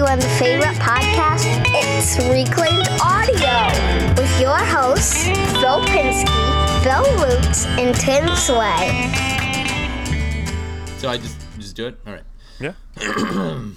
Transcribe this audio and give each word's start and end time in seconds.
everyone's 0.00 0.24
favorite 0.38 0.76
podcast. 0.76 1.44
It's 1.74 2.16
Reclaimed 2.30 2.88
Audio 3.02 3.68
with 4.14 4.40
your 4.40 4.56
hosts, 4.56 5.24
Phil 5.24 5.82
Pinsky, 5.84 6.82
Bill 6.82 7.04
Roots, 7.18 7.66
and 7.66 7.94
Tim 7.94 8.34
Sway. 8.34 9.12
So 10.96 11.10
I 11.10 11.18
just 11.18 11.38
just 11.58 11.76
do 11.76 11.88
it. 11.88 12.00
All 12.06 12.14
right. 12.14 12.22
Yeah. 12.58 12.72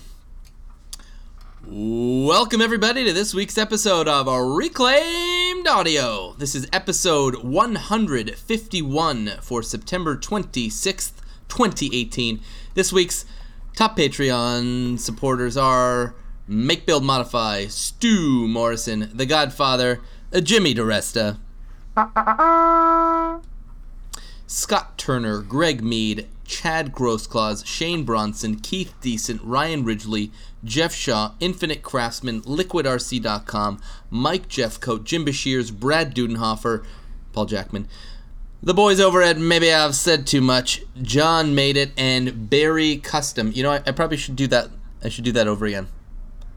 Welcome 1.68 2.62
everybody 2.62 3.04
to 3.04 3.12
this 3.12 3.34
week's 3.34 3.58
episode 3.58 4.08
of 4.08 4.28
Reclaimed 4.28 5.68
Audio. 5.68 6.36
This 6.38 6.56
is 6.56 6.70
episode 6.72 7.44
151 7.44 9.28
for 9.42 9.62
September 9.62 10.16
26th, 10.16 11.12
2018. 11.50 12.40
This 12.76 12.94
week's 12.94 13.26
top 13.76 13.98
Patreon 13.98 15.00
supporters 15.00 15.58
are 15.58 16.16
Make 16.48 16.86
Build 16.86 17.04
Modify, 17.04 17.66
Stu 17.68 18.48
Morrison, 18.48 19.10
The 19.14 19.26
Godfather, 19.26 20.02
uh, 20.34 20.42
Jimmy 20.42 20.76
DeResta, 20.76 21.38
Scott 24.48 24.98
Turner, 24.98 25.42
Greg 25.42 25.84
Mead, 25.84 26.28
Chad 26.46 26.92
Grossclaws, 26.92 27.66
Shane 27.66 28.04
Bronson, 28.04 28.60
Keith 28.60 28.94
Decent, 29.02 29.42
Ryan 29.44 29.84
Ridgely, 29.84 30.32
Jeff 30.64 30.94
Shaw, 30.94 31.32
Infinite 31.40 31.82
Craftsman, 31.82 32.42
LiquidRC.com, 32.42 33.82
Mike 34.10 34.50
Jeffcoat, 34.50 35.04
Jim 35.04 35.26
Bashirs, 35.26 35.72
Brad 35.72 36.14
Dudenhofer, 36.14 36.86
Paul 37.32 37.46
Jackman, 37.46 37.88
the 38.64 38.74
boys 38.74 39.00
over 39.00 39.22
at 39.22 39.38
Maybe 39.38 39.72
I've 39.72 39.96
Said 39.96 40.26
Too 40.26 40.42
Much, 40.42 40.82
John 41.02 41.54
Made 41.54 41.76
It, 41.78 41.92
and 41.98 42.50
Barry 42.50 42.98
Custom. 42.98 43.52
You 43.54 43.64
know, 43.64 43.72
I, 43.72 43.82
I 43.86 43.92
probably 43.92 44.18
should 44.18 44.36
do 44.36 44.48
that. 44.48 44.70
I 45.04 45.10
should 45.10 45.26
do 45.26 45.34
that 45.34 45.48
over 45.48 45.66
again 45.66 45.88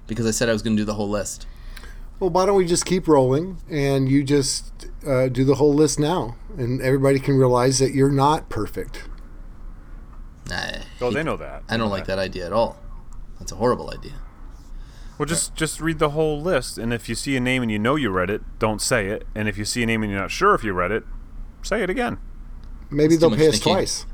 because 0.06 0.24
I 0.26 0.30
said 0.30 0.48
I 0.48 0.52
was 0.52 0.62
going 0.62 0.76
to 0.76 0.80
do 0.80 0.84
the 0.84 0.94
whole 0.94 1.08
list. 1.08 1.46
Well, 2.20 2.30
why 2.30 2.46
don't 2.46 2.56
we 2.56 2.64
just 2.64 2.86
keep 2.86 3.08
rolling 3.08 3.58
and 3.68 4.08
you 4.08 4.22
just 4.24 4.86
uh, 5.06 5.28
do 5.28 5.44
the 5.44 5.56
whole 5.56 5.74
list 5.74 5.98
now, 5.98 6.36
and 6.56 6.80
everybody 6.80 7.18
can 7.18 7.36
realize 7.36 7.78
that 7.80 7.92
you're 7.92 8.10
not 8.10 8.48
perfect. 8.48 9.04
Nah, 10.48 10.78
Oh, 11.00 11.10
they 11.10 11.24
know 11.24 11.36
that. 11.36 11.64
I 11.68 11.76
don't 11.76 11.90
like 11.90 12.06
that 12.06 12.20
idea 12.20 12.46
at 12.46 12.52
all. 12.52 12.78
That's 13.38 13.50
a 13.50 13.56
horrible 13.56 13.90
idea. 13.90 14.12
Well, 15.18 15.26
just 15.26 15.54
just 15.56 15.80
read 15.80 15.98
the 15.98 16.10
whole 16.10 16.40
list, 16.40 16.78
and 16.78 16.92
if 16.92 17.08
you 17.08 17.14
see 17.14 17.36
a 17.36 17.40
name 17.40 17.62
and 17.62 17.70
you 17.70 17.78
know 17.78 17.96
you 17.96 18.10
read 18.10 18.30
it, 18.30 18.42
don't 18.58 18.80
say 18.80 19.08
it. 19.08 19.26
And 19.34 19.48
if 19.48 19.58
you 19.58 19.64
see 19.64 19.82
a 19.82 19.86
name 19.86 20.02
and 20.02 20.12
you're 20.12 20.20
not 20.20 20.30
sure 20.30 20.54
if 20.54 20.62
you 20.62 20.72
read 20.72 20.92
it, 20.92 21.04
say 21.66 21.82
it 21.82 21.90
again. 21.90 22.18
Maybe 22.90 23.14
It's 23.14 23.22
too 23.22 23.28
they'll 23.28 23.36
pay 23.38 23.48
us 23.48 23.54
thinking. 23.54 23.72
twice. 23.74 24.06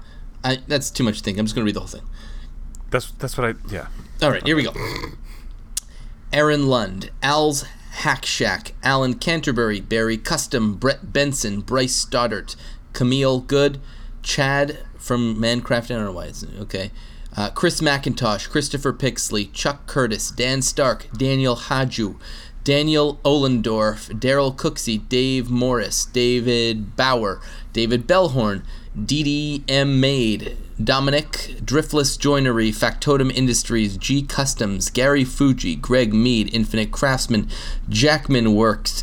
I, 0.45 0.59
that's 0.67 0.91
too 0.91 1.05
much 1.05 1.21
thinking. 1.21 1.41
I'm 1.41 1.47
just 1.47 1.55
going 1.55 1.65
to 1.65 1.69
read 1.69 1.77
the 1.77 1.81
whole 1.81 1.89
thing. 1.89 2.03
That's 2.91 3.11
that's 3.13 3.39
what 3.39 3.49
I 3.49 3.55
yeah. 3.73 3.87
All 4.23 4.31
right, 4.31 4.45
here 4.45 4.57
we 4.57 4.65
go. 4.65 4.73
Aaron 6.33 6.67
Lund, 6.67 7.11
Al's 7.23 7.63
Hack 7.91 8.25
Shack, 8.25 8.73
Alan 8.83 9.15
Canterbury, 9.15 9.81
Barry 9.81 10.17
Custom, 10.17 10.75
Brett 10.75 11.13
Benson, 11.13 11.61
Bryce 11.61 11.95
Stoddart, 11.95 12.57
Camille 12.93 13.41
Good, 13.41 13.81
Chad 14.23 14.79
from 14.99 15.37
Mancraft. 15.37 15.85
I 15.85 15.95
don't 15.95 16.05
know 16.05 16.13
why 16.13 16.27
it's 16.27 16.45
okay. 16.61 16.91
Uh, 17.37 17.51
Chris 17.51 17.81
McIntosh, 17.81 18.49
Christopher 18.51 18.93
Pixley, 18.93 19.51
Chuck 19.53 19.87
Curtis, 19.87 20.31
Dan 20.31 20.61
Stark, 20.61 21.07
Daniel 21.17 21.57
Haju, 21.57 22.17
Daniel 22.65 23.17
Ohlendorf, 23.25 24.09
Daryl 24.19 24.55
Cooksey, 24.55 25.09
Dave 25.09 25.51
Morris, 25.51 26.05
David 26.07 26.97
Bauer, 26.97 27.41
David 27.73 28.07
Bellhorn, 28.07 28.63
DDM 28.97 29.65
M. 29.69 30.01
Maid, 30.01 30.57
Dominic, 30.83 31.57
Driftless 31.65 32.19
Joinery, 32.19 32.71
Factotum 32.71 33.31
Industries, 33.31 33.97
G 33.97 34.23
Customs, 34.23 34.91
Gary 34.91 35.25
Fuji, 35.25 35.75
Greg 35.75 36.13
Mead, 36.13 36.55
Infinite 36.55 36.93
Craftsman, 36.93 37.49
Jackman 37.89 38.55
Works, 38.55 39.03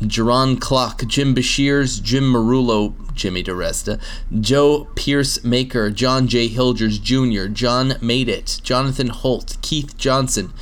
Jerron 0.00 0.60
Clock, 0.60 1.06
Jim 1.06 1.34
Bashirs, 1.34 2.02
Jim 2.02 2.24
Marullo, 2.32 2.94
Jimmy 3.14 3.42
DeResta, 3.42 4.00
Joe 4.40 4.86
Pierce 4.94 5.42
Maker, 5.44 5.90
John 5.90 6.28
J. 6.28 6.48
Hilgers 6.48 7.02
Jr., 7.02 7.52
John 7.52 7.94
Made 8.00 8.28
It, 8.28 8.60
Jonathan 8.62 9.08
Holt, 9.08 9.56
Keith 9.60 9.96
Johnson, 9.96 10.52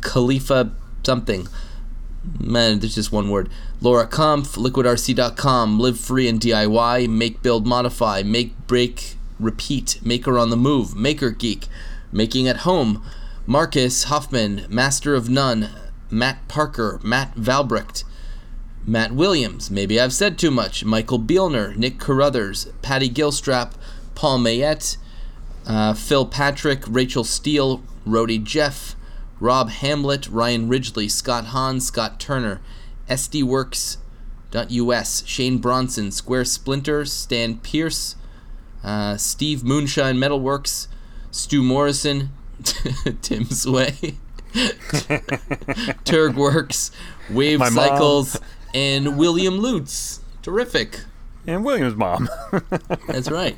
Khalifa 0.00 0.72
something. 1.04 1.48
Man, 2.38 2.80
there's 2.80 2.94
just 2.94 3.12
one 3.12 3.30
word. 3.30 3.48
Laura 3.80 4.06
Kampf, 4.06 4.56
LiquidRC.com, 4.56 5.78
Live 5.78 5.98
Free 5.98 6.28
and 6.28 6.40
DIY, 6.40 7.08
Make 7.08 7.42
Build 7.42 7.66
Modify, 7.66 8.22
Make 8.22 8.66
Break 8.66 9.16
Repeat, 9.38 9.98
Maker 10.04 10.38
on 10.38 10.50
the 10.50 10.56
Move, 10.56 10.94
Maker 10.94 11.30
Geek, 11.30 11.66
Making 12.12 12.46
at 12.46 12.58
Home, 12.58 13.02
Marcus 13.46 14.04
Hoffman, 14.04 14.66
Master 14.68 15.14
of 15.14 15.30
None, 15.30 15.70
Matt 16.10 16.46
Parker, 16.46 17.00
Matt 17.02 17.34
Valbrecht, 17.36 18.04
Matt 18.86 19.12
Williams, 19.12 19.70
maybe 19.70 20.00
I've 20.00 20.12
said 20.12 20.38
too 20.38 20.50
much, 20.50 20.84
Michael 20.84 21.18
Bielner, 21.18 21.76
Nick 21.76 21.98
Carruthers, 21.98 22.66
Patty 22.82 23.08
Gilstrap, 23.08 23.72
Paul 24.14 24.40
Mayette, 24.40 24.96
uh, 25.66 25.94
Phil 25.94 26.26
Patrick, 26.26 26.82
Rachel 26.86 27.24
Steele, 27.24 27.82
Rody 28.04 28.38
Jeff, 28.38 28.96
Rob 29.40 29.70
Hamlet, 29.70 30.28
Ryan 30.28 30.68
Ridgely, 30.68 31.08
Scott 31.08 31.46
Hahn, 31.46 31.80
Scott 31.80 32.20
Turner, 32.20 32.60
SDWorks.us, 33.08 35.26
Shane 35.26 35.58
Bronson, 35.58 36.10
Square 36.10 36.44
Splinter, 36.44 37.04
Stan 37.06 37.56
Pierce, 37.58 38.16
uh, 38.84 39.16
Steve 39.16 39.64
Moonshine 39.64 40.16
Metalworks, 40.16 40.88
Stu 41.30 41.62
Morrison, 41.62 42.30
Tim 43.22 43.44
Sway, 43.46 43.94
Turg 46.04 46.36
Works, 46.36 46.90
Wave 47.30 47.58
My 47.60 47.70
mom. 47.70 47.88
Cycles, 47.88 48.38
and 48.74 49.16
William 49.18 49.58
Lutz. 49.58 50.20
Terrific. 50.42 51.00
And 51.46 51.64
William's 51.64 51.96
mom. 51.96 52.28
That's 53.08 53.30
right. 53.30 53.56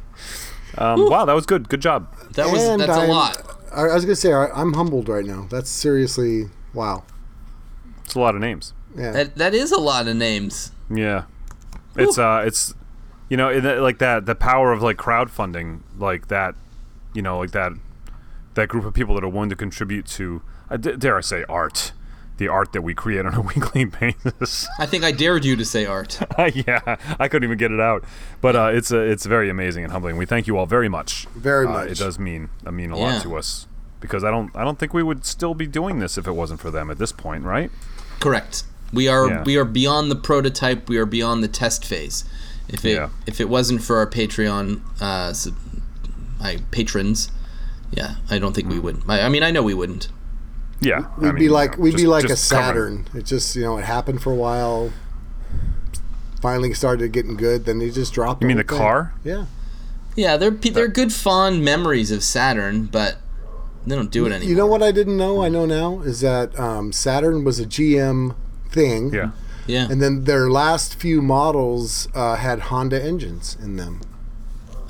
um, 0.78 1.08
wow, 1.08 1.24
that 1.24 1.32
was 1.32 1.46
good. 1.46 1.68
Good 1.68 1.80
job. 1.80 2.14
That 2.32 2.50
was 2.52 2.62
And 2.62 2.80
that's 2.80 2.90
a 2.92 3.00
I'm- 3.00 3.08
lot. 3.08 3.55
I, 3.76 3.82
I 3.82 3.94
was 3.94 4.04
gonna 4.04 4.16
say 4.16 4.32
I, 4.32 4.46
I'm 4.48 4.72
humbled 4.72 5.08
right 5.08 5.24
now. 5.24 5.46
That's 5.50 5.70
seriously 5.70 6.46
wow. 6.74 7.04
It's 8.04 8.14
a 8.14 8.20
lot 8.20 8.34
of 8.34 8.40
names. 8.40 8.72
Yeah. 8.96 9.12
That 9.12 9.36
that 9.36 9.54
is 9.54 9.70
a 9.70 9.78
lot 9.78 10.08
of 10.08 10.16
names. 10.16 10.72
Yeah. 10.90 11.24
It's 11.94 12.18
uh 12.18 12.42
it's 12.44 12.74
you 13.28 13.36
know, 13.36 13.50
in 13.50 13.64
the, 13.64 13.76
like 13.76 13.98
that 13.98 14.26
the 14.26 14.34
power 14.34 14.72
of 14.72 14.82
like 14.82 14.96
crowdfunding, 14.96 15.80
like 15.98 16.28
that, 16.28 16.54
you 17.12 17.22
know, 17.22 17.38
like 17.38 17.50
that 17.52 17.72
that 18.54 18.68
group 18.68 18.84
of 18.84 18.94
people 18.94 19.14
that 19.14 19.24
are 19.24 19.28
willing 19.28 19.50
to 19.50 19.56
contribute 19.56 20.06
to 20.06 20.42
uh, 20.70 20.76
d- 20.76 20.96
dare 20.96 21.18
I 21.18 21.20
say 21.20 21.44
art, 21.48 21.92
the 22.38 22.48
art 22.48 22.72
that 22.72 22.82
we 22.82 22.94
create 22.94 23.24
on 23.24 23.34
a 23.34 23.40
weekly 23.54 23.84
basis. 23.84 24.66
I 24.78 24.86
think 24.86 25.04
I 25.04 25.12
dared 25.12 25.44
you 25.44 25.56
to 25.56 25.64
say 25.64 25.86
art. 25.86 26.18
yeah, 26.54 26.96
I 27.18 27.28
couldn't 27.28 27.44
even 27.44 27.58
get 27.58 27.70
it 27.72 27.80
out. 27.80 28.04
But 28.40 28.56
uh, 28.56 28.70
it's 28.72 28.92
uh, 28.92 28.98
it's 28.98 29.24
very 29.26 29.48
amazing 29.48 29.84
and 29.84 29.92
humbling. 29.92 30.16
We 30.16 30.26
thank 30.26 30.46
you 30.46 30.56
all 30.58 30.66
very 30.66 30.88
much. 30.88 31.26
Very 31.34 31.66
Uh, 31.66 31.70
much. 31.72 31.90
it 31.92 31.98
does 31.98 32.18
mean 32.18 32.50
I 32.66 32.70
mean 32.70 32.92
a 32.92 32.98
Yeah. 32.98 33.04
lot 33.14 33.22
to 33.22 33.36
us 33.36 33.66
because 34.00 34.22
I 34.24 34.30
don't 34.30 34.54
I 34.54 34.64
don't 34.64 34.78
think 34.78 34.92
we 34.92 35.02
would 35.02 35.24
still 35.24 35.54
be 35.54 35.66
doing 35.66 35.98
this 35.98 36.18
if 36.18 36.26
it 36.26 36.32
wasn't 36.32 36.60
for 36.60 36.70
them 36.70 36.90
at 36.90 36.98
this 36.98 37.12
point, 37.12 37.44
right? 37.44 37.70
Correct. 38.20 38.64
We 38.92 39.08
are 39.08 39.28
Yeah. 39.28 39.42
we 39.44 39.56
are 39.56 39.64
beyond 39.64 40.10
the 40.10 40.16
prototype. 40.16 40.88
We 40.88 40.98
are 40.98 41.06
beyond 41.06 41.42
the 41.42 41.48
test 41.48 41.84
phase. 41.84 42.24
If 42.68 42.84
it 42.84 42.94
Yeah. 42.94 43.08
if 43.26 43.40
it 43.40 43.48
wasn't 43.48 43.82
for 43.82 43.96
our 43.96 44.06
Patreon 44.06 44.80
uh, 45.00 45.32
my 46.38 46.58
patrons, 46.70 47.30
yeah, 47.90 48.16
I 48.30 48.38
don't 48.38 48.54
think 48.54 48.68
we 48.68 48.78
would. 48.78 49.02
I, 49.08 49.22
I 49.22 49.28
mean, 49.28 49.42
I 49.42 49.50
know 49.50 49.62
we 49.62 49.74
wouldn't. 49.74 50.08
Yeah, 50.80 51.06
We'd 51.18 51.28
I 51.28 51.32
be 51.32 51.48
like 51.48 51.72
you 51.72 51.76
know, 51.78 51.82
we'd 51.84 51.96
be 51.96 52.06
like 52.06 52.24
a 52.24 52.28
just 52.28 52.50
covering- 52.50 53.04
Saturn. 53.06 53.18
It 53.20 53.24
just 53.24 53.56
you 53.56 53.62
know 53.62 53.78
it 53.78 53.84
happened 53.84 54.22
for 54.22 54.30
a 54.32 54.36
while. 54.36 54.92
Finally 56.42 56.74
started 56.74 57.12
getting 57.12 57.36
good, 57.36 57.64
then 57.64 57.78
they 57.78 57.90
just 57.90 58.12
dropped. 58.12 58.42
You 58.42 58.48
mean 58.48 58.58
whole 58.58 58.64
the 58.64 58.68
thing. 58.68 58.78
car? 58.78 59.14
Yeah. 59.24 59.46
Yeah, 60.14 60.36
they're 60.36 60.52
pe- 60.52 60.70
they're 60.70 60.88
good 60.88 61.12
fond 61.12 61.64
memories 61.64 62.10
of 62.10 62.22
Saturn, 62.22 62.86
but 62.86 63.16
they 63.86 63.94
don't 63.96 64.10
do 64.10 64.26
it 64.26 64.32
anymore. 64.32 64.48
You 64.50 64.54
know 64.56 64.66
what 64.66 64.82
I 64.82 64.92
didn't 64.92 65.16
know? 65.16 65.42
I 65.42 65.48
know 65.48 65.66
now 65.66 66.00
is 66.00 66.20
that 66.20 66.58
um, 66.58 66.92
Saturn 66.92 67.42
was 67.44 67.58
a 67.58 67.66
GM 67.66 68.34
thing. 68.70 69.12
Yeah. 69.12 69.30
Yeah, 69.68 69.88
And 69.90 70.00
then 70.00 70.24
their 70.24 70.48
last 70.48 70.94
few 70.94 71.20
models 71.20 72.06
uh, 72.14 72.36
had 72.36 72.60
Honda 72.60 73.02
engines 73.02 73.56
in 73.60 73.74
them. 73.74 74.00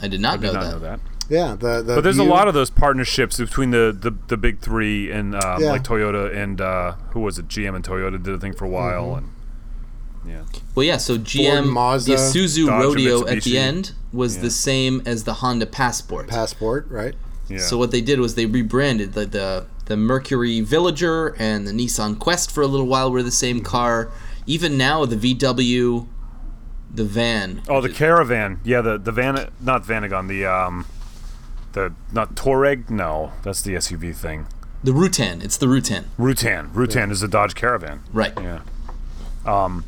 I 0.03 0.07
did 0.07 0.21
not, 0.21 0.35
I 0.35 0.37
know, 0.37 0.43
did 0.43 0.53
not 0.53 0.63
that. 0.65 0.71
know 0.73 0.79
that. 0.81 1.01
Yeah, 1.29 1.57
the, 1.59 1.83
the 1.83 1.95
But 1.97 2.01
there's 2.05 2.19
a 2.19 2.25
lot 2.25 2.47
of 2.49 2.55
those 2.55 2.71
partnerships 2.71 3.39
between 3.39 3.71
the, 3.71 3.97
the, 3.99 4.13
the 4.29 4.37
big 4.37 4.61
three 4.61 5.11
and 5.11 5.35
um, 5.35 5.61
Yeah. 5.63 5.71
like 5.71 5.83
Toyota 5.83 6.35
and 6.35 6.61
uh, 6.61 6.93
who 7.11 7.21
was 7.21 7.39
it? 7.39 7.49
GM 7.49 7.75
and 7.75 7.85
Toyota 7.85 8.23
did 8.23 8.33
a 8.35 8.39
thing 8.39 8.53
for 8.53 8.65
a 8.65 8.69
while, 8.69 9.15
and 9.17 9.29
yeah, 10.27 10.43
Well, 10.75 10.85
yeah. 10.85 10.97
So 10.99 11.19
GM, 11.19 11.69
Mazda, 11.73 12.13
the 12.13 12.17
Isuzu 12.19 12.67
Dodge, 12.67 12.75
and 12.75 12.83
Rodeo 12.85 13.27
at 13.27 13.43
the 13.43 13.59
end 13.59 13.93
was 14.13 14.37
Yeah. 14.37 14.43
the 14.43 14.51
same 14.51 15.03
as 15.07 15.25
the 15.25 15.35
Honda 15.35 15.67
Passport. 15.67 16.29
passport, 16.29 16.87
right? 16.91 17.15
yeah. 17.49 17.59
So 17.59 17.77
what 17.79 17.91
they 17.93 18.01
did 18.01 18.19
was 18.21 18.35
they 18.35 18.47
rebranded 18.47 19.13
the, 19.15 19.27
the 19.27 19.67
the 19.87 19.97
Mercury 19.97 20.61
Villager 20.63 21.29
and 21.39 21.65
the 21.67 21.71
Nissan 21.73 22.19
Quest 22.19 22.51
for 22.51 22.61
a 22.63 22.67
little 22.67 22.87
while 22.89 23.11
were 23.13 23.23
the 23.23 23.31
same 23.31 23.61
car. 23.61 24.11
Even 24.45 24.77
now, 24.77 25.05
the 25.07 25.15
VW, 25.17 26.09
the 26.93 27.05
van. 27.05 27.63
oh, 27.69 27.81
the 27.81 27.89
Caravan. 27.89 28.59
Yeah, 28.65 28.81
the 28.81 28.99
the 28.99 29.13
van, 29.13 29.49
not 29.61 29.85
Vanagon, 29.85 30.27
the 30.29 30.45
um, 30.45 30.87
the 31.77 31.93
not 32.13 32.35
Touareg. 32.35 32.91
No, 32.91 33.33
that's 33.43 33.63
the 33.63 33.75
SUV 33.75 34.15
thing. 34.17 34.47
The 34.83 34.93
Routan. 34.93 35.45
It's 35.45 35.57
the 35.57 35.67
Routan. 35.67 36.05
Routan. 36.19 36.73
Routan 36.73 37.11
is 37.11 37.23
a 37.23 37.29
Dodge 37.29 37.55
Caravan. 37.55 38.03
Right. 38.13 38.33
Yeah. 38.41 38.61
Um, 39.45 39.85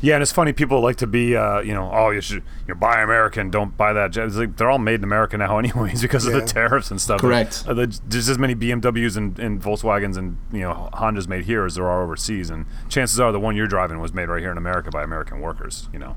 yeah, 0.00 0.14
and 0.14 0.22
it's 0.22 0.30
funny. 0.32 0.52
People 0.52 0.80
like 0.80 0.96
to 0.96 1.06
be, 1.06 1.36
uh, 1.36 1.60
you 1.60 1.74
know, 1.74 1.90
oh, 1.92 2.10
you 2.10 2.20
should 2.20 2.42
you 2.66 2.74
know, 2.74 2.76
buy 2.76 3.02
American, 3.02 3.50
don't 3.50 3.76
buy 3.76 3.92
that. 3.92 4.16
It's 4.16 4.36
like 4.36 4.56
they're 4.56 4.70
all 4.70 4.78
made 4.78 4.96
in 5.00 5.04
America 5.04 5.36
now, 5.36 5.58
anyways, 5.62 6.02
because 6.02 6.26
of 6.26 6.32
the 6.34 6.42
tariffs 6.42 6.90
and 6.90 7.00
stuff. 7.00 7.20
Correct. 7.20 7.64
Uh, 7.66 7.74
the- 7.74 8.00
there's 8.06 8.28
as 8.28 8.38
many 8.38 8.54
BMWs 8.54 9.16
and, 9.16 9.38
and 9.38 9.60
Volkswagens 9.60 10.16
and 10.16 10.38
you 10.52 10.60
know 10.60 10.88
Hondas 10.92 11.26
made 11.28 11.44
here 11.46 11.64
as 11.64 11.74
there 11.76 11.88
are 11.88 12.02
overseas, 12.02 12.50
and 12.50 12.66
chances 12.88 13.18
are 13.18 13.32
the 13.32 13.40
one 13.40 13.56
you're 13.56 13.66
driving 13.66 13.98
was 14.00 14.12
made 14.12 14.28
right 14.28 14.40
here 14.40 14.52
in 14.52 14.58
America 14.58 14.90
by 14.90 15.02
American 15.02 15.40
workers. 15.40 15.88
You 15.92 15.98
know. 15.98 16.16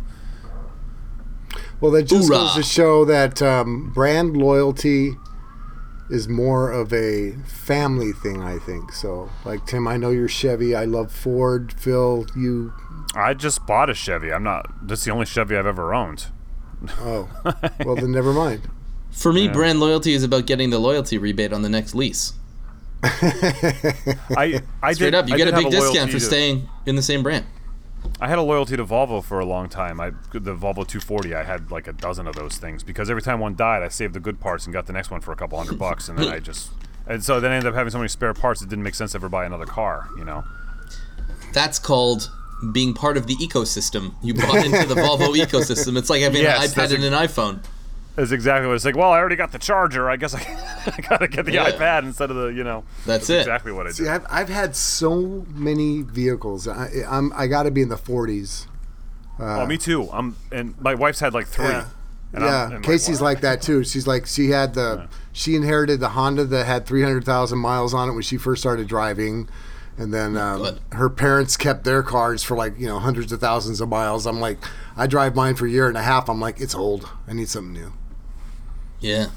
Well, 1.80 1.92
that 1.92 2.04
just 2.04 2.28
Hoorah. 2.28 2.38
goes 2.40 2.54
to 2.56 2.64
show 2.64 3.06
that 3.06 3.42
um, 3.42 3.92
brand 3.94 4.38
loyalty 4.38 5.14
is 6.10 6.28
more 6.28 6.72
of 6.72 6.92
a 6.94 7.32
family 7.46 8.12
thing, 8.12 8.42
I 8.42 8.60
think. 8.60 8.92
So, 8.94 9.30
like 9.46 9.66
Tim, 9.66 9.88
I 9.88 9.98
know 9.98 10.10
you're 10.10 10.28
Chevy. 10.28 10.76
I 10.76 10.86
love 10.86 11.12
Ford. 11.12 11.74
Phil, 11.74 12.26
you. 12.36 12.74
I 13.16 13.34
just 13.34 13.66
bought 13.66 13.90
a 13.90 13.94
Chevy. 13.94 14.32
I'm 14.32 14.44
not. 14.44 14.88
That's 14.88 15.04
the 15.06 15.12
only 15.12 15.26
Chevy 15.26 15.56
I've 15.58 15.66
ever 15.66 15.94
owned. 15.94 16.28
Oh, 17.00 17.30
well 17.86 17.96
then 17.96 18.12
never 18.12 18.34
mind. 18.34 18.70
For 19.12 19.32
me, 19.34 19.48
brand 19.50 19.80
loyalty 19.80 20.14
is 20.14 20.24
about 20.24 20.46
getting 20.48 20.70
the 20.70 20.80
loyalty 20.80 21.18
rebate 21.18 21.52
on 21.54 21.62
the 21.64 21.70
next 21.70 21.94
lease. 21.96 22.34
I 23.04 24.62
I 24.82 24.94
Straight 24.94 25.08
did, 25.12 25.16
up, 25.16 25.28
you 25.28 25.36
I 25.36 25.38
get 25.38 25.48
a 25.48 25.52
have 25.54 25.64
big 25.64 25.72
discount 25.72 26.12
for 26.12 26.20
to- 26.20 26.26
staying 26.26 26.70
in 26.86 26.96
the 26.96 27.02
same 27.02 27.24
brand. 27.24 27.46
I 28.20 28.28
had 28.28 28.38
a 28.38 28.42
loyalty 28.44 28.78
to 28.78 28.86
Volvo 28.86 29.24
for 29.24 29.40
a 29.40 29.46
long 29.46 29.68
time. 29.68 30.00
I 30.00 30.12
the 30.32 30.56
Volvo 30.56 30.86
240. 30.88 31.34
I 31.34 31.44
had 31.44 31.72
like 31.72 31.88
a 31.88 31.94
dozen 31.94 32.28
of 32.28 32.36
those 32.36 32.58
things 32.58 32.84
because 32.84 33.10
every 33.10 33.22
time 33.22 33.40
one 33.40 33.56
died, 33.56 33.82
I 33.82 33.88
saved 33.88 34.14
the 34.14 34.20
good 34.20 34.40
parts 34.40 34.66
and 34.66 34.74
got 34.74 34.86
the 34.86 34.94
next 34.94 35.10
one 35.12 35.22
for 35.22 35.32
a 35.32 35.36
couple 35.36 35.58
hundred 35.58 35.80
bucks, 35.80 36.08
and 36.10 36.18
then 36.18 36.28
I 36.28 36.40
just 36.40 36.72
and 37.08 37.24
so 37.24 37.40
then 37.40 37.52
I 37.52 37.56
ended 37.56 37.70
up 37.70 37.76
having 37.76 37.92
so 37.92 37.98
many 37.98 38.10
spare 38.10 38.34
parts 38.34 38.62
it 38.62 38.70
didn't 38.70 38.84
make 38.84 38.96
sense 38.96 39.12
to 39.12 39.18
ever 39.18 39.30
buy 39.30 39.46
another 39.46 39.66
car. 39.66 40.08
You 40.18 40.26
know. 40.26 40.44
That's 41.54 41.80
called 41.80 42.30
being 42.72 42.94
part 42.94 43.18
of 43.18 43.28
the 43.28 43.36
ecosystem. 43.36 44.14
You 44.22 44.36
bought 44.36 44.64
into 44.66 44.88
the 44.88 44.96
Volvo 44.96 45.36
ecosystem. 45.36 45.98
It's 45.98 46.10
like 46.10 46.22
having 46.22 46.44
Yes, 46.44 46.78
an 46.78 46.84
iPad 46.84 46.94
and 46.96 47.04
an 47.04 47.14
iPhone. 47.14 47.64
That's 48.16 48.32
exactly 48.32 48.68
what 48.68 48.76
it's 48.76 48.86
like. 48.86 48.96
Well, 48.96 49.12
I 49.12 49.18
already 49.18 49.36
got 49.36 49.52
the 49.52 49.60
charger. 49.60 50.10
I 50.10 50.18
guess 50.18 50.36
I, 50.36 50.40
I 50.98 51.02
gotta 51.02 51.28
get 51.28 51.46
the 51.46 51.54
Yeah. 51.54 51.72
iPad 51.72 52.04
instead 52.04 52.30
of 52.30 52.36
the 52.36 52.48
you 52.48 52.64
know. 52.64 52.84
That's 53.06 53.30
it. 53.30 53.40
Exactly 53.40 53.72
what 53.72 53.86
I 53.86 53.90
did. 53.90 53.96
See, 53.98 54.08
I've, 54.08 54.26
I've 54.30 54.50
had 54.50 54.76
so 54.76 55.46
many 55.50 56.02
vehicles. 56.02 56.68
I, 56.68 56.90
I'm 57.08 57.32
I 57.34 57.48
got 57.48 57.64
to 57.64 57.72
be 57.72 57.82
in 57.82 57.90
the 57.90 57.96
40s. 57.96 58.68
oh, 59.40 59.66
me 59.66 59.78
too. 59.78 60.10
I'm 60.12 60.36
and 60.52 60.80
my 60.80 60.96
wife's 60.96 61.20
had 61.20 61.34
like 61.34 61.48
three. 61.48 61.66
Yeah. 61.66 61.88
And 62.34 62.44
yeah, 62.44 62.66
I'm, 62.66 62.72
and 62.76 62.84
Casey's 62.84 63.20
wow. 63.20 63.26
like 63.28 63.42
that 63.42 63.62
too. 63.62 63.84
She's 63.84 64.08
like 64.08 64.26
she 64.26 64.50
had 64.52 64.74
the 64.74 65.10
she 65.34 65.56
inherited 65.56 66.00
the 66.00 66.10
Honda 66.10 66.46
that 66.46 66.66
had 66.66 66.86
300,000 66.86 67.58
miles 67.58 67.94
on 67.94 68.10
it 68.10 68.14
when 68.14 68.22
she 68.22 68.38
first 68.38 68.62
started 68.62 68.88
driving. 68.88 69.50
And 69.98 70.14
then 70.14 70.38
um, 70.38 70.80
her 70.94 71.10
parents 71.10 71.58
kept 71.58 71.84
their 71.84 72.02
cars 72.02 72.44
for 72.44 72.56
like, 72.56 72.80
you 72.80 72.88
know, 72.88 73.00
hundreds 73.00 73.32
of 73.32 73.40
thousands 73.40 73.82
of 73.82 73.90
miles. 73.90 74.26
I'm 74.26 74.40
like, 74.40 74.58
I 74.96 75.06
drive 75.06 75.36
mine 75.36 75.56
for 75.56 75.66
a 75.68 75.70
year 75.70 75.88
and 75.88 75.98
a 75.98 76.02
half. 76.02 76.30
I'm 76.30 76.40
like, 76.40 76.60
it's 76.60 76.74
old. 76.74 77.10
I 77.28 77.34
need 77.34 77.50
something 77.50 77.74
new. 77.74 77.94
Yeah. 79.00 79.28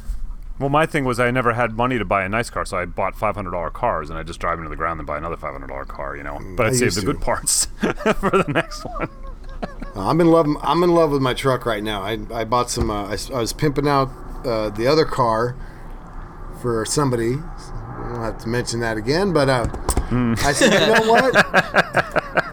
Well, 0.58 0.68
my 0.68 0.86
thing 0.86 1.04
was 1.04 1.18
I 1.18 1.30
never 1.32 1.52
had 1.54 1.76
money 1.76 1.98
to 1.98 2.04
buy 2.04 2.24
a 2.24 2.28
nice 2.28 2.48
car, 2.48 2.64
so 2.64 2.76
I 2.76 2.84
bought 2.84 3.16
five 3.16 3.34
hundred 3.34 3.50
dollar 3.50 3.70
cars, 3.70 4.08
and 4.08 4.18
I 4.18 4.22
just 4.22 4.38
drive 4.38 4.58
into 4.58 4.70
the 4.70 4.76
ground 4.76 5.00
and 5.00 5.06
buy 5.06 5.18
another 5.18 5.36
five 5.36 5.52
hundred 5.52 5.66
dollar 5.68 5.84
car. 5.84 6.16
You 6.16 6.22
know, 6.22 6.38
but 6.56 6.66
I 6.66 6.68
I'd 6.68 6.76
save 6.76 6.94
the 6.94 7.00
to. 7.00 7.06
good 7.06 7.20
parts 7.20 7.66
for 7.80 7.92
the 8.30 8.44
next 8.48 8.84
one. 8.84 9.08
I'm 9.96 10.20
in 10.20 10.28
love. 10.28 10.46
I'm 10.62 10.82
in 10.82 10.94
love 10.94 11.10
with 11.10 11.22
my 11.22 11.34
truck 11.34 11.66
right 11.66 11.82
now. 11.82 12.02
I, 12.02 12.18
I 12.32 12.44
bought 12.44 12.70
some. 12.70 12.90
Uh, 12.90 13.06
I, 13.08 13.16
I 13.34 13.38
was 13.40 13.52
pimping 13.52 13.88
out 13.88 14.10
uh, 14.44 14.70
the 14.70 14.86
other 14.86 15.04
car 15.04 15.56
for 16.62 16.84
somebody. 16.86 17.34
I 17.34 18.08
don't 18.12 18.20
have 18.22 18.38
to 18.38 18.48
mention 18.48 18.80
that 18.80 18.96
again, 18.96 19.32
but 19.32 19.48
uh, 19.48 19.66
I 20.42 20.52
said, 20.52 20.72
you 20.72 20.80
know 20.80 21.10
what? 21.12 21.34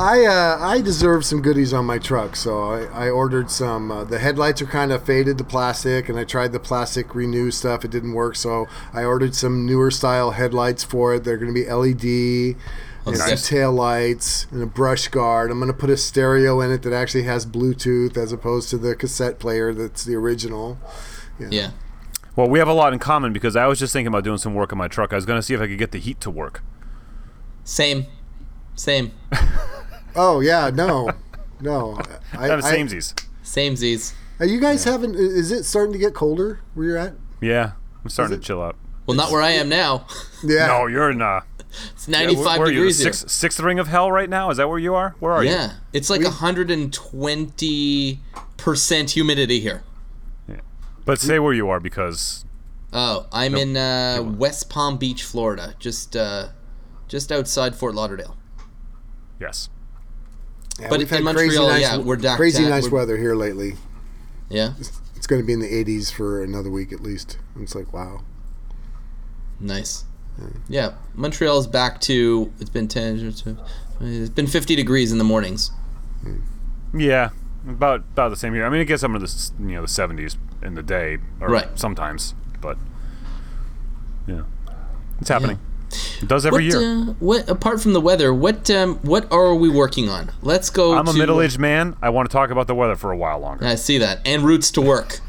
I 0.00 0.26
uh, 0.26 0.58
I 0.60 0.80
deserve 0.80 1.24
some 1.24 1.42
goodies 1.42 1.72
on 1.72 1.84
my 1.84 1.98
truck, 1.98 2.36
so 2.36 2.62
I, 2.62 3.06
I 3.06 3.10
ordered 3.10 3.50
some. 3.50 3.90
Uh, 3.90 4.04
the 4.04 4.20
headlights 4.20 4.62
are 4.62 4.66
kind 4.66 4.92
of 4.92 5.04
faded 5.04 5.38
to 5.38 5.44
plastic, 5.44 6.08
and 6.08 6.16
I 6.16 6.22
tried 6.22 6.52
the 6.52 6.60
plastic 6.60 7.16
renew 7.16 7.50
stuff. 7.50 7.84
It 7.84 7.90
didn't 7.90 8.12
work, 8.12 8.36
so 8.36 8.68
I 8.92 9.02
ordered 9.02 9.34
some 9.34 9.66
newer 9.66 9.90
style 9.90 10.30
headlights 10.30 10.84
for 10.84 11.16
it. 11.16 11.24
They're 11.24 11.36
going 11.36 11.52
to 11.52 11.64
be 11.64 11.68
LED. 11.68 12.56
And 13.06 13.16
some 13.16 13.30
nice. 13.30 13.48
tail 13.48 13.72
lights 13.72 14.46
and 14.50 14.62
a 14.62 14.66
brush 14.66 15.08
guard. 15.08 15.50
I'm 15.50 15.58
going 15.58 15.72
to 15.72 15.76
put 15.76 15.88
a 15.88 15.96
stereo 15.96 16.60
in 16.60 16.70
it 16.70 16.82
that 16.82 16.92
actually 16.92 17.22
has 17.22 17.46
Bluetooth 17.46 18.18
as 18.18 18.32
opposed 18.32 18.68
to 18.70 18.76
the 18.76 18.94
cassette 18.94 19.38
player 19.38 19.72
that's 19.72 20.04
the 20.04 20.14
original. 20.14 20.78
Yeah. 21.38 21.70
Well, 22.36 22.50
we 22.50 22.58
have 22.58 22.68
a 22.68 22.74
lot 22.74 22.92
in 22.92 22.98
common 22.98 23.32
because 23.32 23.56
I 23.56 23.66
was 23.66 23.78
just 23.78 23.94
thinking 23.94 24.08
about 24.08 24.24
doing 24.24 24.36
some 24.36 24.54
work 24.54 24.72
on 24.72 24.78
my 24.78 24.88
truck. 24.88 25.14
I 25.14 25.16
was 25.16 25.24
going 25.24 25.38
to 25.38 25.42
see 25.42 25.54
if 25.54 25.60
I 25.60 25.66
could 25.66 25.78
get 25.78 25.92
the 25.92 25.98
heat 25.98 26.20
to 26.20 26.30
work. 26.30 26.62
Same. 27.64 28.06
Same. 28.74 29.12
Oh 30.20 30.40
yeah, 30.40 30.70
no, 30.74 31.10
no. 31.60 31.96
I, 32.32 32.48
Kind 32.48 32.52
of 32.52 32.64
I- 32.64 32.76
samesies. 32.76 33.14
Same 33.42 33.76
Z's. 33.76 34.14
Are 34.40 34.46
you 34.46 34.60
guys 34.60 34.82
having? 34.84 35.14
Is 35.14 35.50
it 35.52 35.62
starting 35.64 35.92
to 35.92 35.98
get 35.98 36.12
colder 36.14 36.60
where 36.74 36.86
you're 36.86 36.96
at? 36.98 37.14
Yeah, 37.40 37.72
I'm 38.02 38.10
starting 38.10 38.36
to 38.38 38.44
chill 38.44 38.60
out. 38.62 38.76
Well, 39.06 39.16
not 39.16 39.30
where 39.30 39.42
I 39.42 39.50
am 39.52 39.68
now. 39.68 40.06
Yeah. 40.44 40.66
No, 40.68 40.86
you're 40.86 41.10
in. 41.10 41.20
Uh, 41.22 41.40
It's 41.92 42.06
yeah, 42.06 42.20
95 42.20 42.58
where 42.58 42.68
are 42.68 42.70
you? 42.70 42.74
The 42.74 42.74
degrees 42.82 42.98
here. 43.00 43.12
sixth, 43.12 43.28
sixth 43.30 43.58
ring 43.60 43.80
of 43.80 43.88
hell 43.88 44.12
right 44.12 44.30
now? 44.30 44.50
Is 44.50 44.58
that 44.58 44.68
where 44.68 44.78
you 44.78 44.94
are? 44.94 45.16
Where 45.18 45.32
are 45.32 45.42
you? 45.42 45.50
Yeah. 45.50 45.72
It's 45.92 46.08
like 46.10 46.20
120% 46.20 49.10
humidity 49.10 49.58
here. 49.60 49.82
Yeah. 50.48 50.60
But 51.04 51.18
say 51.20 51.40
where 51.40 51.52
you 51.52 51.68
are 51.70 51.80
because 51.80 52.44
Oh, 52.92 53.26
I'm 53.32 53.56
in 53.56 53.76
uh, 53.76 54.22
West 54.22 54.70
Palm 54.70 54.96
Beach, 54.96 55.24
Florida, 55.24 55.74
just 55.80 56.14
uh, 56.16 56.50
just 57.08 57.32
outside 57.32 57.74
Fort 57.74 57.96
Lauderdale. 57.96 58.36
yes. 59.40 59.70
Yeah, 60.80 60.88
But 60.88 60.98
we've 61.00 61.12
in 61.12 61.24
had 61.26 61.34
crazy 61.34 61.56
Montreal, 61.56 61.68
nice, 61.68 61.80
yeah, 61.82 61.96
we're 61.98 62.16
docked 62.16 62.36
crazy 62.38 62.64
at- 62.64 62.70
nice 62.70 62.84
we're- 62.84 62.94
weather 62.96 63.16
here 63.16 63.34
lately. 63.34 63.76
Yeah, 64.48 64.74
It's 65.16 65.26
going 65.26 65.42
to 65.42 65.46
be 65.46 65.52
in 65.52 65.60
the 65.60 65.66
80s 65.72 66.10
for 66.10 66.42
another 66.42 66.70
week 66.70 66.92
at 66.92 67.00
least. 67.02 67.36
It's 67.60 67.74
like 67.74 67.92
wow. 67.92 68.22
nice. 69.60 70.04
Yeah, 70.68 70.92
Montreal's 71.14 71.66
back 71.66 72.00
to 72.02 72.52
it's 72.60 72.70
been 72.70 72.86
10 72.86 73.34
it's 74.00 74.30
been 74.30 74.46
50 74.46 74.76
degrees 74.76 75.10
in 75.10 75.18
the 75.18 75.24
mornings. 75.24 75.72
Hmm. 76.22 76.36
Yeah, 76.96 77.30
about 77.68 78.00
about 78.12 78.28
the 78.30 78.36
same 78.36 78.54
here. 78.54 78.64
I 78.64 78.70
mean, 78.70 78.80
it 78.80 78.84
gets 78.84 79.02
up 79.02 79.10
into 79.10 79.26
the 79.26 79.50
you 79.60 79.74
know 79.74 79.82
the 79.82 79.88
70s 79.88 80.36
in 80.62 80.74
the 80.76 80.82
day, 80.82 81.18
or 81.40 81.48
Right. 81.48 81.68
Sometimes, 81.76 82.34
but 82.60 82.78
yeah, 84.28 84.42
it's 85.20 85.28
happening. 85.28 85.58
It 86.20 86.28
does 86.28 86.44
every 86.44 86.64
what, 86.68 86.74
year. 86.74 86.80
Uh, 86.82 87.04
what 87.20 87.48
apart 87.48 87.80
from 87.80 87.92
the 87.94 88.00
weather, 88.00 88.34
what 88.34 88.70
um, 88.70 88.96
what 88.98 89.30
are 89.32 89.54
we 89.54 89.68
working 89.68 90.08
on? 90.08 90.30
Let's 90.42 90.68
go. 90.70 90.94
I'm 90.94 91.08
a 91.08 91.12
middle-aged 91.14 91.58
man. 91.58 91.96
I 92.02 92.10
want 92.10 92.28
to 92.28 92.32
talk 92.32 92.50
about 92.50 92.66
the 92.66 92.74
weather 92.74 92.96
for 92.96 93.10
a 93.12 93.16
while 93.16 93.38
longer. 93.38 93.64
I 93.64 93.74
see 93.76 93.98
that, 93.98 94.20
and 94.26 94.42
routes 94.42 94.70
to 94.72 94.80
work. 94.80 95.20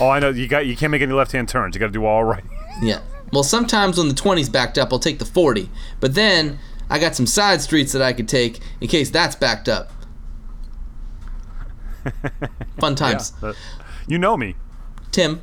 Oh, 0.00 0.08
I 0.08 0.18
know 0.18 0.30
you 0.30 0.48
got 0.48 0.64
you 0.64 0.74
can't 0.74 0.90
make 0.90 1.02
any 1.02 1.12
left-hand 1.12 1.46
turns. 1.46 1.74
You 1.74 1.78
got 1.78 1.88
to 1.88 1.92
do 1.92 2.06
all 2.06 2.24
right. 2.24 2.42
Yeah. 2.82 3.00
Well, 3.34 3.42
sometimes 3.42 3.98
when 3.98 4.08
the 4.08 4.14
20's 4.14 4.48
backed 4.48 4.78
up, 4.78 4.90
I'll 4.94 4.98
take 4.98 5.18
the 5.18 5.26
40. 5.26 5.68
But 6.00 6.14
then 6.14 6.58
I 6.88 6.98
got 6.98 7.14
some 7.14 7.26
side 7.26 7.60
streets 7.60 7.92
that 7.92 8.00
I 8.00 8.14
could 8.14 8.28
take 8.28 8.60
in 8.80 8.88
case 8.88 9.10
that's 9.10 9.36
backed 9.36 9.68
up. 9.68 9.90
Fun 12.80 12.94
times. 12.96 13.32
That- 13.42 13.56
you 14.06 14.16
know 14.18 14.38
me. 14.38 14.56
Tim, 15.10 15.42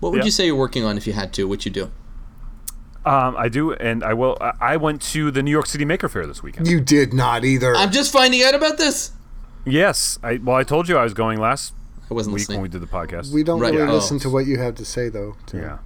what 0.00 0.10
would 0.10 0.18
Yeah. 0.18 0.24
you 0.24 0.30
say 0.32 0.46
you're 0.46 0.56
working 0.56 0.84
on 0.84 0.96
if 0.96 1.06
you 1.06 1.12
had 1.12 1.32
to? 1.34 1.44
What 1.44 1.64
you 1.64 1.70
do? 1.70 1.90
Um, 3.06 3.36
I 3.38 3.48
do, 3.48 3.72
and 3.72 4.02
I 4.02 4.14
will. 4.14 4.36
I- 4.40 4.52
I 4.60 4.76
went 4.76 5.00
to 5.12 5.30
the 5.30 5.42
New 5.42 5.50
York 5.52 5.66
City 5.66 5.84
Maker 5.84 6.08
Faire 6.08 6.26
this 6.26 6.42
weekend. 6.42 6.66
You 6.66 6.80
did 6.80 7.14
not 7.14 7.44
either. 7.44 7.74
I'm 7.76 7.92
just 7.92 8.12
finding 8.12 8.42
out 8.42 8.54
about 8.54 8.78
this. 8.78 9.12
yes, 9.64 10.18
I 10.22 10.38
well, 10.42 10.56
I 10.56 10.64
told 10.64 10.88
you 10.88 10.96
I 10.98 11.04
was 11.04 11.14
going 11.14 11.38
last 11.40 11.72
I 12.10 12.14
wasn't 12.14 12.34
week 12.34 12.40
listening. 12.42 12.58
when 12.58 12.62
we 12.64 12.68
did 12.68 12.80
the 12.82 12.86
podcast. 12.86 13.32
we 13.32 13.42
don't 13.44 13.60
Right, 13.60 13.72
really 13.72 13.86
yeah. 13.86 13.92
listen 13.92 14.16
Oh. 14.16 14.20
to 14.20 14.30
what 14.30 14.46
you 14.46 14.58
have 14.58 14.74
to 14.76 14.84
say 14.84 15.08
though. 15.08 15.36
Tim. 15.46 15.60
Yeah. 15.62 15.78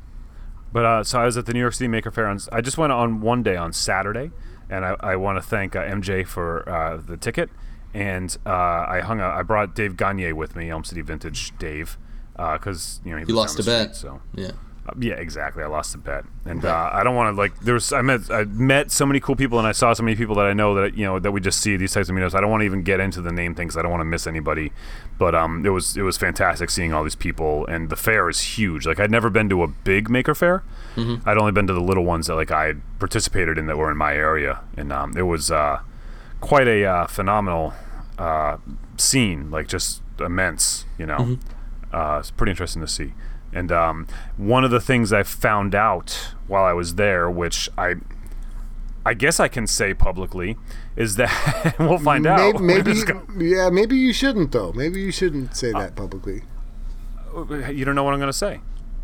But 0.72 0.84
uh, 0.84 1.04
so 1.04 1.18
I 1.20 1.24
was 1.26 1.36
at 1.36 1.46
the 1.46 1.52
New 1.52 1.60
York 1.60 1.74
City 1.74 1.88
Maker 1.88 2.10
Faire. 2.10 2.26
On, 2.28 2.38
I 2.52 2.60
just 2.60 2.78
went 2.78 2.92
on 2.92 3.20
one 3.20 3.42
day 3.42 3.56
on 3.56 3.72
Saturday, 3.72 4.30
and 4.70 4.84
I, 4.84 4.94
I 5.00 5.16
want 5.16 5.36
to 5.36 5.42
thank 5.42 5.74
uh, 5.74 5.82
MJ 5.82 6.26
for 6.26 6.68
uh, 6.68 6.96
the 6.98 7.16
ticket. 7.16 7.50
And 7.92 8.36
uh, 8.46 8.50
I 8.88 9.00
hung 9.04 9.20
out. 9.20 9.34
I 9.34 9.42
brought 9.42 9.74
Dave 9.74 9.96
Gagne 9.96 10.32
with 10.34 10.54
me, 10.54 10.70
Elm 10.70 10.84
City 10.84 11.00
Vintage 11.02 11.52
Dave, 11.58 11.98
because 12.36 13.00
you 13.04 13.10
know 13.10 13.16
he 13.18 13.24
You 13.26 13.34
lives 13.34 13.58
lost 13.58 13.66
down 13.66 13.82
a 13.82 13.86
bet. 13.86 13.96
street, 13.96 14.10
so 14.10 14.20
Yeah. 14.34 14.50
Yeah, 14.98 15.14
exactly. 15.14 15.62
I 15.62 15.66
lost 15.66 15.92
the 15.92 15.98
bet, 15.98 16.24
and 16.44 16.64
uh, 16.64 16.90
I 16.92 17.02
don't 17.02 17.14
want 17.14 17.34
to 17.34 17.40
like. 17.40 17.58
There's 17.60 17.92
I 17.92 18.02
met 18.02 18.30
I 18.30 18.44
met 18.44 18.90
so 18.90 19.06
many 19.06 19.20
cool 19.20 19.36
people, 19.36 19.58
and 19.58 19.66
I 19.66 19.72
saw 19.72 19.92
so 19.92 20.02
many 20.02 20.16
people 20.16 20.34
that 20.36 20.46
I 20.46 20.52
know 20.52 20.74
that 20.74 20.96
you 20.96 21.04
know 21.04 21.18
that 21.18 21.32
we 21.32 21.40
just 21.40 21.60
see 21.60 21.76
these 21.76 21.92
types 21.92 22.08
of 22.08 22.14
meetups. 22.14 22.34
I 22.34 22.40
don't 22.40 22.50
want 22.50 22.62
to 22.62 22.64
even 22.64 22.82
get 22.82 23.00
into 23.00 23.20
the 23.20 23.32
name 23.32 23.54
things. 23.54 23.76
I 23.76 23.82
don't 23.82 23.90
want 23.90 24.00
to 24.00 24.06
miss 24.06 24.26
anybody, 24.26 24.72
but 25.18 25.34
um, 25.34 25.64
it 25.66 25.70
was 25.70 25.96
it 25.96 26.02
was 26.02 26.16
fantastic 26.16 26.70
seeing 26.70 26.92
all 26.92 27.02
these 27.02 27.14
people, 27.14 27.66
and 27.66 27.90
the 27.90 27.96
fair 27.96 28.28
is 28.28 28.40
huge. 28.40 28.86
Like 28.86 28.98
I'd 29.00 29.10
never 29.10 29.30
been 29.30 29.48
to 29.50 29.62
a 29.62 29.68
big 29.68 30.08
maker 30.08 30.34
fair. 30.34 30.62
I'd 31.26 31.38
only 31.38 31.52
been 31.52 31.66
to 31.66 31.72
the 31.74 31.80
little 31.80 32.04
ones 32.04 32.26
that 32.26 32.34
like 32.34 32.50
I 32.50 32.74
participated 32.98 33.58
in 33.58 33.66
that 33.66 33.76
were 33.76 33.90
in 33.90 33.96
my 33.96 34.14
area, 34.14 34.60
and 34.76 34.92
um, 34.92 35.16
it 35.16 35.22
was 35.22 35.50
uh, 35.50 35.80
quite 36.40 36.68
a 36.68 36.84
uh, 36.84 37.06
phenomenal 37.06 37.74
uh, 38.18 38.56
scene. 38.96 39.50
Like 39.50 39.68
just 39.68 40.02
immense, 40.18 40.84
you 40.98 41.06
know. 41.06 41.16
Uh, 41.92 42.18
it's 42.20 42.30
pretty 42.30 42.50
interesting 42.50 42.82
to 42.82 42.88
see. 42.88 43.14
And 43.52 43.72
um, 43.72 44.06
one 44.36 44.64
of 44.64 44.70
the 44.70 44.80
things 44.80 45.12
I 45.12 45.22
found 45.22 45.74
out 45.74 46.34
while 46.46 46.64
I 46.64 46.72
was 46.72 46.94
there, 46.94 47.28
which 47.30 47.68
I 47.76 47.96
I 49.04 49.14
guess 49.14 49.40
I 49.40 49.48
can 49.48 49.66
say 49.66 49.94
publicly, 49.94 50.56
is 50.94 51.16
that 51.16 51.74
we'll 51.78 51.98
find 51.98 52.26
out. 52.26 52.60
Maybe, 52.60 52.92
We're 53.06 53.14
maybe 53.14 53.46
yeah, 53.46 53.70
maybe 53.70 53.96
you 53.96 54.12
shouldn't 54.12 54.52
though. 54.52 54.72
Maybe 54.72 55.00
you 55.00 55.10
shouldn't 55.10 55.56
say 55.56 55.72
that 55.72 55.96
publicly. 55.96 56.42
you 57.34 57.84
don't 57.84 57.94
know 57.94 58.04
what 58.04 58.12
I'm 58.14 58.20
going 58.20 58.32
to 58.32 58.32
say. 58.32 58.60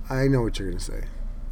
I 0.09 0.29
know 0.29 0.43
what 0.43 0.59
you're 0.59 0.69
gonna 0.69 0.81
say. 0.81 1.05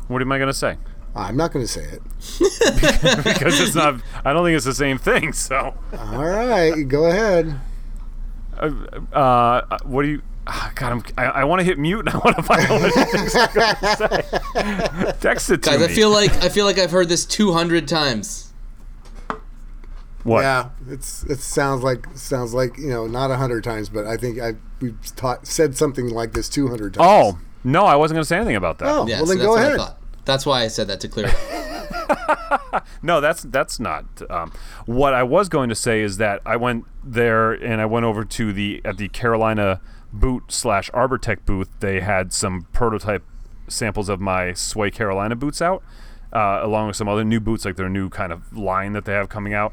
What 0.06 0.22
am 0.22 0.30
I 0.30 0.38
going 0.38 0.48
to 0.48 0.54
say? 0.54 0.76
I'm 1.16 1.36
not 1.36 1.52
gonna 1.52 1.66
say 1.66 1.84
it. 1.84 2.02
Because 3.24 3.60
it's 3.60 3.74
not. 3.74 4.00
I 4.24 4.32
don't 4.32 4.44
think 4.44 4.56
it's 4.56 4.64
the 4.64 4.74
same 4.74 4.98
thing. 4.98 5.32
So, 5.32 5.74
All 5.96 6.24
right, 6.24 6.82
go 6.88 7.04
ahead. 7.06 7.60
uh, 9.12 9.78
what 9.84 10.02
do 10.02 10.08
you? 10.08 10.22
Ah, 10.46 10.72
God, 10.74 10.92
I'm, 10.92 11.02
I, 11.16 11.24
I 11.40 11.44
want 11.44 11.60
to 11.60 11.64
hit 11.64 11.78
mute. 11.78 12.00
and 12.00 12.10
I 12.10 12.18
want 12.18 12.36
to 12.36 12.42
find 12.42 12.60
out 12.62 12.80
what 12.80 12.94
you 12.96 13.04
think's 13.04 13.34
gonna 13.34 15.02
say. 15.02 15.12
Text 15.20 15.50
it 15.50 15.62
to 15.64 15.70
Guys, 15.70 15.78
me. 15.80 15.84
I 15.86 15.88
feel 15.88 16.10
like 16.10 16.32
I 16.42 16.48
feel 16.48 16.64
like 16.66 16.78
I've 16.78 16.90
heard 16.90 17.08
this 17.08 17.24
200 17.26 17.86
times. 17.88 18.52
what? 20.22 20.40
Yeah, 20.42 20.70
it's 20.88 21.24
it 21.24 21.40
sounds 21.40 21.82
like 21.82 22.06
sounds 22.14 22.54
like 22.54 22.78
you 22.78 22.88
know 22.88 23.06
not 23.06 23.30
a 23.30 23.36
hundred 23.36 23.64
times, 23.64 23.88
but 23.88 24.06
I 24.06 24.16
think 24.16 24.40
I 24.40 24.54
we've 24.80 24.98
taught 25.16 25.46
said 25.46 25.76
something 25.76 26.08
like 26.08 26.32
this 26.32 26.48
two 26.48 26.68
hundred 26.68 26.94
times. 26.94 27.06
Oh 27.08 27.38
no, 27.62 27.84
I 27.84 27.96
wasn't 27.96 28.16
going 28.16 28.22
to 28.22 28.28
say 28.28 28.36
anything 28.36 28.56
about 28.56 28.78
that. 28.78 28.88
Oh, 28.88 29.06
Yeah, 29.06 29.16
well 29.18 29.26
so 29.26 29.32
then 29.34 29.38
that's 29.38 29.46
go 29.46 29.56
ahead. 29.56 29.94
That's 30.26 30.44
why 30.46 30.62
I 30.64 30.68
said 30.68 30.86
that 30.88 31.00
to 31.00 31.08
clear 31.08 31.26
it. 31.28 31.34
up. 31.34 32.84
No, 33.02 33.20
that's 33.20 33.42
that's 33.44 33.78
not. 33.78 34.04
Um, 34.30 34.52
what 34.86 35.14
I 35.14 35.22
was 35.22 35.48
going 35.48 35.68
to 35.68 35.74
say 35.74 36.00
is 36.00 36.16
that 36.16 36.40
I 36.44 36.56
went 36.56 36.84
there 37.04 37.52
and 37.52 37.80
I 37.80 37.86
went 37.86 38.04
over 38.04 38.24
to 38.24 38.52
the 38.52 38.80
at 38.84 38.96
the 38.96 39.08
Carolina 39.08 39.80
boot 40.18 40.44
slash 40.52 40.90
Arbortech 40.92 41.44
booth. 41.44 41.68
They 41.80 42.00
had 42.00 42.32
some 42.32 42.66
prototype 42.72 43.22
samples 43.68 44.08
of 44.08 44.20
my 44.20 44.52
Sway 44.52 44.90
Carolina 44.90 45.36
boots 45.36 45.60
out, 45.62 45.82
uh, 46.32 46.60
along 46.62 46.88
with 46.88 46.96
some 46.96 47.08
other 47.08 47.24
new 47.24 47.40
boots, 47.40 47.64
like 47.64 47.76
their 47.76 47.88
new 47.88 48.08
kind 48.08 48.32
of 48.32 48.56
line 48.56 48.92
that 48.92 49.04
they 49.04 49.12
have 49.12 49.28
coming 49.28 49.54
out 49.54 49.72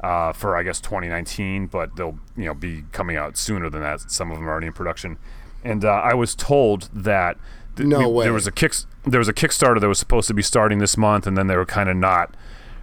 uh, 0.00 0.32
for 0.32 0.56
I 0.56 0.62
guess 0.62 0.80
2019. 0.80 1.66
But 1.66 1.96
they'll 1.96 2.18
you 2.36 2.44
know 2.46 2.54
be 2.54 2.84
coming 2.92 3.16
out 3.16 3.36
sooner 3.36 3.68
than 3.70 3.80
that. 3.82 4.10
Some 4.10 4.30
of 4.30 4.36
them 4.38 4.46
are 4.48 4.50
already 4.52 4.66
in 4.68 4.72
production, 4.72 5.18
and 5.64 5.84
uh, 5.84 5.88
I 5.90 6.14
was 6.14 6.34
told 6.34 6.88
that. 6.92 7.36
th- 7.76 7.88
No 7.88 8.08
way. 8.08 8.24
There 8.24 8.32
was 8.32 8.46
a 8.46 8.52
kick. 8.52 8.74
There 9.04 9.18
was 9.20 9.28
a 9.28 9.32
Kickstarter 9.34 9.80
that 9.80 9.88
was 9.88 9.98
supposed 9.98 10.28
to 10.28 10.34
be 10.34 10.42
starting 10.42 10.78
this 10.78 10.96
month, 10.96 11.26
and 11.26 11.36
then 11.36 11.46
they 11.46 11.56
were 11.56 11.64
kind 11.66 11.88
of 11.88 11.96
not. 11.96 12.34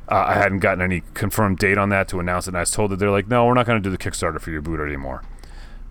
Uh, 0.09 0.23
I 0.27 0.33
hadn't 0.35 0.59
gotten 0.59 0.81
any 0.83 1.01
confirmed 1.15 1.57
date 1.57 1.77
on 1.79 1.89
that 1.89 2.07
to 2.09 2.19
announce 2.19 2.45
it, 2.47 2.51
and 2.51 2.57
I 2.57 2.61
was 2.61 2.71
told 2.71 2.91
that 2.91 2.97
they're 2.97 3.09
like, 3.11 3.27
"No, 3.27 3.45
we're 3.45 3.53
not 3.55 3.65
going 3.65 3.81
to 3.81 3.83
do 3.83 3.95
the 3.95 3.97
Kickstarter 3.97 4.39
for 4.39 4.51
your 4.51 4.61
boot 4.61 4.79
anymore. 4.79 5.23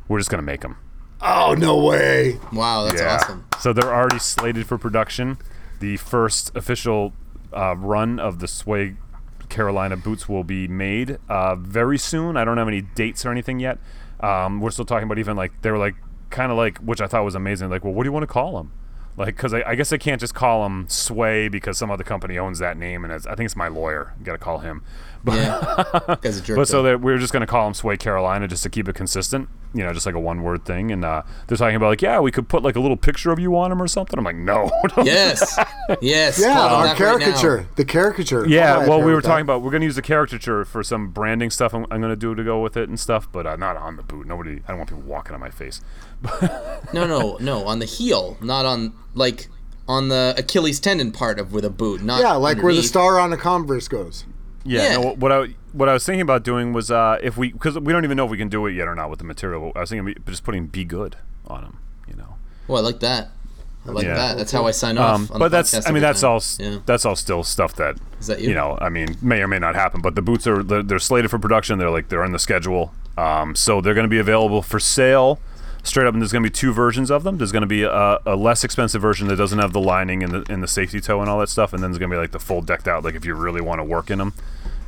We're 0.09 0.19
just 0.19 0.31
going 0.31 0.39
to 0.41 0.47
make 0.47 0.61
them." 0.61 0.77
Oh 1.27 1.55
no 1.57 1.83
way! 1.83 2.39
Wow, 2.53 2.85
that's 2.85 3.01
awesome. 3.01 3.47
So 3.59 3.73
they're 3.73 3.95
already 3.95 4.19
slated 4.19 4.67
for 4.67 4.77
production. 4.77 5.39
The 5.81 5.97
first 5.97 6.55
official 6.55 7.15
uh, 7.53 7.77
run 7.77 8.21
of 8.21 8.41
the 8.41 8.47
Sway 8.47 8.97
Carolina 9.49 9.97
boots 9.97 10.29
will 10.29 10.45
be 10.45 10.69
made 10.69 11.19
uh, 11.29 11.57
very 11.57 11.97
soon. 11.97 12.37
I 12.37 12.45
don't 12.45 12.59
have 12.59 12.69
any 12.69 12.83
dates 12.83 13.25
or 13.25 13.31
anything 13.31 13.59
yet. 13.59 13.79
Um, 14.21 14.61
we're 14.61 14.71
still 14.71 14.85
talking 14.85 15.05
about 15.05 15.19
even 15.19 15.37
like 15.37 15.63
they 15.63 15.71
were 15.71 15.79
like 15.79 15.95
kind 16.31 16.51
of 16.51 16.59
like, 16.59 16.79
which 16.79 17.01
I 17.01 17.07
thought 17.07 17.25
was 17.25 17.35
amazing. 17.35 17.71
Like, 17.71 17.85
well, 17.85 17.95
what 17.95 18.03
do 18.03 18.09
you 18.09 18.13
want 18.13 18.25
to 18.25 18.33
call 18.33 18.57
them? 18.57 18.73
Like, 19.17 19.37
because 19.37 19.55
I, 19.55 19.63
I 19.63 19.75
guess 19.77 19.93
I 19.93 19.97
can't 19.97 20.21
just 20.21 20.35
call 20.35 20.65
them 20.65 20.87
Sway 20.89 21.49
because 21.49 21.79
some 21.79 21.91
other 21.91 22.03
company 22.03 22.37
owns 22.37 22.59
that 22.59 22.77
name, 22.77 23.05
and 23.05 23.13
it's, 23.13 23.27
I 23.27 23.37
think 23.37 23.47
it's 23.47 23.57
my 23.57 23.69
lawyer. 23.69 24.13
Got 24.23 24.33
to 24.33 24.39
call 24.39 24.59
him. 24.59 24.83
Yeah, 25.27 26.17
guy's 26.23 26.39
a 26.39 26.43
jerk. 26.43 26.57
But 26.57 26.69
so 26.69 26.83
that 26.83 27.01
we 27.01 27.13
were 27.13 27.19
just 27.19 27.33
going 27.33 27.41
to 27.41 27.47
call 27.47 27.65
them 27.65 27.75
Sway 27.75 27.97
Carolina 27.97 28.47
just 28.47 28.63
to 28.65 28.71
keep 28.71 28.89
it 28.89 28.95
consistent, 28.95 29.49
you 29.73 29.83
know, 29.83 29.93
just 29.93 30.05
like 30.07 30.15
a 30.15 30.21
one 30.21 30.43
word 30.43 30.65
thing. 30.65 30.91
And 30.91 31.05
uh, 31.05 31.23
they're 31.47 31.57
talking 31.57 31.77
about 31.77 31.89
like, 31.89 32.03
yeah, 32.03 32.21
we 32.21 32.31
could 32.31 32.49
put 32.49 32.63
like 32.63 32.77
a 32.77 32.81
little 32.81 32.97
picture 32.97 33.31
of 33.33 33.39
you 33.39 33.57
on 33.57 33.71
them 33.71 33.81
or 33.81 33.89
something. 33.89 34.19
I'm 34.19 34.25
like, 34.25 34.37
no. 34.37 34.71
don't- 34.95 35.07
yes, 35.07 35.59
yes. 36.03 36.39
Yeah, 36.39 36.53
call 36.55 36.63
our 36.69 36.71
them 36.87 36.97
that 36.99 37.05
right 37.05 37.21
caricature, 37.23 37.69
the 37.77 37.85
caricature. 37.85 38.47
Yeah, 38.47 38.83
Oh, 38.85 38.89
well, 38.89 38.99
we 39.03 39.13
were 39.15 39.23
that. 39.23 39.29
talking 39.29 39.43
about 39.43 39.63
we're 39.63 39.71
going 39.71 39.81
to 39.81 39.87
use 39.87 39.97
the 39.97 40.03
caricature 40.03 40.65
for 40.65 40.83
some 40.83 41.09
branding 41.11 41.51
stuff. 41.51 41.73
I'm, 41.75 41.85
I'm 41.91 42.01
going 42.01 42.13
to 42.13 42.17
do 42.17 42.35
to 42.35 42.45
go 42.45 42.61
with 42.63 42.77
it 42.77 42.89
and 42.89 43.01
stuff, 43.01 43.27
but 43.33 43.47
uh, 43.47 43.57
not 43.57 43.77
on 43.77 43.97
the 43.97 44.03
boot. 44.03 44.27
Nobody, 44.27 44.61
I 44.67 44.69
don't 44.69 44.79
want 44.79 44.91
people 44.91 45.05
walking 45.05 45.35
on 45.35 45.41
my 45.41 45.51
face. 45.51 45.81
No, 46.93 47.07
no, 47.07 47.37
no. 47.41 47.67
On 47.67 47.79
the 47.81 47.87
heel, 47.87 48.37
not 48.41 48.65
on 48.67 48.93
like 49.15 49.49
on 49.89 50.09
the 50.09 50.35
Achilles 50.39 50.79
tendon 50.81 51.11
part 51.13 51.39
of 51.39 51.53
with 51.53 51.65
a 51.65 51.71
boot. 51.71 52.03
Not 52.03 52.21
Yeah, 52.21 52.35
like 52.35 52.63
where 52.63 52.73
the 52.75 52.83
star 52.83 53.19
on 53.19 53.33
a 53.33 53.37
Converse 53.37 53.89
goes. 53.89 54.25
Yeah, 54.65 54.83
Yeah. 54.83 54.97
No, 54.97 55.15
what 55.15 55.31
I 55.33 55.47
what 55.73 55.89
I 55.89 55.93
was 55.93 56.05
thinking 56.05 56.23
about 56.23 56.43
doing 56.45 56.73
was 56.73 56.91
uh, 56.91 57.19
if 57.23 57.37
we 57.37 57.53
because 57.53 57.79
we 57.79 57.93
don't 57.93 58.05
even 58.05 58.17
know 58.17 58.25
if 58.25 58.31
we 58.31 58.39
can 58.39 58.49
do 58.49 58.67
it 58.67 58.73
yet 58.73 58.89
or 58.89 58.95
not 58.95 59.11
with 59.11 59.19
the 59.19 59.25
material. 59.25 59.73
I 59.77 59.81
was 59.81 59.91
thinking 59.91 60.15
of 60.17 60.25
just 60.27 60.43
putting 60.45 60.67
"be 60.67 60.85
good" 60.85 61.17
on 61.47 61.63
them. 61.63 61.79
You 62.09 62.15
know. 62.15 62.37
Oh, 62.69 62.75
I 62.77 62.81
like 62.81 63.01
that. 63.01 63.29
I 63.87 63.91
like 63.91 64.05
Yeah. 64.07 64.15
that. 64.15 64.37
That's 64.39 64.51
how 64.53 64.67
I 64.67 64.71
sign 64.71 64.97
off. 64.97 65.15
Um, 65.15 65.21
on 65.23 65.27
the 65.35 65.39
but 65.41 65.51
that's 65.51 65.75
podcast 65.75 65.89
I 65.89 65.93
mean 65.93 66.01
that's 66.03 66.23
time. 66.23 66.31
all 66.31 66.43
Yeah. 66.59 66.79
that's 66.87 67.05
all 67.05 67.17
still 67.17 67.45
stuff 67.45 67.75
that 67.77 67.97
Is 68.19 68.29
that 68.29 68.41
you? 68.41 68.55
know 68.55 68.79
I 68.81 68.89
mean 68.89 69.17
may 69.21 69.43
or 69.43 69.49
may 69.49 69.59
not 69.59 69.75
happen. 69.75 70.01
But 70.01 70.15
the 70.15 70.23
boots 70.23 70.47
are 70.47 70.63
they're, 70.63 70.83
they're 70.83 70.99
slated 70.99 71.31
for 71.31 71.39
production. 71.39 71.79
They're 71.79 71.91
like 71.91 72.09
they're 72.09 72.25
in 72.25 72.33
the 72.33 72.39
schedule. 72.39 72.95
Um, 73.19 73.55
so 73.55 73.81
they're 73.83 73.95
going 73.95 74.05
to 74.05 74.09
be 74.11 74.19
available 74.19 74.63
for 74.63 74.81
sale. 74.81 75.39
Straight 75.85 76.07
up, 76.07 76.15
and 76.15 76.23
there's 76.23 76.33
going 76.33 76.43
to 76.43 76.49
be 76.49 76.53
two 76.53 76.73
versions 76.73 77.11
of 77.11 77.25
them. 77.25 77.37
There's 77.37 77.53
going 77.53 77.61
to 77.61 77.67
be 77.67 77.83
a, 77.83 78.19
a 78.25 78.35
less 78.35 78.65
expensive 78.65 79.03
version 79.03 79.29
that 79.29 79.37
doesn't 79.37 79.59
have 79.59 79.73
the 79.75 79.81
lining 79.81 80.23
and 80.23 80.33
the 80.33 80.53
and 80.53 80.63
the 80.63 80.67
safety 80.67 80.99
toe 80.99 81.21
and 81.21 81.29
all 81.29 81.39
that 81.41 81.51
stuff, 81.51 81.75
and 81.75 81.83
then 81.83 81.91
there's 81.91 81.99
going 81.99 82.11
to 82.11 82.15
be 82.17 82.19
like 82.21 82.33
the 82.33 82.39
full 82.41 82.63
decked 82.63 82.89
out, 82.89 83.05
like 83.05 83.15
if 83.15 83.25
you 83.27 83.35
really 83.35 83.61
want 83.61 83.81
to 83.81 83.85
work 83.85 84.11
in 84.11 84.19
them, 84.19 84.33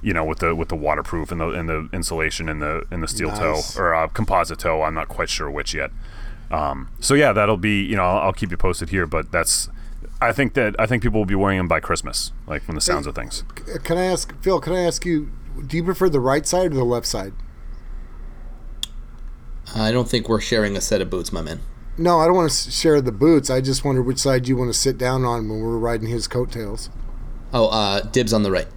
you 0.00 0.14
know, 0.14 0.24
with 0.24 0.38
the 0.38 0.54
with 0.54 0.68
the 0.68 0.74
waterproof 0.74 1.30
and 1.30 1.40
the 1.40 1.50
and 1.50 1.68
the 1.68 1.88
insulation 1.92 2.48
and 2.48 2.62
the 2.62 2.84
and 2.90 3.02
the 3.02 3.08
steel 3.08 3.28
Nice. 3.28 3.74
toe 3.74 3.80
or 3.80 3.94
uh, 3.94 4.08
composite 4.08 4.58
toe. 4.58 4.82
I'm 4.82 4.94
not 4.94 5.08
quite 5.08 5.28
sure 5.28 5.50
which 5.50 5.74
yet. 5.74 5.90
Um, 6.50 6.88
so 6.98 7.12
yeah, 7.12 7.32
that'll 7.32 7.58
be 7.58 7.82
you 7.82 7.94
know 7.96 8.04
I'll, 8.04 8.18
I'll 8.28 8.32
keep 8.32 8.50
you 8.50 8.56
posted 8.56 8.88
here, 8.88 9.06
but 9.06 9.30
that's 9.30 9.68
I 10.22 10.32
think 10.32 10.54
that 10.54 10.74
I 10.78 10.86
think 10.86 11.02
people 11.02 11.20
will 11.20 11.26
be 11.26 11.34
wearing 11.34 11.58
them 11.58 11.68
by 11.68 11.78
Christmas, 11.80 12.32
like 12.46 12.62
from 12.62 12.74
the 12.74 12.80
sounds 12.80 13.06
of 13.06 13.14
things. 13.14 13.44
Can 13.84 13.98
I 13.98 14.06
ask 14.06 14.34
Phil? 14.40 14.60
Can 14.60 14.72
I 14.72 14.80
ask 14.80 15.04
you? 15.04 15.30
Do 15.66 15.76
you 15.76 15.84
prefer 15.84 16.08
the 16.08 16.20
right 16.20 16.46
side 16.46 16.72
or 16.72 16.76
the 16.76 16.84
left 16.84 17.06
side? 17.06 17.34
I 19.82 19.92
don't 19.92 20.08
think 20.08 20.28
we're 20.28 20.40
sharing 20.40 20.76
a 20.76 20.80
set 20.80 21.00
of 21.00 21.10
boots, 21.10 21.32
my 21.32 21.42
man. 21.42 21.60
No, 21.98 22.20
I 22.20 22.26
don't 22.26 22.36
want 22.36 22.50
to 22.50 22.70
share 22.70 23.00
the 23.00 23.12
boots. 23.12 23.48
I 23.48 23.60
just 23.60 23.84
wonder 23.84 24.02
which 24.02 24.18
side 24.18 24.48
you 24.48 24.56
want 24.56 24.72
to 24.72 24.78
sit 24.78 24.98
down 24.98 25.24
on 25.24 25.48
when 25.48 25.60
we're 25.60 25.78
riding 25.78 26.08
his 26.08 26.28
coattails. 26.28 26.90
Oh, 27.52 27.68
uh, 27.68 28.00
dibs 28.00 28.32
on 28.32 28.42
the 28.42 28.50
right. 28.50 28.68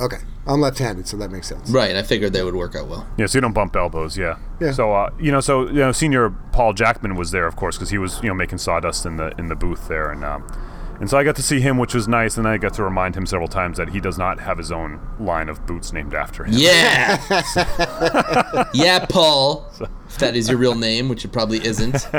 Okay, 0.00 0.18
I'm 0.46 0.60
left-handed, 0.60 1.08
so 1.08 1.16
that 1.16 1.32
makes 1.32 1.48
sense. 1.48 1.68
Right. 1.70 1.96
I 1.96 2.02
figured 2.04 2.32
they 2.32 2.44
would 2.44 2.54
work 2.54 2.76
out 2.76 2.86
well. 2.86 3.06
Yeah, 3.16 3.26
so 3.26 3.38
you 3.38 3.40
don't 3.40 3.52
bump 3.52 3.74
elbows. 3.74 4.16
Yeah. 4.16 4.38
Yeah. 4.60 4.70
So 4.70 4.92
uh, 4.92 5.10
you 5.18 5.32
know, 5.32 5.40
so 5.40 5.66
you 5.66 5.80
know, 5.80 5.90
senior 5.92 6.30
Paul 6.52 6.72
Jackman 6.72 7.16
was 7.16 7.32
there, 7.32 7.46
of 7.46 7.56
course, 7.56 7.76
because 7.76 7.90
he 7.90 7.98
was 7.98 8.22
you 8.22 8.28
know 8.28 8.34
making 8.34 8.58
sawdust 8.58 9.04
in 9.06 9.16
the 9.16 9.32
in 9.38 9.48
the 9.48 9.56
booth 9.56 9.88
there, 9.88 10.12
and 10.12 10.24
um, 10.24 10.46
and 11.00 11.08
so 11.08 11.18
I 11.18 11.24
got 11.24 11.36
to 11.36 11.42
see 11.42 11.60
him, 11.60 11.78
which 11.78 11.94
was 11.94 12.08
nice, 12.08 12.36
and 12.36 12.46
I 12.46 12.56
got 12.58 12.74
to 12.74 12.82
remind 12.82 13.16
him 13.16 13.26
several 13.26 13.48
times 13.48 13.78
that 13.78 13.90
he 13.90 14.00
does 14.00 14.18
not 14.18 14.40
have 14.40 14.58
his 14.58 14.72
own 14.72 15.00
line 15.18 15.48
of 15.48 15.66
boots 15.66 15.92
named 15.92 16.14
after 16.14 16.44
him. 16.44 16.54
Yeah. 16.56 17.22
yeah, 18.74 19.06
Paul. 19.08 19.66
If 20.08 20.18
that 20.18 20.34
is 20.36 20.48
your 20.48 20.58
real 20.58 20.74
name, 20.74 21.08
which 21.08 21.24
it 21.24 21.32
probably 21.32 21.64
isn't. 21.64 22.06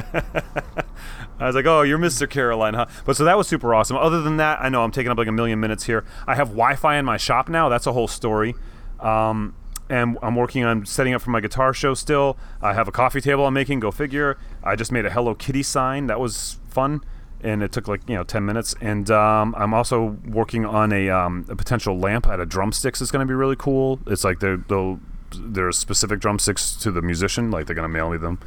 I 1.39 1.45
was 1.45 1.55
like, 1.55 1.65
"Oh, 1.65 1.83
you're 1.83 1.97
Mr. 1.97 2.29
Caroline, 2.29 2.73
huh?" 2.73 2.87
But 3.05 3.15
so 3.15 3.23
that 3.23 3.37
was 3.37 3.47
super 3.47 3.73
awesome. 3.73 3.95
Other 3.97 4.21
than 4.21 4.37
that, 4.37 4.59
I 4.61 4.69
know 4.69 4.83
I'm 4.83 4.91
taking 4.91 5.11
up 5.11 5.17
like 5.17 5.27
a 5.27 5.31
million 5.31 5.59
minutes 5.59 5.85
here. 5.85 6.05
I 6.27 6.35
have 6.35 6.49
Wi-Fi 6.49 6.97
in 6.97 7.05
my 7.05 7.17
shop 7.17 7.47
now. 7.47 7.69
That's 7.69 7.87
a 7.87 7.93
whole 7.93 8.07
story. 8.07 8.55
Um, 8.99 9.55
and 9.89 10.17
I'm 10.21 10.35
working 10.35 10.63
on 10.63 10.85
setting 10.85 11.13
up 11.13 11.21
for 11.21 11.31
my 11.31 11.39
guitar 11.39 11.73
show 11.73 11.93
still. 11.93 12.37
I 12.61 12.73
have 12.73 12.87
a 12.87 12.91
coffee 12.91 13.21
table 13.21 13.45
I'm 13.45 13.53
making. 13.53 13.79
Go 13.79 13.91
figure. 13.91 14.37
I 14.63 14.75
just 14.75 14.91
made 14.91 15.05
a 15.05 15.09
Hello 15.09 15.33
Kitty 15.33 15.63
sign. 15.63 16.07
That 16.07 16.19
was 16.19 16.59
fun, 16.67 17.01
and 17.41 17.63
it 17.63 17.71
took 17.71 17.87
like 17.87 18.01
you 18.07 18.15
know 18.15 18.23
10 18.23 18.45
minutes. 18.45 18.75
And 18.81 19.09
um, 19.11 19.55
I'm 19.57 19.73
also 19.73 20.17
working 20.25 20.65
on 20.65 20.91
a, 20.91 21.09
um, 21.09 21.45
a 21.49 21.55
potential 21.55 21.97
lamp 21.97 22.27
out 22.27 22.39
of 22.39 22.49
drumsticks. 22.49 23.01
It's 23.01 23.11
going 23.11 23.25
to 23.25 23.29
be 23.29 23.35
really 23.35 23.55
cool. 23.55 23.99
It's 24.07 24.23
like 24.23 24.39
they're, 24.39 24.57
they'll 24.57 24.99
there's 25.37 25.77
specific 25.77 26.19
drumsticks 26.19 26.75
to 26.77 26.91
the 26.91 27.01
musician. 27.01 27.51
Like 27.51 27.65
they're 27.65 27.75
going 27.75 27.87
to 27.87 27.93
mail 27.93 28.09
me 28.09 28.17
them. 28.17 28.39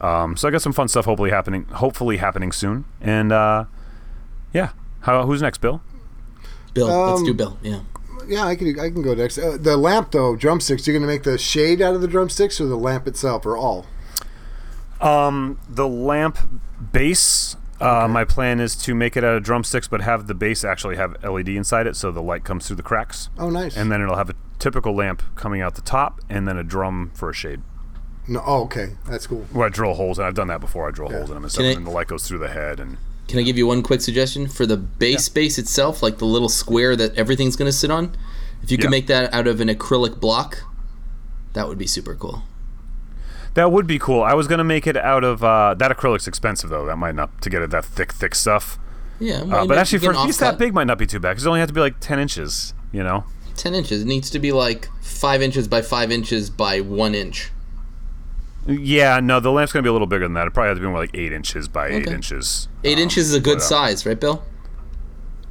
Um, 0.00 0.36
so 0.36 0.48
I 0.48 0.50
got 0.50 0.62
some 0.62 0.72
fun 0.72 0.88
stuff 0.88 1.04
hopefully 1.04 1.30
happening, 1.30 1.64
hopefully 1.64 2.16
happening 2.16 2.52
soon. 2.52 2.84
And 3.00 3.32
uh, 3.32 3.64
yeah, 4.52 4.70
how, 5.00 5.26
who's 5.26 5.42
next, 5.42 5.58
Bill? 5.58 5.82
Bill. 6.74 6.86
let's 6.86 7.20
Um, 7.20 7.26
do 7.26 7.34
Bill. 7.34 7.58
Yeah. 7.62 7.80
Yeah, 8.26 8.44
I 8.44 8.54
can. 8.54 8.78
I 8.78 8.90
can 8.90 9.02
go 9.02 9.14
next. 9.14 9.38
Uh, 9.38 9.56
the 9.58 9.76
lamp, 9.76 10.12
though, 10.12 10.36
drumsticks. 10.36 10.86
You're 10.86 10.92
going 10.94 11.02
to 11.02 11.12
make 11.12 11.24
the 11.24 11.38
shade 11.38 11.80
out 11.82 11.94
of 11.94 12.00
the 12.00 12.06
drumsticks, 12.06 12.60
or 12.60 12.66
the 12.66 12.76
lamp 12.76 13.08
itself, 13.08 13.44
or 13.46 13.56
all? 13.56 13.86
Um, 15.00 15.58
the 15.68 15.88
lamp 15.88 16.38
base. 16.92 17.56
Uh, 17.80 18.06
My 18.08 18.24
plan 18.24 18.60
is 18.60 18.76
to 18.76 18.94
make 18.94 19.16
it 19.16 19.24
out 19.24 19.36
of 19.36 19.42
drumsticks, 19.42 19.88
but 19.88 20.02
have 20.02 20.26
the 20.26 20.34
base 20.34 20.64
actually 20.64 20.96
have 20.96 21.16
LED 21.24 21.48
inside 21.48 21.86
it, 21.86 21.96
so 21.96 22.10
the 22.12 22.22
light 22.22 22.44
comes 22.44 22.66
through 22.66 22.76
the 22.76 22.82
cracks. 22.82 23.30
Oh, 23.38 23.48
nice. 23.50 23.76
And 23.76 23.90
then 23.90 24.02
it'll 24.02 24.16
have 24.16 24.28
a 24.30 24.34
typical 24.58 24.94
lamp 24.94 25.22
coming 25.34 25.62
out 25.62 25.74
the 25.76 25.80
top, 25.82 26.20
and 26.28 26.46
then 26.46 26.58
a 26.58 26.64
drum 26.64 27.10
for 27.14 27.30
a 27.30 27.34
shade. 27.34 27.60
no, 28.28 28.42
oh, 28.46 28.62
okay, 28.64 28.90
that's 29.08 29.26
cool. 29.26 29.44
Where 29.52 29.66
I 29.66 29.70
drill 29.70 29.94
holes, 29.94 30.18
and 30.18 30.26
I've 30.26 30.34
done 30.34 30.48
that 30.48 30.60
before. 30.60 30.86
I 30.86 30.90
drill 30.92 31.10
holes 31.10 31.30
in 31.30 31.34
them 31.34 31.42
and 31.42 31.50
stuff, 31.50 31.64
I- 31.64 31.68
and 31.70 31.86
the 31.86 31.90
light 31.90 32.06
goes 32.06 32.28
through 32.28 32.38
the 32.38 32.48
head. 32.50 32.78
And 32.78 32.96
Can 33.28 33.38
I 33.38 33.42
give 33.42 33.56
you 33.56 33.66
one 33.66 33.82
quick 33.82 34.00
suggestion 34.02 34.46
for 34.46 34.66
the 34.66 34.76
base 34.76 35.28
base 35.28 35.58
itself, 35.58 36.02
like 36.02 36.18
the 36.18 36.26
little 36.26 36.48
square 36.50 36.94
that 36.96 37.14
everything's 37.16 37.56
going 37.56 37.68
to 37.68 37.76
sit 37.76 37.90
on? 37.90 38.14
If 38.62 38.70
you 38.70 38.76
could 38.76 38.84
Yeah. 38.84 38.90
make 38.90 39.06
that 39.06 39.32
out 39.32 39.46
of 39.46 39.60
an 39.60 39.68
acrylic 39.68 40.20
block, 40.20 40.62
that 41.54 41.66
would 41.66 41.78
be 41.78 41.86
super 41.86 42.14
cool. 42.14 42.42
That 43.54 43.72
would 43.72 43.86
be 43.86 43.98
cool. 43.98 44.22
I 44.22 44.34
was 44.34 44.46
gonna 44.46 44.64
make 44.64 44.86
it 44.86 44.96
out 44.96 45.24
of 45.24 45.42
uh, 45.42 45.74
that 45.74 45.90
acrylic's 45.90 46.28
expensive 46.28 46.70
though. 46.70 46.86
That 46.86 46.96
might 46.96 47.14
not 47.14 47.42
to 47.42 47.50
get 47.50 47.62
it 47.62 47.70
that 47.70 47.84
thick, 47.84 48.12
thick 48.12 48.34
stuff. 48.34 48.78
Yeah, 49.18 49.42
Uh, 49.42 49.66
but 49.66 49.76
actually, 49.76 49.98
for 49.98 50.10
an 50.12 50.16
a 50.16 50.24
piece 50.24 50.38
that 50.38 50.56
big, 50.56 50.72
might 50.72 50.86
not 50.86 50.96
be 50.98 51.06
too 51.06 51.20
bad 51.20 51.32
because 51.32 51.44
it 51.44 51.48
only 51.48 51.60
has 51.60 51.68
to 51.68 51.74
be 51.74 51.80
like 51.80 51.98
ten 52.00 52.18
inches. 52.18 52.72
You 52.92 53.02
know. 53.02 53.24
ten 53.56 53.74
inches. 53.74 54.02
It 54.02 54.06
needs 54.06 54.30
to 54.30 54.38
be 54.38 54.52
like 54.52 54.88
five 55.02 55.42
inches 55.42 55.68
by 55.68 55.82
five 55.82 56.10
inches 56.10 56.48
by 56.48 56.80
one 56.80 57.14
inch. 57.14 57.50
Yeah, 58.66 59.20
no, 59.20 59.40
the 59.40 59.50
lamp's 59.50 59.72
gonna 59.72 59.82
be 59.82 59.88
a 59.88 59.92
little 59.92 60.06
bigger 60.06 60.24
than 60.24 60.34
that. 60.34 60.46
It 60.46 60.54
probably 60.54 60.68
has 60.68 60.78
to 60.78 60.82
be 60.82 60.86
more 60.88 60.98
like 60.98 61.10
eight 61.14 61.32
inches 61.32 61.66
by 61.68 61.88
eight 61.88 62.06
inches. 62.06 62.68
Eight 62.84 62.98
Um, 62.98 63.02
inches 63.02 63.28
is 63.30 63.34
a 63.34 63.40
good 63.40 63.56
but, 63.58 63.64
uh, 63.64 63.68
size, 63.68 64.06
right, 64.06 64.18
Bill? 64.18 64.44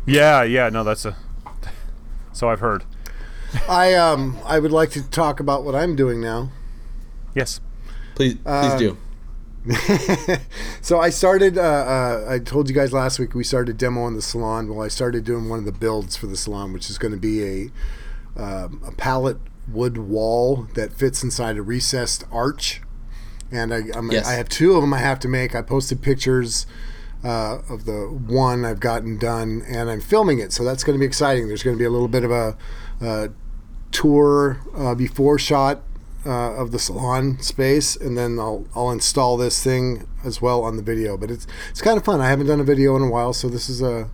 Yeah, 0.05 0.43
yeah, 0.43 0.69
no, 0.69 0.83
that's 0.83 1.05
a. 1.05 1.15
So 2.31 2.49
I've 2.49 2.59
heard. 2.61 2.85
I 3.67 3.93
um 3.95 4.37
I 4.45 4.59
would 4.59 4.71
like 4.71 4.91
to 4.91 5.01
talk 5.09 5.39
about 5.39 5.63
what 5.63 5.75
I'm 5.75 5.95
doing 5.95 6.21
now. 6.21 6.51
Yes. 7.35 7.59
Please, 8.19 8.33
please 8.33 8.45
uh, 8.45 8.77
do. 8.77 8.97
So 10.81 10.99
I 10.99 11.09
started. 11.09 11.57
Uh, 11.57 11.61
uh, 11.61 12.25
I 12.27 12.39
told 12.39 12.67
you 12.67 12.75
guys 12.75 12.91
last 12.91 13.17
week 13.17 13.33
we 13.33 13.45
started 13.45 13.77
demoing 13.77 14.15
the 14.15 14.21
salon. 14.21 14.67
Well, 14.67 14.83
I 14.83 14.89
started 14.89 15.23
doing 15.23 15.47
one 15.47 15.57
of 15.57 15.63
the 15.63 15.71
builds 15.71 16.17
for 16.17 16.27
the 16.27 16.35
salon, 16.35 16.73
which 16.73 16.89
is 16.89 16.97
going 16.97 17.13
to 17.13 17.17
be 17.17 17.71
a 18.35 18.41
um, 18.41 18.83
a 18.85 18.91
pallet 18.91 19.37
wood 19.71 19.97
wall 19.97 20.67
that 20.73 20.91
fits 20.91 21.23
inside 21.23 21.55
a 21.55 21.61
recessed 21.61 22.25
arch. 22.29 22.81
And 23.53 23.73
I, 23.73 23.83
I'm, 23.95 24.11
Yes. 24.11 24.27
I 24.27 24.33
have 24.33 24.49
two 24.49 24.73
of 24.73 24.81
them. 24.81 24.93
I 24.93 24.99
have 24.99 25.19
to 25.19 25.29
make. 25.29 25.55
I 25.55 25.61
posted 25.61 26.01
pictures 26.01 26.67
uh, 27.23 27.59
of 27.69 27.85
the 27.85 28.01
one 28.01 28.65
I've 28.65 28.81
gotten 28.81 29.17
done, 29.17 29.63
and 29.65 29.89
I'm 29.89 30.01
filming 30.01 30.39
it. 30.39 30.51
So 30.51 30.65
that's 30.65 30.83
going 30.83 30.97
to 30.97 30.99
be 30.99 31.05
exciting. 31.05 31.47
There's 31.47 31.63
going 31.63 31.77
to 31.77 31.79
be 31.79 31.85
a 31.85 31.89
little 31.89 32.09
bit 32.09 32.25
of 32.25 32.31
a, 32.31 32.57
uh 33.01 33.27
tour 33.91 34.59
uh, 34.75 34.93
before 34.93 35.39
shot 35.39 35.81
uh, 36.29 36.53
of 36.53 36.71
the 36.71 36.77
salon 36.77 37.39
space, 37.41 37.95
and 37.95 38.15
then 38.17 38.39
I'll 38.39 38.67
I'll 38.75 38.91
install 38.91 39.35
this 39.35 39.63
thing 39.63 40.07
as 40.23 40.41
well 40.41 40.63
on 40.63 40.77
the 40.77 40.83
video. 40.83 41.17
But 41.17 41.31
it's 41.31 41.47
it's 41.71 41.81
kind 41.81 41.97
of 41.97 42.05
fun. 42.05 42.21
I 42.21 42.29
haven't 42.29 42.47
done 42.47 42.59
a 42.59 42.63
video 42.63 42.95
in 42.95 43.01
a 43.01 43.09
while, 43.09 43.33
so 43.33 43.49
this 43.49 43.67
is 43.67 43.81
a 43.81 44.09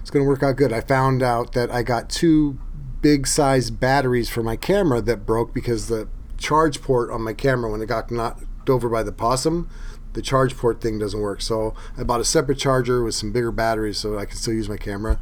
it's 0.00 0.10
going 0.10 0.24
to 0.24 0.28
work 0.28 0.42
out 0.42 0.56
good. 0.56 0.72
I 0.72 0.80
found 0.80 1.22
out 1.22 1.52
that 1.52 1.70
I 1.70 1.84
got 1.84 2.10
two 2.10 2.58
big 3.00 3.26
size 3.26 3.70
batteries 3.70 4.28
for 4.28 4.42
my 4.42 4.56
camera 4.56 5.00
that 5.02 5.24
broke 5.24 5.54
because 5.54 5.88
the 5.88 6.08
charge 6.38 6.82
port 6.82 7.10
on 7.10 7.22
my 7.22 7.32
camera 7.32 7.70
when 7.70 7.80
it 7.80 7.86
got 7.86 8.10
knocked 8.10 8.68
over 8.68 8.88
by 8.88 9.02
the 9.02 9.12
possum 9.12 9.68
the 10.12 10.22
charge 10.22 10.56
port 10.56 10.80
thing 10.80 10.98
doesn't 10.98 11.20
work 11.20 11.40
so 11.40 11.74
i 11.96 12.02
bought 12.02 12.20
a 12.20 12.24
separate 12.24 12.58
charger 12.58 13.02
with 13.02 13.14
some 13.14 13.32
bigger 13.32 13.50
batteries 13.50 13.98
so 13.98 14.18
i 14.18 14.24
can 14.24 14.36
still 14.36 14.52
use 14.52 14.68
my 14.68 14.76
camera 14.76 15.18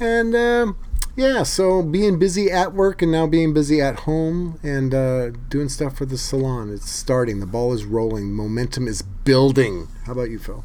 and 0.00 0.34
um, 0.34 0.76
yeah 1.16 1.42
so 1.42 1.82
being 1.82 2.18
busy 2.18 2.50
at 2.50 2.72
work 2.74 3.02
and 3.02 3.12
now 3.12 3.26
being 3.26 3.52
busy 3.54 3.80
at 3.80 4.00
home 4.00 4.58
and 4.62 4.94
uh, 4.94 5.30
doing 5.48 5.68
stuff 5.68 5.96
for 5.96 6.06
the 6.06 6.18
salon 6.18 6.72
it's 6.72 6.90
starting 6.90 7.40
the 7.40 7.46
ball 7.46 7.72
is 7.72 7.84
rolling 7.84 8.32
momentum 8.32 8.88
is 8.88 9.02
building 9.02 9.88
how 10.06 10.12
about 10.12 10.30
you 10.30 10.38
phil 10.38 10.64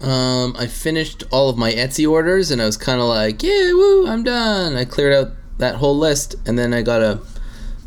Um, 0.00 0.54
I 0.58 0.66
finished 0.66 1.24
all 1.30 1.48
of 1.48 1.56
my 1.56 1.72
Etsy 1.72 2.06
orders, 2.08 2.50
and 2.50 2.60
I 2.60 2.66
was 2.66 2.76
kind 2.76 3.00
of 3.00 3.08
like, 3.08 3.42
"Yeah, 3.42 3.72
woo, 3.72 4.06
I'm 4.06 4.22
done." 4.22 4.76
I 4.76 4.84
cleared 4.84 5.14
out 5.14 5.32
that 5.56 5.76
whole 5.76 5.96
list, 5.96 6.34
and 6.44 6.58
then 6.58 6.74
I 6.74 6.82
got 6.82 7.00
a 7.00 7.18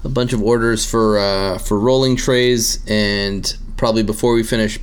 a 0.03 0.09
bunch 0.09 0.33
of 0.33 0.41
orders 0.41 0.85
for 0.89 1.19
uh, 1.19 1.59
for 1.59 1.79
rolling 1.79 2.15
trays, 2.15 2.79
and 2.87 3.55
probably 3.77 4.01
before 4.01 4.33
we 4.33 4.41
finish 4.41 4.79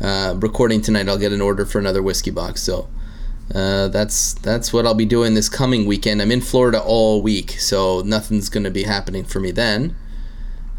uh, 0.00 0.34
recording 0.38 0.80
tonight, 0.82 1.08
I'll 1.08 1.18
get 1.18 1.32
an 1.32 1.40
order 1.40 1.64
for 1.64 1.78
another 1.78 2.02
whiskey 2.02 2.32
box. 2.32 2.62
So 2.62 2.88
uh, 3.54 3.88
that's 3.88 4.34
that's 4.34 4.72
what 4.72 4.86
I'll 4.86 4.94
be 4.94 5.06
doing 5.06 5.34
this 5.34 5.48
coming 5.48 5.86
weekend. 5.86 6.22
I'm 6.22 6.30
in 6.30 6.40
Florida 6.40 6.80
all 6.80 7.20
week, 7.20 7.52
so 7.52 8.00
nothing's 8.00 8.48
going 8.48 8.64
to 8.64 8.70
be 8.70 8.84
happening 8.84 9.24
for 9.24 9.40
me 9.40 9.50
then. 9.50 9.96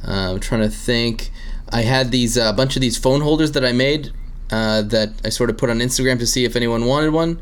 Uh, 0.07 0.33
I'm 0.33 0.39
trying 0.39 0.61
to 0.61 0.69
think. 0.69 1.31
I 1.69 1.81
had 1.81 2.11
these 2.11 2.37
a 2.37 2.53
bunch 2.53 2.75
of 2.75 2.81
these 2.81 2.97
phone 2.97 3.21
holders 3.21 3.51
that 3.53 3.65
I 3.65 3.71
made 3.71 4.11
uh, 4.51 4.81
that 4.83 5.13
I 5.23 5.29
sort 5.29 5.49
of 5.49 5.57
put 5.57 5.69
on 5.69 5.79
Instagram 5.79 6.19
to 6.19 6.27
see 6.27 6.45
if 6.45 6.55
anyone 6.55 6.85
wanted 6.85 7.11
one. 7.11 7.41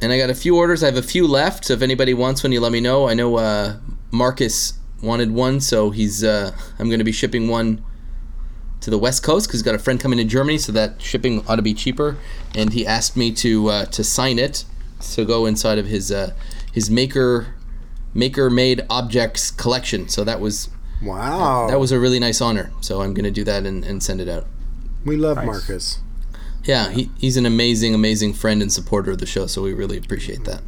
And 0.00 0.12
I 0.12 0.18
got 0.18 0.30
a 0.30 0.34
few 0.34 0.56
orders. 0.56 0.82
I 0.82 0.86
have 0.86 0.96
a 0.96 1.02
few 1.02 1.26
left. 1.26 1.66
So 1.66 1.74
if 1.74 1.82
anybody 1.82 2.14
wants 2.14 2.42
one, 2.42 2.52
you 2.52 2.60
let 2.60 2.72
me 2.72 2.80
know. 2.80 3.08
I 3.08 3.14
know 3.14 3.36
uh, 3.36 3.76
Marcus 4.10 4.74
wanted 5.02 5.32
one, 5.32 5.60
so 5.60 5.90
he's. 5.90 6.22
Uh, 6.22 6.52
I'm 6.78 6.88
going 6.88 6.98
to 6.98 7.04
be 7.04 7.12
shipping 7.12 7.48
one 7.48 7.84
to 8.82 8.90
the 8.90 8.98
West 8.98 9.22
Coast 9.22 9.48
because 9.48 9.60
he's 9.60 9.64
got 9.64 9.74
a 9.74 9.78
friend 9.78 9.98
coming 9.98 10.18
to 10.18 10.24
Germany, 10.24 10.58
so 10.58 10.72
that 10.72 11.00
shipping 11.00 11.44
ought 11.48 11.56
to 11.56 11.62
be 11.62 11.72
cheaper. 11.74 12.16
And 12.54 12.72
he 12.72 12.86
asked 12.86 13.16
me 13.16 13.32
to 13.32 13.68
uh, 13.68 13.84
to 13.86 14.04
sign 14.04 14.38
it 14.38 14.64
to 15.12 15.24
go 15.24 15.46
inside 15.46 15.78
of 15.78 15.86
his 15.86 16.12
uh, 16.12 16.32
his 16.70 16.90
maker 16.90 17.54
maker 18.14 18.50
made 18.50 18.82
objects 18.90 19.50
collection. 19.50 20.08
So 20.08 20.24
that 20.24 20.40
was 20.40 20.68
wow 21.02 21.66
that 21.68 21.80
was 21.80 21.92
a 21.92 21.98
really 21.98 22.18
nice 22.18 22.40
honor. 22.40 22.70
So 22.80 23.00
I'm 23.00 23.14
going 23.14 23.24
to 23.24 23.30
do 23.30 23.44
that 23.44 23.64
and, 23.64 23.84
and 23.84 24.02
send 24.02 24.20
it 24.20 24.28
out. 24.28 24.46
we 25.04 25.16
love 25.16 25.44
marcus 25.44 25.98
Yeah, 26.64 26.90
he, 26.90 27.10
he's 27.18 27.36
an 27.36 27.46
amazing, 27.46 27.94
amazing 27.94 28.34
friend 28.34 28.62
and 28.62 28.72
supporter 28.72 29.12
of 29.12 29.18
the 29.18 29.26
show, 29.26 29.46
so 29.46 29.62
we 29.62 29.72
really 29.72 29.96
appreciate 29.96 30.44
that. 30.44 30.62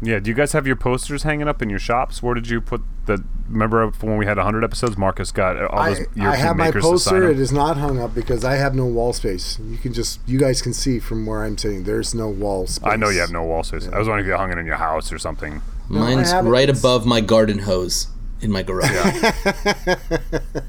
Yeah. 0.00 0.20
Do 0.20 0.30
you 0.30 0.34
guys 0.34 0.52
have 0.52 0.66
your 0.66 0.76
posters 0.76 1.24
hanging 1.24 1.48
up 1.48 1.60
in 1.60 1.70
your 1.70 1.78
shops? 1.78 2.22
Where 2.22 2.34
did 2.34 2.48
you 2.48 2.60
put 2.60 2.82
the? 3.06 3.24
Remember 3.48 3.86
when 3.88 4.16
we 4.18 4.26
had 4.26 4.36
100 4.36 4.62
episodes? 4.62 4.96
Marcus 4.96 5.32
got 5.32 5.56
all 5.56 5.84
those 5.86 6.00
I, 6.00 6.00
European 6.00 6.26
I 6.26 6.36
have 6.36 6.56
my 6.56 6.66
makers 6.66 6.84
to 6.84 6.90
poster. 6.90 7.30
It 7.30 7.38
is 7.38 7.50
not 7.50 7.76
hung 7.78 7.98
up 7.98 8.14
because 8.14 8.44
I 8.44 8.54
have 8.56 8.74
no 8.74 8.84
wall 8.86 9.12
space. 9.12 9.58
You 9.58 9.78
can 9.78 9.92
just, 9.92 10.20
you 10.26 10.38
guys 10.38 10.60
can 10.62 10.72
see 10.72 10.98
from 10.98 11.24
where 11.26 11.42
I'm 11.44 11.56
sitting. 11.58 11.84
There's 11.84 12.14
no 12.14 12.28
wall 12.28 12.66
space. 12.66 12.86
I 12.88 12.96
know 12.96 13.08
you 13.08 13.20
have 13.20 13.32
no 13.32 13.42
wall 13.44 13.62
space. 13.64 13.88
I 13.88 13.98
was 13.98 14.06
wondering 14.06 14.26
if 14.26 14.30
you 14.30 14.36
hung 14.36 14.52
it 14.52 14.58
in 14.58 14.66
your 14.66 14.76
house 14.76 15.10
or 15.12 15.18
something. 15.18 15.62
No, 15.90 16.00
Mine's 16.00 16.30
have 16.30 16.44
right 16.44 16.68
above 16.68 17.06
my 17.06 17.20
garden 17.22 17.60
hose 17.60 18.08
in 18.40 18.52
my 18.52 18.62
garage. 18.62 18.90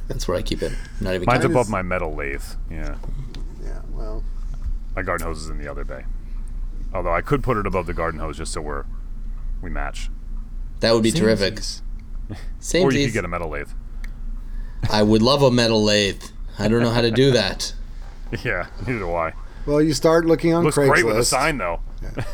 That's 0.08 0.28
where 0.28 0.38
I 0.38 0.42
keep 0.42 0.62
it. 0.62 0.72
Not 1.02 1.16
even 1.16 1.26
Mine's 1.26 1.40
kidding. 1.40 1.52
above 1.52 1.66
is- 1.68 1.72
my 1.72 1.82
metal 1.82 2.16
lathe. 2.16 2.44
Yeah. 2.72 2.96
Yeah, 3.62 3.82
well, 3.92 4.24
My 4.96 5.02
garden 5.02 5.28
hose 5.28 5.42
is 5.42 5.50
in 5.50 5.58
the 5.58 5.70
other 5.70 5.84
bay. 5.84 6.06
Although 6.94 7.14
I 7.14 7.22
could 7.22 7.44
put 7.44 7.58
it 7.58 7.68
above 7.68 7.86
the 7.86 7.94
garden 7.94 8.20
hose 8.20 8.38
just 8.38 8.54
so 8.54 8.62
we're 8.62 8.86
we 9.62 9.70
match. 9.70 10.10
That 10.80 10.94
would 10.94 11.04
be 11.04 11.12
terrific. 11.12 11.56
Samesies. 11.56 11.82
Same 12.60 12.88
Or 12.88 12.92
you 12.92 12.98
teeth. 13.00 13.08
could 13.10 13.14
get 13.14 13.26
a 13.26 13.28
metal 13.28 13.50
lathe. 13.50 13.70
I 14.90 15.04
would 15.04 15.22
love 15.22 15.42
a 15.42 15.52
metal 15.52 15.84
lathe. 15.84 16.24
I 16.58 16.68
don't 16.68 16.82
know 16.82 16.92
how 16.92 17.02
to 17.02 17.12
do 17.12 17.32
that. 17.32 17.74
Yeah, 18.44 18.68
neither 18.86 19.00
do 19.00 19.14
I. 19.14 19.34
Well, 19.66 19.82
you 19.82 19.94
start 19.94 20.26
looking 20.26 20.54
on 20.54 20.64
Looks 20.64 20.78
Craigslist. 20.78 20.90
great 20.90 21.06
with 21.06 21.18
a 21.18 21.24
sign 21.26 21.58
though. 21.58 21.80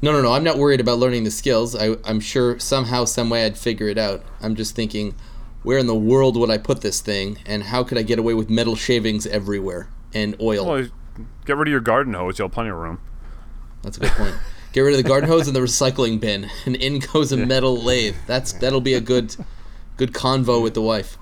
No, 0.00 0.12
no, 0.12 0.22
no. 0.22 0.32
I'm 0.32 0.44
not 0.44 0.56
worried 0.56 0.80
about 0.80 0.98
learning 0.98 1.24
the 1.24 1.30
skills. 1.30 1.74
I, 1.74 1.96
I'm 2.04 2.20
sure 2.20 2.58
somehow, 2.58 3.04
some 3.04 3.28
way, 3.28 3.44
I'd 3.44 3.58
figure 3.58 3.88
it 3.88 3.98
out. 3.98 4.24
I'm 4.40 4.54
just 4.54 4.74
thinking, 4.76 5.14
where 5.62 5.76
in 5.78 5.86
the 5.88 5.94
world 5.96 6.36
would 6.38 6.48
I 6.48 6.56
put 6.58 6.80
this 6.80 7.00
thing, 7.00 7.38
and 7.44 7.64
how 7.64 7.82
could 7.82 7.98
I 7.98 8.02
get 8.02 8.18
away 8.18 8.32
with 8.34 8.48
metal 8.48 8.76
shavings 8.76 9.26
everywhere 9.26 9.88
and 10.14 10.36
oil? 10.40 10.64
Well, 10.64 10.88
get 11.44 11.56
rid 11.56 11.68
of 11.68 11.72
your 11.72 11.80
garden 11.80 12.14
hose. 12.14 12.38
You'll 12.38 12.48
have 12.48 12.54
plenty 12.54 12.70
of 12.70 12.76
room. 12.76 13.00
That's 13.82 13.96
a 13.98 14.00
good 14.00 14.12
point. 14.12 14.34
Get 14.74 14.80
rid 14.80 14.94
of 14.94 15.02
the 15.02 15.08
garden 15.08 15.30
hose 15.30 15.46
and 15.46 15.54
the 15.54 15.60
recycling 15.60 16.18
bin, 16.18 16.50
and 16.66 16.74
in 16.74 16.98
goes 16.98 17.30
a 17.30 17.36
metal 17.36 17.76
lathe. 17.80 18.16
That's 18.26 18.52
that'll 18.52 18.80
be 18.80 18.94
a 18.94 19.00
good, 19.00 19.36
good 19.96 20.12
convo 20.12 20.62
with 20.62 20.74
the 20.74 20.82
wife. 20.82 21.16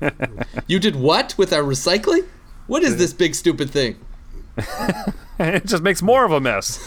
You 0.68 0.78
did 0.78 0.94
what 0.94 1.36
with 1.38 1.52
our 1.52 1.62
recycling? 1.62 2.26
What 2.66 2.84
is 2.84 2.98
this 2.98 3.12
big 3.12 3.34
stupid 3.34 3.70
thing? 3.70 3.96
it 5.38 5.64
just 5.64 5.82
makes 5.82 6.02
more 6.02 6.24
of 6.24 6.30
a 6.30 6.40
mess. 6.40 6.78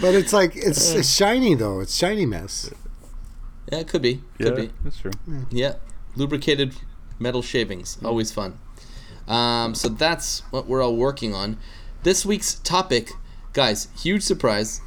But 0.00 0.14
it's 0.14 0.32
like 0.32 0.54
it's, 0.56 0.92
it's 0.92 1.10
shiny 1.10 1.54
though. 1.54 1.80
It's 1.80 1.94
shiny 1.94 2.26
mess. 2.26 2.70
yeah, 3.72 3.78
it 3.78 3.88
could 3.88 4.02
be. 4.02 4.22
yeah, 4.38 4.50
be. 4.50 4.70
that's 4.84 4.98
true. 4.98 5.12
Yeah, 5.50 5.76
lubricated 6.16 6.74
metal 7.18 7.42
shavings, 7.42 7.96
always 8.04 8.32
fun. 8.32 8.58
Um, 9.26 9.74
so 9.74 9.88
that's 9.88 10.40
what 10.50 10.66
we're 10.66 10.82
all 10.82 10.96
working 10.96 11.34
on. 11.34 11.58
This 12.02 12.26
week's 12.26 12.56
topic, 12.56 13.12
guys, 13.56 13.88
huge 13.98 14.22
surprise, 14.22 14.82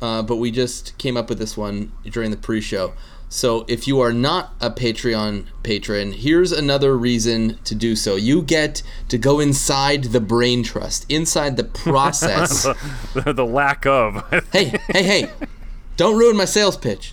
uh, 0.00 0.22
but 0.22 0.36
we 0.36 0.50
just 0.50 0.96
came 0.96 1.14
up 1.14 1.28
with 1.28 1.38
this 1.38 1.58
one 1.58 1.92
during 2.04 2.30
the 2.30 2.38
pre-show. 2.38 2.94
So 3.28 3.66
if 3.68 3.86
you 3.86 4.00
are 4.00 4.14
not 4.14 4.54
a 4.62 4.70
Patreon 4.70 5.48
patron, 5.62 6.12
here's 6.12 6.50
another 6.50 6.96
reason 6.96 7.58
to 7.64 7.74
do 7.74 7.94
so. 7.94 8.16
You 8.16 8.40
get 8.40 8.82
to 9.10 9.18
go 9.18 9.40
inside 9.40 10.04
the 10.04 10.20
brain 10.20 10.62
trust, 10.62 11.04
inside 11.10 11.58
the 11.58 11.64
process. 11.64 12.62
the, 13.14 13.34
the 13.34 13.44
lack 13.44 13.84
of. 13.84 14.24
hey, 14.52 14.72
hey, 14.88 15.02
hey! 15.02 15.30
Don't 15.98 16.16
ruin 16.16 16.36
my 16.36 16.46
sales 16.46 16.78
pitch. 16.78 17.12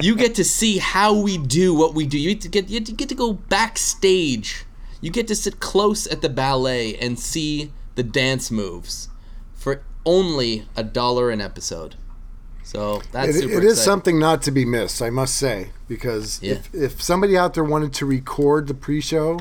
You 0.00 0.14
get 0.14 0.36
to 0.36 0.44
see 0.44 0.78
how 0.78 1.20
we 1.20 1.36
do 1.36 1.74
what 1.74 1.94
we 1.94 2.06
do. 2.06 2.16
You 2.16 2.34
get 2.34 2.42
to 2.42 2.48
get, 2.48 2.70
you 2.70 2.80
get 2.80 3.08
to 3.08 3.14
go 3.16 3.32
backstage. 3.32 4.66
You 5.00 5.10
get 5.10 5.26
to 5.28 5.34
sit 5.34 5.58
close 5.58 6.06
at 6.06 6.22
the 6.22 6.28
ballet 6.28 6.96
and 6.96 7.18
see 7.18 7.72
the 7.96 8.04
dance 8.04 8.52
moves 8.52 9.08
only 10.04 10.66
a 10.76 10.82
dollar 10.82 11.30
an 11.30 11.40
episode. 11.40 11.96
So 12.64 13.02
that's 13.12 13.36
It, 13.36 13.40
super 13.40 13.58
it 13.58 13.64
is 13.64 13.72
exciting. 13.72 13.84
something 13.84 14.18
not 14.18 14.42
to 14.42 14.50
be 14.50 14.64
missed, 14.64 15.02
I 15.02 15.10
must 15.10 15.36
say, 15.36 15.70
because 15.88 16.38
Yeah. 16.42 16.52
if, 16.52 16.74
if 16.74 17.02
somebody 17.02 17.36
out 17.36 17.54
there 17.54 17.64
wanted 17.64 17.92
to 17.94 18.06
record 18.06 18.66
the 18.68 18.74
pre-show 18.74 19.40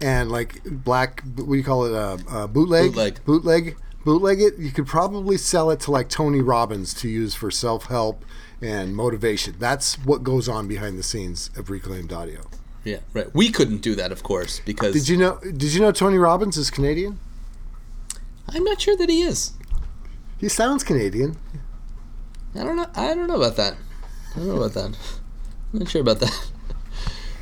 and 0.00 0.30
like 0.30 0.62
black, 0.64 1.22
what 1.36 1.46
do 1.46 1.54
you 1.54 1.64
call 1.64 1.84
it, 1.86 1.94
uh, 1.94 2.18
uh, 2.28 2.46
bootleg, 2.46 2.86
Bootleg. 2.92 3.24
bootleg, 3.24 3.76
bootleg 4.04 4.40
it, 4.40 4.58
you 4.58 4.70
could 4.70 4.86
probably 4.86 5.36
sell 5.38 5.70
it 5.70 5.80
to 5.80 5.90
like 5.90 6.08
Tony 6.08 6.40
Robbins 6.40 6.92
to 6.94 7.08
use 7.08 7.34
for 7.34 7.50
self-help 7.50 8.24
and 8.60 8.94
motivation. 8.94 9.54
That's 9.58 9.94
what 10.04 10.22
goes 10.22 10.48
on 10.48 10.66
behind 10.68 10.98
the 10.98 11.02
scenes 11.02 11.50
of 11.56 11.70
Reclaimed 11.70 12.12
Audio. 12.12 12.42
Yeah, 12.84 12.98
right. 13.14 13.34
We 13.34 13.50
couldn't 13.50 13.78
do 13.82 13.94
that, 13.96 14.12
of 14.12 14.22
course, 14.22 14.60
because 14.64 14.92
Did 14.94 15.08
you 15.08 15.16
know? 15.16 15.38
Did 15.42 15.74
you 15.74 15.80
know 15.80 15.90
Tony 15.90 16.18
Robbins 16.18 16.56
is 16.56 16.70
Canadian? 16.70 17.18
I'm 18.48 18.64
not 18.64 18.80
sure 18.80 18.96
that 18.96 19.08
he 19.08 19.22
is. 19.22 19.52
He 20.38 20.48
sounds 20.48 20.84
Canadian. 20.84 21.36
I 22.54 22.64
don't 22.64 22.76
know. 22.76 22.86
I 22.94 23.14
don't 23.14 23.26
know 23.26 23.36
about 23.36 23.56
that. 23.56 23.76
I 24.34 24.38
don't 24.38 24.48
know 24.48 24.56
about 24.56 24.74
that. 24.74 24.96
I'm 25.72 25.78
not 25.80 25.88
sure 25.88 26.00
about 26.00 26.20
that. 26.20 26.50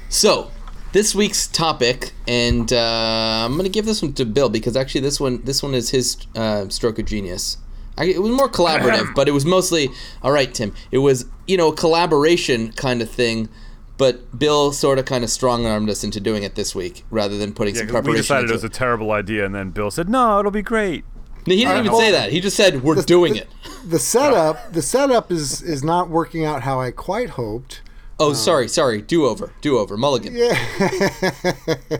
So, 0.09 0.53
this 0.93 1.13
week's 1.13 1.49
topic, 1.49 2.13
and 2.29 2.73
uh, 2.73 3.45
I'm 3.45 3.57
gonna 3.57 3.69
give 3.69 3.85
this 3.85 4.01
one 4.01 4.13
to 4.13 4.25
Bill 4.25 4.49
because 4.49 4.77
actually 4.77 5.01
this 5.01 5.19
one 5.19 5.43
this 5.43 5.61
one 5.61 5.75
is 5.75 5.91
his 5.91 6.17
uh, 6.37 6.69
stroke 6.69 7.01
of 7.01 7.07
genius. 7.07 7.59
I, 7.99 8.05
it 8.05 8.23
was 8.23 8.31
more 8.31 8.49
collaborative, 8.49 9.13
but 9.15 9.27
it 9.27 9.33
was 9.33 9.45
mostly 9.45 9.89
all 10.23 10.31
right, 10.31 10.55
Tim. 10.55 10.73
It 10.93 10.99
was 10.99 11.27
you 11.49 11.57
know 11.57 11.73
a 11.73 11.75
collaboration 11.75 12.71
kind 12.73 13.03
of 13.03 13.11
thing, 13.11 13.49
but 13.97 14.39
Bill 14.39 14.73
sort 14.73 14.99
of 14.99 15.05
kind 15.05 15.23
of 15.25 15.31
strong 15.31 15.67
armed 15.67 15.89
us 15.91 16.03
into 16.05 16.21
doing 16.21 16.43
it 16.43 16.55
this 16.55 16.75
week 16.75 17.05
rather 17.11 17.37
than 17.39 17.53
putting 17.53 17.75
Yeah, 17.75 17.83
some 17.83 17.89
'cause 17.89 17.95
we 17.95 18.01
preparation. 18.03 18.23
decided 18.23 18.51
it 18.51 18.55
was 18.55 18.65
a 18.65 18.69
terrible 18.69 19.13
idea, 19.13 19.45
and 19.47 19.55
then 19.55 19.71
Bill 19.71 19.91
said, 19.91 20.09
"No, 20.09 20.39
it'll 20.39 20.51
be 20.51 20.63
great." 20.63 21.05
No, 21.47 21.55
he 21.55 21.61
didn't 21.61 21.79
even 21.81 21.91
Alright, 21.93 22.07
say 22.07 22.11
that. 22.13 22.33
He 22.33 22.41
just 22.41 22.57
said 22.57 22.83
we're 22.83 22.95
doing 23.03 23.35
the, 23.35 23.41
it. 23.41 23.49
The 23.89 23.99
setup, 23.99 24.73
the 24.73 24.81
setup 24.83 25.31
is 25.31 25.61
is 25.63 25.85
not 25.85 26.09
working 26.09 26.45
out 26.45 26.63
how 26.63 26.81
I 26.81 26.91
quite 26.91 27.31
hoped. 27.31 27.83
Oh, 28.19 28.33
sorry, 28.33 28.69
sorry. 28.69 29.03
Do 29.03 29.27
over, 29.27 29.53
do 29.61 29.77
over, 29.77 29.97
Mulligan. 29.97 30.35
Yeah. 30.37 30.57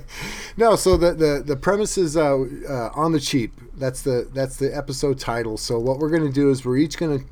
No, 0.57 0.77
so 0.77 0.97
the 0.97 1.13
the 1.15 1.43
the 1.45 1.57
premise 1.57 1.99
is 1.99 2.17
uh, 2.17 2.37
uh, 2.69 2.91
on 2.95 3.11
the 3.13 3.19
cheap. 3.19 3.53
That's 3.77 4.03
the 4.03 4.29
that's 4.33 4.57
the 4.57 4.75
episode 4.75 5.19
title. 5.19 5.57
So 5.57 5.79
what 5.81 5.99
we're 5.99 6.11
going 6.11 6.23
to 6.27 6.33
do 6.33 6.51
is 6.51 6.65
we're 6.65 6.77
each 6.77 6.97
going 6.97 7.19
to 7.19 7.25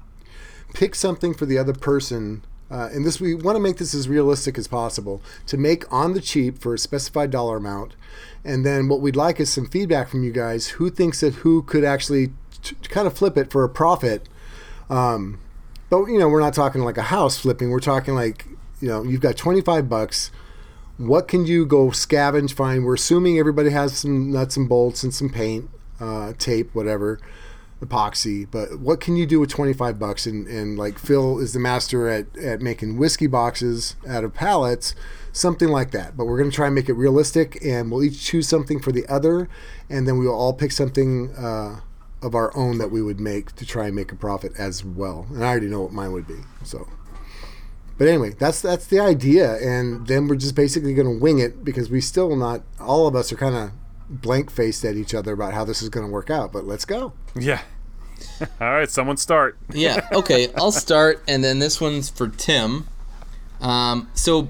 pick 0.74 0.96
something 0.96 1.32
for 1.32 1.46
the 1.46 1.56
other 1.56 1.72
person. 1.72 2.42
Uh, 2.72 2.88
and 2.92 3.04
this 3.04 3.20
we 3.20 3.34
want 3.34 3.54
to 3.54 3.60
make 3.60 3.76
this 3.76 3.92
as 3.92 4.08
realistic 4.08 4.56
as 4.56 4.66
possible 4.66 5.20
to 5.46 5.58
make 5.58 5.90
on 5.92 6.14
the 6.14 6.20
cheap 6.22 6.58
for 6.58 6.72
a 6.72 6.78
specified 6.78 7.30
dollar 7.30 7.58
amount, 7.58 7.94
and 8.44 8.64
then 8.64 8.88
what 8.88 9.00
we'd 9.00 9.14
like 9.14 9.38
is 9.38 9.52
some 9.52 9.66
feedback 9.66 10.08
from 10.08 10.24
you 10.24 10.32
guys. 10.32 10.68
Who 10.68 10.88
thinks 10.88 11.20
that 11.20 11.34
who 11.34 11.62
could 11.62 11.84
actually 11.84 12.32
t- 12.62 12.74
kind 12.84 13.06
of 13.06 13.12
flip 13.12 13.36
it 13.36 13.52
for 13.52 13.62
a 13.62 13.68
profit? 13.68 14.26
Um, 14.88 15.38
but 15.90 16.06
you 16.06 16.18
know, 16.18 16.28
we're 16.28 16.40
not 16.40 16.54
talking 16.54 16.82
like 16.82 16.96
a 16.96 17.02
house 17.02 17.38
flipping. 17.38 17.70
We're 17.70 17.80
talking 17.80 18.14
like 18.14 18.46
you 18.80 18.88
know, 18.88 19.02
you've 19.02 19.20
got 19.20 19.36
twenty 19.36 19.60
five 19.60 19.90
bucks 19.90 20.30
what 20.98 21.26
can 21.26 21.46
you 21.46 21.64
go 21.64 21.86
scavenge 21.88 22.52
find 22.52 22.84
we're 22.84 22.94
assuming 22.94 23.38
everybody 23.38 23.70
has 23.70 23.96
some 23.96 24.30
nuts 24.30 24.56
and 24.56 24.68
bolts 24.68 25.02
and 25.02 25.12
some 25.12 25.28
paint 25.28 25.68
uh, 26.00 26.32
tape 26.38 26.72
whatever 26.74 27.18
epoxy 27.82 28.46
but 28.50 28.78
what 28.78 29.00
can 29.00 29.16
you 29.16 29.26
do 29.26 29.40
with 29.40 29.50
25 29.50 29.98
bucks 29.98 30.26
and, 30.26 30.46
and 30.46 30.78
like 30.78 30.98
phil 30.98 31.38
is 31.38 31.52
the 31.52 31.58
master 31.58 32.08
at, 32.08 32.36
at 32.38 32.60
making 32.60 32.96
whiskey 32.96 33.26
boxes 33.26 33.96
out 34.08 34.24
of 34.24 34.32
pallets 34.32 34.94
something 35.32 35.68
like 35.68 35.90
that 35.90 36.16
but 36.16 36.26
we're 36.26 36.38
going 36.38 36.50
to 36.50 36.54
try 36.54 36.66
and 36.66 36.74
make 36.74 36.88
it 36.88 36.94
realistic 36.94 37.58
and 37.64 37.90
we'll 37.90 38.02
each 38.02 38.22
choose 38.22 38.48
something 38.48 38.80
for 38.80 38.92
the 38.92 39.06
other 39.08 39.48
and 39.90 40.06
then 40.06 40.18
we'll 40.18 40.34
all 40.34 40.52
pick 40.52 40.70
something 40.70 41.34
uh, 41.36 41.80
of 42.22 42.34
our 42.34 42.56
own 42.56 42.78
that 42.78 42.90
we 42.90 43.02
would 43.02 43.18
make 43.18 43.52
to 43.56 43.66
try 43.66 43.86
and 43.86 43.96
make 43.96 44.12
a 44.12 44.16
profit 44.16 44.52
as 44.56 44.84
well 44.84 45.26
and 45.30 45.44
i 45.44 45.48
already 45.48 45.66
know 45.66 45.82
what 45.82 45.92
mine 45.92 46.12
would 46.12 46.26
be 46.26 46.38
so 46.62 46.86
but 47.98 48.08
anyway, 48.08 48.30
that's 48.30 48.60
that's 48.60 48.86
the 48.86 48.98
idea, 48.98 49.58
and 49.58 50.08
then 50.08 50.26
we're 50.26 50.34
just 50.34 50.56
basically 50.56 50.92
going 50.92 51.06
to 51.06 51.22
wing 51.22 51.38
it 51.38 51.62
because 51.62 51.90
we 51.90 52.00
still 52.00 52.34
not 52.34 52.62
all 52.80 53.06
of 53.06 53.14
us 53.14 53.30
are 53.30 53.36
kind 53.36 53.54
of 53.54 53.70
blank 54.08 54.50
faced 54.50 54.84
at 54.84 54.96
each 54.96 55.14
other 55.14 55.32
about 55.32 55.54
how 55.54 55.64
this 55.64 55.82
is 55.82 55.88
going 55.88 56.06
to 56.06 56.12
work 56.12 56.30
out. 56.30 56.52
But 56.52 56.64
let's 56.64 56.84
go. 56.84 57.12
Yeah. 57.34 57.62
All 58.60 58.72
right, 58.72 58.90
someone 58.90 59.16
start. 59.16 59.56
yeah. 59.72 60.08
Okay. 60.12 60.48
I'll 60.56 60.72
start, 60.72 61.22
and 61.28 61.42
then 61.44 61.58
this 61.58 61.80
one's 61.80 62.08
for 62.10 62.28
Tim. 62.28 62.86
Um, 63.60 64.08
so, 64.14 64.48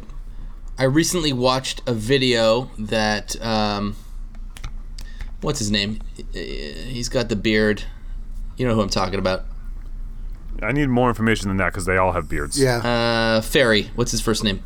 I 0.78 0.84
recently 0.84 1.32
watched 1.32 1.82
a 1.86 1.92
video 1.94 2.70
that 2.78 3.40
um, 3.44 3.94
what's 5.40 5.58
his 5.58 5.70
name? 5.70 6.00
He's 6.32 7.08
got 7.08 7.28
the 7.28 7.36
beard. 7.36 7.84
You 8.56 8.66
know 8.66 8.74
who 8.74 8.80
I'm 8.80 8.88
talking 8.88 9.18
about? 9.18 9.44
I 10.62 10.72
need 10.72 10.88
more 10.88 11.08
information 11.08 11.48
than 11.48 11.56
that 11.58 11.72
because 11.72 11.86
they 11.86 11.96
all 11.96 12.12
have 12.12 12.28
beards. 12.28 12.60
Yeah, 12.60 12.76
Uh, 12.78 13.40
Ferry. 13.40 13.90
What's 13.94 14.10
his 14.12 14.20
first 14.20 14.44
name? 14.44 14.62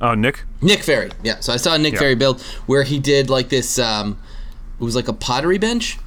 Oh, 0.00 0.14
Nick. 0.14 0.44
Nick 0.62 0.82
Ferry. 0.82 1.10
Yeah. 1.24 1.40
So 1.40 1.52
I 1.52 1.56
saw 1.56 1.74
a 1.74 1.78
Nick 1.78 1.94
Yeah. 1.94 1.98
Ferry 2.00 2.14
build 2.14 2.40
where 2.66 2.84
he 2.84 2.98
did 3.00 3.28
like 3.30 3.48
this. 3.48 3.78
Um, 3.78 4.18
it 4.80 4.84
was 4.84 4.94
like 4.94 5.08
a 5.08 5.12
pottery 5.12 5.58
bench 5.58 5.98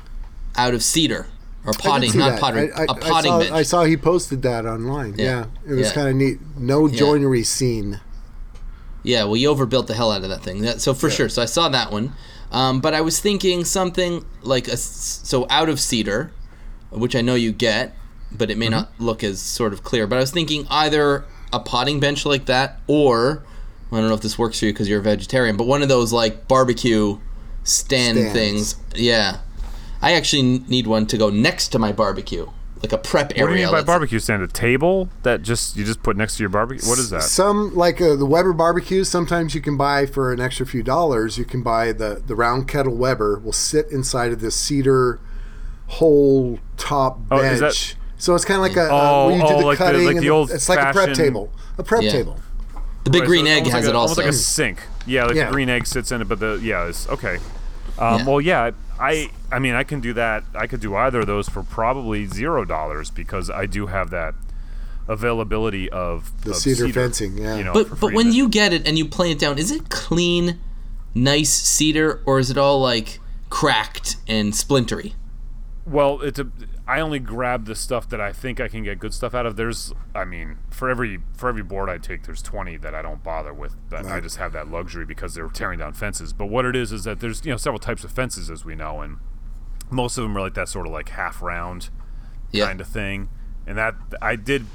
out 0.55 0.73
of 0.73 0.81
cedar 0.81 1.27
or 1.65 1.74
potting, 1.74 2.17
not 2.17 2.39
pottery, 2.39 2.71
I, 2.74 2.82
I, 2.82 2.84
a 2.84 2.88
potting 2.88 3.12
I 3.12 3.21
saw, 3.21 3.39
bench. 3.39 3.52
I 3.52 3.63
saw 3.63 3.84
he 3.84 3.97
posted 3.97 4.41
that 4.43 4.65
online. 4.65 5.15
Yeah, 5.17 5.45
it 5.67 5.74
was 5.74 5.88
Yeah. 5.89 5.93
kind 5.93 6.08
of 6.10 6.15
neat. 6.15 6.39
No 6.58 6.88
joinery 6.88 7.43
scene. 7.43 8.00
Yeah, 9.04 9.24
well, 9.24 9.36
you 9.38 9.50
overbuilt 9.50 9.88
the 9.88 9.93
hell 9.95 10.12
out 10.12 10.24
of 10.24 10.30
that 10.30 10.43
thing. 10.43 10.62
That, 10.62 10.80
so 10.82 10.93
for 10.93 11.10
sure. 11.10 11.28
So 11.30 11.41
I 11.41 11.45
saw 11.45 11.69
that 11.69 11.91
one, 11.91 12.13
um, 12.52 12.82
but 12.82 12.93
I 12.93 13.02
was 13.02 13.19
thinking 13.19 13.65
something 13.65 14.24
like 14.43 14.67
a 14.67 14.78
so 14.78 15.47
out 15.50 15.69
of 15.69 15.80
cedar, 15.80 16.32
which 16.91 17.15
I 17.15 17.21
know 17.21 17.36
you 17.36 17.52
get, 17.52 17.95
but 18.32 18.52
it 18.52 18.58
may 18.58 18.65
Mm-hmm. 18.67 18.76
not 18.76 18.91
look 19.00 19.24
as 19.24 19.41
sort 19.41 19.74
of 19.74 19.84
clear. 19.84 20.06
But 20.08 20.17
I 20.17 20.19
was 20.19 20.32
thinking 20.32 20.67
either 20.69 21.26
a 21.52 21.60
potting 21.60 22.00
bench 22.00 22.26
like 22.26 22.45
that, 22.45 22.80
or 22.88 23.43
I 23.91 23.97
don't 23.97 24.08
know 24.08 24.13
if 24.13 24.21
this 24.21 24.38
works 24.38 24.60
for 24.60 24.65
you 24.67 24.74
because 24.74 24.88
you're 24.88 25.00
a 25.00 25.04
vegetarian, 25.04 25.58
but 25.58 25.65
one 25.67 25.82
of 25.82 25.89
those 25.89 26.13
like 26.13 26.47
barbecue 26.47 27.17
stand 27.63 28.17
Stands. 28.17 28.34
things. 28.34 28.76
Yeah, 28.95 29.39
I 30.01 30.13
actually 30.13 30.59
need 30.67 30.87
one 30.87 31.05
to 31.07 31.17
go 31.17 31.29
next 31.29 31.69
to 31.69 31.79
my 31.79 31.91
barbecue, 31.91 32.47
like 32.81 32.91
a 32.91 32.97
prep 32.97 33.31
area. 33.33 33.43
What 33.43 33.47
do 33.49 33.53
you 33.53 33.59
mean 33.65 33.71
by 33.71 33.77
let's- 33.77 33.85
barbecue 33.85 34.19
stand? 34.19 34.41
A 34.43 34.47
table 34.47 35.09
that 35.23 35.41
just 35.43 35.75
you 35.77 35.83
just 35.85 36.01
put 36.01 36.17
next 36.17 36.37
to 36.37 36.43
your 36.43 36.49
barbecue? 36.49 36.87
What 36.89 36.97
is 36.99 37.09
that? 37.11 37.21
Some 37.23 37.75
like 37.75 38.01
uh, 38.01 38.15
the 38.15 38.25
Weber 38.25 38.53
barbecues. 38.53 39.09
Sometimes 39.09 39.53
you 39.53 39.61
can 39.61 39.77
buy 39.77 40.05
for 40.05 40.33
an 40.33 40.39
extra 40.39 40.65
few 40.65 40.81
dollars. 40.83 41.37
You 41.37 41.45
can 41.45 41.61
buy 41.61 41.91
the 41.91 42.21
the 42.25 42.35
round 42.35 42.67
kettle 42.67 42.95
Weber. 42.95 43.37
Will 43.39 43.53
sit 43.53 43.91
inside 43.91 44.31
of 44.31 44.41
this 44.41 44.55
cedar 44.55 45.19
whole 45.87 46.59
top 46.77 47.19
Oh, 47.29 47.37
is 47.39 47.59
bench. 47.59 47.91
that- 47.91 47.95
so 48.17 48.35
it's 48.35 48.45
kind 48.45 48.57
of 48.57 48.61
like 48.61 48.77
a 48.77 48.83
uh, 48.83 48.89
Oh, 48.91 49.27
where 49.27 49.35
you 49.37 49.41
do 49.41 49.47
oh, 49.55 49.59
the 49.61 49.65
like 49.65 49.77
the- 49.77 49.83
uh, 49.83 49.87
cutting. 49.87 50.05
like 50.05 50.15
and 50.15 50.19
the 50.19 50.27
the- 50.27 50.29
old 50.29 50.51
it's 50.51 50.69
like 50.69 50.79
a 50.79 50.93
prep 50.93 51.13
table. 51.15 51.51
A 51.77 51.83
prep 51.83 52.03
Yeah. 52.03 52.11
table. 52.11 52.39
The 53.03 53.09
big 53.09 53.21
Right, 53.21 53.27
green 53.27 53.45
so 53.45 53.51
egg 53.51 53.63
has 53.65 53.73
like 53.73 53.83
it 53.85 53.87
a, 53.87 53.97
also. 53.97 53.99
Almost 54.13 54.17
like 54.19 54.27
a 54.27 54.33
sink. 54.33 54.77
Yeah, 55.07 55.25
like 55.25 55.35
Yeah. 55.35 55.49
a 55.49 55.51
green 55.51 55.69
egg 55.69 55.87
sits 55.87 56.11
in 56.11 56.21
it, 56.21 56.27
but 56.27 56.39
the 56.39 56.59
yeah, 56.61 56.85
it's 56.85 57.09
okay. 57.09 57.37
Um, 57.97 58.19
Yeah. 58.19 58.25
Well, 58.27 58.41
yeah, 58.41 58.71
I 58.99 59.31
I 59.51 59.59
mean 59.59 59.75
I 59.75 59.83
can 59.83 59.99
do 59.99 60.13
that. 60.13 60.43
I 60.55 60.67
could 60.67 60.79
do 60.79 60.95
either 60.95 61.21
of 61.21 61.27
those 61.27 61.49
for 61.49 61.63
probably 61.63 62.25
zero 62.25 62.65
dollars 62.65 63.09
because 63.11 63.49
I 63.49 63.65
do 63.65 63.87
have 63.87 64.09
that 64.11 64.33
availability 65.07 65.89
of 65.89 66.41
The 66.43 66.51
of 66.51 66.57
cedar 66.57 66.87
fencing, 66.89 67.37
yeah. 67.37 67.57
You 67.57 67.63
know, 67.65 67.73
But 67.73 67.99
but 67.99 68.13
when 68.13 68.31
you 68.31 68.49
get 68.49 68.73
it 68.73 68.87
and 68.87 68.97
you 68.97 69.05
plane 69.05 69.31
it 69.31 69.39
down, 69.39 69.57
is 69.57 69.71
it 69.71 69.89
clean, 69.89 70.59
nice 71.13 71.51
cedar, 71.51 72.21
or 72.25 72.39
is 72.39 72.49
it 72.49 72.57
all 72.57 72.79
like 72.79 73.19
cracked 73.49 74.17
and 74.27 74.53
splintery? 74.53 75.13
Well, 75.85 76.21
it's 76.21 76.39
a. 76.39 76.47
I 76.87 76.99
only 76.99 77.19
grab 77.19 77.65
the 77.65 77.75
stuff 77.75 78.09
that 78.09 78.19
I 78.19 78.33
think 78.33 78.59
I 78.59 78.67
can 78.67 78.83
get 78.83 78.99
good 78.99 79.13
stuff 79.13 79.33
out 79.33 79.45
of. 79.45 79.55
There's, 79.55 79.93
I 80.13 80.25
mean, 80.25 80.57
for 80.69 80.89
every 80.89 81.19
for 81.33 81.49
every 81.49 81.63
board 81.63 81.89
I 81.89 81.97
take, 81.97 82.23
there's 82.23 82.41
20 82.41 82.77
that 82.77 82.93
I 82.93 83.01
don't 83.01 83.23
bother 83.23 83.53
with. 83.53 83.75
That 83.89 84.05
I 84.05 84.19
just 84.19 84.37
have 84.37 84.53
that 84.53 84.69
luxury 84.69 85.05
because 85.05 85.33
they're 85.33 85.47
tearing 85.47 85.79
down 85.79 85.93
fences. 85.93 86.33
But 86.33 86.47
what 86.47 86.65
it 86.65 86.75
is 86.75 86.91
is 86.91 87.03
that 87.05 87.19
there's 87.19 87.45
you 87.45 87.51
know 87.51 87.57
several 87.57 87.79
types 87.79 88.03
of 88.03 88.11
fences 88.11 88.49
as 88.49 88.63
we 88.63 88.75
know, 88.75 89.01
and 89.01 89.17
most 89.91 90.17
of 90.17 90.23
them 90.23 90.36
are 90.38 90.41
like 90.41 90.54
that 90.56 90.69
sort 90.69 90.88
of 90.88 90.91
like 90.93 91.10
half 91.10 91.41
round 91.41 91.89
Yeah. 92.51 92.65
kind 92.65 92.82
of 92.82 92.88
thing. 92.88 93.30
And 93.67 93.77
that 93.77 93.95
I 94.21 94.36
did 94.36 94.65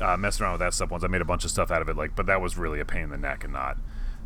uh, 0.00 0.16
mess 0.16 0.40
around 0.40 0.52
with 0.52 0.60
that 0.60 0.74
stuff 0.74 0.90
once. 0.90 1.04
I 1.04 1.06
made 1.06 1.20
a 1.22 1.24
bunch 1.24 1.44
of 1.44 1.50
stuff 1.50 1.70
out 1.70 1.80
of 1.82 1.88
it, 1.88 1.96
like, 1.96 2.14
but 2.16 2.26
that 2.26 2.40
was 2.40 2.56
really 2.58 2.80
a 2.80 2.84
pain 2.84 3.04
in 3.04 3.10
the 3.10 3.16
neck 3.18 3.44
and 3.44 3.52
not. 3.52 3.76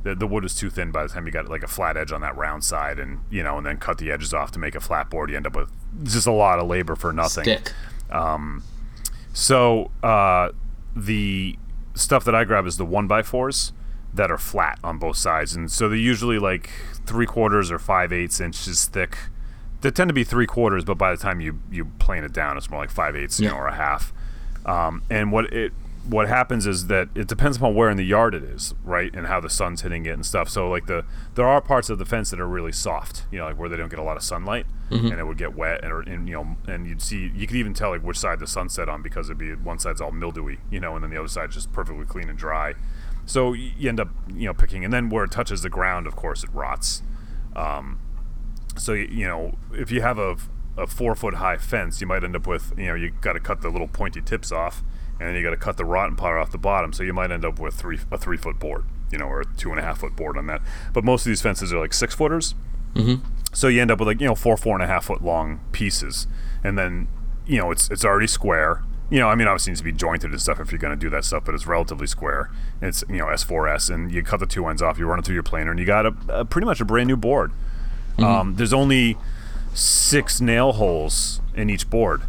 The, 0.03 0.15
the 0.15 0.27
wood 0.27 0.45
is 0.45 0.55
too 0.55 0.71
thin 0.71 0.91
by 0.93 1.03
the 1.03 1.09
time 1.09 1.27
you 1.27 1.33
got 1.33 1.49
like 1.49 1.63
a 1.63 1.69
flat 1.69 1.97
edge 1.97 2.13
on 2.13 2.21
that 2.21 2.37
round 2.37 2.63
side, 2.65 2.99
and 2.99 3.21
you 3.31 3.43
know, 3.43 3.59
and 3.59 3.67
then 3.67 3.79
cut 3.79 3.99
the 3.99 4.11
edges 4.13 4.33
off 4.33 4.53
to 4.53 4.59
make 4.59 4.75
a 4.77 4.81
flat 4.81 5.11
board. 5.11 5.29
You 5.31 5.37
end 5.37 5.47
up 5.47 5.57
with 5.57 5.71
just 6.05 6.27
a 6.27 6.33
lot 6.33 6.59
of 6.61 6.69
labor 6.69 6.95
for 6.95 7.13
nothing. 7.13 7.45
Stick. 7.45 7.73
So 9.33 9.91
uh, 10.03 10.51
the 10.97 11.57
stuff 11.95 12.25
that 12.25 12.35
I 12.35 12.45
grab 12.45 12.67
is 12.67 12.77
the 12.77 12.85
one 12.85 13.07
by 13.07 13.23
fours 13.23 13.73
that 14.15 14.31
are 14.31 14.39
flat 14.39 14.79
on 14.83 14.99
both 14.99 15.17
sides, 15.17 15.55
and 15.55 15.71
so 15.71 15.89
they're 15.89 15.99
usually 15.99 16.39
like 16.39 16.71
three 17.07 17.27
quarters 17.27 17.71
or 17.71 17.79
five 17.79 18.13
eighths 18.13 18.41
inches 18.41 18.87
thick. 18.87 19.17
They 19.81 19.91
tend 19.91 20.09
to 20.09 20.15
be 20.15 20.25
three 20.25 20.47
quarters, 20.47 20.85
but 20.85 20.99
by 20.99 21.11
the 21.11 21.17
time 21.17 21.41
you 21.41 21.61
you 21.71 21.87
plane 21.99 22.25
it 22.25 22.33
down, 22.33 22.57
it's 22.57 22.69
more 22.71 22.81
like 22.81 22.91
five 22.91 23.15
eighths, 23.17 23.39
you 23.41 23.49
know, 23.49 23.57
or 23.57 23.67
a 23.69 23.75
half. 23.75 24.13
Um, 24.67 25.03
and 25.09 25.31
what 25.33 25.53
it 25.53 25.73
what 26.09 26.27
happens 26.27 26.67
is 26.67 26.87
that 26.87 27.09
it 27.15 27.29
depends 27.29 27.59
upon 27.59 27.75
where 27.75 27.91
in 27.91 27.99
the 27.99 28.05
yard 28.05 28.35
it 28.35 28.43
is, 28.43 28.75
right, 28.83 29.15
and 29.15 29.27
how 29.27 29.41
the 29.41 29.51
sun's 29.51 29.83
hitting 29.83 30.07
it 30.07 30.11
and 30.11 30.25
stuff. 30.25 30.49
So 30.49 30.69
like 30.71 30.87
the 30.87 31.05
there 31.35 31.47
are 31.47 31.61
parts 31.61 31.91
of 31.91 31.99
the 31.99 32.07
fence 32.07 32.31
that 32.31 32.41
are 32.41 32.49
really 32.49 32.73
soft, 32.73 33.25
you 33.31 33.39
know, 33.39 33.45
like 33.45 33.59
where 33.59 33.69
they 33.69 33.77
don't 33.77 33.91
get 33.91 33.99
a 33.99 34.03
lot 34.03 34.17
of 34.17 34.23
sunlight, 34.23 34.67
and 34.91 35.21
it 35.21 35.27
would 35.27 35.37
get 35.39 35.55
wet, 35.55 35.85
and, 35.85 35.93
or, 35.93 36.01
and 36.01 36.27
you 36.29 36.35
know, 36.35 36.57
and 36.67 36.89
you'd 36.89 37.03
see 37.03 37.31
you 37.35 37.47
could 37.47 37.57
even 37.57 37.75
tell 37.75 37.91
like 37.91 38.03
which 38.03 38.19
side 38.19 38.41
the 38.41 38.47
sun 38.47 38.69
set 38.71 38.89
on 38.89 39.03
because 39.03 39.29
it'd 39.29 39.39
be 39.39 39.55
one 39.55 39.79
side's 39.79 40.01
all 40.01 40.11
mildewy, 40.11 40.59
you 40.71 40.81
know, 40.81 40.95
and 40.95 41.05
then 41.05 41.11
the 41.11 41.19
other 41.19 41.29
side's 41.29 41.55
just 41.55 41.73
perfectly 41.73 42.07
clean 42.07 42.29
and 42.29 42.39
dry. 42.39 42.75
So 43.27 43.53
you 43.53 43.89
end 43.89 44.01
up 44.01 44.09
you 44.29 44.47
know 44.47 44.55
picking, 44.55 44.85
and 44.85 44.93
then 44.93 45.11
where 45.11 45.25
it 45.25 45.31
touches 45.31 45.61
the 45.63 45.71
ground, 45.71 46.07
of 46.07 46.17
course, 46.17 46.43
it 46.43 46.51
rots. 46.55 47.03
Um, 47.55 47.99
so 48.79 48.93
you 48.93 49.27
know 49.27 49.57
if 49.73 49.91
you 49.91 50.01
have 50.01 50.19
a, 50.19 50.37
a 50.77 50.87
four 50.87 51.15
foot 51.15 51.35
high 51.35 51.57
fence 51.57 52.01
you 52.01 52.07
might 52.07 52.25
end 52.25 52.37
up 52.37 52.47
with 52.47 52.73
you 52.77 52.87
know 52.87 52.95
you 52.95 53.11
got 53.21 53.35
to 53.35 53.41
cut 53.41 53.61
the 53.61 53.69
little 53.69 53.89
pointy 53.89 54.21
tips 54.21 54.51
off 54.53 54.83
and 55.21 55.29
then 55.29 55.35
you 55.35 55.43
got 55.43 55.51
to 55.51 55.57
cut 55.57 55.77
the 55.77 55.85
rotten 55.85 56.17
part 56.17 56.41
off 56.41 56.51
the 56.51 56.59
bottom 56.59 56.93
so 56.93 57.03
you 57.03 57.13
might 57.13 57.31
end 57.31 57.45
up 57.45 57.59
with 57.59 57.75
three 57.75 57.99
a 58.11 58.19
three 58.19 58.37
foot 58.37 58.59
board 58.59 58.85
you 59.11 59.19
know, 59.19 59.27
or 59.27 59.41
a 59.41 59.45
two 59.45 59.71
and 59.71 59.79
a 59.79 59.83
half 59.83 59.99
foot 60.01 60.17
board 60.17 60.37
on 60.37 60.47
that. 60.47 60.63
But 60.93 61.05
most 61.05 61.23
of 61.23 61.31
these 61.31 61.43
fences 61.43 61.73
are 61.73 61.79
like 61.79 61.95
six 61.95 62.15
footers. 62.15 62.55
Mm-hmm. 62.95 63.25
So 63.53 63.69
you 63.69 63.81
end 63.81 63.91
up 63.91 63.99
with 63.99 64.09
like 64.09 64.21
you 64.21 64.27
know 64.27 64.35
four 64.35 64.57
four 64.57 64.75
and 64.75 64.83
a 64.83 64.87
half 64.87 65.07
foot 65.07 65.23
long 65.23 65.61
pieces, 65.73 66.27
and 66.63 66.79
then 66.79 67.09
you 67.47 67.59
know 67.59 67.71
it's 67.71 67.91
it's 67.91 68.05
already 68.05 68.27
square. 68.27 68.85
You 69.11 69.21
know, 69.21 69.29
I 69.29 69.37
mean, 69.37 69.49
obviously 69.49 69.71
it 69.71 69.73
needs 69.73 69.81
to 69.81 69.85
be 69.85 69.93
jointed 69.93 70.33
and 70.33 70.41
stuff 70.41 70.61
if 70.61 70.71
you're 70.71 70.79
going 70.79 70.93
to 70.93 71.01
do 71.01 71.09
that 71.09 71.25
stuff, 71.25 71.43
but 71.47 71.55
it's 71.55 71.67
relatively 71.67 72.07
square. 72.07 72.51
It's 72.83 73.03
you 73.09 73.17
know 73.17 73.27
S4S, 73.27 73.93
and 73.93 74.13
you 74.13 74.23
cut 74.23 74.41
the 74.41 74.47
two 74.47 74.67
ends 74.67 74.83
off, 74.83 74.99
you 74.99 75.07
run 75.07 75.19
it 75.19 75.25
through 75.25 75.35
your 75.35 75.43
planer, 75.43 75.71
and 75.71 75.81
you 75.81 75.87
got 75.87 76.05
a, 76.05 76.15
a 76.29 76.45
pretty 76.45 76.67
much 76.67 76.81
a 76.81 76.85
brand 76.85 77.09
new 77.09 77.17
board. 77.17 77.53
Um, 78.25 78.55
there's 78.57 78.73
only 78.73 79.17
six 79.75 80.41
nail 80.41 80.73
holes 80.73 81.41
in 81.55 81.71
each 81.71 81.89
board. 81.89 82.23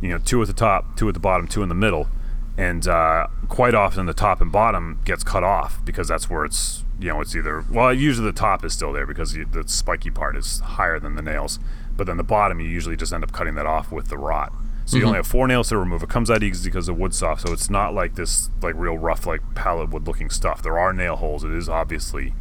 You 0.00 0.10
know, 0.10 0.18
two 0.18 0.40
at 0.42 0.48
the 0.48 0.54
top, 0.54 0.96
two 0.96 1.08
at 1.08 1.14
the 1.14 1.20
bottom, 1.20 1.46
two 1.46 1.62
in 1.62 1.68
the 1.68 1.74
middle, 1.74 2.08
and 2.56 2.86
uh, 2.86 3.28
quite 3.48 3.74
often 3.74 4.06
the 4.06 4.14
top 4.14 4.40
and 4.40 4.50
bottom 4.52 5.00
gets 5.04 5.24
cut 5.24 5.42
off 5.42 5.84
because 5.84 6.08
that's 6.08 6.28
where 6.28 6.44
it's 6.44 6.84
you 7.00 7.08
know 7.08 7.20
it's 7.20 7.34
either 7.34 7.64
well 7.70 7.92
usually 7.92 8.26
the 8.26 8.32
top 8.32 8.64
is 8.64 8.72
still 8.72 8.92
there 8.92 9.06
because 9.06 9.32
the 9.32 9.64
spiky 9.66 10.10
part 10.10 10.36
is 10.36 10.60
higher 10.60 10.98
than 10.98 11.14
the 11.14 11.22
nails, 11.22 11.58
but 11.96 12.06
then 12.06 12.16
the 12.16 12.24
bottom 12.24 12.60
you 12.60 12.68
usually 12.68 12.96
just 12.96 13.12
end 13.12 13.24
up 13.24 13.32
cutting 13.32 13.54
that 13.54 13.66
off 13.66 13.90
with 13.90 14.08
the 14.08 14.18
rot. 14.18 14.52
So 14.86 14.98
you 14.98 15.06
only 15.06 15.16
have 15.16 15.26
four 15.26 15.48
nails 15.48 15.70
to 15.70 15.78
remove. 15.78 16.02
It 16.02 16.10
comes 16.10 16.30
out 16.30 16.42
easy 16.42 16.68
because 16.68 16.90
of 16.90 16.98
wood 16.98 17.14
soft, 17.14 17.46
so 17.46 17.52
it's 17.54 17.70
not 17.70 17.94
like 17.94 18.16
this 18.16 18.50
like 18.60 18.74
real 18.76 18.98
rough 18.98 19.26
like 19.26 19.40
pallet 19.54 19.88
wood 19.88 20.06
looking 20.06 20.28
stuff. 20.28 20.62
There 20.62 20.78
are 20.78 20.92
nail 20.92 21.16
holes. 21.16 21.42
It 21.42 21.52
is 21.52 21.70
obviously 21.70 22.34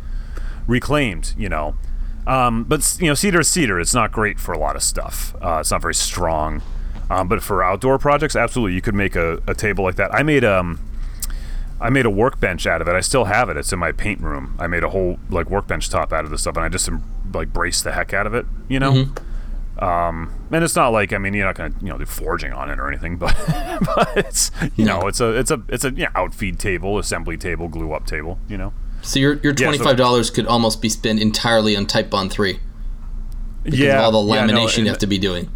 reclaimed, 0.68 1.34
you 1.38 1.48
know. 1.48 1.76
Um, 2.26 2.64
but 2.64 2.98
you 3.00 3.08
know, 3.08 3.14
cedar 3.14 3.42
is 3.42 3.48
cedar. 3.50 3.80
It's 3.80 3.94
not 3.94 4.12
great 4.12 4.40
for 4.40 4.54
a 4.54 4.58
lot 4.60 4.76
of 4.76 4.84
stuff. 4.84 5.36
Uh, 5.42 5.58
it's 5.60 5.72
not 5.72 5.82
very 5.82 5.96
strong. 5.96 6.62
Um, 7.10 7.28
but 7.28 7.44
for 7.44 7.62
outdoor 7.64 8.00
projects, 8.00 8.36
absolutely, 8.36 8.74
you 8.76 8.82
could 8.82 8.96
make 8.96 9.16
a, 9.16 9.42
a 9.46 9.54
table 9.54 9.84
like 9.84 9.96
that. 9.98 10.14
I 10.14 10.24
made 10.24 10.44
um, 10.46 10.80
I 11.82 11.90
made 11.90 12.06
a 12.06 12.10
workbench 12.10 12.66
out 12.66 12.82
of 12.82 12.88
it. 12.88 12.94
I 12.94 13.02
still 13.02 13.26
have 13.26 13.50
it. 13.50 13.58
It's 13.58 13.74
in 13.74 13.80
my 13.80 13.92
paint 13.92 14.22
room. 14.22 14.56
I 14.58 14.68
made 14.68 14.84
a 14.84 14.90
whole 14.90 15.20
like 15.30 15.50
workbench 15.50 15.90
top 15.90 16.14
out 16.14 16.24
of 16.24 16.32
this 16.32 16.42
stuff, 16.42 16.56
and 16.56 16.64
I 16.66 16.70
just 16.70 16.90
like 17.34 17.52
braced 17.52 17.84
the 17.84 17.92
heck 17.92 18.14
out 18.14 18.26
of 18.26 18.34
it. 18.34 18.46
You 18.70 18.80
know. 18.80 19.08
Um, 19.80 20.32
and 20.52 20.64
it's 20.64 20.76
not 20.76 20.90
like 20.90 21.12
I 21.14 21.18
mean 21.18 21.34
you're 21.34 21.46
not 21.46 21.56
gonna 21.56 21.74
you 21.82 21.90
know 21.90 21.98
do 21.98 22.06
forging 22.06 22.54
on 22.54 22.70
it 22.70 22.80
or 22.80 22.88
anything, 22.88 23.18
but 23.18 23.36
but 23.96 24.12
it's 24.16 24.50
you 24.76 24.86
No. 24.86 25.02
know 25.02 25.08
it's 25.08 25.20
a 25.20 25.32
it's 25.38 25.52
a 25.52 25.62
it's 25.68 25.84
a 25.84 25.92
yeah, 25.94 26.10
outfeed 26.16 26.58
table, 26.60 26.98
assembly 27.00 27.38
table, 27.38 27.68
glue 27.68 27.92
up 27.92 28.06
table. 28.06 28.40
You 28.48 28.58
know. 28.58 28.74
So 29.04 29.20
your 29.20 29.34
your 29.44 29.54
Yeah, 29.54 29.66
twenty 29.66 29.78
so- 29.78 29.84
five 29.84 29.98
dollars 29.98 30.30
could 30.30 30.48
almost 30.48 30.82
be 30.82 30.90
spent 30.90 31.20
entirely 31.22 31.76
on 31.76 31.86
Titebond 31.86 32.32
three 32.32 32.60
because 33.64 33.80
yeah, 33.80 34.08
of 34.08 34.16
all 34.16 34.26
the 34.26 34.34
yeah, 34.34 34.46
no, 34.46 34.54
lamination 34.54 34.78
and- 34.78 34.86
you 34.86 34.90
have 34.92 35.00
to 35.00 35.08
be 35.08 35.18
doing. 35.20 35.50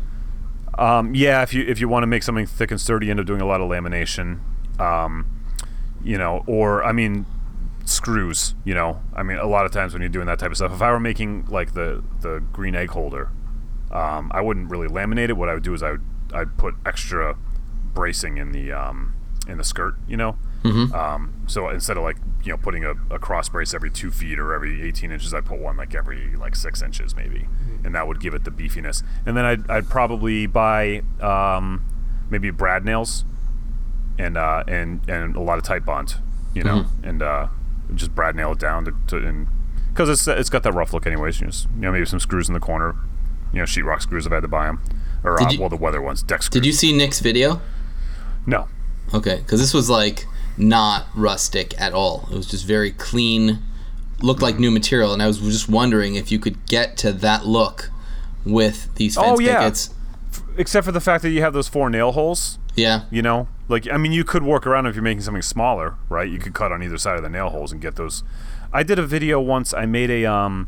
Um, 0.78 1.16
yeah, 1.16 1.42
if 1.42 1.54
you 1.54 1.64
if 1.64 1.80
you 1.80 1.88
want 1.88 2.04
to 2.04 2.08
make 2.08 2.22
something 2.24 2.46
thick 2.46 2.70
and 2.72 2.80
sturdy, 2.80 3.08
you 3.08 3.12
end 3.12 3.20
up 3.20 3.26
doing 3.26 3.42
a 3.42 3.46
lot 3.48 3.62
of 3.62 3.70
lamination. 3.70 4.40
Um, 4.80 5.26
you 6.04 6.18
know, 6.20 6.44
or 6.46 6.84
I 6.84 6.92
mean, 6.92 7.26
screws. 7.86 8.54
You 8.64 8.76
know, 8.76 9.02
I 9.16 9.24
mean, 9.24 9.38
a 9.38 9.48
lot 9.48 9.66
of 9.66 9.72
times 9.72 9.94
when 9.94 10.02
you're 10.04 10.10
doing 10.10 10.28
that 10.28 10.38
type 10.38 10.52
of 10.52 10.58
stuff, 10.58 10.72
if 10.74 10.82
I 10.82 10.92
were 10.92 11.00
making 11.00 11.48
like 11.50 11.74
the 11.74 12.04
the 12.22 12.44
green 12.54 12.76
egg 12.76 12.90
holder, 12.90 13.30
um, 13.92 14.32
I 14.36 14.42
wouldn't 14.42 14.70
really 14.70 14.88
laminate 14.88 15.30
it. 15.30 15.38
What 15.38 15.50
I 15.50 15.56
would 15.56 15.64
do 15.64 15.74
is 15.74 15.82
I 15.82 15.92
would 15.92 16.04
I'd 16.34 16.58
put 16.58 16.76
extra 16.86 17.38
bracing 17.96 18.38
in 18.38 18.52
the 18.52 18.72
um, 18.72 19.16
in 19.48 19.58
the 19.58 19.64
skirt. 19.64 19.96
You 20.08 20.18
know. 20.18 20.38
Um, 20.94 21.34
so 21.48 21.70
instead 21.70 21.98
of 21.98 22.04
like 22.04 22.18
you 22.44 22.52
know 22.52 22.58
putting 22.58 22.84
a, 22.84 22.94
a 23.10 23.20
cross 23.20 23.48
brace 23.50 23.74
every 23.74 23.90
two 23.92 24.12
feet 24.12 24.38
or 24.40 24.54
every 24.54 24.82
18 24.82 25.12
inches, 25.12 25.34
I 25.34 25.42
put 25.42 25.60
one 25.60 25.78
like 25.78 25.96
every 25.96 26.36
like 26.36 26.56
six 26.56 26.82
inches 26.82 27.16
maybe, 27.16 27.48
and 27.86 27.94
that 27.96 28.08
would 28.08 28.20
give 28.20 28.34
it 28.34 28.44
the 28.44 28.52
beefiness. 28.52 29.04
And 29.26 29.38
then 29.38 29.46
I'd, 29.46 29.70
I'd 29.70 29.90
probably 29.90 30.46
buy 30.46 31.04
um, 31.22 31.84
maybe 32.30 32.50
brad 32.52 32.84
nails 32.86 33.24
and 34.20 34.36
uh, 34.38 34.64
and 34.68 35.08
and 35.10 35.36
a 35.36 35.42
lot 35.42 35.58
of 35.58 35.64
Titebond, 35.64 36.18
you 36.54 36.64
know, 36.64 36.86
and 37.04 37.22
uh, 37.22 37.48
just 37.96 38.14
brad 38.16 38.36
nail 38.36 38.52
it 38.54 38.60
down 38.60 38.86
to, 38.86 38.94
to 39.08 39.18
and 39.26 39.48
because 39.94 40.10
it's 40.10 40.28
it's 40.28 40.50
got 40.50 40.64
that 40.64 40.74
rough 40.74 40.92
look 40.94 41.06
anyways. 41.08 41.40
You, 41.40 41.48
just, 41.48 41.66
you 41.76 41.82
know 41.82 41.92
maybe 41.92 42.06
some 42.06 42.20
screws 42.20 42.48
in 42.50 42.54
the 42.54 42.60
corner, 42.60 42.96
you 43.54 43.60
know 43.60 43.66
sheetrock 43.66 44.02
screws 44.02 44.26
if 44.26 44.32
I 44.32 44.36
had 44.36 44.42
to 44.42 44.48
buy 44.48 44.66
them, 44.66 44.82
or 45.24 45.42
uh, 45.42 45.50
you- 45.52 45.60
well 45.62 45.70
the 45.70 45.76
weather 45.78 46.02
ones, 46.02 46.24
deck 46.24 46.44
screws. 46.44 46.62
Did 46.62 46.66
you 46.66 46.74
see 46.74 46.92
Nick's 46.96 47.20
video? 47.20 47.62
No. 48.46 48.68
Okay, 49.14 49.38
because 49.38 49.62
this 49.62 49.74
was 49.74 49.90
like 49.90 50.26
not 50.58 51.06
rustic 51.16 51.80
at 51.80 51.94
all. 51.94 52.28
It 52.32 52.36
was 52.36 52.48
just 52.48 52.66
very 52.66 52.92
clean, 52.92 53.60
looked 54.22 54.42
like 54.42 54.60
new 54.60 54.72
material, 54.72 55.14
and 55.14 55.22
I 55.22 55.28
was 55.28 55.40
just 55.40 55.70
wondering 55.70 56.16
if 56.16 56.32
you 56.32 56.40
could 56.40 56.66
get 56.68 56.98
to 56.98 57.12
that 57.14 57.46
look 57.46 57.92
with 58.46 58.94
these 58.96 59.16
fence 59.16 59.28
Oh, 59.30 59.40
yeah. 59.40 59.60
pickets. 59.60 59.94
Except 60.58 60.86
for 60.86 60.92
the 60.92 61.02
fact 61.02 61.22
that 61.24 61.30
you 61.30 61.42
have 61.42 61.54
those 61.54 61.68
four 61.68 61.90
nail 61.90 62.12
holes. 62.14 62.58
Yeah. 62.76 63.04
You 63.12 63.22
know, 63.22 63.48
like 63.70 63.90
I 63.92 63.98
mean, 63.98 64.12
you 64.12 64.24
could 64.24 64.44
work 64.44 64.68
around 64.68 64.86
if 64.86 64.96
you're 64.96 65.04
making 65.04 65.22
something 65.22 65.42
smaller, 65.42 65.96
right? 66.10 66.30
You 66.30 66.38
could 66.40 66.54
cut 66.54 66.72
on 66.72 66.84
either 66.84 66.98
side 66.98 67.18
of 67.18 67.24
the 67.24 67.30
nail 67.30 67.50
holes 67.50 67.72
and 67.72 67.82
get 67.82 67.96
those. 67.96 68.24
I 68.72 68.84
did 68.84 69.00
a 69.00 69.06
video 69.06 69.40
once. 69.40 69.74
I 69.74 69.86
made 69.86 70.10
a 70.12 70.26
um, 70.26 70.68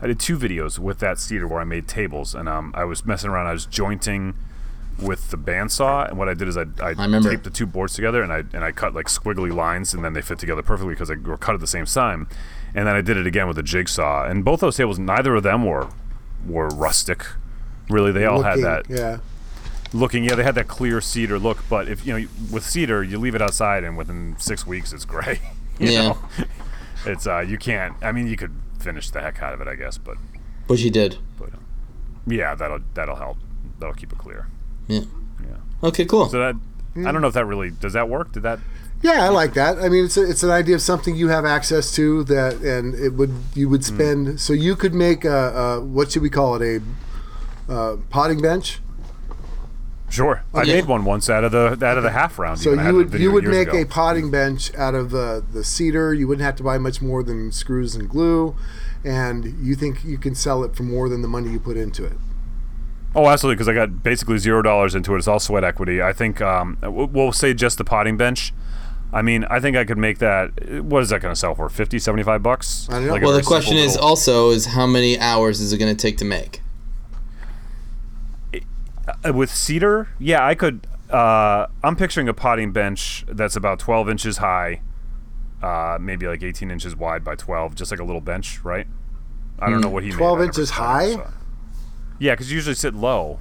I 0.00 0.06
did 0.08 0.18
two 0.18 0.36
videos 0.36 0.78
with 0.78 0.98
that 0.98 1.18
cedar 1.18 1.46
where 1.46 1.60
I 1.60 1.64
made 1.64 1.86
tables, 1.86 2.34
and 2.34 2.48
um, 2.48 2.72
I 2.76 2.84
was 2.84 3.06
messing 3.06 3.30
around. 3.30 3.46
I 3.46 3.52
was 3.52 3.64
jointing 3.66 4.34
with 4.98 5.30
the 5.30 5.36
bandsaw, 5.38 6.08
and 6.08 6.18
what 6.18 6.28
I 6.28 6.34
did 6.34 6.48
is 6.48 6.56
I, 6.56 6.64
I, 6.80 6.90
remember. 6.90 7.30
taped 7.30 7.44
the 7.44 7.50
two 7.50 7.66
boards 7.66 7.94
together, 7.94 8.22
and 8.22 8.32
I 8.32 8.38
and 8.54 8.64
I 8.64 8.72
cut 8.72 8.94
like 8.94 9.06
squiggly 9.06 9.54
lines, 9.54 9.92
and 9.94 10.04
then 10.04 10.12
they 10.14 10.22
fit 10.22 10.38
together 10.38 10.62
perfectly 10.62 10.94
because 10.94 11.08
they 11.08 11.16
were 11.16 11.36
cut 11.36 11.54
at 11.54 11.60
the 11.60 11.66
same 11.66 11.84
time. 11.86 12.28
And 12.74 12.86
then 12.86 12.94
I 12.94 13.00
did 13.00 13.16
it 13.16 13.26
again 13.26 13.46
with 13.48 13.58
a 13.58 13.62
jigsaw, 13.62 14.24
and 14.26 14.44
both 14.44 14.60
those 14.60 14.76
tables, 14.76 14.98
neither 14.98 15.34
of 15.34 15.42
them 15.42 15.64
were 15.64 15.88
were 16.46 16.68
rustic. 16.68 17.24
Really, 17.90 18.10
they 18.12 18.24
all 18.24 18.38
Looking- 18.38 18.62
had 18.64 18.86
that 18.86 18.90
Yeah. 18.90 19.18
looking 19.92 20.24
yeah 20.24 20.34
they 20.34 20.42
had 20.42 20.56
that 20.56 20.66
clear 20.66 21.00
cedar 21.00 21.38
look 21.38 21.58
but 21.70 21.88
if 21.88 22.04
you 22.04 22.18
know 22.18 22.26
with 22.50 22.64
cedar 22.64 23.04
you 23.04 23.18
leave 23.18 23.36
it 23.36 23.40
outside 23.40 23.84
and 23.84 23.96
within 23.96 24.34
six 24.36 24.66
weeks 24.66 24.92
it's 24.92 25.04
gray 25.04 25.40
you 25.78 25.88
Yeah. 25.90 26.02
know? 26.08 26.18
it's 27.06 27.24
uh 27.26 27.38
you 27.38 27.56
can't 27.56 27.94
i 28.02 28.10
mean 28.10 28.26
you 28.26 28.36
could 28.36 28.50
finish 28.80 29.08
the 29.10 29.20
heck 29.20 29.40
out 29.40 29.54
of 29.54 29.60
it 29.60 29.68
i 29.68 29.76
guess 29.76 29.96
but 29.96 30.16
But 30.66 30.80
you 30.80 30.90
did. 30.90 31.18
but 31.38 31.50
yeah 32.26 32.56
that'll 32.56 32.80
that'll 32.94 33.14
help 33.16 33.38
that'll 33.78 33.94
keep 33.94 34.12
it 34.12 34.18
clear 34.18 34.48
Yeah. 34.88 35.00
yeah 35.42 35.56
Okay, 35.88 36.04
cool. 36.04 36.28
so 36.28 36.38
that 36.38 36.54
i 37.06 37.12
don't 37.12 37.20
know 37.20 37.28
if 37.28 37.34
that 37.34 37.44
really 37.44 37.70
does 37.70 37.92
that 37.92 38.08
work 38.08 38.32
did 38.32 38.42
that 38.44 38.58
Yeah, 39.02 39.24
I 39.26 39.28
like 39.28 39.52
that. 39.54 39.78
I 39.78 39.90
mean, 39.90 40.06
it's 40.06 40.16
a, 40.16 40.22
it's 40.28 40.42
an 40.42 40.50
idea 40.50 40.74
of 40.74 40.80
something 40.80 41.14
you 41.14 41.28
have 41.28 41.44
access 41.44 41.92
to 41.96 42.24
that, 42.24 42.54
and 42.64 42.94
it 42.94 43.10
would 43.12 43.34
you 43.54 43.68
would 43.68 43.84
spend. 43.84 44.40
So 44.40 44.54
you 44.54 44.74
could 44.74 44.94
make 44.94 45.22
a, 45.26 45.52
a 45.62 45.80
what 45.84 46.12
should 46.12 46.22
we 46.22 46.30
call 46.30 46.56
it 46.56 46.62
a 46.62 47.72
uh, 47.72 47.96
potting 48.08 48.40
bench. 48.40 48.80
sure 50.08 50.44
i 50.54 50.64
made 50.64 50.86
one 50.86 51.04
once 51.04 51.28
out 51.28 51.44
of 51.44 51.52
the 51.52 51.66
out 51.84 51.98
of 51.98 52.04
the 52.04 52.10
half 52.10 52.38
round 52.38 52.58
So 52.58 52.70
even. 52.70 52.78
I 52.80 52.82
had 52.84 52.90
you 52.92 52.96
would 52.96 53.20
you 53.20 53.32
would 53.32 53.44
make 53.44 53.68
ago. 53.68 53.82
a 53.82 53.84
potting 53.84 54.30
bench 54.30 54.72
out 54.76 54.94
of 54.94 55.10
the 55.10 55.44
the 55.52 55.62
cedar. 55.62 56.14
You 56.14 56.26
wouldn't 56.28 56.44
have 56.46 56.56
to 56.56 56.62
buy 56.62 56.78
much 56.78 57.02
more 57.02 57.22
than 57.22 57.52
screws 57.52 57.94
and 57.94 58.08
glue, 58.08 58.56
and 59.04 59.44
you 59.60 59.74
think 59.74 60.04
you 60.04 60.16
can 60.16 60.34
sell 60.34 60.64
it 60.64 60.74
for 60.74 60.84
more 60.84 61.08
than 61.10 61.20
the 61.20 61.28
money 61.28 61.50
you 61.50 61.60
put 61.60 61.76
into 61.76 62.04
it. 62.06 62.16
Oh, 63.16 63.26
absolutely, 63.28 63.54
because 63.56 63.68
I 63.68 63.72
got 63.72 64.02
basically 64.02 64.36
zero 64.36 64.60
dollars 64.60 64.94
into 64.94 65.14
it. 65.14 65.18
It's 65.18 65.26
all 65.26 65.40
sweat 65.40 65.64
equity. 65.64 66.02
I 66.02 66.12
think 66.12 66.42
um, 66.42 66.76
we'll 66.82 67.32
say 67.32 67.54
just 67.54 67.78
the 67.78 67.84
potting 67.84 68.18
bench. 68.18 68.52
I 69.10 69.22
mean, 69.22 69.44
I 69.44 69.58
think 69.58 69.74
I 69.74 69.84
could 69.84 69.96
make 69.96 70.18
that. 70.18 70.82
What 70.84 71.02
is 71.02 71.08
that 71.08 71.22
going 71.22 71.32
to 71.32 71.38
sell 71.38 71.54
for? 71.54 71.70
50, 71.70 71.98
75 71.98 72.42
bucks? 72.42 72.86
I 72.90 72.94
don't 72.94 73.06
know. 73.06 73.12
Like 73.12 73.22
well, 73.22 73.32
the 73.32 73.42
question 73.42 73.76
simple 73.76 73.86
is 73.86 73.94
little- 73.94 74.08
also 74.08 74.50
is 74.50 74.66
how 74.66 74.86
many 74.86 75.18
hours 75.18 75.60
is 75.62 75.72
it 75.72 75.78
going 75.78 75.96
to 75.96 76.00
take 76.00 76.18
to 76.18 76.26
make? 76.26 76.60
Uh, 79.24 79.32
with 79.32 79.50
cedar. 79.50 80.08
Yeah, 80.18 80.44
I 80.44 80.54
could. 80.54 80.86
Uh, 81.08 81.68
I'm 81.82 81.96
picturing 81.96 82.28
a 82.28 82.34
potting 82.34 82.72
bench 82.72 83.24
that's 83.28 83.56
about 83.56 83.78
12 83.78 84.10
inches 84.10 84.38
high, 84.38 84.82
uh, 85.62 85.96
maybe 86.00 86.26
like 86.26 86.42
18 86.42 86.70
inches 86.70 86.94
wide 86.96 87.24
by 87.24 87.36
12, 87.36 87.76
just 87.76 87.90
like 87.92 88.00
a 88.00 88.04
little 88.04 88.20
bench, 88.20 88.62
right? 88.64 88.86
I 89.58 89.70
don't 89.70 89.80
know 89.80 89.88
what 89.88 90.02
he 90.02 90.10
made. 90.10 90.18
12 90.18 90.40
I 90.40 90.44
inches 90.44 90.70
high? 90.70 91.12
saw. 91.14 91.30
Yeah, 92.18 92.32
because 92.32 92.50
you 92.50 92.56
usually 92.56 92.74
sit 92.74 92.94
low 92.94 93.38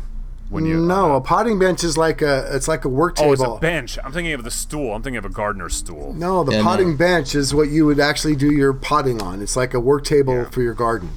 when 0.49 0.65
you. 0.65 0.77
no, 0.77 1.13
uh, 1.13 1.17
a 1.17 1.21
potting 1.21 1.57
bench 1.57 1.83
is 1.83 1.97
like 1.97 2.21
a 2.21 2.47
it's 2.55 2.67
like 2.67 2.85
a 2.85 2.89
work 2.89 3.15
Oh, 3.19 3.21
table. 3.23 3.33
it's 3.33 3.43
a 3.43 3.59
bench. 3.59 3.97
I'm 4.03 4.11
thinking 4.11 4.33
of 4.33 4.43
the 4.43 4.51
stool. 4.51 4.93
I'm 4.93 5.01
thinking 5.01 5.17
of 5.17 5.25
a 5.25 5.29
gardener's 5.29 5.75
stool. 5.75 6.13
No, 6.13 6.43
the 6.43 6.51
Yeah, 6.53 6.57
no. 6.59 6.63
potting 6.63 6.97
bench 6.97 7.35
is 7.35 7.53
what 7.53 7.69
you 7.69 7.85
would 7.85 7.99
actually 7.99 8.35
do 8.35 8.51
your 8.51 8.73
potting 8.73 9.21
on. 9.21 9.41
It's 9.41 9.55
like 9.55 9.73
a 9.73 9.79
work 9.79 10.03
table 10.03 10.33
Yeah. 10.35 10.49
for 10.49 10.61
your 10.61 10.73
garden. 10.73 11.09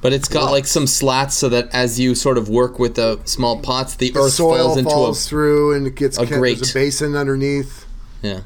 But 0.00 0.12
it's 0.12 0.26
got 0.28 0.50
like 0.50 0.66
some 0.66 0.88
slats 0.88 1.36
so 1.36 1.48
that 1.50 1.68
as 1.72 2.00
you 2.00 2.16
sort 2.16 2.36
of 2.36 2.48
work 2.48 2.78
with 2.80 2.96
the 2.96 3.20
small 3.24 3.60
pots, 3.60 3.94
the, 3.94 4.10
The 4.10 4.18
earth 4.18 4.32
soil 4.32 4.58
falls 4.64 4.76
into 4.78 4.90
falls 4.90 5.24
a 5.24 5.28
through 5.28 5.74
and 5.76 5.86
it 5.86 5.94
gets 5.94 6.18
a 6.18 6.26
kept, 6.26 6.40
there's 6.42 6.70
a 6.70 6.74
basin 6.74 7.14
underneath. 7.14 7.86
yeah. 8.22 8.40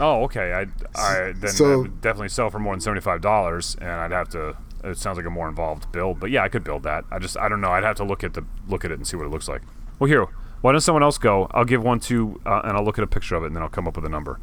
Oh, 0.00 0.24
okay. 0.24 0.52
I, 0.52 0.66
I 1.00 1.32
then 1.36 1.50
So- 1.52 1.68
that 1.68 1.78
would 1.78 2.00
definitely 2.00 2.30
sell 2.30 2.48
for 2.50 2.58
more 2.58 2.72
than 2.74 2.80
seventy 2.80 3.00
five 3.02 3.20
dollars, 3.20 3.76
and 3.80 3.90
I'd 3.90 4.12
have 4.12 4.28
to. 4.30 4.56
It 4.84 4.98
sounds 4.98 5.16
like 5.16 5.26
a 5.26 5.30
more 5.30 5.48
involved 5.48 5.90
build, 5.92 6.20
but 6.20 6.30
yeah, 6.30 6.42
I 6.42 6.48
could 6.48 6.62
build 6.62 6.82
that. 6.82 7.04
I 7.10 7.18
just 7.18 7.38
I 7.38 7.48
don't 7.48 7.60
know. 7.60 7.70
I'd 7.70 7.84
have 7.84 7.96
to 7.96 8.04
look 8.04 8.22
at 8.22 8.34
the 8.34 8.44
look 8.68 8.84
at 8.84 8.90
it 8.90 8.94
and 8.94 9.06
see 9.06 9.16
what 9.16 9.26
it 9.26 9.30
looks 9.30 9.48
like. 9.48 9.62
Well, 9.98 10.08
here, 10.08 10.26
why 10.60 10.72
doesn't 10.72 10.84
someone 10.84 11.02
else 11.02 11.18
go? 11.18 11.46
I'll 11.52 11.64
give 11.64 11.82
one 11.82 12.00
to, 12.00 12.40
uh, 12.46 12.62
and 12.64 12.76
I'll 12.76 12.84
look 12.84 12.98
at 12.98 13.04
a 13.04 13.06
picture 13.06 13.34
of 13.36 13.42
it, 13.44 13.48
and 13.48 13.56
then 13.56 13.62
I'll 13.62 13.68
come 13.68 13.86
up 13.86 13.96
with 13.96 14.04
a 14.04 14.08
number. 14.08 14.40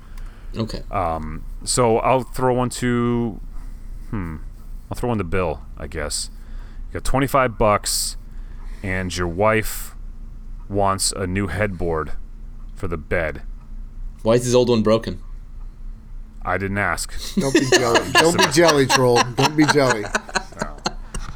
Okay. 0.55 0.83
Um. 0.91 1.43
So 1.63 1.99
I'll 1.99 2.23
throw 2.23 2.53
one 2.53 2.69
to, 2.71 3.39
hmm, 4.09 4.37
I'll 4.89 4.97
throw 4.97 5.09
one 5.09 5.17
to 5.17 5.23
Bill, 5.23 5.61
I 5.77 5.87
guess. 5.87 6.29
You 6.89 6.93
got 6.93 7.03
twenty 7.03 7.27
five 7.27 7.57
bucks, 7.57 8.17
and 8.83 9.15
your 9.15 9.27
wife 9.27 9.95
wants 10.69 11.11
a 11.11 11.27
new 11.27 11.47
headboard 11.47 12.13
for 12.75 12.87
the 12.87 12.97
bed. 12.97 13.43
Why 14.23 14.33
is 14.33 14.45
his 14.45 14.55
old 14.55 14.69
one 14.69 14.83
broken? 14.83 15.21
I 16.43 16.57
didn't 16.57 16.77
ask. 16.79 17.13
Don't 17.35 17.53
be 17.53 17.65
jelly. 17.69 18.11
Don't 18.13 18.37
be 18.37 18.45
jelly, 18.51 18.85
troll. 18.87 19.21
Don't 19.35 19.55
be 19.55 19.65
jelly. 19.67 20.03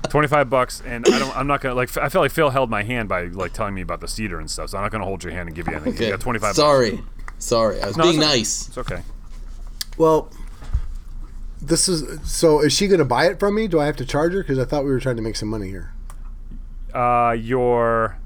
25 0.09 0.49
bucks 0.49 0.81
and 0.85 1.05
I 1.11 1.19
don't 1.19 1.35
I'm 1.35 1.45
not 1.47 1.59
going 1.59 1.71
to 1.73 1.75
like 1.75 1.95
I 1.97 2.07
feel 2.09 2.21
like 2.21 2.31
Phil 2.31 2.49
held 2.49 2.69
my 2.69 2.83
hand 2.83 3.09
by 3.09 3.23
like 3.25 3.51
telling 3.51 3.73
me 3.73 3.81
about 3.81 3.99
the 3.99 4.07
cedar 4.07 4.39
and 4.39 4.49
stuff. 4.49 4.69
So 4.69 4.77
I'm 4.77 4.83
not 4.83 4.91
going 4.91 5.01
to 5.01 5.05
hold 5.05 5.23
your 5.23 5.33
hand 5.33 5.49
and 5.49 5.55
give 5.55 5.67
you 5.67 5.73
anything. 5.73 5.93
Okay. 5.95 6.05
You 6.05 6.11
got 6.11 6.21
25 6.21 6.41
bucks. 6.49 6.55
Sorry. 6.55 7.03
Sorry. 7.37 7.81
I 7.81 7.87
was 7.87 7.97
No, 7.97 8.03
being 8.03 8.15
it's 8.15 8.23
okay. 8.23 8.37
nice. 8.37 8.67
It's 8.69 8.77
okay. 8.77 9.01
Well, 9.97 10.31
this 11.61 11.89
is 11.89 12.19
so. 12.29 12.61
Is 12.61 12.71
she 12.71 12.87
going 12.87 12.99
to 12.99 13.05
buy 13.05 13.25
it 13.25 13.39
from 13.39 13.55
me? 13.55 13.67
Do 13.67 13.79
I 13.79 13.85
have 13.87 13.97
to 13.97 14.05
charge 14.05 14.31
her? 14.33 14.39
Because 14.41 14.57
I 14.59 14.63
thought 14.65 14.85
we 14.85 14.91
were 14.91 14.99
trying 15.01 15.17
to 15.17 15.21
make 15.21 15.35
some 15.35 15.49
money 15.49 15.67
here. 15.69 15.91
Uh 16.93 17.35
your 17.37 18.17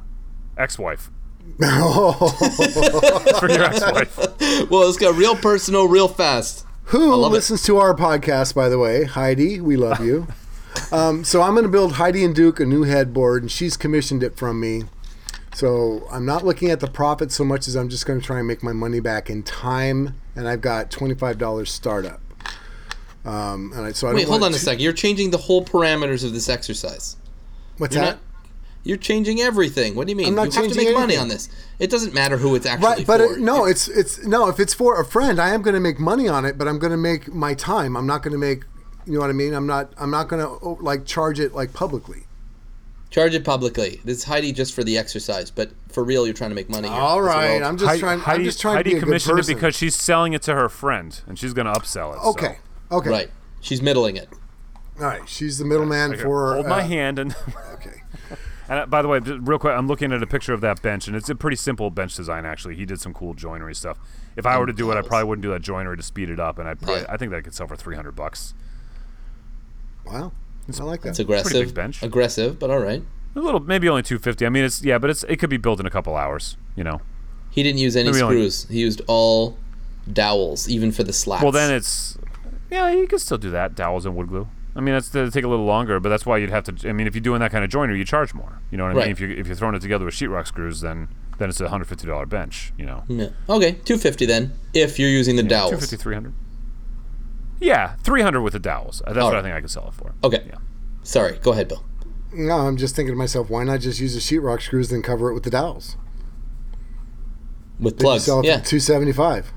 ex-wife. 0.58 1.10
Oh, 1.64 2.14
For 3.40 3.50
your 3.50 3.64
ex-wife. 3.64 4.70
Well, 4.70 4.88
it's 4.88 4.98
got 4.98 5.16
real 5.16 5.36
personal, 5.36 5.88
real 5.88 6.08
fast. 6.08 6.66
Who 6.90 7.16
love 7.16 7.32
it. 7.32 7.36
listens 7.36 7.62
to 7.64 7.78
our 7.78 7.94
podcast, 7.94 8.56
by 8.56 8.68
the 8.68 8.80
way? 8.80 9.04
Heidi, 9.04 9.62
we 9.62 9.78
love 9.78 10.04
you. 10.04 10.28
um, 10.92 11.24
so 11.24 11.44
I'm 11.44 11.54
going 11.54 11.64
to 11.64 11.70
build 11.70 11.94
Heidi 11.94 12.26
and 12.26 12.36
Duke 12.36 12.60
a 12.60 12.66
new 12.66 12.82
headboard, 12.82 13.44
and 13.44 13.52
she's 13.52 13.78
commissioned 13.78 14.24
it 14.24 14.36
from 14.36 14.60
me. 14.60 14.84
So 15.54 16.08
I'm 16.12 16.26
not 16.26 16.44
looking 16.44 16.72
at 16.72 16.80
the 16.80 16.88
profit 16.88 17.32
so 17.32 17.44
much 17.44 17.68
as 17.68 17.76
I'm 17.76 17.90
just 17.90 18.08
going 18.08 18.20
to 18.20 18.26
try 18.26 18.40
and 18.40 18.48
make 18.48 18.64
my 18.64 18.74
money 18.74 19.00
back 19.00 19.30
in 19.30 19.44
time, 19.44 20.20
and 20.36 20.48
I've 20.48 20.62
got 20.62 20.90
$25 20.90 21.68
startup. 21.68 22.22
Um, 23.24 23.72
and 23.76 23.86
I, 23.86 23.92
so 23.92 24.08
I 24.08 24.14
Wait, 24.16 24.28
hold 24.28 24.44
on 24.44 24.52
a 24.52 24.58
second. 24.58 24.82
You're 24.82 24.92
changing 24.94 25.30
the 25.30 25.38
whole 25.38 25.64
parameters 25.64 26.24
of 26.26 26.34
this 26.34 26.50
exercise. 26.50 27.18
What's 27.78 27.94
You're 27.94 28.06
that? 28.06 28.12
not. 28.14 28.29
You're 28.84 28.98
changing 28.98 29.42
everything. 29.42 29.96
What 29.96 30.08
do 30.08 30.12
you 30.12 30.16
mean? 30.16 30.28
I'm 30.28 30.36
not 30.36 30.48
you 30.48 30.52
have 30.54 30.64
to 30.64 30.70
changing 30.76 30.86
make 30.94 30.96
money 31.00 31.18
on 31.18 31.28
this. 31.28 31.50
It 31.80 31.90
doesn't 31.92 32.14
matter 32.14 32.38
who 32.38 32.56
it's 32.56 32.66
actually 32.66 32.88
Right, 32.88 33.08
but 33.08 33.20
for. 33.20 33.34
it, 33.34 33.40
no, 33.40 33.66
it's 33.66 33.88
it's 33.88 34.26
no. 34.26 34.48
If 34.48 34.60
it's 34.60 34.74
for 34.74 35.00
a 35.00 35.06
friend, 35.06 35.40
I 35.40 35.50
am 35.54 35.62
going 35.62 35.74
to 35.74 35.80
make 35.82 36.00
money 36.00 36.28
on 36.28 36.46
it, 36.46 36.58
but 36.58 36.68
I'm 36.68 36.80
going 36.80 36.92
to 36.92 36.98
make 36.98 37.34
my 37.34 37.54
time. 37.54 37.98
I'm 37.98 38.08
not 38.08 38.24
going 38.24 38.32
to 38.32 38.38
make, 38.38 38.64
you 39.06 39.14
know 39.14 39.20
what 39.20 39.30
I 39.30 39.34
mean. 39.34 39.54
I'm 39.54 39.68
not. 39.68 39.94
I'm 39.98 40.10
not 40.12 40.28
going 40.30 40.42
to 40.46 40.70
like 40.84 41.06
charge 41.06 41.40
it 41.40 41.54
like 41.54 41.74
publicly. 41.74 42.24
Charge 43.10 43.34
it 43.34 43.44
publicly. 43.44 44.00
This 44.06 44.20
is 44.20 44.24
Heidi 44.24 44.52
just 44.54 44.74
for 44.76 44.84
the 44.84 44.98
exercise, 44.98 45.50
but 45.52 45.72
for 45.92 46.04
real, 46.04 46.26
you're 46.26 46.34
trying 46.34 46.52
to 46.52 46.56
make 46.56 46.70
money. 46.70 46.88
Here. 46.88 46.96
All 46.98 47.22
That's 47.22 47.28
what 47.36 47.36
right, 47.38 47.50
we're 47.58 47.64
all- 47.64 47.70
I'm 47.70 47.78
just 47.78 47.88
Heidi, 47.90 48.00
trying. 48.00 48.20
Heidi, 48.20 48.40
I'm 48.40 48.46
just 48.46 48.62
trying 48.62 48.76
Heidi 48.76 48.90
to 48.92 48.94
be 48.94 48.98
a 48.98 49.00
good 49.00 49.06
commissioned 49.06 49.40
it 49.40 49.48
because 49.48 49.76
she's 49.76 49.96
selling 49.96 50.34
it 50.34 50.42
to 50.44 50.54
her 50.54 50.70
friend 50.70 51.20
and 51.28 51.38
she's 51.38 51.54
going 51.54 51.66
to 51.66 51.74
upsell 51.74 52.16
it. 52.16 52.22
so- 52.22 52.30
okay, 52.30 52.58
okay, 52.92 53.10
Right. 53.10 53.30
She's 53.62 53.82
middling 53.82 54.16
it. 54.16 54.30
all 55.00 55.06
right. 55.08 55.28
She's 55.28 55.58
the 55.58 55.66
middleman 55.66 56.14
Here, 56.14 56.24
for. 56.24 56.54
hold 56.54 56.68
my 56.68 56.82
uh, 56.82 56.88
hand 56.88 57.18
and 57.20 57.36
Okay. 57.74 58.04
And 58.70 58.80
uh, 58.82 58.86
by 58.86 59.02
the 59.02 59.08
way, 59.08 59.18
real 59.20 59.58
quick, 59.58 59.74
I'm 59.76 59.88
looking 59.88 60.14
at 60.14 60.22
a 60.22 60.28
picture 60.28 60.54
of 60.54 60.62
that 60.62 60.82
bench, 60.82 61.08
and 61.08 61.16
it's 61.18 61.30
a 61.30 61.36
pretty 61.36 61.58
simple 61.58 61.90
bench 61.90 62.16
design. 62.16 62.46
Actually, 62.46 62.76
he 62.76 62.86
did 62.86 63.02
some 63.02 63.14
cool 63.14 63.34
joinery 63.34 63.74
stuff. 63.74 63.98
If 64.38 64.46
I 64.46 64.58
were 64.60 64.68
to 64.68 64.74
do 64.74 64.92
it, 64.92 64.96
I 64.98 65.02
probably 65.02 65.28
wouldn't 65.28 65.42
do 65.44 65.50
that 65.52 65.62
joinery 65.64 65.98
to 65.98 66.04
speed 66.04 66.30
it 66.30 66.40
up, 66.40 66.60
and 66.60 66.70
I 66.70 66.76
probably 66.76 67.02
Yeah. 67.02 67.08
I 67.10 67.18
think 67.18 67.32
that 67.32 67.44
could 67.44 67.56
sell 67.56 67.68
for 67.68 67.76
300 67.76 68.16
bucks. 68.16 68.54
Wow, 70.06 70.32
I 70.80 70.84
like 70.84 71.02
that. 71.02 71.10
It's 71.10 71.20
aggressive. 71.20 71.52
big 71.68 71.74
bench. 71.74 72.02
Aggressive, 72.04 72.60
but 72.60 72.70
all 72.70 72.80
right. 72.80 73.04
A 73.36 73.40
little, 73.40 73.60
maybe 73.60 73.88
only 73.90 74.02
250. 74.04 74.46
I 74.46 74.50
mean, 74.50 74.64
it's 74.64 74.84
yeah, 74.84 74.98
but 74.98 75.10
it's 75.10 75.24
it 75.26 75.38
could 75.38 75.50
be 75.50 75.58
built 75.58 75.80
in 75.80 75.86
a 75.86 75.90
couple 75.92 76.16
hours. 76.16 76.58
You 76.76 76.84
know. 76.84 77.02
He 77.52 77.64
didn't 77.64 77.80
use 77.80 77.96
any 77.96 78.12
Maybe 78.12 78.22
only- 78.22 78.36
screws. 78.36 78.68
He 78.70 78.80
used 78.80 79.02
all 79.08 79.58
dowels, 80.12 80.70
even 80.70 80.92
for 80.92 81.04
the 81.04 81.14
slats. 81.14 81.42
Well, 81.44 81.52
then 81.52 81.72
it's 81.74 82.18
yeah, 82.72 82.90
you 82.92 83.08
could 83.08 83.22
still 83.22 83.38
do 83.40 83.50
that 83.52 83.76
dowels 83.76 84.06
and 84.06 84.16
wood 84.16 84.28
glue. 84.30 84.48
I 84.76 84.82
mean, 84.82 84.94
that's 84.94 85.10
to 85.10 85.30
take 85.32 85.44
a 85.44 85.48
little 85.48 85.66
longer, 85.66 86.00
but 86.00 86.10
that's 86.10 86.26
why 86.26 86.38
you'd 86.38 86.52
have 86.52 86.64
to. 86.66 86.90
I 86.90 86.94
mean, 86.94 87.08
if 87.08 87.16
you're 87.16 87.22
doing 87.22 87.40
that 87.42 87.52
kind 87.52 87.64
of 87.64 87.70
joinery, 87.72 87.98
you 87.98 88.06
charge 88.06 88.34
more. 88.34 88.62
You 88.72 88.78
know 88.78 88.84
what 88.86 88.92
I 88.92 88.96
Right. 88.96 89.04
mean? 89.06 89.12
If 89.12 89.20
you 89.20 89.30
if 89.30 89.48
you're 89.48 89.56
throwing 89.56 89.76
it 89.76 89.82
together 89.82 90.06
with 90.06 90.14
sheetrock 90.14 90.48
screws, 90.48 90.82
then 90.82 91.08
then 91.40 91.50
it's 91.50 91.60
a 91.60 91.70
hundred 91.70 91.86
fifty 91.88 92.06
dollar 92.08 92.26
bench. 92.26 92.72
You 92.78 92.86
know, 92.86 93.04
Yeah. 93.08 93.30
Okay, 93.50 93.74
two 93.84 93.98
fifty 93.98 94.26
then. 94.26 94.54
If 94.74 95.00
you're 95.00 95.10
using 95.10 95.36
the 95.38 95.42
two 95.44 95.50
dowels. 95.50 95.80
fifty, 95.80 95.96
three 95.98 96.14
hundred. 96.14 96.34
Yeah, 97.60 97.96
three 98.04 98.22
hundred 98.22 98.42
with 98.42 98.54
the 98.54 98.60
dowels. 98.60 99.02
That's 99.06 99.18
what 99.18 99.36
I 99.36 99.42
think 99.42 99.56
I 99.56 99.62
could 99.62 99.72
sell 99.72 99.88
it 99.88 99.94
for. 99.96 100.14
Okay. 100.24 100.44
Yeah. 100.48 100.58
Sorry. 101.04 101.38
Go 101.42 101.52
ahead, 101.52 101.68
Bill. 101.68 101.84
No, 102.32 102.54
I'm 102.60 102.78
just 102.78 102.96
thinking 102.96 103.14
to 103.14 103.18
myself, 103.18 103.50
why 103.50 103.64
not 103.64 103.80
just 103.80 104.00
use 104.00 104.14
the 104.14 104.20
sheetrock 104.20 104.62
screws 104.62 104.90
then 104.90 105.02
cover 105.02 105.32
it 105.32 105.34
with 105.34 105.44
the 105.44 105.50
dowels? 105.50 105.98
With 107.80 107.98
Then 107.98 108.06
you 108.06 108.10
plugs. 108.12 108.24
sell 108.26 108.40
it 108.42 108.46
Yeah. 108.46 108.60
for 108.60 108.66
two 108.66 108.80
seventy 108.80 109.12
five. 109.14 109.52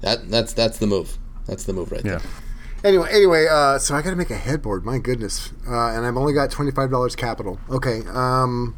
That 0.00 0.30
that's 0.30 0.52
that's 0.52 0.78
the 0.78 0.86
move. 0.86 1.18
That's 1.46 1.64
the 1.64 1.72
move 1.72 1.90
right 1.90 2.04
Yeah. 2.04 2.18
there. 2.18 2.20
Anyway, 2.84 3.08
anyway, 3.10 3.46
uh, 3.50 3.78
so 3.78 3.94
I 3.94 4.02
got 4.02 4.10
to 4.10 4.16
make 4.16 4.30
a 4.30 4.36
headboard. 4.36 4.84
My 4.84 4.98
goodness, 4.98 5.52
uh, 5.66 5.88
and 5.88 6.06
I've 6.06 6.16
only 6.16 6.32
got 6.32 6.50
twenty 6.50 6.70
five 6.70 6.90
dollars 6.90 7.16
capital. 7.16 7.58
Okay, 7.70 8.02
um, 8.12 8.76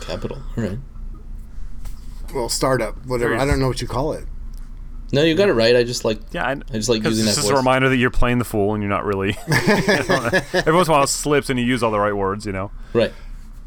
Capital. 0.00 0.42
All 0.56 0.64
right. 0.64 0.78
well, 2.34 2.48
startup, 2.48 3.06
whatever. 3.06 3.36
I 3.36 3.44
don't 3.44 3.60
know 3.60 3.68
what 3.68 3.80
you 3.80 3.86
call 3.88 4.12
it. 4.12 4.24
No, 5.12 5.22
you 5.22 5.36
got 5.36 5.48
it 5.48 5.52
right. 5.52 5.76
I 5.76 5.84
just 5.84 6.04
like. 6.04 6.18
Yeah, 6.32 6.46
I, 6.46 6.54
just 6.56 6.88
like 6.88 7.02
'cause 7.02 7.12
using 7.12 7.26
it's 7.28 7.36
that 7.36 7.42
just 7.42 7.52
a 7.52 7.56
reminder 7.56 7.88
that 7.88 7.96
you're 7.96 8.10
playing 8.10 8.38
the 8.38 8.44
fool 8.44 8.74
and 8.74 8.82
you're 8.82 8.90
not 8.90 9.04
really. 9.04 9.36
Every 9.48 10.72
once 10.74 10.88
in 10.88 10.92
a 10.92 10.96
while, 10.96 11.04
it 11.04 11.08
slips 11.08 11.48
and 11.48 11.58
you 11.60 11.64
use 11.64 11.82
all 11.82 11.92
the 11.92 12.00
right 12.00 12.14
words. 12.14 12.44
You 12.44 12.52
know. 12.52 12.72
Right. 12.92 13.12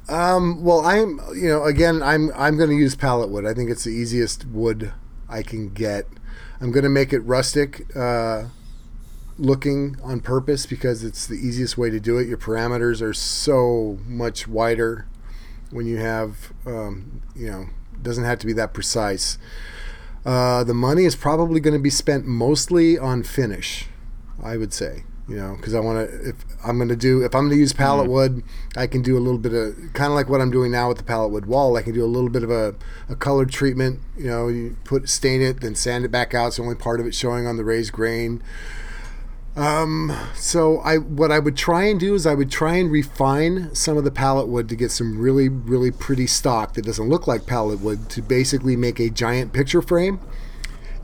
Um, 0.10 0.64
well, 0.64 0.82
I'm, 0.82 1.20
you 1.36 1.50
know, 1.50 1.66
again, 1.66 2.02
I'm, 2.02 2.32
I'm 2.36 2.58
going 2.58 2.72
to 2.72 2.76
use 2.76 2.96
pallet 2.96 3.30
wood. 3.30 3.46
I 3.46 3.54
think 3.54 3.70
it's 3.70 3.84
the 3.84 3.92
easiest 3.92 4.44
wood 4.48 4.92
I 5.30 5.44
can 5.44 5.70
get. 5.70 6.08
I'm 6.60 6.72
going 6.72 6.84
to 6.84 6.90
make 6.90 7.14
it 7.14 7.20
rustic 7.20 7.86
uh, 7.96 8.46
looking 9.40 9.98
on 10.04 10.20
purpose 10.20 10.66
because 10.66 11.04
it's 11.04 11.26
the 11.26 11.36
easiest 11.36 11.78
way 11.78 11.90
to 11.90 12.00
do 12.00 12.18
it. 12.18 12.28
Your 12.28 12.38
parameters 12.38 13.02
are 13.02 13.14
so 13.14 13.98
much 14.06 14.48
wider 14.48 15.08
when 15.72 15.88
you 15.88 15.98
have, 15.98 16.52
um, 16.66 17.22
you 17.36 17.50
know, 17.50 17.68
it 17.94 18.04
doesn't 18.04 18.26
have 18.26 18.40
to 18.40 18.46
be 18.46 18.54
that 18.54 18.74
precise. 18.74 19.38
Uh, 20.26 20.64
the 20.64 20.74
money 20.74 21.06
is 21.06 21.16
probably 21.16 21.60
going 21.60 21.74
to 21.74 21.80
be 21.80 21.90
spent 21.90 22.26
mostly 22.26 22.98
on 22.98 23.24
finish, 23.24 23.88
I 24.44 24.58
would 24.58 24.74
say. 24.74 25.04
You 25.28 25.36
know, 25.36 25.56
because 25.56 25.76
I 25.76 25.80
want 25.80 26.10
to. 26.10 26.30
If 26.30 26.44
I'm 26.66 26.78
going 26.78 26.90
to 26.90 26.96
do, 26.96 27.24
if 27.24 27.36
I'm 27.36 27.42
going 27.44 27.52
to 27.52 27.58
use 27.58 27.72
pallet 27.72 28.10
wood, 28.10 28.42
I 28.76 28.88
can 28.88 29.04
do 29.04 29.16
a 29.16 29.22
little 29.22 29.38
bit 29.38 29.54
of 29.54 29.76
kind 29.94 30.12
of 30.12 30.16
like 30.16 30.28
what 30.28 30.42
I'm 30.42 30.50
doing 30.50 30.72
now 30.72 30.88
with 30.88 30.98
the 30.98 31.04
pallet 31.04 31.32
wood 31.32 31.46
wall. 31.46 31.78
I 31.78 31.84
can 31.84 31.94
do 31.94 32.04
a 32.04 32.10
little 32.10 32.32
bit 32.32 32.42
of 32.42 32.50
a, 32.50 32.74
a 33.08 33.16
colored 33.16 33.52
treatment. 33.52 34.00
You 34.18 34.26
know, 34.26 34.48
you 34.48 34.76
put 34.86 35.08
stain 35.08 35.44
it, 35.44 35.62
then 35.62 35.76
sand 35.76 36.04
it 36.04 36.10
back 36.10 36.34
out. 36.34 36.56
So 36.56 36.64
only 36.64 36.74
part 36.74 37.00
of 37.00 37.06
it 37.06 37.14
showing 37.14 37.46
on 37.46 37.58
the 37.58 37.64
raised 37.64 37.94
grain. 37.94 38.42
Um, 39.60 40.16
so 40.36 40.80
I 40.80 41.00
what 41.00 41.34
I 41.34 41.40
would 41.40 41.58
try 41.58 41.84
and 41.84 42.00
do 42.00 42.16
is 42.16 42.26
I 42.26 42.34
would 42.34 42.50
try 42.50 42.76
and 42.76 42.90
refine 42.90 43.76
some 43.76 43.98
of 43.98 44.06
the 44.06 44.12
pallet 44.12 44.48
wood 44.48 44.70
to 44.70 44.76
get 44.76 44.90
some 44.90 45.20
really 45.20 45.50
really 45.50 45.92
pretty 45.92 46.28
stock 46.28 46.76
that 46.76 46.86
doesn't 46.86 47.10
look 47.10 47.28
like 47.28 47.46
pallet 47.46 47.82
wood 47.82 48.10
to 48.12 48.22
basically 48.22 48.78
make 48.78 49.02
a 49.02 49.10
giant 49.10 49.52
picture 49.52 49.82
frame, 49.82 50.22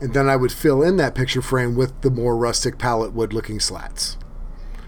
and 0.00 0.14
then 0.14 0.26
I 0.26 0.36
would 0.36 0.52
fill 0.52 0.82
in 0.82 0.96
that 0.96 1.14
picture 1.14 1.42
frame 1.42 1.76
with 1.76 2.00
the 2.00 2.08
more 2.08 2.34
rustic 2.34 2.78
pallet 2.78 3.12
wood 3.12 3.34
looking 3.34 3.60
slats. 3.60 4.16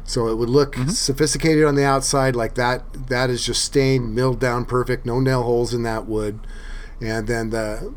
So 0.02 0.28
it 0.28 0.38
would 0.38 0.48
look 0.48 0.74
sophisticated 0.88 1.66
on 1.66 1.74
the 1.74 1.84
outside, 1.84 2.34
like 2.34 2.54
that. 2.54 3.08
That 3.08 3.28
is 3.28 3.44
just 3.44 3.62
stained, 3.62 4.14
milled 4.14 4.40
down, 4.40 4.64
perfect, 4.64 5.04
no 5.04 5.20
nail 5.20 5.42
holes 5.42 5.74
in 5.74 5.82
that 5.82 6.06
wood, 6.06 6.40
and 7.02 7.26
then 7.26 7.50
the 7.50 7.92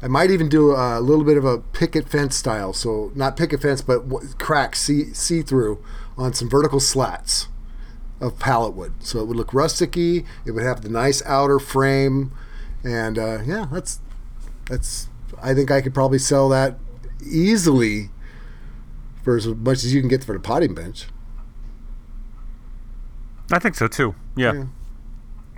I 0.00 0.08
might 0.08 0.30
even 0.30 0.48
do 0.48 0.72
a 0.72 1.00
little 1.00 1.24
bit 1.24 1.36
of 1.36 1.44
a 1.44 1.58
picket 1.58 2.08
fence 2.08 2.36
style. 2.36 2.72
So 2.72 3.10
not 3.14 3.36
picket 3.36 3.60
fence, 3.60 3.82
but 3.82 4.08
w- 4.08 4.28
crack 4.38 4.76
see 4.76 5.12
see 5.12 5.42
through 5.42 5.82
on 6.16 6.34
some 6.34 6.48
vertical 6.48 6.80
slats 6.80 7.48
of 8.20 8.38
pallet 8.38 8.74
wood. 8.74 8.92
So 9.00 9.20
it 9.20 9.26
would 9.26 9.36
look 9.36 9.50
rusticy. 9.50 10.24
It 10.44 10.52
would 10.52 10.62
have 10.62 10.82
the 10.82 10.88
nice 10.88 11.22
outer 11.24 11.58
frame, 11.58 12.32
and 12.84 13.18
uh, 13.18 13.40
yeah, 13.44 13.66
that's 13.72 14.00
that's. 14.66 15.08
I 15.42 15.54
think 15.54 15.70
I 15.70 15.80
could 15.80 15.94
probably 15.94 16.18
sell 16.18 16.48
that 16.48 16.78
easily 17.24 18.10
for 19.22 19.36
as 19.36 19.46
much 19.46 19.84
as 19.84 19.92
you 19.92 20.00
can 20.00 20.08
get 20.08 20.24
for 20.24 20.32
the 20.32 20.40
potting 20.40 20.74
bench. 20.74 21.06
I 23.52 23.58
think 23.58 23.74
so 23.74 23.88
too. 23.88 24.14
Yeah. 24.36 24.52
Yeah. 24.52 24.64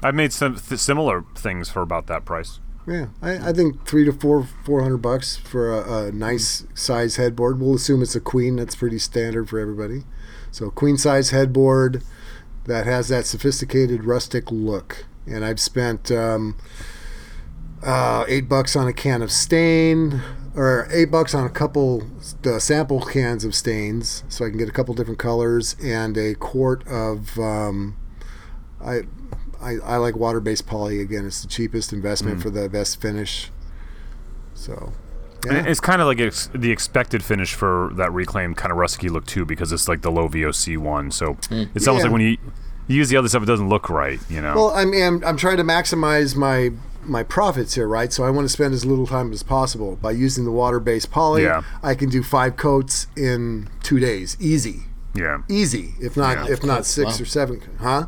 I've 0.02 0.14
made 0.14 0.32
some 0.32 0.56
th- 0.56 0.80
similar 0.80 1.24
things 1.34 1.68
for 1.68 1.82
about 1.82 2.06
that 2.06 2.24
price. 2.24 2.60
Yeah, 2.90 3.06
I, 3.22 3.50
I 3.50 3.52
think 3.52 3.86
three 3.86 4.04
to 4.04 4.12
four 4.12 4.48
four 4.64 4.82
hundred 4.82 4.98
bucks 4.98 5.36
for 5.36 5.72
a, 5.72 6.06
a 6.06 6.12
nice 6.12 6.66
size 6.74 7.14
headboard. 7.14 7.60
We'll 7.60 7.76
assume 7.76 8.02
it's 8.02 8.16
a 8.16 8.20
queen. 8.20 8.56
That's 8.56 8.74
pretty 8.74 8.98
standard 8.98 9.48
for 9.48 9.60
everybody. 9.60 10.02
So 10.50 10.70
queen 10.70 10.96
size 10.96 11.30
headboard 11.30 12.02
that 12.64 12.86
has 12.86 13.06
that 13.06 13.26
sophisticated 13.26 14.04
rustic 14.04 14.50
look. 14.50 15.06
And 15.24 15.44
I've 15.44 15.60
spent 15.60 16.10
um, 16.10 16.56
uh, 17.80 18.24
eight 18.26 18.48
bucks 18.48 18.74
on 18.74 18.88
a 18.88 18.92
can 18.92 19.22
of 19.22 19.30
stain, 19.30 20.20
or 20.56 20.88
eight 20.90 21.12
bucks 21.12 21.32
on 21.32 21.46
a 21.46 21.50
couple 21.50 22.02
uh, 22.44 22.58
sample 22.58 23.02
cans 23.02 23.44
of 23.44 23.54
stains, 23.54 24.24
so 24.28 24.44
I 24.44 24.48
can 24.48 24.58
get 24.58 24.68
a 24.68 24.72
couple 24.72 24.94
different 24.94 25.20
colors, 25.20 25.76
and 25.80 26.18
a 26.18 26.34
quart 26.34 26.84
of 26.88 27.38
um, 27.38 27.96
I, 28.84 29.02
I 29.60 29.76
I 29.84 29.96
like 29.96 30.16
water 30.16 30.40
based 30.40 30.66
poly 30.66 31.00
again. 31.00 31.26
It's 31.26 31.42
the 31.42 31.48
cheapest 31.48 31.92
investment 31.92 32.38
mm. 32.38 32.42
for 32.42 32.50
the 32.50 32.68
best 32.68 33.00
finish. 33.00 33.50
So, 34.54 34.92
yeah. 35.46 35.64
it's 35.66 35.80
kind 35.80 36.02
of 36.02 36.06
like 36.06 36.20
ex- 36.20 36.50
the 36.54 36.70
expected 36.70 37.24
finish 37.24 37.54
for 37.54 37.90
that 37.96 38.12
reclaimed 38.12 38.56
kind 38.56 38.70
of 38.72 38.78
rusty 38.78 39.08
look 39.08 39.26
too, 39.26 39.44
because 39.44 39.72
it's 39.72 39.88
like 39.88 40.02
the 40.02 40.10
low 40.10 40.28
VOC 40.28 40.76
one. 40.76 41.10
So 41.10 41.34
mm. 41.34 41.68
it's 41.74 41.88
almost 41.88 42.04
Yeah. 42.04 42.10
like 42.10 42.12
when 42.12 42.20
you, 42.22 42.36
you 42.88 42.96
use 42.96 43.08
the 43.08 43.16
other 43.16 43.28
stuff, 43.28 43.42
it 43.42 43.46
doesn't 43.46 43.68
look 43.68 43.88
right. 43.88 44.20
You 44.28 44.42
know. 44.42 44.54
Well, 44.54 44.70
I 44.70 44.84
mean, 44.84 45.02
I'm, 45.02 45.24
I'm 45.24 45.36
trying 45.36 45.56
to 45.58 45.64
maximize 45.64 46.36
my 46.36 46.72
my 47.02 47.22
profits 47.22 47.74
here, 47.74 47.88
right? 47.88 48.12
So 48.12 48.24
I 48.24 48.30
want 48.30 48.44
to 48.44 48.48
spend 48.50 48.74
as 48.74 48.84
little 48.84 49.06
time 49.06 49.32
as 49.32 49.42
possible 49.42 49.96
by 49.96 50.10
using 50.10 50.44
the 50.44 50.50
water-based 50.50 51.10
poly. 51.10 51.44
Yeah. 51.44 51.62
I 51.82 51.94
can 51.94 52.10
do 52.10 52.22
five 52.22 52.56
coats 52.58 53.06
in 53.16 53.68
two 53.82 53.98
days, 53.98 54.36
easy, 54.38 54.82
Yeah. 55.14 55.38
easy. 55.48 55.94
If 55.98 56.14
not, 56.14 56.36
Yeah. 56.48 56.52
if 56.52 56.62
not 56.62 56.84
six 56.84 57.18
Wow. 57.18 57.22
or 57.22 57.24
seven, 57.24 57.62
huh? 57.80 58.06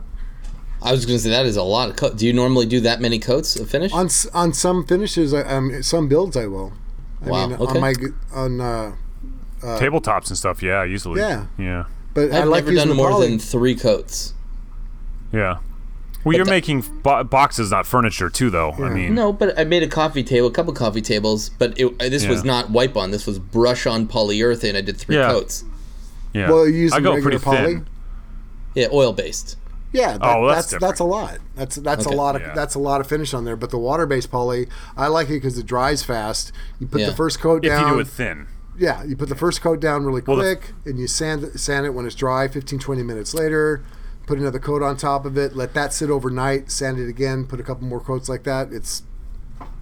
I 0.84 0.92
was 0.92 1.06
going 1.06 1.16
to 1.18 1.22
say 1.22 1.30
that 1.30 1.46
is 1.46 1.56
a 1.56 1.62
lot 1.62 1.88
of 1.90 1.96
coat. 1.96 2.16
Do 2.16 2.26
you 2.26 2.32
normally 2.32 2.66
do 2.66 2.80
that 2.80 3.00
many 3.00 3.18
coats 3.18 3.56
of 3.56 3.70
finish? 3.70 3.92
On 3.92 4.08
on 4.34 4.52
some 4.52 4.84
finishes, 4.86 5.32
I, 5.32 5.42
um, 5.42 5.82
some 5.82 6.08
builds 6.08 6.36
I 6.36 6.46
will. 6.46 6.72
I 7.24 7.28
Wow, 7.30 7.46
mean, 7.48 7.58
okay. 7.60 7.74
on 7.76 7.80
my 7.80 7.94
g- 7.94 8.06
on 8.34 8.60
uh, 8.60 8.92
Tabletops 9.60 10.28
and 10.28 10.36
stuff. 10.38 10.62
Yeah, 10.62 10.82
usually. 10.84 11.20
Yeah. 11.20 11.46
Yeah. 11.58 11.84
but 12.14 12.32
I 12.32 12.42
I've 12.42 12.48
like 12.48 12.64
never 12.64 12.72
using 12.72 12.88
done 12.88 12.96
more 12.96 13.10
poly. 13.10 13.28
than 13.28 13.38
three 13.38 13.76
coats. 13.76 14.34
Yeah. 15.32 15.58
Well, 16.24 16.36
you're 16.36 16.44
that- 16.44 16.50
making 16.50 16.82
bo- 17.02 17.24
boxes, 17.24 17.70
not 17.70 17.86
furniture, 17.86 18.28
too, 18.30 18.48
though. 18.50 18.72
I 18.72 18.90
mean, 18.90 19.14
No, 19.14 19.32
but 19.32 19.58
I 19.58 19.64
made 19.64 19.82
a 19.82 19.88
coffee 19.88 20.22
table, 20.22 20.46
a 20.48 20.52
couple 20.52 20.72
coffee 20.72 21.00
tables, 21.02 21.48
but 21.48 21.78
it, 21.78 21.86
uh, 21.86 22.08
this 22.08 22.26
was 22.26 22.44
not 22.44 22.70
wipe 22.70 22.96
on. 22.96 23.10
This 23.10 23.26
was 23.26 23.38
brush 23.40 23.86
on 23.86 24.06
polyurethane. 24.06 24.76
I 24.76 24.82
did 24.82 24.96
three 24.98 25.16
Yeah. 25.16 25.30
coats. 25.30 25.64
yeah. 26.32 26.48
Well, 26.50 26.66
you 26.68 26.74
use 26.76 26.92
I 26.92 27.00
go 27.00 27.20
pretty 27.20 27.38
poly. 27.38 27.56
thin. 27.56 27.86
Yeah, 28.74 28.86
oil 28.92 29.12
based. 29.12 29.56
Yeah, 29.92 30.12
that, 30.16 30.22
Oh, 30.22 30.40
well, 30.42 30.54
that's 30.54 30.70
that's 30.70 30.80
that's, 30.82 31.00
a 31.00 31.04
lot. 31.04 31.38
That's 31.54 31.76
that's 31.76 32.06
Okay. 32.06 32.14
a 32.14 32.18
lot 32.18 32.34
of 32.36 32.42
Yeah. 32.42 32.54
that's 32.54 32.74
a 32.74 32.78
lot 32.78 33.00
of 33.00 33.06
finish 33.06 33.34
on 33.34 33.44
there. 33.44 33.56
But 33.56 33.70
the 33.70 33.78
water-based 33.78 34.30
poly, 34.30 34.68
I 34.96 35.06
like 35.08 35.26
it 35.28 35.34
because 35.34 35.58
it 35.58 35.66
dries 35.66 36.02
fast. 36.02 36.50
You 36.80 36.86
put 36.86 37.02
Yeah. 37.02 37.10
the 37.10 37.14
first 37.16 37.40
coat 37.40 37.64
If 37.64 37.70
down. 37.72 37.88
you 37.88 37.94
do 37.94 38.00
it 38.00 38.08
thin. 38.08 38.46
Yeah, 38.78 39.02
you 39.04 39.16
put 39.16 39.28
the 39.28 39.34
first 39.34 39.60
coat 39.60 39.80
down 39.80 40.04
really 40.06 40.22
Well, 40.26 40.38
the- 40.38 40.56
quick, 40.56 40.72
and 40.86 40.98
you 40.98 41.06
sand 41.06 41.60
sand 41.60 41.84
it 41.84 41.90
when 41.90 42.06
it's 42.06 42.14
dry. 42.14 42.48
15, 42.48 42.78
20 42.78 43.02
minutes 43.02 43.34
later, 43.34 43.82
put 44.26 44.38
another 44.38 44.58
coat 44.58 44.82
on 44.82 44.96
top 44.96 45.26
of 45.26 45.36
it. 45.36 45.54
Let 45.54 45.74
that 45.74 45.92
sit 45.92 46.08
overnight. 46.08 46.70
Sand 46.70 46.98
it 46.98 47.08
again. 47.08 47.44
Put 47.44 47.60
a 47.60 47.62
couple 47.62 47.86
more 47.86 48.00
coats 48.00 48.28
like 48.30 48.44
that. 48.44 48.72
It's 48.72 49.02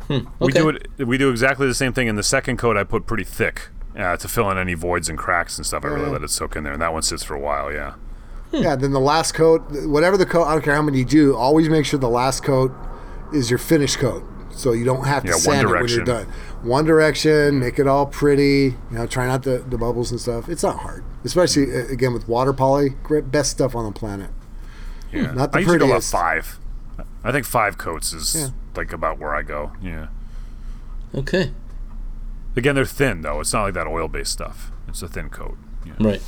We 0.08 0.26
Okay. 0.40 0.58
do 0.60 0.68
it. 0.70 0.88
We 1.06 1.18
do 1.18 1.30
exactly 1.30 1.68
the 1.68 1.74
same 1.74 1.92
thing. 1.92 2.08
In 2.08 2.16
the 2.16 2.24
second 2.24 2.56
coat, 2.56 2.76
I 2.76 2.82
put 2.82 3.06
pretty 3.06 3.22
thick 3.22 3.68
uh, 3.96 4.16
to 4.16 4.26
fill 4.28 4.50
in 4.50 4.58
any 4.58 4.74
voids 4.74 5.08
and 5.08 5.16
cracks 5.16 5.56
and 5.56 5.64
stuff. 5.64 5.84
I 5.84 5.88
really 5.88 6.06
Yeah. 6.06 6.10
let 6.10 6.22
it 6.24 6.30
soak 6.30 6.56
in 6.56 6.64
there, 6.64 6.72
and 6.72 6.82
that 6.82 6.92
one 6.92 7.02
sits 7.02 7.22
for 7.22 7.34
a 7.34 7.38
while. 7.40 7.72
Yeah. 7.72 7.92
Yeah. 8.52 8.76
Then 8.76 8.92
the 8.92 9.00
last 9.00 9.32
coat, 9.32 9.62
whatever 9.86 10.16
the 10.16 10.26
coat, 10.26 10.44
I 10.44 10.52
don't 10.52 10.62
care 10.62 10.74
how 10.74 10.82
many 10.82 10.98
you 10.98 11.04
do. 11.04 11.36
Always 11.36 11.68
make 11.68 11.84
sure 11.86 11.98
the 11.98 12.08
last 12.08 12.42
coat 12.42 12.72
is 13.32 13.50
your 13.50 13.58
finish 13.58 13.96
coat, 13.96 14.24
so 14.52 14.72
you 14.72 14.84
don't 14.84 15.06
have 15.06 15.22
to 15.24 15.30
Yeah, 15.30 15.36
sand 15.36 15.68
it 15.68 15.72
when 15.72 15.88
you're 15.88 16.04
done. 16.04 16.26
One 16.62 16.84
direction. 16.84 17.58
Make 17.60 17.78
it 17.78 17.86
all 17.86 18.06
pretty. 18.06 18.76
You 18.90 18.98
know, 18.98 19.06
try 19.06 19.26
not 19.26 19.42
the 19.44 19.58
the 19.58 19.78
bubbles 19.78 20.10
and 20.10 20.20
stuff. 20.20 20.48
It's 20.48 20.62
not 20.62 20.78
hard, 20.80 21.04
especially 21.24 21.72
uh, 21.74 21.86
again 21.88 22.12
with 22.12 22.28
water 22.28 22.52
poly. 22.52 22.90
Great, 23.02 23.30
best 23.30 23.50
stuff 23.52 23.74
on 23.74 23.84
the 23.84 23.92
planet. 23.98 24.30
Yeah. 25.12 25.32
Not 25.32 25.52
the 25.52 25.58
I 25.58 25.60
usually 25.60 25.78
go 25.78 25.86
about 25.86 26.04
five. 26.04 26.58
I 27.24 27.32
think 27.32 27.44
five 27.46 27.76
coats 27.78 28.12
is 28.12 28.34
Yeah. 28.34 28.48
like 28.76 28.92
about 28.92 29.18
where 29.18 29.34
I 29.34 29.42
go. 29.42 29.72
Yeah. 29.82 30.08
Okay. 31.14 31.52
Again, 32.56 32.74
they're 32.74 32.84
thin 32.84 33.22
though. 33.22 33.40
It's 33.40 33.52
not 33.52 33.62
like 33.64 33.74
that 33.74 33.86
oil-based 33.86 34.30
stuff. 34.32 34.70
It's 34.88 35.02
a 35.02 35.08
thin 35.08 35.28
coat. 35.30 35.56
Yeah. 35.84 35.92
Right. 36.00 36.22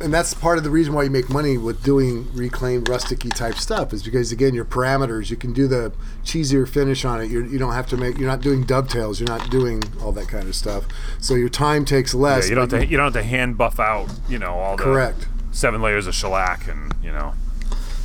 And 0.00 0.14
that's 0.14 0.34
part 0.34 0.58
of 0.58 0.64
the 0.64 0.70
reason 0.70 0.94
why 0.94 1.02
you 1.02 1.10
make 1.10 1.28
money 1.28 1.58
with 1.58 1.82
doing 1.82 2.28
reclaimed 2.34 2.86
rusticy 2.86 3.34
type 3.34 3.54
stuff 3.54 3.92
is 3.92 4.02
because 4.02 4.30
again 4.32 4.54
your 4.54 4.64
parameters 4.64 5.30
you 5.30 5.36
can 5.36 5.52
do 5.52 5.66
the 5.66 5.92
cheesier 6.24 6.68
finish 6.68 7.04
on 7.04 7.20
it 7.20 7.30
you're, 7.30 7.44
you 7.44 7.58
don't 7.58 7.72
have 7.72 7.86
to 7.86 7.96
make 7.96 8.18
you're 8.18 8.28
not 8.28 8.40
doing 8.40 8.62
dovetails 8.64 9.18
you're 9.20 9.28
not 9.28 9.50
doing 9.50 9.82
all 10.02 10.12
that 10.12 10.28
kind 10.28 10.48
of 10.48 10.54
stuff 10.54 10.84
so 11.18 11.34
your 11.34 11.48
time 11.48 11.84
takes 11.84 12.14
less 12.14 12.28
Yeah, 12.28 12.34
less 12.36 12.48
you 12.48 12.54
don't 12.54 12.70
have 12.70 12.80
to, 12.80 12.86
you 12.86 12.96
don't 12.96 13.12
have 13.12 13.22
to 13.22 13.28
hand 13.28 13.58
buff 13.58 13.80
out. 13.80 14.08
You 14.28 14.38
know 14.38 14.54
all 14.54 14.76
the 14.76 14.82
correct 14.82 15.26
seven 15.52 15.82
layers 15.82 16.06
of 16.06 16.14
shellac 16.14 16.68
and 16.68 16.94
you 17.02 17.10
know. 17.10 17.34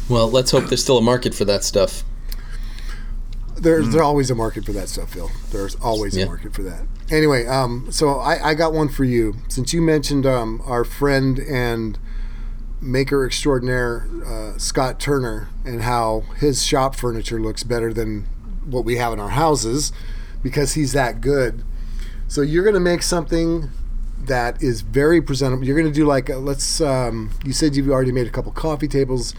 Well, 0.10 0.30
let's 0.30 0.52
hope 0.52 0.66
there's 0.66 0.82
still 0.84 0.98
a 0.98 1.02
market 1.02 1.34
for 1.34 1.46
that 1.46 1.64
stuff. 1.64 2.04
There's 3.56 3.86
there's 3.90 3.96
always 4.02 4.30
a 4.32 4.36
market 4.36 4.66
for 4.66 4.72
that 4.72 4.90
stuff 4.90 5.10
phil 5.12 5.30
there's 5.52 5.76
always 5.76 6.16
Yeah. 6.16 6.24
a 6.24 6.28
market 6.28 6.54
for 6.54 6.64
that 6.64 6.82
anyway 7.12 7.46
um 7.46 7.92
so 7.92 8.20
i 8.20 8.50
i 8.50 8.54
got 8.54 8.74
one 8.74 8.90
for 8.90 9.04
you 9.04 9.36
since 9.48 9.74
you 9.74 9.82
mentioned 9.82 10.26
um 10.26 10.62
our 10.66 10.84
friend 10.84 11.40
and 11.40 11.98
maker 12.82 13.26
extraordinaire 13.26 14.06
uh, 14.26 14.58
Scott 14.58 15.00
Turner 15.00 15.48
and 15.64 15.84
how 15.84 16.26
his 16.38 16.66
shop 16.66 16.96
furniture 16.96 17.40
looks 17.40 17.64
better 17.64 17.94
than 17.94 18.24
what 18.66 18.84
we 18.84 18.98
have 18.98 19.14
in 19.14 19.22
our 19.22 19.30
houses 19.30 19.94
because 20.42 20.74
he's 20.74 20.92
that 20.92 21.22
good. 21.22 21.64
So 22.28 22.42
you're 22.42 22.64
going 22.64 22.74
to 22.74 22.82
make 22.82 23.02
something 23.02 23.70
that 24.20 24.62
is 24.62 24.82
very 24.82 25.22
presentable. 25.22 25.64
You're 25.66 25.78
going 25.80 25.88
to 25.88 25.98
do 25.98 26.06
like 26.06 26.28
a, 26.28 26.36
let's. 26.36 26.82
Um, 26.82 27.30
you 27.46 27.54
said 27.54 27.78
you've 27.78 27.90
already 27.90 28.12
made 28.12 28.28
a 28.28 28.32
couple 28.32 28.52
coffee 28.52 28.90
tables. 28.90 29.34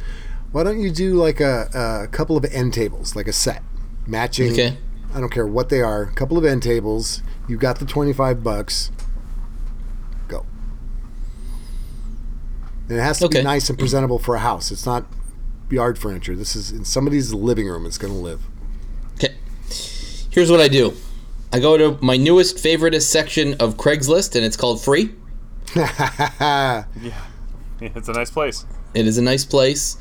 Why 0.52 0.62
don't 0.64 0.80
you 0.80 0.90
do 0.90 1.12
like 1.14 1.40
a, 1.40 1.68
a 1.74 2.08
couple 2.08 2.38
of 2.38 2.46
end 2.46 2.72
tables, 2.72 3.14
like 3.14 3.28
a 3.28 3.32
set 3.34 3.62
matching? 4.06 4.52
Okay. 4.52 4.76
I 5.14 5.20
don't 5.20 5.30
care 5.30 5.46
what 5.46 5.68
they 5.68 5.80
are. 5.80 6.02
A 6.02 6.12
couple 6.12 6.36
of 6.38 6.44
end 6.44 6.62
tables. 6.62 7.22
You 7.48 7.56
got 7.56 7.78
the 7.78 7.86
twenty 7.86 8.12
five 8.12 8.42
bucks. 8.42 8.90
Go. 10.28 10.44
And 12.88 12.98
it 12.98 13.02
has 13.02 13.18
to 13.20 13.26
Okay. 13.26 13.38
be 13.40 13.44
nice 13.44 13.68
and 13.70 13.78
presentable 13.78 14.18
for 14.18 14.34
a 14.34 14.40
house. 14.40 14.70
It's 14.72 14.86
not 14.86 15.06
yard 15.70 15.98
furniture. 15.98 16.34
This 16.36 16.54
is 16.56 16.70
in 16.70 16.84
somebody's 16.84 17.32
living 17.32 17.66
room. 17.68 17.86
It's 17.86 17.98
going 17.98 18.12
to 18.12 18.18
live. 18.18 18.42
Okay. 19.14 19.34
Here's 20.30 20.50
what 20.50 20.60
I 20.60 20.68
do. 20.68 20.94
I 21.52 21.60
go 21.60 21.76
to 21.76 21.98
my 22.04 22.16
newest 22.16 22.56
favoritist 22.56 23.02
section 23.10 23.54
of 23.54 23.76
Craigslist, 23.76 24.34
and 24.34 24.44
it's 24.44 24.56
called 24.56 24.82
Free. 24.82 25.14
Yeah, 27.80 27.90
it's 27.96 28.08
a 28.08 28.12
nice 28.12 28.30
place. 28.30 28.64
It 28.94 29.06
is 29.06 29.18
a 29.18 29.22
nice 29.22 29.44
place, 29.44 29.96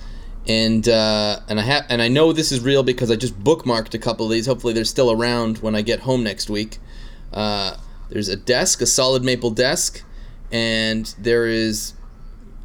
and 0.47 0.87
uh, 0.89 1.39
and 1.47 1.59
I 1.59 1.63
have 1.63 1.85
and 1.89 2.01
I 2.01 2.07
know 2.07 2.33
this 2.33 2.51
is 2.51 2.59
real 2.59 2.83
because 2.83 3.09
I 3.09 3.15
just 3.15 3.39
bookmarked 3.39 3.93
a 3.93 3.99
couple 3.99 4.25
of 4.25 4.31
these. 4.31 4.45
Hopefully, 4.45 4.73
they're 4.73 4.85
still 4.85 5.11
around 5.11 5.59
when 5.59 5.75
I 5.75 5.81
get 5.81 6.01
home 6.01 6.23
next 6.23 6.49
week. 6.49 6.79
Uh, 7.31 7.77
there's 8.09 8.27
a 8.27 8.35
desk, 8.35 8.81
a 8.81 8.85
solid 8.85 9.23
maple 9.23 9.49
desk, 9.49 10.03
and 10.51 11.13
there 11.17 11.47
is, 11.47 11.93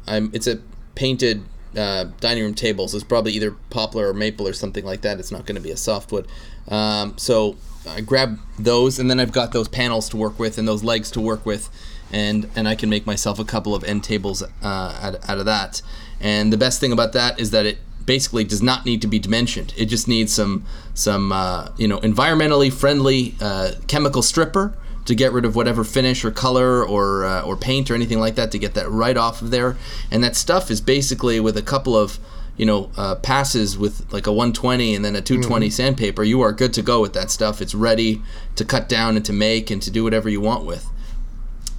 I'm. 0.07 0.29
It's 0.33 0.47
a 0.47 0.59
painted 0.95 1.43
uh, 1.77 2.05
dining 2.19 2.43
room 2.43 2.53
table, 2.53 2.87
so 2.87 2.97
it's 2.97 3.05
probably 3.05 3.31
either 3.31 3.51
poplar 3.69 4.09
or 4.09 4.13
maple 4.13 4.47
or 4.47 4.53
something 4.53 4.83
like 4.83 5.01
that. 5.01 5.19
It's 5.19 5.31
not 5.31 5.45
going 5.45 5.55
to 5.55 5.61
be 5.61 5.71
a 5.71 5.77
softwood. 5.77 6.27
Um, 6.67 7.17
so 7.17 7.55
I 7.87 8.01
grab 8.01 8.39
those, 8.59 8.99
and 8.99 9.09
then 9.09 9.19
I've 9.19 9.31
got 9.31 9.53
those 9.53 9.69
panels 9.69 10.09
to 10.09 10.17
work 10.17 10.37
with 10.37 10.57
and 10.57 10.67
those 10.67 10.83
legs 10.83 11.09
to 11.11 11.21
work 11.21 11.45
with, 11.45 11.69
and 12.11 12.49
and 12.55 12.67
I 12.67 12.75
can 12.75 12.89
make 12.89 13.05
myself 13.05 13.39
a 13.39 13.45
couple 13.45 13.73
of 13.73 13.85
end 13.85 14.03
tables 14.03 14.43
uh, 14.43 14.47
out, 14.61 15.29
out 15.29 15.37
of 15.37 15.45
that. 15.45 15.81
And 16.21 16.51
the 16.51 16.57
best 16.57 16.79
thing 16.79 16.91
about 16.91 17.13
that 17.13 17.39
is 17.39 17.51
that 17.51 17.65
it 17.65 17.77
basically 18.05 18.43
does 18.43 18.61
not 18.61 18.85
need 18.85 19.01
to 19.01 19.07
be 19.07 19.19
dimensioned. 19.19 19.73
It 19.77 19.85
just 19.85 20.07
needs 20.07 20.33
some 20.33 20.65
some 20.93 21.31
uh, 21.31 21.69
you 21.77 21.87
know 21.87 21.99
environmentally 21.99 22.71
friendly 22.71 23.35
uh, 23.39 23.73
chemical 23.87 24.21
stripper 24.21 24.75
to 25.05 25.15
get 25.15 25.31
rid 25.31 25.45
of 25.45 25.55
whatever 25.55 25.83
finish 25.83 26.23
or 26.25 26.31
color 26.31 26.83
or 26.85 27.25
uh, 27.25 27.41
or 27.43 27.55
paint 27.55 27.89
or 27.89 27.95
anything 27.95 28.19
like 28.19 28.35
that 28.35 28.51
to 28.51 28.59
get 28.59 28.73
that 28.73 28.89
right 28.89 29.17
off 29.17 29.41
of 29.41 29.51
there. 29.51 29.77
And 30.11 30.23
that 30.23 30.35
stuff 30.35 30.69
is 30.69 30.81
basically 30.81 31.39
with 31.39 31.55
a 31.57 31.61
couple 31.61 31.95
of 31.95 32.19
you 32.57 32.65
know 32.65 32.91
uh, 32.97 33.15
passes 33.15 33.77
with 33.77 34.11
like 34.11 34.27
a 34.27 34.31
120 34.33 34.93
and 34.95 35.05
then 35.05 35.15
a 35.15 35.21
220 35.21 35.69
sandpaper. 35.69 36.23
You 36.23 36.41
are 36.41 36.51
good 36.51 36.73
to 36.73 36.81
go 36.81 36.99
with 37.01 37.13
that 37.13 37.31
stuff. 37.31 37.61
It's 37.61 37.73
ready 37.73 38.21
to 38.55 38.65
cut 38.65 38.89
down 38.89 39.15
and 39.15 39.23
to 39.25 39.33
make 39.33 39.71
and 39.71 39.81
to 39.81 39.89
do 39.89 40.03
whatever 40.03 40.27
you 40.29 40.41
want 40.41 40.65
with. 40.65 40.85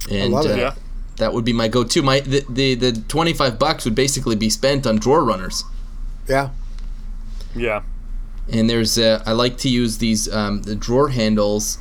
And 0.09 0.33
love 0.33 0.45
it. 0.45 0.53
uh, 0.53 0.55
Yeah. 0.55 0.73
That 1.21 1.33
would 1.33 1.45
be 1.45 1.53
my 1.53 1.67
go-to. 1.69 2.01
My 2.01 2.19
the, 2.19 2.43
the 2.49 2.75
the 2.75 2.91
25 3.07 3.57
bucks 3.57 3.85
would 3.85 3.95
basically 3.95 4.35
be 4.35 4.49
spent 4.49 4.85
on 4.87 4.97
drawer 4.97 5.23
runners. 5.23 5.63
Yeah. 6.27 6.49
Yeah. 7.55 7.83
and 8.51 8.69
there's 8.69 8.97
uh, 8.97 9.21
I 9.25 9.31
like 9.33 9.57
to 9.59 9.69
use 9.69 9.97
these 9.99 10.31
um, 10.33 10.63
the 10.63 10.75
drawer 10.75 11.09
handles 11.09 11.77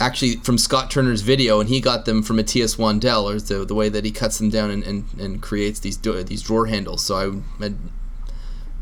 actually 0.00 0.36
from 0.36 0.56
Scott 0.58 0.90
Turner's 0.90 1.20
video 1.20 1.60
and 1.60 1.68
he 1.68 1.80
got 1.80 2.06
them 2.06 2.22
from 2.22 2.38
a 2.38 2.42
TS1 2.42 2.98
Dell 2.98 3.28
or 3.28 3.38
the, 3.38 3.64
the 3.64 3.74
way 3.74 3.88
that 3.90 4.04
he 4.04 4.10
cuts 4.10 4.38
them 4.38 4.48
down 4.50 4.70
and, 4.70 4.82
and, 4.84 5.04
and 5.20 5.42
creates 5.42 5.78
these 5.80 5.96
do- 5.98 6.22
these 6.24 6.42
drawer 6.42 6.66
handles 6.66 7.04
so 7.04 7.14
I 7.60 7.64
I'd, 7.66 7.76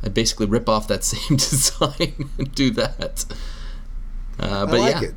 I'd 0.04 0.14
basically 0.14 0.46
rip 0.46 0.68
off 0.68 0.86
that 0.88 1.02
same 1.12 1.36
design 1.36 2.30
and 2.38 2.54
do 2.54 2.70
that 2.70 3.24
uh, 4.38 4.66
but 4.66 4.76
I 4.76 4.78
like 4.78 5.02
yeah 5.02 5.08
it. 5.08 5.14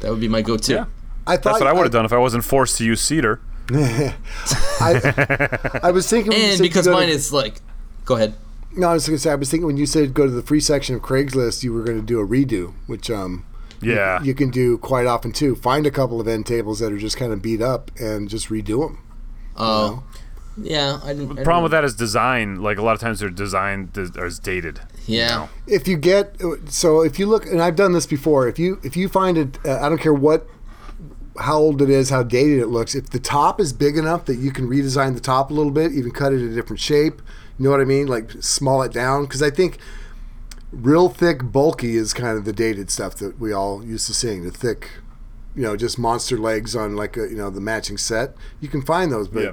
that 0.00 0.10
would 0.10 0.20
be 0.20 0.28
my 0.28 0.42
go-to 0.42 0.72
Yeah. 0.72 0.84
I 1.26 1.36
thought 1.36 1.52
That's 1.52 1.60
what 1.60 1.68
I 1.68 1.72
would 1.74 1.82
have 1.84 1.92
done 1.92 2.06
if 2.06 2.12
I 2.12 2.18
wasn't 2.18 2.44
forced 2.44 2.78
to 2.78 2.84
use 2.84 3.00
cedar. 3.02 3.40
I, 4.80 5.80
I 5.84 5.90
was 5.90 6.08
thinking 6.08 6.32
and 6.34 6.58
because 6.58 6.86
you 6.86 6.92
go 6.92 6.96
to- 6.98 7.00
mine 7.00 7.08
is 7.08 7.32
like 7.32 7.60
go 8.04 8.16
ahead 8.16 8.34
No, 8.76 8.88
I 8.88 8.92
was 8.94 9.06
going 9.06 9.16
to 9.16 9.22
say 9.22 9.30
I 9.30 9.34
was 9.34 9.50
thinking 9.50 9.66
when 9.66 9.76
you 9.76 9.86
said 9.86 10.14
go 10.14 10.26
to 10.26 10.32
the 10.32 10.42
free 10.42 10.60
section 10.60 10.94
of 10.96 11.02
Craigslist, 11.02 11.62
you 11.62 11.72
were 11.72 11.82
going 11.82 11.98
to 12.00 12.06
do 12.06 12.20
a 12.20 12.26
redo, 12.26 12.72
which 12.86 13.10
um 13.10 13.44
Yeah. 13.82 14.22
you 14.22 14.34
can 14.34 14.50
do 14.50 14.78
quite 14.78 15.06
often 15.06 15.32
too. 15.32 15.54
Find 15.54 15.86
a 15.86 15.90
couple 15.90 16.20
of 16.20 16.28
end 16.28 16.46
tables 16.46 16.78
that 16.80 16.92
are 16.92 16.98
just 16.98 17.16
kind 17.16 17.32
of 17.32 17.40
beat 17.42 17.62
up 17.62 17.90
and 17.98 18.28
just 18.28 18.48
redo 18.48 18.86
them. 18.86 18.98
oh 19.56 20.02
yeah 20.60 20.98
I 21.04 21.14
didn't, 21.14 21.36
The 21.36 21.42
problem 21.44 21.62
with 21.62 21.72
that 21.72 21.84
is 21.84 21.94
design. 21.94 22.60
Like 22.60 22.76
a 22.76 22.82
lot 22.82 22.92
of 22.94 23.00
times 23.00 23.20
they're 23.20 23.30
designed 23.30 23.94
th- 23.94 24.16
or 24.16 24.26
is 24.26 24.38
dated. 24.38 24.80
yeah 25.06 25.46
If 25.66 25.86
you 25.88 25.96
get 25.96 26.34
so 26.68 27.02
if 27.02 27.18
you 27.18 27.26
look 27.26 27.46
and 27.46 27.62
I've 27.62 27.76
done 27.76 27.92
this 27.92 28.06
before, 28.06 28.48
if 28.48 28.58
you 28.58 28.78
if 28.82 28.96
you 28.96 29.08
find 29.08 29.38
it, 29.38 29.58
uh, 29.64 29.78
I 29.80 29.88
don't 29.88 29.98
care 30.00 30.12
what 30.12 30.46
how 31.40 31.58
old 31.58 31.80
it 31.82 31.90
is, 31.90 32.10
how 32.10 32.22
dated 32.22 32.58
it 32.60 32.66
looks. 32.68 32.94
If 32.94 33.10
the 33.10 33.18
top 33.18 33.60
is 33.60 33.72
big 33.72 33.96
enough 33.96 34.26
that 34.26 34.36
you 34.36 34.50
can 34.52 34.68
redesign 34.68 35.14
the 35.14 35.20
top 35.20 35.50
a 35.50 35.54
little 35.54 35.72
bit, 35.72 35.92
even 35.92 36.10
cut 36.10 36.32
it 36.32 36.40
a 36.42 36.54
different 36.54 36.80
shape. 36.80 37.20
You 37.58 37.64
know 37.64 37.70
what 37.70 37.80
I 37.80 37.84
mean? 37.84 38.06
Like 38.06 38.30
small 38.40 38.82
it 38.82 38.92
down 38.92 39.24
because 39.24 39.42
I 39.42 39.50
think 39.50 39.78
real 40.72 41.08
thick, 41.08 41.42
bulky 41.42 41.96
is 41.96 42.12
kind 42.14 42.36
of 42.38 42.44
the 42.44 42.52
dated 42.52 42.90
stuff 42.90 43.16
that 43.16 43.38
we 43.38 43.52
all 43.52 43.84
used 43.84 44.06
to 44.06 44.14
seeing. 44.14 44.44
The 44.44 44.50
thick, 44.50 44.88
you 45.54 45.62
know, 45.62 45.76
just 45.76 45.98
monster 45.98 46.38
legs 46.38 46.76
on 46.76 46.96
like 46.96 47.16
a, 47.16 47.22
you 47.28 47.36
know 47.36 47.50
the 47.50 47.60
matching 47.60 47.98
set. 47.98 48.34
You 48.60 48.68
can 48.68 48.82
find 48.82 49.10
those, 49.10 49.28
but 49.28 49.42
Yeah. 49.42 49.52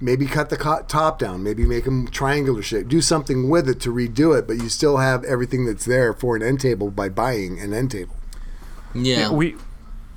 maybe 0.00 0.26
cut 0.26 0.50
the 0.50 0.56
co- 0.56 0.82
top 0.86 1.18
down. 1.18 1.42
Maybe 1.42 1.64
make 1.66 1.84
them 1.84 2.08
triangular 2.08 2.62
shape. 2.62 2.88
Do 2.88 3.00
something 3.00 3.48
with 3.48 3.68
it 3.68 3.80
to 3.80 3.92
redo 3.92 4.38
it, 4.38 4.46
but 4.46 4.56
you 4.58 4.68
still 4.68 4.98
have 4.98 5.24
everything 5.24 5.66
that's 5.66 5.84
there 5.84 6.12
for 6.14 6.36
an 6.36 6.42
end 6.42 6.60
table 6.60 6.90
by 6.90 7.08
buying 7.08 7.58
an 7.58 7.72
end 7.74 7.90
table. 7.90 8.14
Yeah. 8.94 9.30
we 9.30 9.56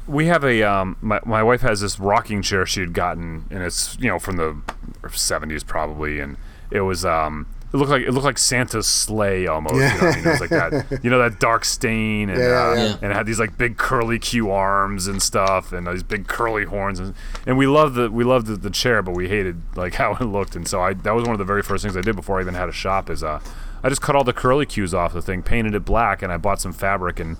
we 0.09 0.25
have 0.25 0.43
a 0.43 0.63
um 0.63 0.97
my, 1.01 1.19
my 1.25 1.43
wife 1.43 1.61
has 1.61 1.81
this 1.81 1.99
rocking 1.99 2.41
chair 2.41 2.65
she 2.65 2.79
had 2.81 2.93
gotten 2.93 3.45
and 3.51 3.63
it's 3.63 3.97
you 3.99 4.07
know 4.07 4.19
from 4.19 4.37
the 4.37 4.55
70s 5.03 5.65
probably 5.65 6.19
and 6.19 6.35
it 6.71 6.81
was 6.81 7.05
um 7.05 7.45
it 7.71 7.77
looked 7.77 7.91
like 7.91 8.01
it 8.01 8.11
looked 8.11 8.25
like 8.25 8.39
Santa's 8.39 8.87
sleigh 8.87 9.45
almost. 9.45 9.75
You 9.75 9.81
know 9.81 9.93
what 9.93 10.01
I 10.01 10.15
mean? 10.15 10.25
It 10.25 10.31
was 10.31 10.39
like 10.39 10.49
that, 10.49 10.99
you 11.03 11.11
know, 11.11 11.19
that 11.19 11.39
dark 11.39 11.63
stain, 11.63 12.31
and 12.31 12.39
Yeah, 12.39 12.45
uh, 12.45 12.73
yeah, 12.73 12.83
yeah. 12.85 12.97
and 13.03 13.11
it 13.11 13.15
had 13.15 13.27
these 13.27 13.39
like 13.39 13.59
big 13.59 13.77
curly 13.77 14.17
Q 14.17 14.49
arms 14.49 15.05
and 15.05 15.21
stuff, 15.21 15.71
and 15.71 15.85
these 15.85 16.01
big 16.01 16.27
curly 16.27 16.65
horns, 16.65 16.99
and, 16.99 17.13
and 17.45 17.59
we 17.59 17.67
loved 17.67 17.93
the 17.93 18.09
we 18.09 18.23
loved 18.23 18.47
the, 18.47 18.55
the 18.55 18.71
chair, 18.71 19.03
but 19.03 19.13
we 19.15 19.29
hated 19.29 19.61
like 19.75 19.93
how 20.01 20.13
it 20.15 20.23
looked, 20.25 20.55
and 20.55 20.67
so 20.67 20.81
I 20.81 20.93
that 20.95 21.11
was 21.11 21.25
one 21.25 21.33
of 21.33 21.37
the 21.37 21.45
very 21.45 21.61
first 21.61 21.83
things 21.83 21.95
I 21.95 22.01
did 22.01 22.15
before 22.15 22.39
I 22.39 22.41
even 22.41 22.55
had 22.55 22.69
a 22.69 22.71
shop 22.71 23.07
is 23.07 23.23
uh 23.23 23.39
I 23.83 23.89
just 23.89 24.01
cut 24.01 24.15
all 24.15 24.23
the 24.23 24.33
curly 24.33 24.65
cues 24.65 24.95
off 24.95 25.13
the 25.13 25.21
thing, 25.21 25.43
painted 25.43 25.75
it 25.75 25.85
black, 25.85 26.23
and 26.23 26.31
I 26.33 26.37
bought 26.37 26.59
some 26.59 26.73
fabric 26.73 27.19
and. 27.19 27.39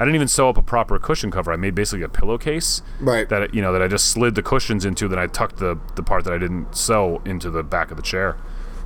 I 0.00 0.04
didn't 0.04 0.14
even 0.16 0.28
sew 0.28 0.48
up 0.48 0.56
a 0.56 0.62
proper 0.62 0.98
cushion 0.98 1.30
cover. 1.30 1.52
I 1.52 1.56
made 1.56 1.74
basically 1.74 2.02
a 2.02 2.08
pillowcase 2.08 2.80
Right. 3.00 3.28
that 3.28 3.54
you 3.54 3.60
know 3.62 3.72
that 3.72 3.82
I 3.82 3.86
just 3.86 4.06
slid 4.08 4.34
the 4.34 4.42
cushions 4.42 4.84
into. 4.86 5.06
Then 5.08 5.18
I 5.18 5.26
tucked 5.26 5.58
the 5.58 5.78
the 5.94 6.02
part 6.02 6.24
that 6.24 6.32
I 6.32 6.38
didn't 6.38 6.74
sew 6.74 7.20
into 7.24 7.50
the 7.50 7.62
back 7.62 7.90
of 7.90 7.96
the 7.98 8.02
chair. 8.02 8.36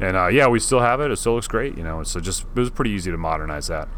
And 0.00 0.16
uh, 0.16 0.26
yeah, 0.26 0.48
we 0.48 0.58
still 0.58 0.80
have 0.80 1.00
it. 1.00 1.10
It 1.12 1.16
still 1.16 1.34
looks 1.36 1.46
great. 1.46 1.78
You 1.78 1.84
know, 1.84 2.02
so 2.02 2.18
just 2.20 2.42
it 2.42 2.58
was 2.58 2.70
pretty 2.70 2.90
easy 2.90 3.10
to 3.12 3.16
modernize 3.16 3.68
that. 3.68 3.88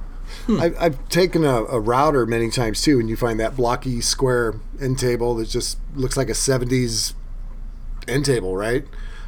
I've, 0.48 0.76
I've 0.80 1.08
taken 1.08 1.44
a, 1.44 1.64
a 1.64 1.78
router 1.80 2.26
many 2.26 2.50
times 2.50 2.82
too, 2.82 2.98
and 3.00 3.08
you 3.08 3.16
find 3.16 3.38
that 3.40 3.56
blocky 3.56 4.00
square 4.00 4.54
end 4.80 4.98
table 4.98 5.34
that 5.36 5.48
just 5.48 5.78
looks 5.94 6.16
like 6.16 6.28
a 6.28 6.32
70s 6.32 7.14
end 8.08 8.24
table, 8.24 8.56
right? 8.56 8.84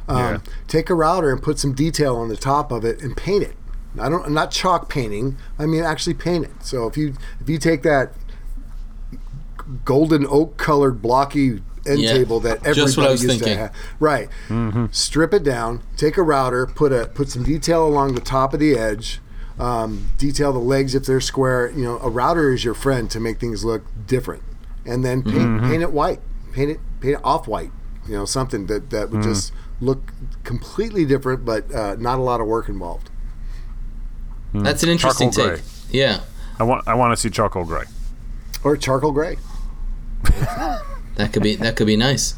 Um, 0.07 0.17
Yeah. 0.17 0.39
Take 0.67 0.89
a 0.89 0.93
router 0.93 1.31
and 1.31 1.41
put 1.41 1.57
some 1.57 1.73
detail 1.73 2.17
on 2.17 2.27
the 2.29 2.35
top 2.37 2.71
of 2.71 2.83
it 2.85 3.01
and 3.01 3.15
paint 3.17 3.43
it. 3.43 3.55
I 3.97 4.09
don't, 4.09 4.25
I'm 4.25 4.33
not 4.33 4.51
chalk 4.51 4.89
painting. 4.89 5.37
I 5.57 5.65
mean, 5.65 5.83
actually 5.83 6.13
paint 6.15 6.45
it. 6.45 6.63
So 6.63 6.87
if 6.87 6.97
you 6.97 7.15
if 7.39 7.49
you 7.49 7.57
take 7.57 7.83
that 7.83 8.13
golden 9.85 10.25
oak 10.27 10.57
colored 10.57 11.01
blocky 11.01 11.61
end 11.87 12.01
Yeah. 12.01 12.13
table 12.13 12.39
that 12.41 12.57
everybody 12.57 12.75
Just 12.81 12.97
what 12.97 13.07
I 13.07 13.11
was 13.11 13.23
used 13.23 13.39
thinking. 13.39 13.55
to 13.55 13.61
have, 13.63 13.75
right? 13.99 14.29
Mm-hmm. 14.47 14.87
Strip 14.91 15.33
it 15.33 15.43
down. 15.43 15.81
Take 15.97 16.17
a 16.17 16.23
router. 16.23 16.65
Put 16.67 16.91
a 16.91 17.07
put 17.07 17.29
some 17.29 17.43
detail 17.43 17.87
along 17.87 18.15
the 18.15 18.21
top 18.21 18.53
of 18.53 18.59
the 18.59 18.77
edge. 18.77 19.19
Um, 19.57 20.09
detail 20.17 20.53
the 20.53 20.59
legs 20.59 20.95
if 20.95 21.05
they're 21.05 21.19
square. 21.21 21.71
You 21.71 21.83
know, 21.83 21.99
a 21.99 22.09
router 22.09 22.53
is 22.53 22.63
your 22.63 22.73
friend 22.73 23.09
to 23.11 23.19
make 23.19 23.39
things 23.39 23.65
look 23.65 23.83
different. 24.07 24.43
And 24.85 25.03
then 25.03 25.21
paint, 25.23 25.61
paint 25.63 25.81
it 25.83 25.91
white. 25.91 26.21
Paint 26.53 26.71
it 26.71 26.79
paint 27.01 27.15
it 27.15 27.21
off 27.23 27.47
white. 27.47 27.71
You 28.07 28.15
know, 28.15 28.25
something 28.25 28.65
that 28.67 28.89
that 28.89 29.09
would 29.11 29.21
just 29.23 29.51
look 29.81 30.13
completely 30.43 31.05
different, 31.05 31.45
but 31.45 31.71
uh, 31.73 31.95
not 31.99 32.17
a 32.19 32.21
lot 32.21 32.41
of 32.41 32.47
work 32.47 32.67
involved. 32.69 33.09
That's 34.53 34.83
an 34.83 34.89
interesting 34.89 35.31
Charcoal 35.31 35.55
take. 35.55 35.63
gray. 35.63 35.71
Yeah. 35.91 36.21
I 36.59 36.63
want 36.63 36.87
I 36.87 36.93
want 36.95 37.13
to 37.13 37.17
see 37.17 37.29
charcoal 37.29 37.65
gray. 37.65 37.85
Or 38.63 38.75
charcoal 38.77 39.11
gray. 39.11 39.37
That 41.15 41.33
could 41.33 41.43
be 41.43 41.55
that 41.57 41.75
could 41.75 41.87
be 41.87 41.97
nice. 41.97 42.33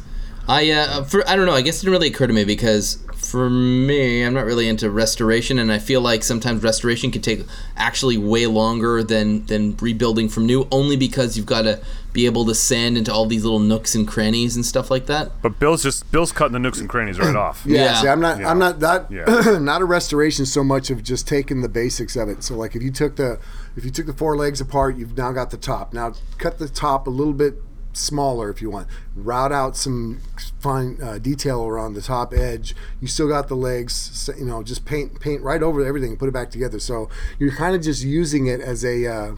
I 0.48 0.68
uh, 0.72 1.04
for 1.04 1.26
I 1.28 1.36
don't 1.36 1.46
know. 1.46 1.54
I 1.54 1.62
guess 1.62 1.78
it 1.78 1.80
didn't 1.86 1.92
really 1.92 2.08
occur 2.08 2.26
to 2.26 2.32
me 2.32 2.44
because 2.44 2.98
for 3.14 3.48
me, 3.48 4.24
I'm 4.24 4.34
not 4.34 4.44
really 4.44 4.68
into 4.68 4.90
restoration, 4.90 5.60
and 5.60 5.70
I 5.70 5.78
feel 5.78 6.00
like 6.00 6.24
sometimes 6.24 6.64
restoration 6.64 7.12
can 7.12 7.22
take 7.22 7.44
actually 7.76 8.18
way 8.18 8.46
longer 8.46 9.04
than 9.04 9.46
than 9.46 9.76
rebuilding 9.76 10.28
from 10.28 10.46
new, 10.46 10.66
only 10.72 10.96
because 10.96 11.36
you've 11.36 11.46
got 11.46 11.62
to 11.62 11.80
be 12.12 12.26
able 12.26 12.44
to 12.46 12.54
sand 12.54 12.98
into 12.98 13.12
all 13.12 13.26
these 13.26 13.42
little 13.44 13.58
nooks 13.58 13.94
and 13.94 14.06
crannies 14.06 14.54
and 14.56 14.64
stuff 14.66 14.90
like 14.90 15.06
that. 15.06 15.30
But 15.42 15.58
Bill's 15.58 15.82
just 15.82 16.10
Bill's 16.12 16.32
cutting 16.32 16.52
the 16.52 16.58
nooks 16.58 16.78
and 16.78 16.88
crannies 16.88 17.18
right 17.18 17.34
off. 17.36 17.64
Yeah, 17.66 17.84
Yeah. 17.84 18.00
see, 18.02 18.08
I'm 18.08 18.20
not. 18.20 18.40
Yeah. 18.40 18.50
I'm 18.50 18.58
not 18.58 18.80
that. 18.80 19.10
Yeah. 19.10 19.58
not 19.60 19.80
a 19.80 19.84
restoration 19.84 20.44
so 20.46 20.62
much 20.62 20.90
of 20.90 21.02
just 21.02 21.26
taking 21.26 21.62
the 21.62 21.68
basics 21.68 22.16
of 22.16 22.28
it. 22.28 22.42
So, 22.42 22.54
like, 22.56 22.74
if 22.76 22.82
you 22.82 22.90
took 22.90 23.16
the, 23.16 23.38
if 23.76 23.84
you 23.84 23.90
took 23.90 24.06
the 24.06 24.12
four 24.12 24.36
legs 24.36 24.60
apart, 24.60 24.96
you've 24.96 25.16
now 25.16 25.32
got 25.32 25.50
the 25.50 25.56
top. 25.56 25.92
Now, 25.94 26.14
cut 26.38 26.58
the 26.58 26.68
top 26.68 27.06
a 27.06 27.10
little 27.10 27.32
bit 27.32 27.54
smaller 27.94 28.48
if 28.50 28.62
you 28.62 28.70
want. 28.70 28.88
Route 29.14 29.52
out 29.52 29.76
some 29.76 30.20
fine 30.60 30.98
uh, 31.02 31.18
detail 31.18 31.64
around 31.64 31.94
the 31.94 32.00
top 32.02 32.32
edge. 32.34 32.74
You 33.00 33.06
still 33.08 33.28
got 33.28 33.48
the 33.48 33.54
legs. 33.56 34.30
You 34.38 34.44
know, 34.46 34.62
just 34.62 34.84
paint 34.84 35.20
paint 35.20 35.42
right 35.42 35.62
over 35.62 35.84
everything 35.84 36.10
and 36.10 36.18
put 36.18 36.28
it 36.28 36.32
back 36.32 36.50
together. 36.50 36.78
So 36.78 37.08
you're 37.38 37.52
kind 37.52 37.74
of 37.76 37.82
just 37.82 38.02
using 38.02 38.46
it 38.46 38.60
as 38.60 38.84
a. 38.84 39.06
Uh, 39.06 39.34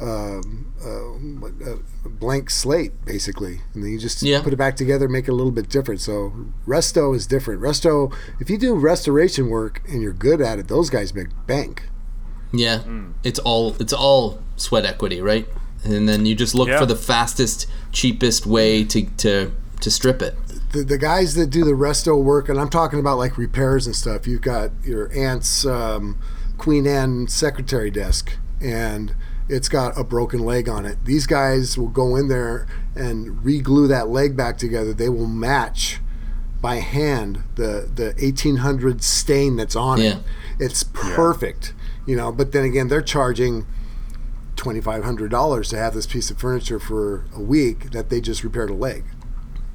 um, 0.00 0.72
uh, 0.84 1.70
uh, 1.70 1.76
a 2.04 2.08
blank 2.08 2.50
slate 2.50 2.92
basically 3.04 3.60
and 3.74 3.82
then 3.82 3.90
you 3.90 3.98
just 3.98 4.22
Yeah. 4.22 4.42
put 4.42 4.52
it 4.52 4.56
back 4.56 4.76
together 4.76 5.08
make 5.08 5.26
it 5.28 5.30
a 5.30 5.34
little 5.34 5.52
bit 5.52 5.68
different 5.68 6.00
so 6.00 6.32
resto 6.66 7.14
is 7.16 7.26
different 7.26 7.60
resto 7.60 8.12
if 8.40 8.50
you 8.50 8.58
do 8.58 8.74
restoration 8.74 9.48
work 9.48 9.82
and 9.88 10.02
you're 10.02 10.12
good 10.12 10.40
at 10.40 10.58
it 10.58 10.68
those 10.68 10.90
guys 10.90 11.14
make 11.14 11.28
bank 11.46 11.84
Yeah, 12.52 12.82
it's 13.24 13.38
all 13.40 13.74
it's 13.80 13.92
all 13.92 14.38
sweat 14.56 14.86
equity, 14.86 15.20
right? 15.20 15.46
And 15.84 16.08
then 16.08 16.24
you 16.24 16.34
just 16.34 16.54
look 16.54 16.68
Yeah. 16.68 16.78
for 16.78 16.86
the 16.86 16.96
fastest, 16.96 17.66
cheapest 17.92 18.46
way 18.46 18.84
to 18.84 19.02
to 19.18 19.50
to 19.80 19.90
strip 19.90 20.22
it. 20.22 20.34
the, 20.72 20.82
the 20.84 20.98
guys 20.98 21.34
that 21.34 21.48
do 21.50 21.64
the 21.64 21.72
resto 21.72 22.22
work 22.22 22.48
and 22.48 22.58
i'm 22.60 22.68
talking 22.70 22.98
about 22.98 23.18
like 23.18 23.36
repairs 23.38 23.86
and 23.86 23.94
stuff 23.94 24.26
you've 24.26 24.40
got 24.42 24.70
your 24.84 25.10
aunt's 25.12 25.64
um, 25.66 26.16
queen 26.58 26.86
anne 26.86 27.28
secretary 27.28 27.90
desk 27.90 28.32
and 28.60 29.14
it's 29.48 29.68
got 29.68 29.96
a 29.98 30.02
broken 30.04 30.40
leg 30.40 30.68
on 30.68 30.84
it 30.84 30.96
these 31.04 31.26
guys 31.26 31.78
will 31.78 31.88
go 31.88 32.16
in 32.16 32.28
there 32.28 32.66
and 32.94 33.44
re-glue 33.44 33.86
that 33.86 34.08
leg 34.08 34.36
back 34.36 34.58
together 34.58 34.92
they 34.92 35.08
will 35.08 35.26
match 35.26 36.00
by 36.60 36.76
hand 36.76 37.42
the 37.54 37.88
the 37.94 38.14
1800 38.20 39.02
stain 39.02 39.56
that's 39.56 39.76
on 39.76 40.00
Yeah. 40.00 40.16
it 40.16 40.18
it's 40.58 40.82
perfect 40.82 41.74
you 42.06 42.16
know 42.16 42.32
but 42.32 42.52
then 42.52 42.64
again 42.64 42.88
they're 42.88 43.02
charging 43.02 43.66
$2500 44.56 45.68
to 45.70 45.76
have 45.76 45.94
this 45.94 46.06
piece 46.06 46.30
of 46.30 46.38
furniture 46.38 46.78
for 46.78 47.24
a 47.34 47.40
week 47.40 47.90
that 47.92 48.08
they 48.10 48.20
just 48.20 48.42
repaired 48.42 48.70
a 48.70 48.74
leg 48.74 49.04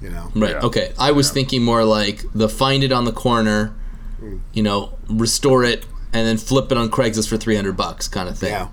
you 0.02 0.10
know 0.10 0.32
Right. 0.36 0.52
Yeah. 0.52 0.62
Okay. 0.62 0.92
I 1.00 1.12
was 1.12 1.30
thinking 1.32 1.64
more 1.64 1.86
like 1.86 2.26
the 2.34 2.50
find 2.50 2.84
it 2.84 2.92
on 2.92 3.06
the 3.06 3.12
corner, 3.12 3.76
mm. 4.20 4.42
you 4.52 4.64
know, 4.64 4.98
restore 5.08 5.64
it, 5.64 5.86
and 6.12 6.26
then 6.28 6.38
flip 6.38 6.72
it 6.72 6.78
on 6.80 6.90
Craigslist 6.90 7.30
for 7.30 7.38
three 7.38 7.56
hundred 7.56 7.78
bucks, 7.78 8.08
kind 8.08 8.28
of 8.28 8.38
thing. 8.38 8.50
yeah 8.52 8.70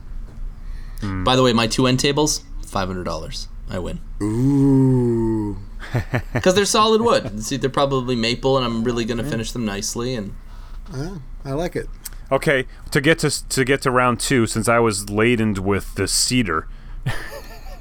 By 1.03 1.37
the 1.37 1.43
way, 1.43 1.53
my 1.53 1.67
two 1.67 1.87
end 1.87 2.01
tables, 2.01 2.45
five 2.67 2.89
hundred 2.89 3.05
dollars. 3.05 3.49
I 3.71 3.79
win 3.79 4.01
Ooh. 4.23 5.59
because 6.33 6.55
they're 6.55 6.65
solid 6.65 7.03
wood. 7.03 7.43
See, 7.45 7.57
they're 7.59 7.69
probably 7.71 8.17
maple, 8.17 8.57
and 8.57 8.65
I'm 8.67 8.83
really 8.83 9.05
gonna 9.05 9.25
finish 9.25 9.53
them 9.53 9.65
nicely. 9.65 10.15
And 10.15 10.35
Yeah, 10.95 11.19
I 11.45 11.53
like 11.53 11.77
it. 11.77 11.89
Okay, 12.33 12.67
to 12.91 13.01
get 13.01 13.19
to 13.21 13.49
to 13.49 13.65
get 13.65 13.83
to 13.83 13.91
round 13.91 14.21
two, 14.21 14.47
since 14.47 14.69
I 14.69 14.79
was 14.79 15.09
laden 15.11 15.55
with 15.63 15.95
the 15.95 16.09
cedar, 16.09 16.67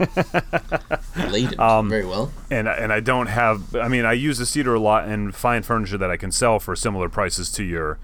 laden 1.30 1.59
Um, 1.59 1.89
very 1.89 2.05
well. 2.05 2.32
and 2.51 2.68
and 2.68 2.93
I 2.93 2.99
don't 2.99 3.28
have. 3.28 3.76
I 3.76 3.88
mean, 3.88 4.05
I 4.05 4.13
use 4.13 4.38
the 4.38 4.45
cedar 4.45 4.74
a 4.76 4.80
lot 4.80 5.07
and 5.07 5.34
find 5.36 5.65
furniture 5.65 5.97
that 5.97 6.11
I 6.11 6.18
can 6.18 6.32
sell 6.32 6.59
for 6.59 6.76
similar 6.76 7.09
prices 7.09 7.51
to 7.53 7.63
your 7.63 7.97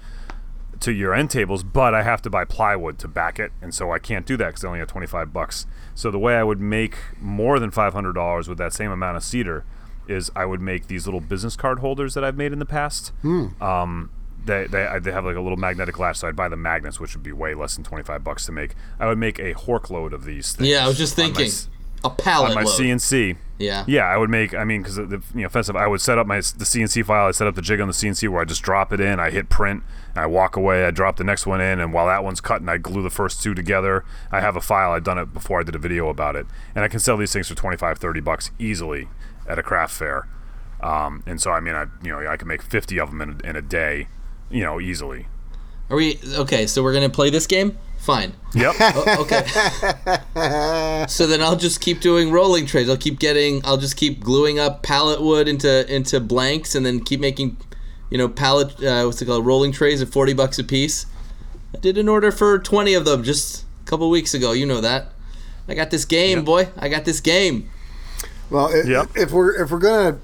to 0.84 0.92
your 0.94 1.14
end 1.14 1.30
tables, 1.32 1.64
but 1.64 1.94
I 1.94 2.04
have 2.04 2.22
to 2.22 2.30
buy 2.30 2.46
plywood 2.46 3.00
to 3.00 3.08
back 3.08 3.40
it, 3.40 3.52
and 3.62 3.74
so 3.74 3.92
I 3.92 4.00
can't 4.00 4.26
do 4.26 4.38
that 4.38 4.48
because 4.48 4.64
I 4.64 4.68
only 4.68 4.80
have 4.80 4.88
twenty 4.88 5.08
five 5.08 5.34
bucks. 5.34 5.66
So 5.96 6.12
the 6.12 6.20
way 6.20 6.36
I 6.36 6.44
would 6.44 6.60
make 6.62 6.96
more 7.20 7.60
than 7.60 7.72
five 7.72 7.94
hundred 7.94 8.14
dollars 8.14 8.48
with 8.48 8.58
that 8.60 8.74
same 8.74 8.92
amount 8.92 9.18
of 9.18 9.24
cedar 9.24 9.66
is 10.08 10.30
I 10.36 10.46
would 10.46 10.60
make 10.62 10.88
these 10.88 11.06
little 11.08 11.22
business 11.22 11.56
card 11.56 11.80
holders 11.80 12.14
that 12.14 12.24
I've 12.24 12.36
made 12.38 12.52
in 12.52 12.60
the 12.60 12.66
past. 12.66 13.12
Um, 13.24 14.10
they, 14.46 14.68
they, 14.68 14.86
they 15.02 15.12
have 15.14 15.24
like 15.24 15.38
a 15.38 15.42
little 15.42 15.58
magnetic 15.58 15.98
latch, 16.00 16.18
so 16.18 16.28
I'd 16.28 16.36
buy 16.36 16.50
the 16.50 16.58
magnets, 16.58 17.00
which 17.00 17.16
would 17.16 17.24
be 17.24 17.32
way 17.32 17.54
less 17.54 17.76
than 17.76 17.86
25 17.86 18.22
bucks 18.26 18.46
to 18.48 18.52
make. 18.52 18.76
I 19.00 19.08
would 19.08 19.18
make 19.18 19.40
a 19.40 19.54
hork 19.54 19.90
load 19.90 20.12
of 20.14 20.26
these 20.26 20.52
things. 20.52 20.68
Yeah, 20.68 20.84
I 20.84 20.88
was 20.90 20.98
just 20.98 21.18
on 21.18 21.24
my 21.24 21.28
thinking 21.28 21.46
s- 21.46 21.70
a 22.04 22.10
pallet 22.10 22.50
on 22.50 22.56
my 22.56 22.64
load. 22.64 22.78
CNC. 22.78 23.38
yeah. 23.60 23.86
Yeah, 23.88 24.04
I 24.04 24.18
would 24.18 24.30
make. 24.30 24.54
I 24.54 24.66
mean, 24.66 24.82
because 24.82 24.98
the 24.98 25.22
you 25.34 25.42
know 25.42 25.46
offensive, 25.46 25.78
I 25.78 25.88
would 25.88 26.02
set 26.02 26.18
up 26.18 26.28
my 26.28 26.36
the 26.38 26.66
CNC 26.66 27.06
file. 27.06 27.28
I 27.28 27.32
set 27.32 27.48
up 27.48 27.56
the 27.56 27.62
jig 27.62 27.80
on 27.80 27.88
the 27.88 27.94
CNC 27.94 28.28
where 28.28 28.42
I 28.42 28.46
just 28.46 28.62
drop 28.64 28.92
it 28.92 29.00
in. 29.00 29.22
I 29.22 29.30
hit 29.30 29.48
print. 29.48 29.84
I 30.16 30.26
walk 30.28 30.56
away. 30.56 30.86
I 30.86 30.92
drop 30.92 31.18
the 31.18 31.24
next 31.24 31.46
one 31.46 31.60
in, 31.60 31.80
and 31.80 31.92
while 31.92 32.08
that 32.08 32.24
one's 32.24 32.42
cutting, 32.42 32.70
I 32.70 32.78
glue 32.78 33.02
the 33.02 33.10
first 33.10 33.42
two 33.42 33.54
together. 33.54 34.06
I 34.32 34.42
have 34.42 34.56
a 34.56 34.62
file. 34.62 34.92
I've 34.92 35.04
done 35.04 35.18
it 35.18 35.34
before. 35.34 35.62
I 35.62 35.64
did 35.64 35.76
a 35.76 35.80
video 35.80 36.10
about 36.10 36.36
it, 36.36 36.46
and 36.76 36.84
I 36.84 36.88
can 36.88 37.00
sell 37.00 37.18
these 37.18 37.34
things 37.34 37.48
for 37.48 37.56
25, 37.56 37.98
30 37.98 38.20
bucks 38.22 38.52
easily 38.60 39.08
at 39.48 39.58
a 39.58 39.64
craft 39.64 39.94
fair. 39.96 40.28
Um, 40.82 41.24
and 41.26 41.42
so, 41.42 41.52
I 41.52 41.60
mean, 41.60 41.76
I 41.76 41.86
you 42.04 42.12
know 42.12 42.28
I 42.28 42.38
can 42.38 42.48
make 42.48 42.62
50 42.62 43.00
of 43.00 43.10
them 43.10 43.22
in 43.22 43.42
a, 43.44 43.50
in 43.50 43.56
a 43.56 43.62
day, 43.62 44.08
you 44.52 44.64
know, 44.64 44.80
easily. 44.80 45.28
Are 45.90 45.96
we 45.96 46.20
okay? 46.36 46.68
So 46.68 46.84
we're 46.84 46.94
gonna 46.94 47.10
play 47.10 47.30
this 47.30 47.48
game. 47.48 47.78
Fine. 48.00 48.34
Yep. 48.54 48.76
Oh, 48.80 49.22
okay. 49.22 49.46
so 51.08 51.26
then 51.26 51.42
I'll 51.42 51.56
just 51.56 51.80
keep 51.80 52.02
doing 52.02 52.32
rolling 52.32 52.66
trays. 52.66 52.90
I'll 52.90 52.98
keep 52.98 53.18
getting. 53.18 53.62
I'll 53.64 53.78
just 53.78 53.96
keep 53.96 54.20
gluing 54.20 54.60
up 54.60 54.84
pallet 54.84 55.22
wood 55.22 55.48
into 55.48 55.90
into 55.94 56.20
blanks, 56.20 56.76
and 56.76 56.86
then 56.86 57.00
keep 57.00 57.22
making, 57.22 57.58
you 58.14 58.20
know, 58.20 58.30
pallet. 58.30 58.70
Uh, 58.84 59.04
what's 59.06 59.20
it 59.22 59.26
called? 59.26 59.44
Rolling 59.44 59.72
trays 59.72 60.00
at 60.04 60.08
forty 60.10 60.34
bucks 60.34 60.60
a 60.60 60.64
piece. 60.64 61.08
I 61.76 61.80
did 61.80 61.98
an 61.98 62.08
order 62.08 62.32
for 62.32 62.60
20 62.60 62.94
of 62.94 63.04
them 63.06 63.24
just 63.24 63.66
a 63.82 63.90
couple 63.90 64.08
weeks 64.12 64.36
ago. 64.36 64.52
You 64.52 64.68
know 64.68 64.80
that. 64.82 65.08
I 65.68 65.74
got 65.74 65.90
this 65.90 66.06
game, 66.06 66.46
boy. 66.46 66.70
I 66.78 66.88
got 66.88 67.04
this 67.06 67.20
game. 67.20 67.72
Well, 68.52 68.68
i- 68.68 68.88
Yep. 68.88 69.10
if 69.16 69.32
we're 69.32 69.64
if 69.64 69.72
we're 69.72 69.80
gonna, 69.80 70.20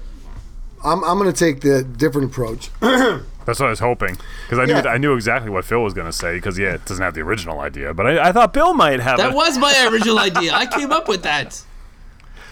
I'm 0.84 1.02
I'm 1.02 1.18
gonna 1.18 1.32
take 1.32 1.62
the 1.62 1.82
different 1.82 2.30
approach. 2.30 2.70
That's 2.80 3.58
what 3.58 3.66
I 3.66 3.70
was 3.70 3.80
hoping 3.80 4.16
because 4.44 4.60
I 4.60 4.66
knew 4.66 4.74
Yeah. 4.74 4.82
I 4.86 4.98
knew 4.98 5.14
exactly 5.14 5.50
what 5.50 5.64
Phil 5.64 5.82
was 5.82 5.92
going 5.94 6.06
to 6.06 6.12
say 6.12 6.36
because 6.36 6.56
yeah, 6.56 6.74
it 6.74 6.84
doesn't 6.84 7.02
have 7.02 7.14
the 7.14 7.22
original 7.22 7.58
idea, 7.58 7.92
but 7.92 8.06
I, 8.06 8.28
I 8.28 8.32
thought 8.32 8.52
Bill 8.52 8.74
might 8.74 9.00
have 9.00 9.16
That 9.18 9.30
it. 9.32 9.34
was 9.34 9.58
my 9.58 9.88
original 9.90 10.20
idea. 10.20 10.52
I 10.54 10.66
came 10.66 10.92
up 10.92 11.08
with 11.08 11.22
that. 11.24 11.60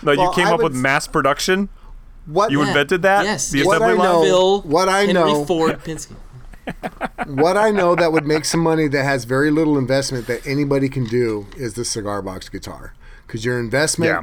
No, 0.02 0.10
you 0.12 0.18
Well, 0.18 0.32
came 0.32 0.48
I 0.48 0.52
up 0.52 0.62
with 0.62 0.74
mass 0.74 1.06
production. 1.06 1.68
What 2.28 2.50
You 2.50 2.60
Yeah. 2.62 2.68
invented 2.68 3.02
that. 3.02 3.24
Yes. 3.24 3.50
The. 3.50 3.64
What 3.64 3.78
assembly 3.82 3.94
I 4.04 4.08
line? 4.08 4.12
know- 4.14 4.22
Bill, 4.22 4.60
what 4.62 4.88
I 4.88 4.98
Henry 5.00 5.12
know- 5.14 5.44
Ford 5.44 5.82
Penske. 5.82 6.12
what 7.26 7.56
I 7.56 7.70
know 7.70 7.94
that 7.94 8.12
would 8.12 8.26
make 8.26 8.44
some 8.44 8.60
money 8.60 8.88
that 8.88 9.02
has 9.04 9.24
very 9.24 9.50
little 9.50 9.78
investment 9.78 10.26
that 10.26 10.46
anybody 10.46 10.88
can 10.90 11.04
do 11.04 11.46
is 11.56 11.74
the 11.74 11.84
cigar 11.84 12.20
box 12.20 12.48
guitar 12.50 12.92
because 13.26 13.42
your 13.44 13.58
investment 13.58 14.10
Yeah. 14.10 14.22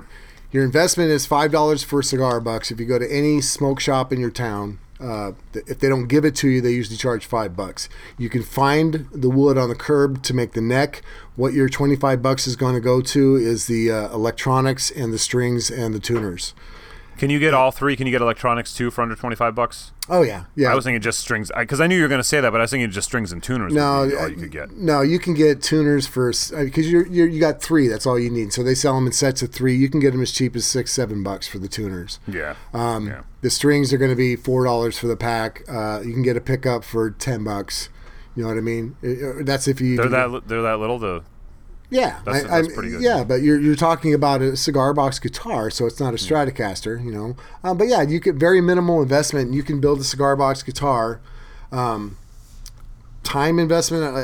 your 0.52 0.64
investment 0.64 1.10
is 1.10 1.26
five 1.26 1.52
dollars 1.52 1.82
for 1.84 2.02
a 2.02 2.04
cigar 2.04 2.40
box 2.40 2.70
if 2.70 2.80
you 2.80 2.86
go 2.86 3.00
to 3.00 3.12
any 3.12 3.42
smoke 3.42 3.80
shop 3.80 4.14
in 4.14 4.20
your 4.20 4.30
town 4.30 4.78
uh, 5.02 5.32
if 5.56 5.80
they 5.80 5.90
don't 5.90 6.06
give 6.08 6.24
it 6.24 6.36
to 6.36 6.48
you 6.48 6.62
they 6.62 6.70
usually 6.72 6.98
charge 6.98 7.26
five 7.26 7.56
bucks 7.56 7.90
you 8.18 8.30
can 8.30 8.44
find 8.44 9.08
the 9.12 9.30
wood 9.30 9.58
on 9.58 9.68
the 9.70 9.76
curb 9.76 10.22
to 10.22 10.34
make 10.36 10.52
the 10.54 10.62
neck 10.62 11.02
what 11.36 11.52
your 11.54 11.68
25 11.68 12.22
bucks 12.22 12.46
is 12.46 12.56
going 12.56 12.76
to 12.76 12.80
go 12.80 13.02
to 13.02 13.36
is 13.38 13.66
the 13.66 13.90
uh, 13.92 14.14
electronics 14.14 14.92
and 14.92 15.12
the 15.12 15.18
strings 15.20 15.72
and 15.72 15.96
the 15.96 16.00
tuners 16.00 16.54
Can 17.18 17.30
you 17.30 17.40
get 17.40 17.54
all 17.54 17.72
three? 17.72 17.96
Can 17.96 18.08
you 18.08 18.12
get 18.12 18.22
electronics 18.22 18.74
too 18.74 18.92
for 18.92 19.02
under 19.02 19.16
twenty 19.16 19.36
five 19.36 19.56
bucks? 19.56 19.92
oh 20.08 20.22
yeah 20.22 20.46
yeah 20.56 20.72
I 20.72 20.76
was 20.76 20.86
thinking 20.86 21.02
just 21.02 21.20
strings 21.20 21.52
because 21.58 21.82
I, 21.82 21.88
knew 21.88 21.96
you 21.96 22.04
were 22.04 22.08
going 22.08 22.20
to 22.20 22.24
say 22.24 22.40
that, 22.40 22.52
but 22.52 22.62
I 22.62 22.64
was 22.64 22.72
thinking 22.72 22.90
just 22.92 23.08
strings 23.08 23.32
and 23.32 23.42
tuners. 23.42 23.74
No, 23.74 23.84
all 23.84 24.02
uh, 24.04 24.28
you 24.28 24.36
could 24.36 24.52
get. 24.52 24.72
No, 24.72 25.02
you 25.02 25.18
can 25.20 25.34
get 25.34 25.62
tuners 25.62 26.06
for 26.06 26.28
because 26.28 26.92
you're, 26.92 27.08
you're 27.08 27.28
you 27.28 27.40
got 27.40 27.62
three. 27.62 27.88
That's 27.88 28.06
all 28.06 28.20
you 28.20 28.30
need. 28.30 28.54
So 28.54 28.64
they 28.64 28.76
sell 28.76 28.96
them 28.96 29.08
in 29.08 29.14
sets 29.14 29.42
of 29.42 29.52
three. 29.52 29.76
You 29.76 29.90
can 29.90 30.00
get 30.00 30.12
them 30.12 30.22
as 30.22 30.32
cheap 30.32 30.56
as 30.56 30.66
six, 30.66 30.92
seven 30.92 31.24
bucks 31.24 31.48
for 31.48 31.60
the 31.60 31.68
tuners. 31.68 32.20
Yeah. 32.28 32.56
Um, 32.74 33.08
yeah. 33.08 33.24
The 33.42 33.50
strings 33.50 33.94
are 33.94 33.98
going 33.98 34.12
to 34.12 34.16
be 34.16 34.36
four 34.36 34.66
dollars 34.66 34.98
for 34.98 35.08
the 35.08 35.18
pack. 35.18 35.64
Uh, 35.68 36.02
you 36.06 36.14
can 36.14 36.24
get 36.24 36.38
a 36.38 36.42
pickup 36.42 36.84
for 36.84 37.10
ten 37.12 37.44
bucks. 37.44 37.90
You 38.36 38.44
know 38.44 38.50
what 38.50 38.58
I 38.58 38.62
mean? 38.62 38.98
Uh, 39.04 39.44
That's 39.44 39.68
if 39.68 39.80
you. 39.80 39.98
They're 39.98 40.10
that 40.10 40.48
they're 40.48 40.62
that 40.62 40.80
little 40.80 41.00
to 41.00 41.24
Yeah, 41.90 42.20
That's- 42.26 42.46
I- 42.46 42.62
that's 42.62 42.74
pretty 42.74 42.90
good. 42.90 43.02
Yeah, 43.02 43.24
but 43.24 43.42
you're 43.42 43.60
you're 43.60 43.76
talking 43.76 44.14
about 44.14 44.42
a 44.42 44.58
cigar 44.58 44.94
box 44.94 45.20
guitar, 45.20 45.70
so 45.70 45.86
it's 45.86 46.00
not 46.00 46.10
Hmm. 46.10 46.16
a 46.16 46.18
Stratocaster, 46.18 47.04
you 47.04 47.12
know. 47.12 47.36
Um, 47.64 47.78
but 47.78 47.88
yeah, 47.88 48.02
you 48.02 48.20
get 48.20 48.36
very 48.36 48.60
minimal 48.62 49.02
investment. 49.02 49.54
You 49.54 49.62
can 49.64 49.80
build 49.80 50.00
a 50.00 50.04
cigar 50.04 50.36
box 50.36 50.64
guitar. 50.64 51.20
Um, 51.72 52.18
time 53.24 53.58
investment, 53.60 54.04
I, 54.16 54.20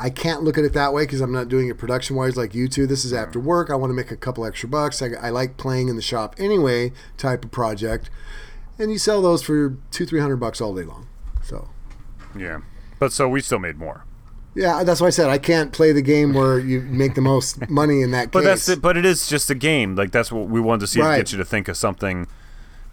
I- 0.00 0.06
I 0.06 0.10
can't 0.10 0.42
look 0.42 0.56
at 0.58 0.64
it 0.64 0.72
that 0.72 0.92
way 0.92 1.02
because 1.04 1.20
I'm 1.20 1.32
not 1.32 1.48
doing 1.48 1.68
it 1.68 1.78
production 1.78 2.16
wise 2.16 2.36
like 2.36 2.54
you 2.54 2.68
two. 2.68 2.86
This 2.86 3.04
is 3.04 3.12
after 3.12 3.38
work. 3.40 3.70
I 3.70 3.74
want 3.74 3.90
to 3.90 3.94
make 3.94 4.10
a 4.10 4.16
couple 4.16 4.44
extra 4.46 4.68
bucks. 4.68 5.00
I, 5.02 5.08
I 5.20 5.30
like 5.30 5.56
playing 5.56 5.88
in 5.88 5.96
the 5.96 6.02
shop 6.02 6.34
anyway, 6.38 6.92
type 7.16 7.44
of 7.44 7.50
project, 7.50 8.08
and 8.78 8.90
you 8.92 8.98
sell 8.98 9.20
those 9.22 9.42
for 9.42 9.76
two 9.90 10.06
three 10.06 10.20
hundred 10.20 10.36
bucks 10.36 10.60
all 10.60 10.74
day 10.74 10.82
long. 10.84 11.06
So. 11.42 11.68
yeah. 12.36 12.58
But 12.98 13.12
so 13.12 13.28
we 13.28 13.40
still 13.42 13.58
made 13.58 13.78
more. 13.78 14.04
Yeah, 14.56 14.82
that's 14.84 15.00
why 15.02 15.08
I 15.08 15.10
said 15.10 15.28
I 15.28 15.38
can't 15.38 15.70
play 15.70 15.92
the 15.92 16.00
game 16.02 16.32
where 16.32 16.58
you 16.58 16.80
make 16.80 17.14
the 17.14 17.20
most 17.20 17.68
money 17.70 18.00
in 18.02 18.10
that 18.12 18.30
But 18.32 18.40
case. 18.40 18.46
that's 18.46 18.68
it. 18.70 18.82
But 18.82 18.96
it 18.96 19.04
is 19.04 19.28
just 19.28 19.50
a 19.50 19.54
game. 19.54 19.94
Like 19.96 20.10
that's 20.12 20.32
what 20.32 20.48
we 20.48 20.60
wanted 20.60 20.80
to 20.80 20.86
see 20.86 21.00
Right. 21.00 21.16
to 21.16 21.22
get 21.22 21.32
you 21.32 21.38
to 21.38 21.44
think 21.44 21.68
of 21.68 21.76
something. 21.76 22.26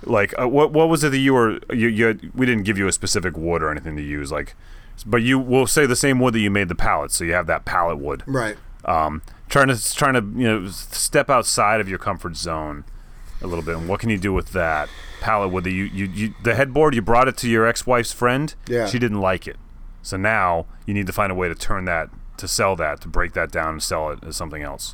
Like 0.05 0.33
uh, 0.39 0.47
what 0.49 0.71
what 0.73 0.89
was 0.89 1.03
it 1.05 1.09
that 1.11 1.19
you 1.19 1.33
were 1.33 1.59
you, 1.71 1.87
you 1.87 2.05
had- 2.07 2.31
we 2.35 2.45
didn't 2.45 2.63
give 2.63 2.77
you 2.77 2.87
a 2.87 2.91
specific 2.91 3.37
wood 3.37 3.63
or 3.63 3.71
anything 3.71 3.95
to 3.95 4.01
use 4.03 4.31
like, 4.31 4.55
but 5.05 5.21
you 5.23 5.39
will 5.39 5.65
say 5.65 5.85
the 5.85 5.95
same 5.95 6.19
wood 6.19 6.33
that 6.33 6.39
you 6.41 6.51
made 6.51 6.67
the 6.67 6.75
pallet. 6.75 7.11
So 7.11 7.23
you 7.23 7.31
have 7.33 7.47
that 7.47 7.63
pallet 7.63 7.97
wood. 7.97 8.23
Right. 8.27 8.57
Um, 8.83 9.21
trying 9.47 9.69
to 9.69 9.95
trying 9.95 10.15
to 10.15 10.39
you 10.39 10.47
know 10.47 10.67
step 10.69 11.29
outside 11.29 11.79
of 11.79 11.87
your 11.87 11.99
comfort 11.99 12.35
zone 12.35 12.83
a 13.41 13.47
little 13.47 13.63
bit. 13.63 13.77
And 13.77 13.87
what 13.87 14.01
can 14.01 14.09
you 14.09 14.17
do 14.17 14.33
with 14.33 14.51
that 14.51 14.89
pallet 15.21 15.51
wood 15.53 15.63
that 15.63 15.71
you 15.71 15.85
you, 15.85 16.05
you 16.07 16.33
the 16.43 16.55
headboard 16.55 16.93
you 16.93 17.01
brought 17.01 17.29
it 17.29 17.37
to 17.37 17.49
your 17.49 17.65
ex 17.65 17.87
wife's 17.87 18.11
friend. 18.11 18.53
Yeah. 18.67 18.87
She 18.87 18.99
didn't 18.99 19.21
like 19.21 19.47
it. 19.47 19.55
So 20.03 20.15
now 20.17 20.67
you 20.85 20.93
need 20.93 21.07
to 21.07 21.13
find 21.13 21.31
a 21.31 21.35
way 21.35 21.47
to 21.47 21.55
turn 21.55 21.85
that 21.85 22.09
to 22.37 22.47
sell 22.47 22.75
that 22.75 23.01
to 23.01 23.07
break 23.07 23.33
that 23.33 23.51
down 23.51 23.69
and 23.69 23.81
sell 23.83 24.09
it 24.11 24.19
as 24.23 24.35
something 24.37 24.61
else. 24.61 24.93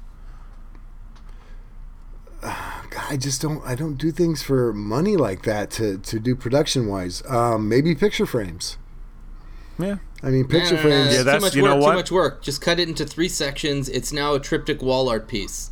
I 2.41 3.17
just 3.19 3.41
don't. 3.41 3.61
I 3.65 3.75
don't 3.75 3.95
do 3.95 4.11
things 4.11 4.41
for 4.41 4.71
money 4.71 5.17
like 5.17 5.43
that 5.43 5.69
to 5.71 5.97
to 5.97 6.19
do 6.19 6.35
production 6.35 6.87
wise. 6.87 7.21
Um, 7.27 7.67
maybe 7.67 7.93
picture 7.95 8.25
frames. 8.25 8.77
Yeah. 9.77 9.97
I 10.23 10.29
mean, 10.29 10.47
picture 10.47 10.75
Nah, 10.75 10.81
nah, 10.83 10.89
nah, 10.89 10.95
frames. 10.95 11.13
Yeah, 11.15 11.23
that's- 11.23 11.41
too 11.41 11.45
much 11.47 11.55
you 11.55 11.61
know 11.63 11.75
work. 11.75 11.81
what? 11.83 11.91
Too 11.91 11.97
much 11.97 12.11
work. 12.11 12.41
Just 12.41 12.61
cut 12.61 12.79
it 12.79 12.87
into 12.87 13.05
three 13.05 13.27
sections. 13.29 13.89
It's 13.89 14.13
now 14.13 14.33
a 14.35 14.39
triptych 14.39 14.81
wall 14.81 15.09
art 15.09 15.27
piece. 15.27 15.71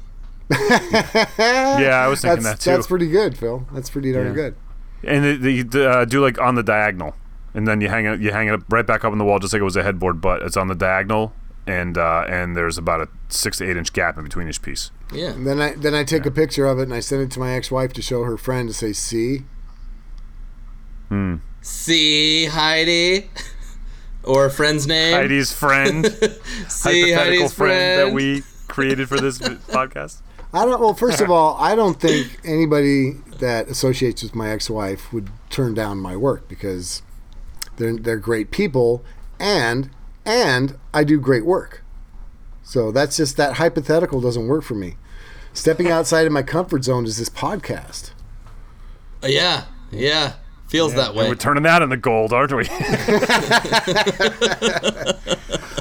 Yeah, 0.50 2.02
I 2.04 2.08
was 2.08 2.22
thinking 2.22 2.44
that's 2.44 2.60
that 2.64 2.70
too. 2.72 2.76
that's 2.76 2.88
pretty 2.88 3.10
good, 3.10 3.38
Phil. 3.38 3.66
That's 3.74 3.90
pretty 3.90 4.12
darn 4.14 4.28
Yeah. 4.28 4.34
good. 4.34 4.56
and 5.04 5.26
it, 5.26 5.42
you 5.42 5.64
d- 5.64 5.86
uh, 5.86 6.06
do 6.06 6.22
like 6.22 6.40
on 6.40 6.56
the 6.56 6.64
diagonal, 6.64 7.16
and 7.58 7.68
then 7.68 7.82
you 7.82 7.90
hang 7.90 8.06
it 8.06 8.22
you 8.22 8.32
hang 8.32 8.48
it 8.48 8.54
up 8.54 8.62
right 8.70 8.86
back 8.86 9.04
up 9.04 9.12
on 9.12 9.18
the 9.18 9.26
wall 9.26 9.40
just 9.40 9.52
like 9.52 9.60
it 9.60 9.66
was 9.66 9.76
a 9.76 9.82
headboard, 9.82 10.22
but 10.22 10.44
it's 10.44 10.56
on 10.56 10.68
the 10.68 10.76
diagonal, 10.76 11.34
and 11.66 11.98
uh, 11.98 12.24
and 12.30 12.56
there's 12.56 12.78
about 12.78 13.02
a 13.02 13.10
six 13.30 13.58
to 13.58 13.68
eight 13.68 13.76
inch 13.76 13.92
gap 13.94 14.16
in 14.16 14.24
between 14.24 14.48
each 14.48 14.62
piece. 14.62 14.92
Yeah. 15.12 15.32
And 15.32 15.48
then 15.48 15.60
I 15.60 15.74
then 15.74 15.96
I 15.96 16.04
take 16.04 16.28
a 16.28 16.32
picture 16.32 16.68
of 16.68 16.78
it 16.78 16.84
and 16.84 16.94
I 16.94 17.00
send 17.00 17.24
it 17.24 17.32
to 17.32 17.40
my 17.40 17.54
ex 17.54 17.72
wife 17.72 17.94
to 17.94 18.02
show 18.04 18.24
her 18.24 18.38
friend 18.38 18.70
to 18.70 18.76
say, 18.76 18.94
"See, 18.94 19.44
See 21.62 22.46
Heidi, 22.46 23.32
or 24.24 24.46
a 24.46 24.52
friend's 24.52 24.86
name. 24.86 25.16
Heidi's 25.16 25.52
friend, 25.52 26.06
See 26.70 27.12
hypothetical 27.12 27.18
Heidi's 27.18 27.54
friend, 27.54 28.00
that 28.00 28.14
we 28.14 28.44
created 28.68 29.10
for 29.10 29.20
this 29.20 29.40
podcast. 29.40 30.22
I 30.54 30.64
don't." 30.64 30.80
Well, 30.80 30.94
first 30.94 31.22
of 31.22 31.32
all, 31.32 31.58
I 31.60 31.74
don't 31.74 32.00
think 32.00 32.40
anybody 32.46 33.14
that 33.40 33.68
associates 33.68 34.22
with 34.22 34.36
my 34.36 34.52
ex 34.52 34.70
wife 34.70 35.12
would 35.12 35.32
turn 35.50 35.74
down 35.74 35.98
my 35.98 36.16
work 36.16 36.48
because 36.48 37.02
they're 37.78 37.96
they're 37.98 38.18
great 38.18 38.52
people 38.52 39.04
and 39.40 39.90
and 40.26 40.78
I 40.94 41.04
do 41.04 41.20
great 41.20 41.46
work. 41.46 41.84
So 42.64 42.92
that's 42.92 43.16
just 43.18 43.38
that 43.38 43.54
hypothetical 43.54 44.20
doesn't 44.20 44.48
work 44.48 44.64
for 44.64 44.76
me. 44.76 44.96
Stepping 45.54 45.90
outside 45.90 46.28
of 46.28 46.34
my 46.34 46.44
comfort 46.44 46.84
zone 46.84 47.06
is 47.06 47.18
this 47.18 47.30
podcast. 47.30 48.12
Uh, 49.24 49.28
yeah. 49.28 49.66
Yeah. 49.90 50.34
Feels 50.68 50.94
that 50.96 51.10
And 51.12 51.18
way. 51.18 51.30
we're 51.30 51.36
turning 51.36 51.64
that 51.64 51.82
into 51.82 51.96
gold, 51.96 52.34
aren't 52.34 52.52
we? 52.54 52.68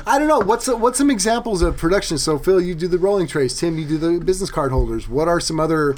I 0.08 0.18
don't 0.18 0.28
know. 0.28 0.38
What's 0.38 0.68
what's 0.68 0.98
some 0.98 1.10
examples 1.10 1.60
of 1.62 1.76
production? 1.76 2.18
So 2.18 2.38
Phil, 2.38 2.60
you 2.60 2.74
do 2.76 2.86
the 2.86 2.98
rolling 2.98 3.26
trays. 3.26 3.58
Tim, 3.58 3.76
you 3.78 3.84
do 3.84 3.98
the 3.98 4.24
business 4.24 4.50
card 4.50 4.70
holders. 4.70 5.08
What 5.08 5.26
are 5.26 5.40
some 5.40 5.58
other? 5.58 5.96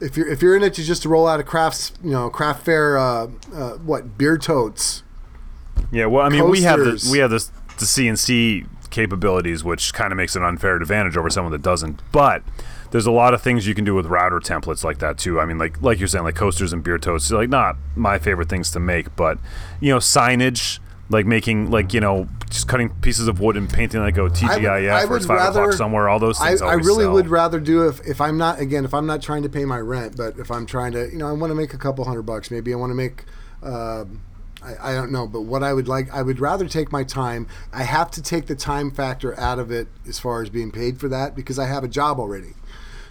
If 0.00 0.16
you're 0.16 0.26
if 0.26 0.42
you're 0.42 0.56
in 0.56 0.64
it 0.64 0.74
to 0.74 0.82
just 0.82 1.02
to 1.02 1.08
roll 1.08 1.28
out 1.28 1.38
a 1.38 1.44
crafts, 1.44 1.92
you 2.02 2.10
know, 2.10 2.28
craft 2.28 2.64
fair, 2.64 2.98
uh, 2.98 3.28
uh, 3.54 3.74
what 3.74 4.18
beer 4.18 4.36
totes? 4.36 5.03
Yeah. 5.92 6.06
Well, 6.06 6.24
I 6.24 6.28
mean, 6.28 6.48
we 6.48 6.62
have 6.62 6.78
the 6.78 7.08
we 7.10 7.18
have 7.18 7.30
this 7.30 7.48
the 7.78 7.84
CNC 7.84 8.66
capabilities, 8.90 9.64
which 9.64 9.92
kind 9.92 10.12
of 10.12 10.16
makes 10.16 10.36
an 10.36 10.42
unfair 10.44 10.76
advantage 10.76 11.16
over 11.16 11.28
someone 11.30 11.52
that 11.52 11.62
doesn't. 11.62 12.00
But 12.12 12.42
there's 12.92 13.06
a 13.06 13.10
lot 13.10 13.34
of 13.34 13.42
things 13.42 13.66
you 13.66 13.74
can 13.74 13.84
do 13.84 13.94
with 13.94 14.06
router 14.06 14.38
templates 14.38 14.84
like 14.84 14.98
that 14.98 15.18
too. 15.18 15.40
I 15.40 15.44
mean, 15.46 15.58
like 15.58 15.82
like 15.82 15.98
you're 15.98 16.08
saying, 16.08 16.24
like 16.24 16.36
coasters 16.36 16.72
and 16.72 16.82
beer 16.82 16.98
totes. 16.98 17.30
Like 17.30 17.48
not 17.48 17.76
my 17.96 18.18
favorite 18.18 18.48
things 18.48 18.70
to 18.72 18.80
make, 18.80 19.14
but 19.16 19.38
you 19.80 19.90
know, 19.90 19.98
signage. 19.98 20.78
Like 21.10 21.26
making, 21.26 21.70
like 21.70 21.92
you 21.92 22.00
know, 22.00 22.28
just 22.48 22.66
cutting 22.66 22.88
pieces 22.88 23.28
of 23.28 23.38
wood 23.38 23.58
and 23.58 23.68
painting 23.68 24.00
like 24.00 24.14
go 24.14 24.30
TGIF 24.30 24.90
I 24.90 25.02
or 25.04 25.08
would 25.10 25.22
five 25.26 25.36
rather- 25.36 25.60
o'clock 25.64 25.76
somewhere. 25.76 26.08
All 26.08 26.18
those 26.18 26.38
things. 26.38 26.62
I 26.62 26.70
always 26.70 26.86
really 26.86 27.04
sell. 27.04 27.12
would 27.12 27.28
rather 27.28 27.60
do 27.60 27.86
if 27.86 28.00
if 28.06 28.22
I'm 28.22 28.38
not 28.38 28.58
again 28.58 28.86
if 28.86 28.94
I'm 28.94 29.04
not 29.04 29.20
trying 29.20 29.42
to 29.42 29.50
pay 29.50 29.66
my 29.66 29.78
rent, 29.78 30.16
but 30.16 30.38
if 30.38 30.50
I'm 30.50 30.64
trying 30.64 30.92
to, 30.92 31.10
you 31.10 31.18
know, 31.18 31.28
I 31.28 31.32
want 31.32 31.50
to 31.50 31.54
make 31.54 31.74
a 31.74 31.78
couple 31.78 32.06
hundred 32.06 32.22
bucks. 32.22 32.50
Maybe 32.50 32.72
I 32.72 32.76
want 32.76 32.90
to 32.90 32.94
make. 32.94 33.24
Uh, 33.62 34.06
I, 34.64 34.92
I 34.92 34.94
don't 34.94 35.12
know, 35.12 35.26
but 35.26 35.42
what 35.42 35.62
I 35.62 35.72
would 35.72 35.88
like, 35.88 36.12
I 36.12 36.22
would 36.22 36.40
rather 36.40 36.66
take 36.66 36.90
my 36.90 37.04
time. 37.04 37.46
I 37.72 37.82
have 37.82 38.10
to 38.12 38.22
take 38.22 38.46
the 38.46 38.54
time 38.54 38.90
factor 38.90 39.38
out 39.38 39.58
of 39.58 39.70
it 39.70 39.88
as 40.08 40.18
far 40.18 40.42
as 40.42 40.48
being 40.48 40.70
paid 40.70 40.98
for 40.98 41.08
that 41.08 41.36
because 41.36 41.58
I 41.58 41.66
have 41.66 41.84
a 41.84 41.88
job 41.88 42.18
already. 42.18 42.54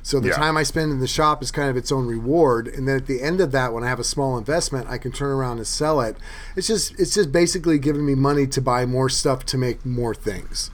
So 0.05 0.19
the 0.19 0.27
Yeah. 0.29 0.35
time 0.35 0.57
I 0.57 0.63
spend 0.63 0.91
in 0.91 0.99
the 0.99 1.07
shop 1.07 1.41
is 1.41 1.49
kind 1.49 1.69
of 1.69 1.77
its 1.77 1.89
own 1.91 2.07
reward, 2.07 2.67
and 2.67 2.87
then 2.87 2.97
at 2.97 3.05
the 3.07 3.21
end 3.21 3.39
of 3.39 3.51
that, 3.53 3.71
when 3.71 3.85
I 3.85 3.87
have 3.87 3.99
a 4.01 4.03
small 4.03 4.37
investment, 4.37 4.87
I 4.89 4.97
can 4.97 5.13
turn 5.13 5.31
around 5.31 5.59
and 5.59 5.67
sell 5.67 6.01
it. 6.01 6.17
It's 6.57 6.67
just 6.67 6.99
it's 6.99 7.13
just 7.13 7.31
basically 7.31 7.79
giving 7.79 8.05
me 8.05 8.13
money 8.13 8.45
to 8.47 8.59
buy 8.61 8.85
more 8.85 9.07
stuff 9.07 9.45
to 9.45 9.57
make 9.57 9.85
more 9.85 10.13
things. 10.13 10.71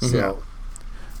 Mm-hmm. 0.00 0.12
So 0.12 0.42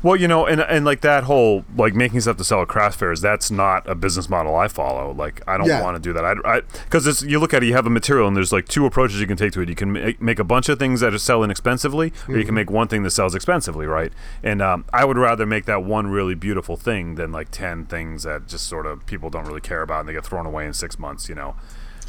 Well, 0.06 0.14
you 0.14 0.28
know, 0.28 0.46
and 0.46 0.60
and 0.60 0.84
like 0.84 1.00
that 1.00 1.24
whole 1.24 1.64
like 1.76 1.96
making 1.96 2.20
stuff 2.20 2.36
to 2.36 2.44
sell 2.44 2.62
at 2.62 2.68
craft 2.68 2.96
fairs, 2.96 3.20
that's 3.20 3.50
not 3.50 3.88
a 3.90 3.96
business 3.96 4.28
model 4.28 4.54
I 4.54 4.68
follow. 4.68 5.10
Like 5.10 5.42
I 5.48 5.56
don't 5.58 5.66
Yeah. 5.66 5.82
want 5.82 5.96
to 5.96 6.00
do 6.00 6.12
that. 6.12 6.24
I 6.44 6.60
because 6.84 7.08
it's 7.08 7.22
you 7.22 7.40
look 7.40 7.52
at 7.52 7.64
it, 7.64 7.66
you 7.66 7.72
have 7.72 7.86
a 7.86 7.90
material, 7.90 8.28
and 8.28 8.36
there's 8.36 8.52
like 8.52 8.68
two 8.68 8.86
approaches 8.86 9.20
you 9.20 9.26
can 9.26 9.36
take 9.36 9.50
to 9.54 9.62
it. 9.62 9.68
You 9.68 9.74
can 9.74 9.92
make, 9.92 10.22
make 10.22 10.38
a 10.38 10.44
bunch 10.44 10.68
of 10.68 10.78
things 10.78 11.00
that 11.00 11.12
are 11.12 11.18
sell 11.18 11.42
inexpensively, 11.42 12.12
or 12.28 12.38
you 12.38 12.44
can 12.44 12.54
make 12.54 12.70
one 12.70 12.86
thing 12.86 13.02
that 13.02 13.10
sells 13.10 13.34
expensively, 13.34 13.86
right? 13.86 14.12
And 14.44 14.62
um, 14.62 14.84
I 14.92 15.04
would 15.04 15.18
rather 15.18 15.44
make 15.44 15.64
that 15.64 15.82
one 15.82 16.06
really 16.06 16.36
beautiful 16.36 16.76
thing 16.76 17.16
than 17.16 17.32
like 17.32 17.50
ten 17.50 17.84
things 17.84 18.22
that 18.22 18.46
just 18.46 18.68
sort 18.68 18.86
of 18.86 19.04
people 19.06 19.28
don't 19.28 19.44
really 19.44 19.60
care 19.60 19.82
about 19.82 19.98
and 19.98 20.08
they 20.08 20.12
get 20.12 20.24
thrown 20.24 20.46
away 20.46 20.66
in 20.66 20.72
six 20.72 21.00
months. 21.00 21.28
You 21.28 21.34
know. 21.34 21.56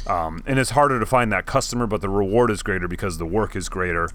Um, 0.06 0.44
and 0.46 0.60
it's 0.60 0.70
harder 0.70 1.00
to 1.00 1.04
find 1.04 1.32
that 1.32 1.46
customer, 1.46 1.88
but 1.88 2.00
the 2.00 2.08
reward 2.08 2.52
is 2.52 2.62
greater 2.62 2.86
because 2.86 3.18
the 3.18 3.26
work 3.26 3.56
is 3.56 3.68
greater, 3.68 4.08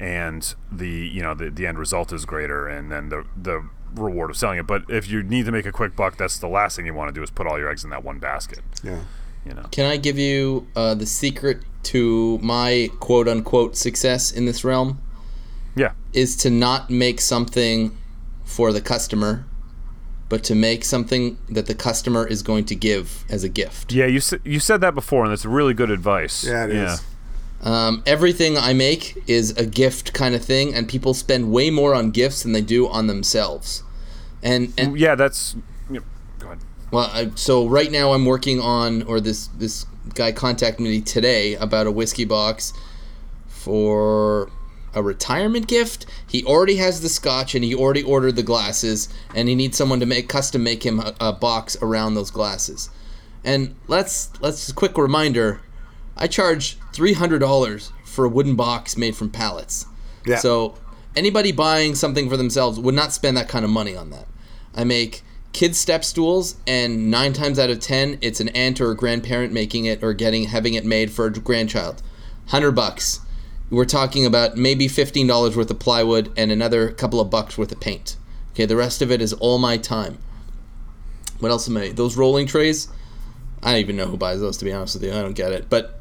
and 0.00 0.54
the 0.70 0.88
you 0.88 1.22
know 1.22 1.34
the, 1.34 1.50
the 1.50 1.66
end 1.66 1.78
result 1.78 2.12
is 2.12 2.24
greater, 2.24 2.68
and 2.68 2.90
then 2.90 3.08
the 3.08 3.24
the 3.40 3.68
reward 3.94 4.30
of 4.30 4.36
selling 4.36 4.58
it. 4.58 4.66
But 4.66 4.84
if 4.88 5.08
you 5.08 5.22
need 5.22 5.46
to 5.46 5.52
make 5.52 5.66
a 5.66 5.72
quick 5.72 5.96
buck, 5.96 6.16
that's 6.16 6.38
the 6.38 6.48
last 6.48 6.76
thing 6.76 6.86
you 6.86 6.94
want 6.94 7.08
to 7.08 7.14
do 7.14 7.22
is 7.22 7.30
put 7.30 7.46
all 7.46 7.58
your 7.58 7.70
eggs 7.70 7.84
in 7.84 7.90
that 7.90 8.04
one 8.04 8.18
basket. 8.18 8.60
Yeah. 8.82 9.00
You 9.46 9.54
know. 9.54 9.62
Can 9.70 9.86
I 9.86 9.96
give 9.96 10.18
you 10.18 10.66
uh, 10.74 10.94
the 10.94 11.06
secret 11.06 11.62
to 11.84 12.38
my 12.38 12.90
quote 13.00 13.28
unquote 13.28 13.76
success 13.76 14.32
in 14.32 14.44
this 14.44 14.64
realm? 14.64 15.00
Yeah. 15.76 15.92
Is 16.12 16.36
to 16.38 16.50
not 16.50 16.90
make 16.90 17.20
something 17.20 17.96
for 18.44 18.72
the 18.72 18.80
customer, 18.80 19.44
but 20.28 20.42
to 20.44 20.54
make 20.54 20.84
something 20.84 21.38
that 21.48 21.66
the 21.66 21.74
customer 21.74 22.26
is 22.26 22.42
going 22.42 22.64
to 22.66 22.74
give 22.74 23.24
as 23.30 23.44
a 23.44 23.48
gift. 23.48 23.92
Yeah, 23.92 24.06
you 24.06 24.18
s- 24.18 24.34
you 24.44 24.58
said 24.58 24.80
that 24.80 24.94
before, 24.94 25.22
and 25.24 25.30
that's 25.32 25.44
really 25.44 25.74
good 25.74 25.90
advice. 25.90 26.44
Yeah, 26.44 26.64
it 26.64 26.70
is. 26.72 27.02
Um, 27.62 28.02
everything 28.06 28.56
I 28.56 28.72
make 28.72 29.22
is 29.26 29.50
a 29.56 29.66
gift 29.66 30.12
kind 30.12 30.34
of 30.34 30.44
thing, 30.44 30.74
and 30.74 30.88
people 30.88 31.14
spend 31.14 31.50
way 31.50 31.70
more 31.70 31.94
on 31.94 32.10
gifts 32.10 32.42
than 32.42 32.52
they 32.52 32.60
do 32.60 32.88
on 32.88 33.06
themselves. 33.06 33.82
And 34.42 34.72
and 34.78 34.98
Yeah, 34.98 35.14
that's. 35.14 35.56
Yeah, 35.90 36.00
go 36.38 36.46
ahead. 36.46 36.58
Well, 36.90 37.10
I, 37.12 37.30
so 37.34 37.66
right 37.66 37.90
now 37.90 38.12
I'm 38.12 38.24
working 38.24 38.60
on, 38.60 39.02
or 39.02 39.20
this 39.20 39.48
this 39.48 39.86
guy 40.14 40.32
contacted 40.32 40.80
me 40.80 41.00
today 41.00 41.54
about 41.56 41.86
a 41.86 41.90
whiskey 41.90 42.24
box 42.24 42.72
for 43.48 44.50
a 44.94 45.02
retirement 45.02 45.66
gift. 45.66 46.06
He 46.26 46.44
already 46.44 46.76
has 46.76 47.00
the 47.00 47.08
scotch 47.08 47.54
and 47.54 47.64
he 47.64 47.74
already 47.74 48.02
ordered 48.02 48.36
the 48.36 48.42
glasses, 48.42 49.08
and 49.34 49.48
he 49.48 49.54
needs 49.54 49.76
someone 49.76 50.00
to 50.00 50.06
make 50.06 50.28
custom 50.28 50.62
make 50.62 50.84
him 50.84 51.00
a, 51.00 51.14
a 51.20 51.32
box 51.32 51.76
around 51.82 52.14
those 52.14 52.30
glasses. 52.30 52.90
And 53.44 53.74
let's 53.88 54.30
let's 54.40 54.72
quick 54.72 54.96
reminder, 54.98 55.60
I 56.16 56.26
charge 56.26 56.78
three 56.92 57.12
hundred 57.12 57.40
dollars 57.40 57.92
for 58.04 58.24
a 58.24 58.28
wooden 58.28 58.56
box 58.56 58.96
made 58.96 59.16
from 59.16 59.30
pallets. 59.30 59.86
Yeah. 60.24 60.38
So 60.38 60.76
anybody 61.14 61.52
buying 61.52 61.94
something 61.94 62.28
for 62.28 62.36
themselves 62.36 62.80
would 62.80 62.94
not 62.94 63.12
spend 63.12 63.36
that 63.36 63.48
kind 63.48 63.64
of 63.64 63.70
money 63.70 63.94
on 63.96 64.10
that. 64.10 64.26
I 64.74 64.84
make 64.84 65.22
kids 65.52 65.78
step 65.78 66.04
stools, 66.04 66.56
and 66.66 67.10
nine 67.10 67.32
times 67.32 67.58
out 67.58 67.70
of 67.70 67.80
ten, 67.80 68.18
it's 68.20 68.40
an 68.40 68.48
aunt 68.50 68.80
or 68.80 68.90
a 68.90 68.96
grandparent 68.96 69.52
making 69.52 69.86
it 69.86 70.02
or 70.02 70.12
getting 70.12 70.44
having 70.44 70.74
it 70.74 70.84
made 70.84 71.10
for 71.10 71.26
a 71.26 71.32
grandchild. 71.32 72.02
Hundred 72.48 72.72
bucks. 72.72 73.20
We're 73.68 73.84
talking 73.84 74.24
about 74.24 74.56
maybe 74.56 74.88
fifteen 74.88 75.26
dollars 75.26 75.56
worth 75.56 75.70
of 75.70 75.78
plywood 75.78 76.30
and 76.36 76.52
another 76.52 76.90
couple 76.92 77.20
of 77.20 77.30
bucks 77.30 77.58
worth 77.58 77.72
of 77.72 77.80
paint. 77.80 78.16
Okay, 78.52 78.64
the 78.64 78.76
rest 78.76 79.02
of 79.02 79.10
it 79.10 79.20
is 79.20 79.32
all 79.34 79.58
my 79.58 79.76
time. 79.76 80.18
What 81.40 81.50
else 81.50 81.68
am 81.68 81.76
I? 81.76 81.90
Those 81.90 82.16
rolling 82.16 82.46
trays. 82.46 82.88
I 83.62 83.72
don't 83.72 83.80
even 83.80 83.96
know 83.96 84.06
who 84.06 84.16
buys 84.16 84.40
those. 84.40 84.56
To 84.58 84.64
be 84.64 84.72
honest 84.72 84.94
with 84.94 85.04
you, 85.04 85.12
I 85.12 85.20
don't 85.20 85.34
get 85.34 85.52
it. 85.52 85.68
But 85.68 86.00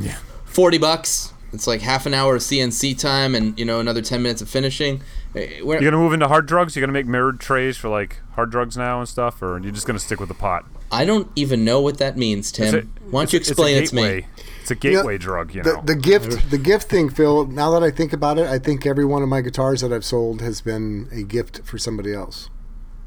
Yeah. 0.00 0.16
40 0.46 0.78
bucks. 0.78 1.32
It's 1.52 1.66
like 1.66 1.82
half 1.82 2.06
an 2.06 2.14
hour 2.14 2.36
of 2.36 2.42
CNC 2.42 2.98
time 2.98 3.34
and, 3.34 3.58
you 3.58 3.64
know, 3.66 3.78
another 3.78 4.00
10 4.00 4.22
minutes 4.22 4.40
of 4.40 4.48
finishing. 4.48 5.02
Eh, 5.36 5.60
we're- 5.62 5.82
You 5.82 5.90
gonna 5.90 6.02
move 6.02 6.14
into 6.14 6.28
hard 6.28 6.46
drugs? 6.46 6.74
You're 6.74 6.80
gonna 6.80 6.94
make 6.94 7.06
mirrored 7.06 7.40
trays 7.40 7.76
for 7.76 7.88
like 7.90 8.20
hard 8.36 8.50
drugs 8.50 8.76
now 8.76 9.00
and 9.00 9.08
stuff, 9.08 9.42
or 9.42 9.58
you're 9.58 9.66
you 9.66 9.72
just 9.72 9.86
gonna 9.86 9.98
stick 9.98 10.18
with 10.18 10.28
the 10.28 10.34
pot? 10.34 10.64
I 10.90 11.04
don't 11.04 11.28
even 11.36 11.62
know 11.64 11.80
what 11.80 11.98
that 11.98 12.16
means, 12.16 12.50
Tim. 12.52 12.74
It's 12.74 12.86
a- 12.86 12.88
Why 13.10 13.20
don't 13.22 13.32
you 13.34 13.38
explain 13.38 13.76
it 13.76 13.82
it's 13.82 13.92
a 13.92 13.96
to 13.96 14.02
me? 14.02 14.02
gateway. 14.02 14.26
It's 14.62 14.70
a 14.70 14.74
gateway 14.74 15.18
drug, 15.18 15.54
you 15.54 15.62
know. 15.62 15.82
the 15.84 15.94
gift, 15.94 16.50
the 16.50 16.58
gift 16.58 16.88
thing, 16.88 17.10
Phil. 17.10 17.46
Now 17.46 17.70
that 17.72 17.82
I 17.82 17.90
think 17.90 18.12
about 18.14 18.38
it, 18.38 18.46
I 18.48 18.58
think 18.58 18.86
every 18.86 19.04
one 19.04 19.22
of 19.22 19.28
my 19.28 19.40
guitars 19.42 19.80
that 19.82 19.92
I've 19.92 20.04
sold 20.04 20.40
has 20.40 20.60
been 20.62 21.08
a 21.12 21.22
gift 21.22 21.60
for 21.64 21.76
somebody 21.78 22.14
else, 22.14 22.48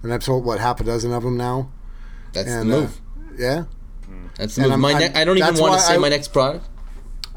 and 0.04 0.14
I've 0.14 0.24
sold 0.24 0.46
what 0.46 0.60
half 0.60 0.80
a 0.82 0.84
dozen 0.84 1.14
of 1.14 1.24
them 1.24 1.38
now. 1.38 1.70
That's 2.34 2.50
And 2.50 2.70
the 2.72 2.78
uh, 2.78 2.80
move. 2.82 3.02
yeah, 3.40 3.64
That's 4.38 4.56
the 4.56 4.62
and 4.64 4.70
move. 4.70 4.72
I'm- 4.74 4.82
My 4.82 4.90
I'm- 4.92 5.00
ne- 5.14 5.20
I 5.20 5.24
don't 5.24 5.38
even 5.38 5.48
want 5.56 5.58
to 5.58 5.78
why 5.78 5.78
say 5.80 5.96
I- 5.96 5.98
my 5.98 6.10
next 6.10 6.28
product. 6.34 6.68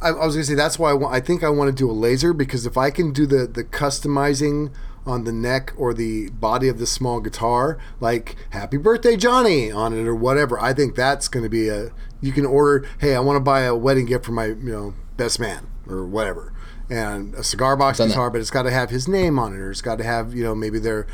I, 0.01 0.09
I 0.09 0.27
was 0.27 0.35
gonna 0.35 0.45
say 0.45 0.55
that's 0.55 0.79
why 0.79 0.91
I, 0.91 0.95
want, 0.95 1.15
I 1.15 1.21
think 1.21 1.43
I 1.43 1.51
want 1.51 1.69
to 1.69 1.75
do 1.75 1.91
a 1.91 1.93
laser 1.93 2.33
because 2.33 2.67
if 2.67 2.77
I 2.77 2.91
can 2.91 3.13
do 3.13 3.27
the 3.27 3.47
the 3.47 3.65
customizing 3.65 4.73
on 5.07 5.25
the 5.25 5.33
neck 5.33 5.73
or 5.77 5.95
the 5.95 6.29
body 6.31 6.69
of 6.69 6.79
the 6.79 6.87
small 6.87 7.21
guitar, 7.21 7.79
like 7.99 8.37
"Happy 8.51 8.77
Birthday 8.77 9.17
Johnny" 9.17 9.71
on 9.71 9.93
it 9.93 10.07
or 10.07 10.15
whatever, 10.15 10.61
I 10.61 10.75
think 10.75 10.95
that's 10.95 11.29
going 11.29 11.43
to 11.43 11.49
be 11.49 11.69
a. 11.69 11.91
You 12.21 12.33
can 12.33 12.45
order, 12.45 12.87
hey, 13.01 13.15
I 13.15 13.21
want 13.21 13.37
to 13.37 13.41
buy 13.41 13.63
a 13.63 13.75
wedding 13.75 14.07
gift 14.07 14.25
for 14.25 14.33
my 14.33 14.47
you 14.47 14.55
know 14.57 14.95
best 15.17 15.41
man 15.41 15.67
or 15.89 16.05
whatever, 16.05 16.53
and 16.91 17.35
a 17.35 17.43
cigar 17.43 17.77
box 17.77 17.99
Done 17.99 18.09
that. 18.09 18.15
guitar, 18.15 18.31
but 18.31 18.41
it's 18.41 18.51
got 18.51 18.65
to 18.65 18.71
have 18.71 18.91
his 18.91 19.09
name 19.09 19.39
on 19.39 19.55
it 19.55 19.59
or 19.59 19.71
it's 19.71 19.83
got 19.83 19.99
to 19.99 20.05
have 20.05 20.35
you 20.35 20.45
know 20.45 20.55
maybe 20.55 20.79
their. 20.79 21.07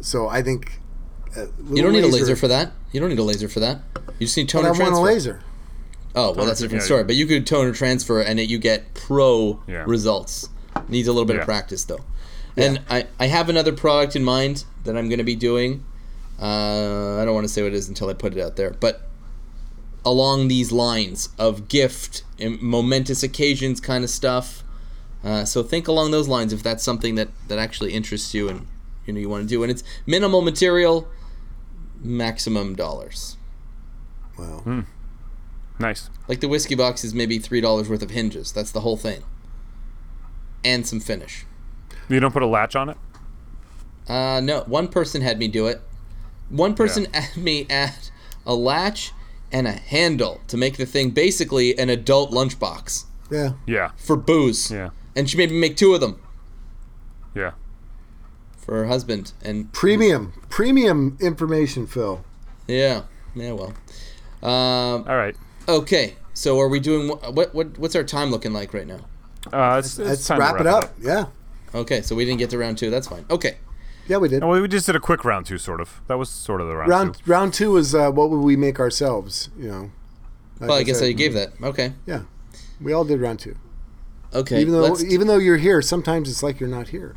So 0.00 0.28
I 0.28 0.42
think. 0.42 0.80
Uh, 1.34 1.46
you 1.70 1.82
don't 1.82 1.92
little 1.92 1.92
need 1.92 2.04
a 2.04 2.08
laser 2.08 2.36
for 2.36 2.48
that. 2.48 2.72
You 2.92 3.00
don't 3.00 3.08
need 3.08 3.18
a 3.18 3.22
laser 3.22 3.48
for 3.48 3.60
that. 3.60 3.80
You 4.18 4.26
just 4.26 4.36
need 4.36 4.52
But 4.52 4.62
toner 4.62 4.68
I 4.68 4.78
want 4.78 4.94
a 4.94 5.00
laser. 5.00 5.40
Oh, 6.14 6.32
well, 6.32 6.44
that's 6.46 6.60
a 6.60 6.64
different 6.64 6.82
yeah. 6.82 6.86
story. 6.86 7.04
But 7.04 7.16
you 7.16 7.26
could 7.26 7.46
toner 7.46 7.72
transfer 7.72 8.20
and 8.20 8.38
it, 8.38 8.50
you 8.50 8.58
get 8.58 8.94
pro 8.94 9.60
Yeah. 9.66 9.84
results. 9.86 10.48
Needs 10.88 11.08
a 11.08 11.12
little 11.12 11.24
bit 11.26 11.36
Yeah. 11.36 11.40
of 11.42 11.46
practice, 11.46 11.84
though. 11.84 12.00
And 12.56 12.80
I, 12.90 13.06
I 13.18 13.26
have 13.28 13.48
another 13.48 13.72
product 13.72 14.14
in 14.14 14.22
mind 14.24 14.64
that 14.84 14.96
I'm 14.96 15.08
going 15.08 15.18
to 15.18 15.24
be 15.24 15.34
doing. 15.36 15.84
Uh, 16.40 17.18
I 17.20 17.24
don't 17.24 17.34
want 17.34 17.46
to 17.46 17.52
say 17.52 17.62
what 17.62 17.72
it 17.72 17.76
is 17.76 17.88
until 17.88 18.10
I 18.10 18.12
put 18.14 18.36
it 18.36 18.42
out 18.42 18.56
there. 18.56 18.70
But 18.78 19.08
along 20.04 20.48
these 20.48 20.70
lines 20.72 21.30
of 21.38 21.68
gift 21.68 22.24
and 22.38 22.60
momentous 22.60 23.22
occasions 23.22 23.80
kind 23.80 24.04
of 24.04 24.10
stuff. 24.10 24.64
Uh, 25.24 25.44
so 25.44 25.62
think 25.62 25.86
along 25.88 26.10
those 26.10 26.26
lines 26.28 26.52
if 26.52 26.62
that's 26.62 26.82
something 26.82 27.14
that, 27.14 27.28
that 27.48 27.58
actually 27.58 27.92
interests 27.92 28.34
you 28.34 28.48
and 28.48 28.66
you 29.06 29.12
know 29.12 29.20
you 29.20 29.28
want 29.28 29.42
to 29.44 29.48
do. 29.48 29.62
And 29.62 29.70
it's 29.70 29.84
minimal 30.04 30.42
material, 30.42 31.08
maximum 32.02 32.74
dollars. 32.74 33.36
Well, 34.38 34.84
nice. 35.78 36.10
Like 36.28 36.40
the 36.40 36.48
whiskey 36.48 36.74
box 36.74 37.04
is 37.04 37.14
maybe 37.14 37.38
three 37.38 37.60
dollars 37.60 37.88
worth 37.88 38.02
of 38.02 38.10
hinges. 38.10 38.52
That's 38.52 38.70
the 38.72 38.80
whole 38.80 38.96
thing, 38.96 39.22
and 40.64 40.86
some 40.86 41.00
finish. 41.00 41.44
You 42.08 42.20
don't 42.20 42.32
put 42.32 42.42
a 42.42 42.46
latch 42.46 42.76
on 42.76 42.88
it. 42.90 42.96
Uh, 44.08 44.40
no, 44.42 44.62
one 44.66 44.88
person 44.88 45.22
had 45.22 45.38
me 45.38 45.48
do 45.48 45.66
it. 45.66 45.80
One 46.50 46.74
person 46.74 47.06
had 47.14 47.36
me 47.36 47.66
add 47.70 47.94
a 48.44 48.54
latch 48.54 49.12
and 49.52 49.66
a 49.66 49.72
handle 49.72 50.40
to 50.48 50.56
make 50.56 50.76
the 50.76 50.86
thing 50.86 51.10
basically 51.10 51.78
an 51.78 51.88
adult 51.90 52.30
lunchbox 52.32 53.04
yeah. 53.30 53.52
Yeah. 53.66 53.90
for 53.96 54.16
booze. 54.16 54.70
Yeah. 54.70 54.90
And 55.14 55.28
she 55.28 55.36
made 55.36 55.50
me 55.50 55.58
make 55.58 55.76
two 55.76 55.94
of 55.94 56.00
them 56.00 56.20
Yeah. 57.34 57.52
for 58.56 58.76
her 58.76 58.86
husband. 58.86 59.32
And 59.44 59.72
Premium, 59.72 60.32
premium 60.48 61.16
information, 61.20 61.86
Phil. 61.86 62.24
yeah, 62.66 63.02
yeah, 63.34 63.52
well. 63.52 63.74
Um, 64.42 65.04
All 65.08 65.16
right. 65.16 65.36
Okay, 65.68 66.16
so 66.34 66.58
are 66.60 66.68
we 66.68 66.80
doing 66.80 67.08
what? 67.08 67.54
What? 67.54 67.78
What's 67.78 67.94
our 67.96 68.04
time 68.04 68.30
looking 68.30 68.52
like 68.52 68.72
right 68.74 68.86
now? 68.86 69.00
Uh, 69.52 69.76
it's, 69.78 69.98
it's 69.98 70.08
Let's 70.08 70.26
time 70.26 70.38
to 70.38 70.44
wrap 70.44 70.60
it 70.60 70.66
up. 70.66 70.92
Yeah. 71.00 71.26
Okay, 71.74 72.02
so 72.02 72.14
we 72.14 72.24
didn't 72.24 72.38
get 72.38 72.50
to 72.50 72.58
round 72.58 72.78
two. 72.78 72.90
That's 72.90 73.08
fine. 73.08 73.24
Okay. 73.30 73.56
Yeah, 74.08 74.18
we 74.18 74.28
did. 74.28 74.42
Well, 74.42 74.60
we 74.60 74.68
just 74.68 74.86
did 74.86 74.96
a 74.96 75.00
quick 75.00 75.24
round 75.24 75.46
two, 75.46 75.58
sort 75.58 75.80
of. 75.80 76.00
That 76.08 76.18
was 76.18 76.28
sort 76.28 76.60
of 76.60 76.66
the 76.68 76.74
round, 76.76 76.88
round 76.90 77.14
two. 77.14 77.30
round 77.30 77.54
two 77.54 77.76
is 77.76 77.94
uh, 77.94 78.10
what 78.10 78.30
would 78.30 78.40
we 78.40 78.56
make 78.56 78.78
ourselves? 78.80 79.48
You 79.56 79.68
know. 79.68 79.90
Like 80.60 80.68
Well, 80.68 80.78
I 80.78 80.82
guess 80.82 80.98
said, 80.98 81.08
I 81.08 81.12
gave 81.12 81.34
that. 81.34 81.52
Okay. 81.62 81.94
Yeah, 82.06 82.22
we 82.80 82.92
all 82.92 83.04
did 83.04 83.20
round 83.20 83.38
two. 83.40 83.56
Okay. 84.34 84.60
Even 84.60 84.72
though 84.74 84.80
let's- 84.80 85.04
even 85.04 85.26
though 85.26 85.38
you're 85.38 85.56
here, 85.56 85.80
sometimes 85.82 86.28
it's 86.30 86.42
like 86.42 86.60
you're 86.60 86.68
not 86.68 86.88
here. 86.88 87.16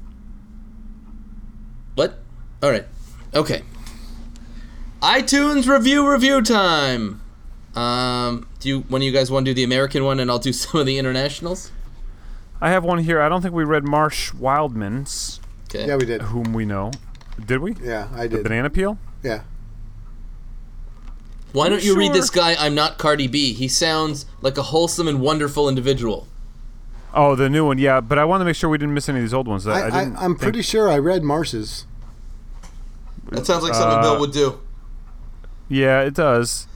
What? 1.95 2.19
All 2.61 2.71
right. 2.71 2.85
Okay. 3.33 3.63
iTunes 5.01 5.67
review 5.67 6.09
review 6.09 6.41
time. 6.41 7.21
Um, 7.75 8.47
do 8.59 8.69
you 8.69 8.79
one 8.81 9.01
of 9.01 9.05
you 9.05 9.11
guys 9.11 9.29
want 9.29 9.45
to 9.45 9.51
do 9.51 9.55
the 9.55 9.63
American 9.63 10.03
one, 10.03 10.19
and 10.19 10.29
I'll 10.31 10.39
do 10.39 10.53
some 10.61 10.79
of 10.79 10.85
the 10.85 10.97
internationals? 10.97 11.71
I 12.61 12.69
have 12.69 12.83
one 12.83 12.99
here. 12.99 13.21
I 13.21 13.27
don't 13.29 13.41
think 13.41 13.53
we 13.53 13.63
read 13.65 13.83
Marsh 13.83 14.31
Wildman's, 14.33 15.41
Okay. 15.69 15.87
Yeah, 15.87 15.97
we 15.97 16.05
did. 16.05 16.21
whom 16.23 16.53
we 16.53 16.65
know. 16.65 16.91
Did 17.45 17.59
we? 17.59 17.75
Yeah, 17.81 18.07
I 18.15 18.27
did. 18.27 18.43
Banana 18.43 18.69
Peel? 18.69 18.97
Yeah. 19.23 19.41
Why 21.51 21.69
don't 21.69 21.83
you 21.83 21.97
read 21.97 22.13
this 22.13 22.29
guy? 22.29 22.55
I'm 22.57 22.75
not 22.75 22.97
Cardi 22.97 23.27
B. 23.27 23.53
He 23.53 23.67
sounds 23.67 24.25
like 24.41 24.57
a 24.57 24.61
wholesome 24.63 25.07
and 25.07 25.21
wonderful 25.21 25.69
individual. 25.69 26.27
Oh, 27.13 27.35
the 27.35 27.49
new 27.49 27.65
one, 27.65 27.77
yeah. 27.77 28.01
But 28.01 28.19
I 28.19 28.25
want 28.25 28.41
to 28.41 28.45
make 28.45 28.55
sure 28.57 28.69
we 28.69 28.77
didn't 28.77 28.93
miss 28.93 29.07
any 29.07 29.19
of 29.19 29.23
these 29.23 29.33
old 29.33 29.47
ones. 29.47 29.65
I, 29.65 29.71
I, 29.71 29.75
I 29.79 29.85
I, 29.85 30.03
didn't 30.03 30.17
I'm 30.17 30.31
think- 30.31 30.41
pretty 30.41 30.61
sure 30.61 30.89
I 30.89 30.97
read 30.97 31.23
Marsh's. 31.23 31.85
That 33.31 33.45
sounds 33.45 33.63
like 33.63 33.73
something 33.73 33.99
Uh, 33.99 34.01
Bill 34.01 34.19
would 34.19 34.31
do. 34.33 34.59
Yeah, 35.69 36.01
it 36.01 36.13
does. 36.13 36.67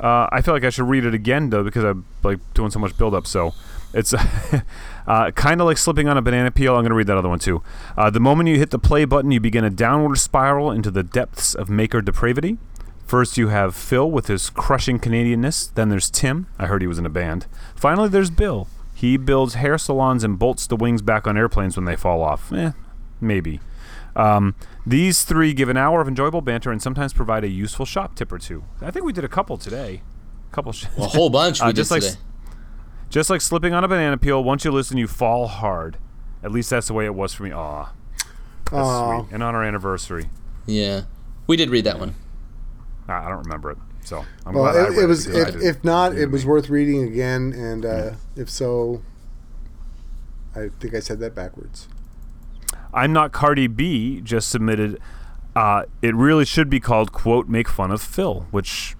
Uh, 0.00 0.28
I 0.30 0.42
feel 0.42 0.54
like 0.54 0.64
I 0.64 0.70
should 0.70 0.88
read 0.88 1.04
it 1.04 1.14
again 1.14 1.50
though 1.50 1.64
because 1.64 1.84
I'm 1.84 2.06
like 2.22 2.38
doing 2.54 2.70
so 2.70 2.78
much 2.78 2.96
build 2.96 3.14
up. 3.14 3.26
So 3.26 3.54
it's 3.92 4.14
uh, 5.06 5.30
kind 5.32 5.60
of 5.60 5.66
like 5.66 5.78
slipping 5.78 6.08
on 6.08 6.16
a 6.16 6.22
banana 6.22 6.50
peel. 6.50 6.74
I'm 6.74 6.82
going 6.82 6.90
to 6.90 6.96
read 6.96 7.06
that 7.08 7.16
other 7.16 7.28
one 7.28 7.38
too. 7.38 7.62
Uh, 7.96 8.10
the 8.10 8.20
moment 8.20 8.48
you 8.48 8.58
hit 8.58 8.70
the 8.70 8.78
play 8.78 9.04
button, 9.04 9.30
you 9.30 9.40
begin 9.40 9.64
a 9.64 9.70
downward 9.70 10.16
spiral 10.16 10.70
into 10.70 10.90
the 10.90 11.02
depths 11.02 11.54
of 11.54 11.68
maker 11.68 12.00
depravity. 12.00 12.58
First, 13.06 13.38
you 13.38 13.48
have 13.48 13.74
Phil 13.74 14.10
with 14.10 14.26
his 14.26 14.50
crushing 14.50 14.98
Canadianness. 14.98 15.72
Then 15.74 15.88
there's 15.88 16.10
Tim. 16.10 16.46
I 16.58 16.66
heard 16.66 16.82
he 16.82 16.86
was 16.86 16.98
in 16.98 17.06
a 17.06 17.10
band. 17.10 17.46
Finally, 17.74 18.10
there's 18.10 18.28
Bill. 18.28 18.68
He 18.94 19.16
builds 19.16 19.54
hair 19.54 19.78
salons 19.78 20.24
and 20.24 20.38
bolts 20.38 20.66
the 20.66 20.76
wings 20.76 21.00
back 21.00 21.26
on 21.26 21.38
airplanes 21.38 21.76
when 21.76 21.86
they 21.86 21.96
fall 21.96 22.20
off. 22.20 22.52
Eh, 22.52 22.72
maybe. 23.18 23.60
Um, 24.14 24.56
these 24.88 25.22
three 25.22 25.52
give 25.52 25.68
an 25.68 25.76
hour 25.76 26.00
of 26.00 26.08
enjoyable 26.08 26.40
banter 26.40 26.70
and 26.72 26.80
sometimes 26.82 27.12
provide 27.12 27.44
a 27.44 27.48
useful 27.48 27.84
shop 27.86 28.14
tip 28.14 28.32
or 28.32 28.38
two. 28.38 28.64
I 28.80 28.90
think 28.90 29.04
we 29.04 29.12
did 29.12 29.24
a 29.24 29.28
couple 29.28 29.56
today. 29.58 30.02
A 30.50 30.54
couple. 30.54 30.72
Sh- 30.72 30.86
A 30.96 31.06
whole 31.08 31.30
bunch 31.30 31.60
we 31.62 31.64
Uh, 31.64 31.68
did 31.68 31.76
just 31.76 31.90
like 31.90 32.02
today. 32.02 32.16
just 33.10 33.28
like 33.30 33.40
slipping 33.40 33.74
on 33.74 33.84
a 33.84 33.88
banana 33.88 34.16
peel. 34.16 34.42
Once 34.42 34.64
you 34.64 34.70
listen, 34.70 34.96
you 34.96 35.06
fall 35.06 35.46
hard. 35.46 35.98
At 36.42 36.52
least 36.52 36.70
that's 36.70 36.86
the 36.86 36.94
way 36.94 37.04
it 37.04 37.14
was 37.14 37.34
for 37.34 37.42
me. 37.42 37.52
Aw, 37.52 37.92
that's 38.64 38.72
Aw. 38.74 39.20
sweet. 39.22 39.32
And 39.34 39.42
on 39.42 39.54
our 39.54 39.62
anniversary, 39.64 40.30
Yeah, 40.66 41.02
we 41.46 41.56
did 41.56 41.68
read 41.70 41.84
that 41.84 41.98
one. 41.98 42.14
I 43.08 43.24
I 43.26 43.28
don't 43.28 43.42
remember 43.44 43.70
it. 43.72 43.78
So 44.04 44.24
I'm 44.46 44.54
Well, 44.54 44.72
glad 44.72 44.76
I 44.76 44.86
it, 44.86 44.90
read 44.90 44.98
it 45.02 45.06
was. 45.06 45.26
because 45.26 45.38
If, 45.48 45.52
didn't- 45.54 45.68
if 45.68 45.84
not, 45.84 46.14
it 46.16 46.30
was 46.30 46.44
me. 46.44 46.50
worth 46.50 46.70
reading 46.70 47.02
again. 47.02 47.52
And 47.52 47.84
uh, 47.84 48.10
if 48.36 48.48
so, 48.48 49.02
I 50.56 50.70
think 50.80 50.94
I 50.94 51.00
said 51.00 51.18
that 51.20 51.34
backwards. 51.34 51.88
I'm 52.92 53.12
not 53.12 53.32
Cardi 53.32 53.66
B 53.66 54.20
just 54.20 54.48
submitted. 54.48 55.00
Uh, 55.54 55.84
it 56.02 56.14
really 56.14 56.44
should 56.44 56.70
be 56.70 56.80
called 56.80 57.12
"quote 57.12 57.48
Make 57.48 57.68
Fun 57.68 57.90
of 57.90 58.00
Phil," 58.02 58.46
which 58.50 58.96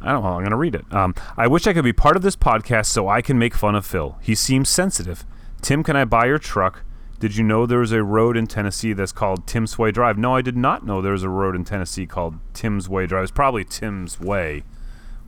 I 0.00 0.12
don't 0.12 0.22
know. 0.22 0.30
I'm 0.30 0.40
going 0.40 0.50
to 0.50 0.56
read 0.56 0.74
it. 0.74 0.90
Um, 0.92 1.14
I 1.36 1.46
wish 1.46 1.66
I 1.66 1.72
could 1.72 1.84
be 1.84 1.92
part 1.92 2.16
of 2.16 2.22
this 2.22 2.36
podcast 2.36 2.86
so 2.86 3.08
I 3.08 3.20
can 3.20 3.38
make 3.38 3.54
fun 3.54 3.74
of 3.74 3.84
Phil. 3.84 4.18
He 4.22 4.34
seems 4.34 4.68
sensitive. 4.68 5.24
Tim, 5.60 5.82
can 5.82 5.94
I 5.96 6.04
buy 6.04 6.26
your 6.26 6.38
truck? 6.38 6.84
Did 7.18 7.36
you 7.36 7.44
know 7.44 7.66
there 7.66 7.82
is 7.82 7.92
a 7.92 8.02
road 8.02 8.34
in 8.34 8.46
Tennessee 8.46 8.94
that's 8.94 9.12
called 9.12 9.46
Tim's 9.46 9.78
Way 9.78 9.90
Drive? 9.90 10.16
No, 10.16 10.34
I 10.34 10.40
did 10.40 10.56
not 10.56 10.86
know 10.86 11.02
there 11.02 11.12
was 11.12 11.22
a 11.22 11.28
road 11.28 11.54
in 11.54 11.64
Tennessee 11.64 12.06
called 12.06 12.38
Tim's 12.54 12.88
Way 12.88 13.06
Drive. 13.06 13.24
It's 13.24 13.30
probably 13.30 13.62
Tim's 13.62 14.18
Way 14.18 14.62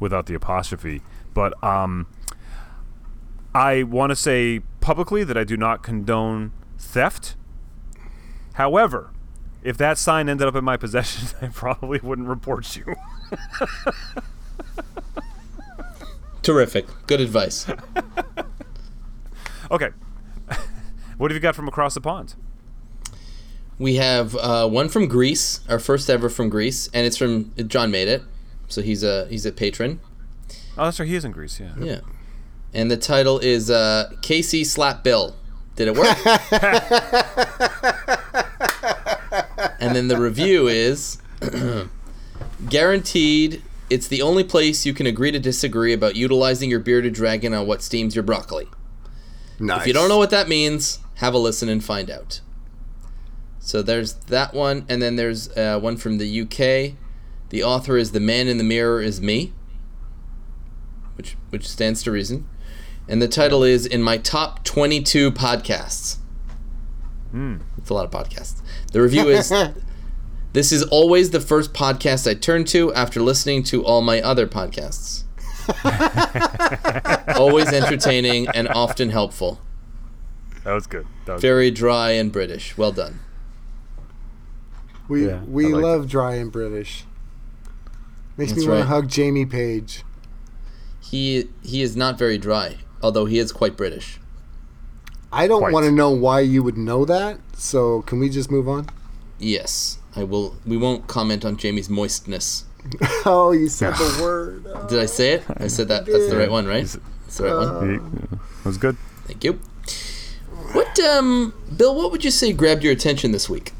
without 0.00 0.24
the 0.24 0.32
apostrophe. 0.32 1.02
But 1.34 1.62
um, 1.62 2.06
I 3.54 3.82
want 3.82 4.08
to 4.08 4.16
say 4.16 4.60
publicly 4.80 5.22
that 5.22 5.36
I 5.36 5.44
do 5.44 5.58
not 5.58 5.82
condone 5.82 6.52
theft. 6.78 7.36
However, 8.54 9.10
if 9.62 9.76
that 9.78 9.98
sign 9.98 10.28
ended 10.28 10.46
up 10.46 10.56
in 10.56 10.64
my 10.64 10.76
possession, 10.76 11.28
I 11.42 11.48
probably 11.48 12.00
wouldn't 12.02 12.28
report 12.28 12.76
you. 12.76 12.94
Terrific. 16.42 16.86
Good 17.06 17.20
advice. 17.20 17.66
okay. 19.70 19.90
what 21.16 21.30
have 21.30 21.36
you 21.36 21.40
got 21.40 21.54
from 21.54 21.68
across 21.68 21.94
the 21.94 22.00
pond? 22.00 22.34
We 23.78 23.96
have 23.96 24.36
uh, 24.36 24.68
one 24.68 24.88
from 24.88 25.08
Greece, 25.08 25.60
our 25.68 25.78
first 25.78 26.10
ever 26.10 26.28
from 26.28 26.48
Greece, 26.48 26.88
and 26.92 27.06
it's 27.06 27.16
from 27.16 27.52
John 27.68 27.90
made 27.90 28.08
it, 28.08 28.22
so 28.68 28.82
he's 28.82 29.02
a 29.02 29.26
he's 29.28 29.46
a 29.46 29.52
patron. 29.52 30.00
Oh, 30.76 30.84
that's 30.84 31.00
right. 31.00 31.08
He 31.08 31.14
is 31.14 31.24
in 31.24 31.32
Greece, 31.32 31.58
yeah. 31.58 31.72
Yeah, 31.78 32.00
and 32.72 32.90
the 32.90 32.96
title 32.96 33.38
is 33.38 33.70
uh, 33.70 34.12
Casey 34.20 34.62
Slap 34.62 35.02
Bill. 35.02 35.34
Did 35.76 35.88
it 35.88 35.96
work? 35.96 36.16
and 39.80 39.96
then 39.96 40.08
the 40.08 40.18
review 40.18 40.68
is 40.68 41.18
guaranteed. 42.68 43.62
It's 43.88 44.08
the 44.08 44.22
only 44.22 44.44
place 44.44 44.86
you 44.86 44.94
can 44.94 45.06
agree 45.06 45.30
to 45.32 45.38
disagree 45.38 45.92
about 45.92 46.16
utilizing 46.16 46.70
your 46.70 46.80
bearded 46.80 47.14
dragon 47.14 47.54
on 47.54 47.66
what 47.66 47.82
steams 47.82 48.14
your 48.14 48.22
broccoli. 48.22 48.68
Nice. 49.58 49.82
If 49.82 49.86
you 49.86 49.92
don't 49.92 50.08
know 50.08 50.18
what 50.18 50.30
that 50.30 50.48
means, 50.48 50.98
have 51.16 51.34
a 51.34 51.38
listen 51.38 51.68
and 51.68 51.82
find 51.82 52.10
out. 52.10 52.40
So 53.60 53.80
there's 53.80 54.14
that 54.14 54.54
one, 54.54 54.84
and 54.88 55.00
then 55.00 55.16
there's 55.16 55.54
uh, 55.56 55.78
one 55.78 55.96
from 55.96 56.18
the 56.18 56.40
UK. 56.42 56.96
The 57.50 57.62
author 57.62 57.96
is 57.96 58.10
"The 58.10 58.20
Man 58.20 58.48
in 58.48 58.58
the 58.58 58.64
Mirror 58.64 59.02
Is 59.02 59.20
Me," 59.20 59.52
which 61.16 61.36
which 61.50 61.68
stands 61.68 62.02
to 62.02 62.10
reason, 62.10 62.48
and 63.08 63.20
the 63.20 63.28
title 63.28 63.62
is 63.64 63.86
"In 63.86 64.02
My 64.02 64.16
Top 64.18 64.64
22 64.64 65.30
Podcasts." 65.32 66.16
Hmm. 67.30 67.56
It's 67.78 67.90
a 67.90 67.94
lot 67.94 68.04
of 68.04 68.10
podcasts. 68.10 68.60
The 68.92 69.00
review 69.00 69.28
is. 69.28 69.52
This 70.52 70.70
is 70.70 70.82
always 70.82 71.30
the 71.30 71.40
first 71.40 71.72
podcast 71.72 72.30
I 72.30 72.34
turn 72.34 72.64
to 72.66 72.92
after 72.92 73.22
listening 73.22 73.62
to 73.64 73.82
all 73.86 74.02
my 74.02 74.20
other 74.20 74.46
podcasts. 74.46 75.24
always 77.38 77.72
entertaining 77.72 78.48
and 78.48 78.68
often 78.68 79.08
helpful. 79.08 79.60
That 80.64 80.74
was 80.74 80.86
good. 80.86 81.06
That 81.24 81.34
was 81.34 81.42
Very 81.42 81.70
dry 81.70 82.10
and 82.10 82.30
British. 82.30 82.76
Well 82.76 82.92
done. 82.92 83.20
we 85.08 85.26
Yeah, 85.26 85.40
we 85.44 85.72
like 85.72 85.82
love 85.82 86.08
dry 86.08 86.34
and 86.34 86.52
British. 86.52 87.04
Makes 88.36 88.52
That's 88.52 88.64
me 88.64 88.68
want 88.68 88.80
right. 88.80 88.84
to 88.86 88.94
hug 88.94 89.08
Jamie 89.08 89.46
Page. 89.46 90.04
He 91.00 91.48
he 91.62 91.80
is 91.80 91.96
not 91.96 92.18
very 92.18 92.36
dry, 92.36 92.76
although 93.02 93.24
he 93.26 93.38
is 93.38 93.52
quite 93.52 93.76
British. 93.76 94.18
I 95.32 95.46
don't 95.46 95.72
want 95.72 95.86
to 95.86 95.92
know 95.92 96.10
why 96.10 96.40
you 96.40 96.62
would 96.62 96.76
know 96.76 97.04
that. 97.06 97.38
So 97.56 98.02
can 98.02 98.18
we 98.18 98.28
just 98.28 98.50
move 98.50 98.68
on? 98.68 98.88
Yes, 99.38 99.98
I 100.14 100.24
will. 100.24 100.56
We 100.66 100.76
won't 100.76 101.06
comment 101.06 101.44
on 101.44 101.56
Jamie's 101.56 101.88
moistness. 101.88 102.64
Oh, 103.24 103.52
you 103.52 103.68
said 103.68 103.92
the 103.94 104.18
word. 104.22 104.66
Oh, 104.68 104.88
Did 104.88 104.98
I 104.98 105.06
say 105.06 105.34
it? 105.34 105.44
I 105.56 105.68
said 105.68 105.86
that. 105.88 106.04
That's 106.04 106.28
the 106.28 106.36
right 106.36 106.50
one, 106.50 106.66
right? 106.66 106.84
That's 106.84 107.36
the 107.38 107.44
right 107.44 107.54
one. 107.54 107.90
He- 107.92 108.36
that 108.36 108.64
was 108.66 108.76
good. 108.76 108.96
Thank 109.26 109.44
you. 109.44 109.60
What, 110.72 110.98
um, 111.00 111.54
Bill? 111.76 111.94
What 111.94 112.10
would 112.10 112.24
you 112.24 112.30
say 112.32 112.52
grabbed 112.52 112.82
your 112.82 112.92
attention 112.92 113.30
this 113.30 113.48
week? 113.48 113.72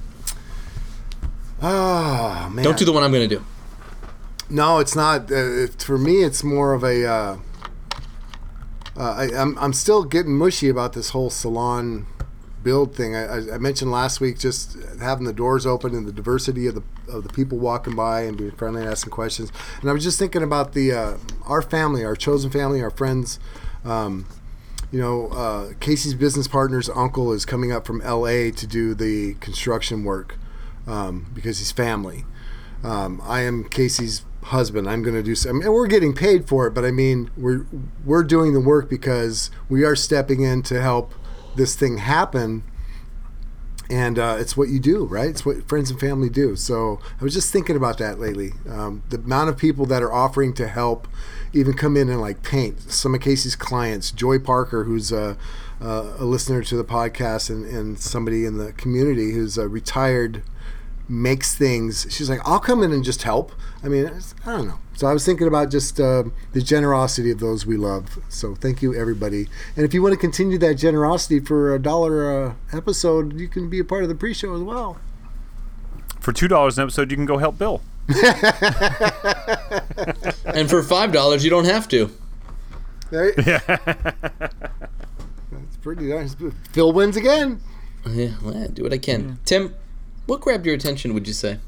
Oh, 1.60 2.48
man. 2.52 2.64
Don't 2.64 2.78
do 2.78 2.84
the 2.84 2.92
one 2.92 3.02
I'm 3.02 3.12
going 3.12 3.28
to 3.28 3.36
do. 3.36 3.44
No, 4.50 4.78
it's 4.78 4.94
not. 4.96 5.30
Uh, 5.30 5.34
it- 5.64 5.82
for 5.82 5.98
me, 5.98 6.22
it's 6.22 6.42
more 6.44 6.72
of 6.72 6.84
a. 6.84 7.04
Uh, 7.04 7.36
uh, 8.97 9.14
I, 9.16 9.24
I'm 9.34 9.59
I'm 9.59 9.72
still 9.72 10.05
getting 10.05 10.36
mushy 10.36 10.68
about 10.68 10.93
this 10.93 11.11
whole 11.11 11.30
salon 11.30 12.07
build 12.62 12.95
thing. 12.95 13.16
I, 13.16 13.24
I, 13.24 13.55
I 13.55 13.59
mentioned 13.59 13.90
last 13.90 14.20
week 14.20 14.38
just 14.38 14.76
having 15.01 15.24
the 15.24 15.32
doors 15.32 15.66
open 15.66 15.95
and 15.95 16.07
the 16.07 16.12
diversity 16.12 16.66
of 16.66 16.74
the 16.74 16.82
of 17.09 17.24
the 17.24 17.32
people 17.32 17.59
walking 17.59 17.95
by 17.95 18.22
and 18.22 18.36
being 18.36 18.53
friendly 18.53 18.82
and 18.82 18.90
asking 18.90 19.11
questions. 19.11 19.51
And 19.80 19.90
I 19.90 19.93
was 19.93 20.05
just 20.05 20.18
thinking 20.18 20.43
about 20.43 20.72
the 20.72 20.93
uh, 20.93 21.16
our 21.45 21.62
family, 21.62 22.05
our 22.05 22.16
chosen 22.16 22.51
family, 22.51 22.82
our 22.82 22.90
friends. 22.90 23.38
Um, 23.84 24.26
you 24.90 25.01
know, 25.01 25.28
uh, 25.28 25.72
Casey's 25.80 26.14
business 26.14 26.47
partner's 26.47 26.90
uncle 26.90 27.32
is 27.32 27.47
coming 27.47 27.72
up 27.72 27.86
from 27.86 28.03
L.A. 28.03 28.51
to 28.51 28.66
do 28.66 28.93
the 28.95 29.34
construction 29.40 30.05
work 30.05 30.36
um, 30.86 31.30
because 31.32 31.59
he's 31.59 31.72
family. 31.72 32.26
Um, 32.84 33.22
I 33.24 33.40
am 33.40 33.64
Casey's 33.64 34.22
husband. 34.43 34.88
I'm 34.88 35.03
going 35.03 35.14
to 35.14 35.22
do 35.22 35.34
some. 35.34 35.51
I 35.51 35.64
mean, 35.64 35.72
we're 35.72 35.86
getting 35.86 36.14
paid 36.14 36.49
for 36.49 36.66
it, 36.66 36.72
but 36.72 36.84
I 36.84 36.90
mean, 36.90 37.30
we're 37.36 37.66
we're 38.05 38.24
doing 38.24 38.53
the 38.53 38.61
work 38.61 38.88
because 38.88 39.51
we 39.68 39.84
are 39.84 39.97
stepping 39.97 40.43
in 40.43 40.62
to 40.64 40.80
help 40.80 41.14
this 41.57 41.76
thing 41.76 41.99
happen. 41.99 42.64
And 43.90 44.18
uh, 44.18 44.36
it's 44.38 44.57
what 44.57 44.70
you 44.70 44.80
do, 44.80 45.05
right? 45.05 45.28
It's 45.28 45.45
what 45.45 45.68
friends 45.68 45.90
and 45.90 46.01
family 46.01 46.30
do. 46.30 46.57
So 46.57 46.99
I 47.20 47.24
was 47.24 47.34
just 47.34 47.53
thinking 47.53 47.76
about 47.76 47.99
that 47.99 48.18
lately. 48.18 48.53
Um, 48.66 49.03
the 49.11 49.18
amount 49.18 49.51
of 49.51 49.59
people 49.59 49.84
that 49.86 50.03
are 50.03 50.12
offering 50.12 50.55
to 50.55 50.66
help, 50.66 51.07
even 51.53 51.74
come 51.74 51.97
in 51.99 52.09
and 52.09 52.18
like 52.18 52.43
paint. 52.43 52.80
Some 52.90 53.14
of 53.14 53.20
Casey's 53.20 53.55
clients, 53.55 54.11
Joy 54.11 54.38
Parker, 54.38 54.84
who's 54.84 55.12
a, 55.12 55.36
a 55.78 56.24
listener 56.24 56.62
to 56.62 56.76
the 56.76 56.84
podcast, 56.84 57.51
and, 57.51 57.66
and 57.66 57.99
somebody 57.99 58.47
in 58.47 58.57
the 58.57 58.72
community 58.72 59.32
who's 59.32 59.59
a 59.59 59.68
retired 59.68 60.43
makes 61.09 61.55
things. 61.55 62.07
She's 62.11 62.30
like, 62.30 62.40
I'll 62.44 62.61
come 62.61 62.82
in 62.82 62.92
and 62.92 63.05
just 63.05 63.22
help. 63.22 63.53
I 63.84 63.88
mean, 63.88 64.11
I 64.46 64.57
don't 64.57 64.68
know. 64.68 64.78
So 64.94 65.07
I 65.07 65.12
was 65.12 65.24
thinking 65.24 65.48
about 65.48 65.70
just 65.70 65.98
uh, 65.98 66.24
the 66.53 66.61
generosity 66.61 67.30
of 67.30 67.40
those 67.40 67.66
we 67.66 67.76
love. 67.76 68.18
So 68.28 68.55
thank 68.55 68.82
you, 68.82 68.94
everybody. 68.94 69.48
And 69.76 69.84
if 69.84 69.94
you 69.94 70.03
want 70.03 70.12
to 70.12 70.18
continue 70.18 70.59
that 70.59 70.74
generosity 70.74 71.40
for 71.40 71.74
a 71.74 71.78
dollar 71.80 72.46
uh, 72.48 72.55
episode, 72.72 73.38
you 73.40 73.48
can 73.48 73.70
be 73.70 73.78
a 73.78 73.84
part 73.84 74.03
of 74.03 74.09
the 74.09 74.14
pre-show 74.14 74.55
as 74.55 74.61
well. 74.62 74.98
For 76.20 76.32
two 76.32 76.48
dollars 76.48 76.78
an 76.78 76.84
episode, 76.84 77.11
you 77.11 77.16
can 77.16 77.26
go 77.26 77.38
help 77.38 77.59
Bill. 77.59 77.80
And 80.44 80.68
for 80.68 80.82
five 80.82 81.12
dollars, 81.12 81.44
you 81.44 81.50
don't 81.50 81.64
have 81.64 81.88
to. 81.88 82.11
There- 83.11 83.32
That's 83.36 84.55
pretty 85.82 86.05
nice. 86.05 86.36
Phil 86.72 86.92
wins 86.92 87.16
again. 87.16 87.61
Yeah, 88.09 88.30
well, 88.42 88.68
do 88.68 88.82
what 88.82 88.92
I 88.92 88.98
can. 88.98 89.38
Tim, 89.44 89.74
what 90.26 90.40
grabbed 90.40 90.66
your 90.66 90.74
attention? 90.74 91.14
Would 91.14 91.26
you 91.26 91.32
say? 91.34 91.58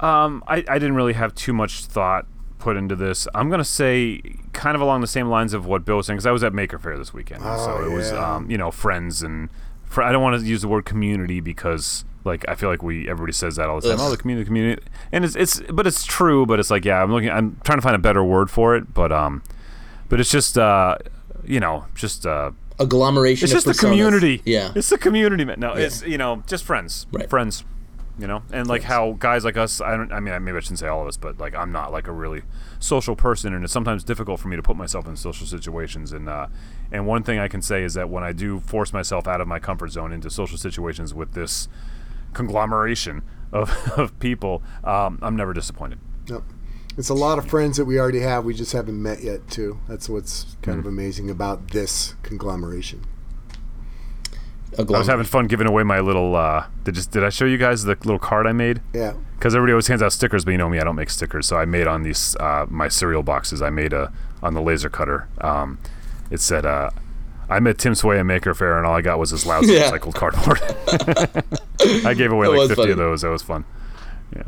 Um, 0.00 0.44
I, 0.46 0.56
I 0.68 0.78
didn't 0.78 0.94
really 0.94 1.14
have 1.14 1.34
too 1.34 1.52
much 1.52 1.84
thought 1.86 2.26
put 2.58 2.76
into 2.76 2.96
this. 2.96 3.26
I'm 3.34 3.48
gonna 3.50 3.64
say 3.64 4.20
kind 4.52 4.74
of 4.74 4.80
along 4.80 5.00
the 5.00 5.06
same 5.06 5.28
lines 5.28 5.54
of 5.54 5.66
what 5.66 5.84
Bill 5.84 5.96
was 5.96 6.06
saying 6.06 6.16
because 6.18 6.26
I 6.26 6.32
was 6.32 6.44
at 6.44 6.52
Maker 6.52 6.78
Faire 6.78 6.98
this 6.98 7.14
weekend, 7.14 7.42
so 7.42 7.48
Oh, 7.80 7.84
it 7.84 7.94
was 7.94 8.12
um, 8.12 8.50
you 8.50 8.58
know 8.58 8.70
friends 8.70 9.22
and 9.22 9.48
fr- 9.84 10.02
I 10.02 10.12
don't 10.12 10.22
want 10.22 10.40
to 10.40 10.46
use 10.46 10.62
the 10.62 10.68
word 10.68 10.84
community 10.84 11.40
because 11.40 12.04
like 12.24 12.44
I 12.48 12.54
feel 12.56 12.68
like 12.68 12.82
we 12.82 13.08
everybody 13.08 13.32
says 13.32 13.56
that 13.56 13.68
all 13.68 13.80
the 13.80 13.88
time. 13.88 13.98
Ugh. 14.00 14.06
Oh, 14.06 14.10
the 14.10 14.16
community, 14.16 14.44
community, 14.46 14.82
and 15.12 15.24
it's 15.24 15.36
it's 15.36 15.60
but 15.72 15.86
it's 15.86 16.04
true. 16.04 16.44
But 16.44 16.60
it's 16.60 16.70
like 16.70 16.84
yeah, 16.84 17.02
I'm 17.02 17.10
looking. 17.12 17.30
I'm 17.30 17.58
trying 17.64 17.78
to 17.78 17.82
find 17.82 17.94
a 17.96 18.00
better 18.00 18.22
word 18.24 18.50
for 18.50 18.76
it, 18.76 18.92
but 18.92 19.12
um, 19.12 19.42
but 20.08 20.20
it's 20.20 20.30
just 20.30 20.58
uh, 20.58 20.96
you 21.44 21.60
know, 21.60 21.86
just 21.94 22.26
uh, 22.26 22.50
Agglomeration. 22.78 23.44
it's 23.46 23.52
of 23.52 23.56
just 23.64 23.66
the 23.66 23.72
personas. 23.72 23.90
community. 23.90 24.42
Yeah. 24.44 24.72
it's 24.74 24.88
the 24.90 24.98
community, 24.98 25.44
man. 25.44 25.58
No, 25.60 25.72
it's 25.74 26.02
you 26.02 26.18
know 26.18 26.42
just 26.46 26.64
friends, 26.64 27.06
Right. 27.12 27.28
friends. 27.30 27.64
You 28.18 28.26
know, 28.26 28.42
and 28.50 28.66
like 28.66 28.82
how 28.82 29.12
guys 29.18 29.44
like 29.44 29.58
us, 29.58 29.78
I 29.82 29.94
don't. 29.94 30.10
I 30.10 30.20
mean, 30.20 30.42
maybe 30.42 30.56
I 30.56 30.60
shouldn't 30.60 30.78
say 30.78 30.88
all 30.88 31.02
of 31.02 31.06
us, 31.06 31.18
but 31.18 31.38
like 31.38 31.54
I'm 31.54 31.70
not 31.70 31.92
like 31.92 32.06
a 32.08 32.12
really 32.12 32.44
social 32.78 33.14
person, 33.14 33.52
and 33.52 33.62
it's 33.62 33.74
sometimes 33.74 34.02
difficult 34.04 34.40
for 34.40 34.48
me 34.48 34.56
to 34.56 34.62
put 34.62 34.74
myself 34.74 35.06
in 35.06 35.16
social 35.16 35.46
situations. 35.46 36.12
And 36.12 36.26
uh, 36.26 36.46
and 36.90 37.06
one 37.06 37.22
thing 37.24 37.38
I 37.38 37.46
can 37.46 37.60
say 37.60 37.82
is 37.82 37.92
that 37.92 38.08
when 38.08 38.24
I 38.24 38.32
do 38.32 38.60
force 38.60 38.94
myself 38.94 39.28
out 39.28 39.42
of 39.42 39.48
my 39.48 39.58
comfort 39.58 39.88
zone 39.92 40.12
into 40.14 40.30
social 40.30 40.56
situations 40.56 41.12
with 41.12 41.32
this 41.34 41.68
conglomeration 42.32 43.22
of, 43.52 43.70
of 43.98 44.18
people, 44.18 44.62
um, 44.82 45.18
I'm 45.20 45.36
never 45.36 45.52
disappointed. 45.52 45.98
Yep. 46.26 46.42
It's 46.98 47.08
a 47.10 47.14
lot 47.14 47.38
of 47.38 47.46
friends 47.46 47.76
that 47.76 47.84
we 47.84 47.98
already 47.98 48.20
have. 48.20 48.44
We 48.44 48.54
just 48.54 48.72
haven't 48.72 49.00
met 49.00 49.22
yet, 49.22 49.48
too. 49.50 49.78
That's 49.88 50.08
what's 50.08 50.56
kind 50.62 50.78
of 50.78 50.86
amazing 50.86 51.28
about 51.28 51.72
this 51.72 52.14
conglomeration. 52.22 53.02
I 54.78 54.82
was 54.82 55.06
having 55.06 55.24
fun 55.24 55.46
giving 55.46 55.66
away 55.66 55.82
my 55.84 56.00
little. 56.00 56.36
Uh, 56.36 56.66
did 56.84 56.94
just 56.96 57.10
did 57.10 57.24
I 57.24 57.30
show 57.30 57.44
you 57.46 57.56
guys 57.56 57.84
the 57.84 57.92
little 58.04 58.18
card 58.18 58.46
I 58.46 58.52
made? 58.52 58.82
Yeah. 58.92 59.14
Because 59.38 59.54
everybody 59.54 59.72
always 59.72 59.86
hands 59.86 60.02
out 60.02 60.12
stickers, 60.12 60.44
but 60.44 60.50
you 60.50 60.58
know 60.58 60.68
me, 60.68 60.78
I 60.78 60.84
don't 60.84 60.96
make 60.96 61.08
stickers. 61.10 61.46
So 61.46 61.56
I 61.56 61.64
made 61.64 61.86
on 61.86 62.02
these 62.02 62.36
uh, 62.36 62.66
my 62.68 62.88
cereal 62.88 63.22
boxes. 63.22 63.62
I 63.62 63.70
made 63.70 63.92
a 63.94 64.12
on 64.42 64.52
the 64.54 64.60
laser 64.60 64.90
cutter. 64.90 65.28
Um, 65.40 65.78
it 66.30 66.40
said, 66.40 66.66
uh, 66.66 66.90
"I 67.48 67.58
met 67.60 67.78
Tim 67.78 67.94
Sway 67.94 68.18
at 68.18 68.24
Maker 68.26 68.52
Faire, 68.54 68.76
and 68.76 68.86
all 68.86 68.94
I 68.94 69.00
got 69.02 69.18
was 69.18 69.30
this 69.30 69.46
lousy 69.46 69.72
Yeah. 69.74 69.90
recycled 69.90 70.14
cardboard." 70.14 70.60
I 72.06 72.12
gave 72.14 72.32
away 72.32 72.46
That 72.48 72.52
like 72.56 72.68
fifty 72.68 72.82
funny. 72.82 72.92
of 72.92 72.98
those. 72.98 73.22
That 73.22 73.30
was 73.30 73.42
fun. 73.42 73.64
Yeah. 74.34 74.42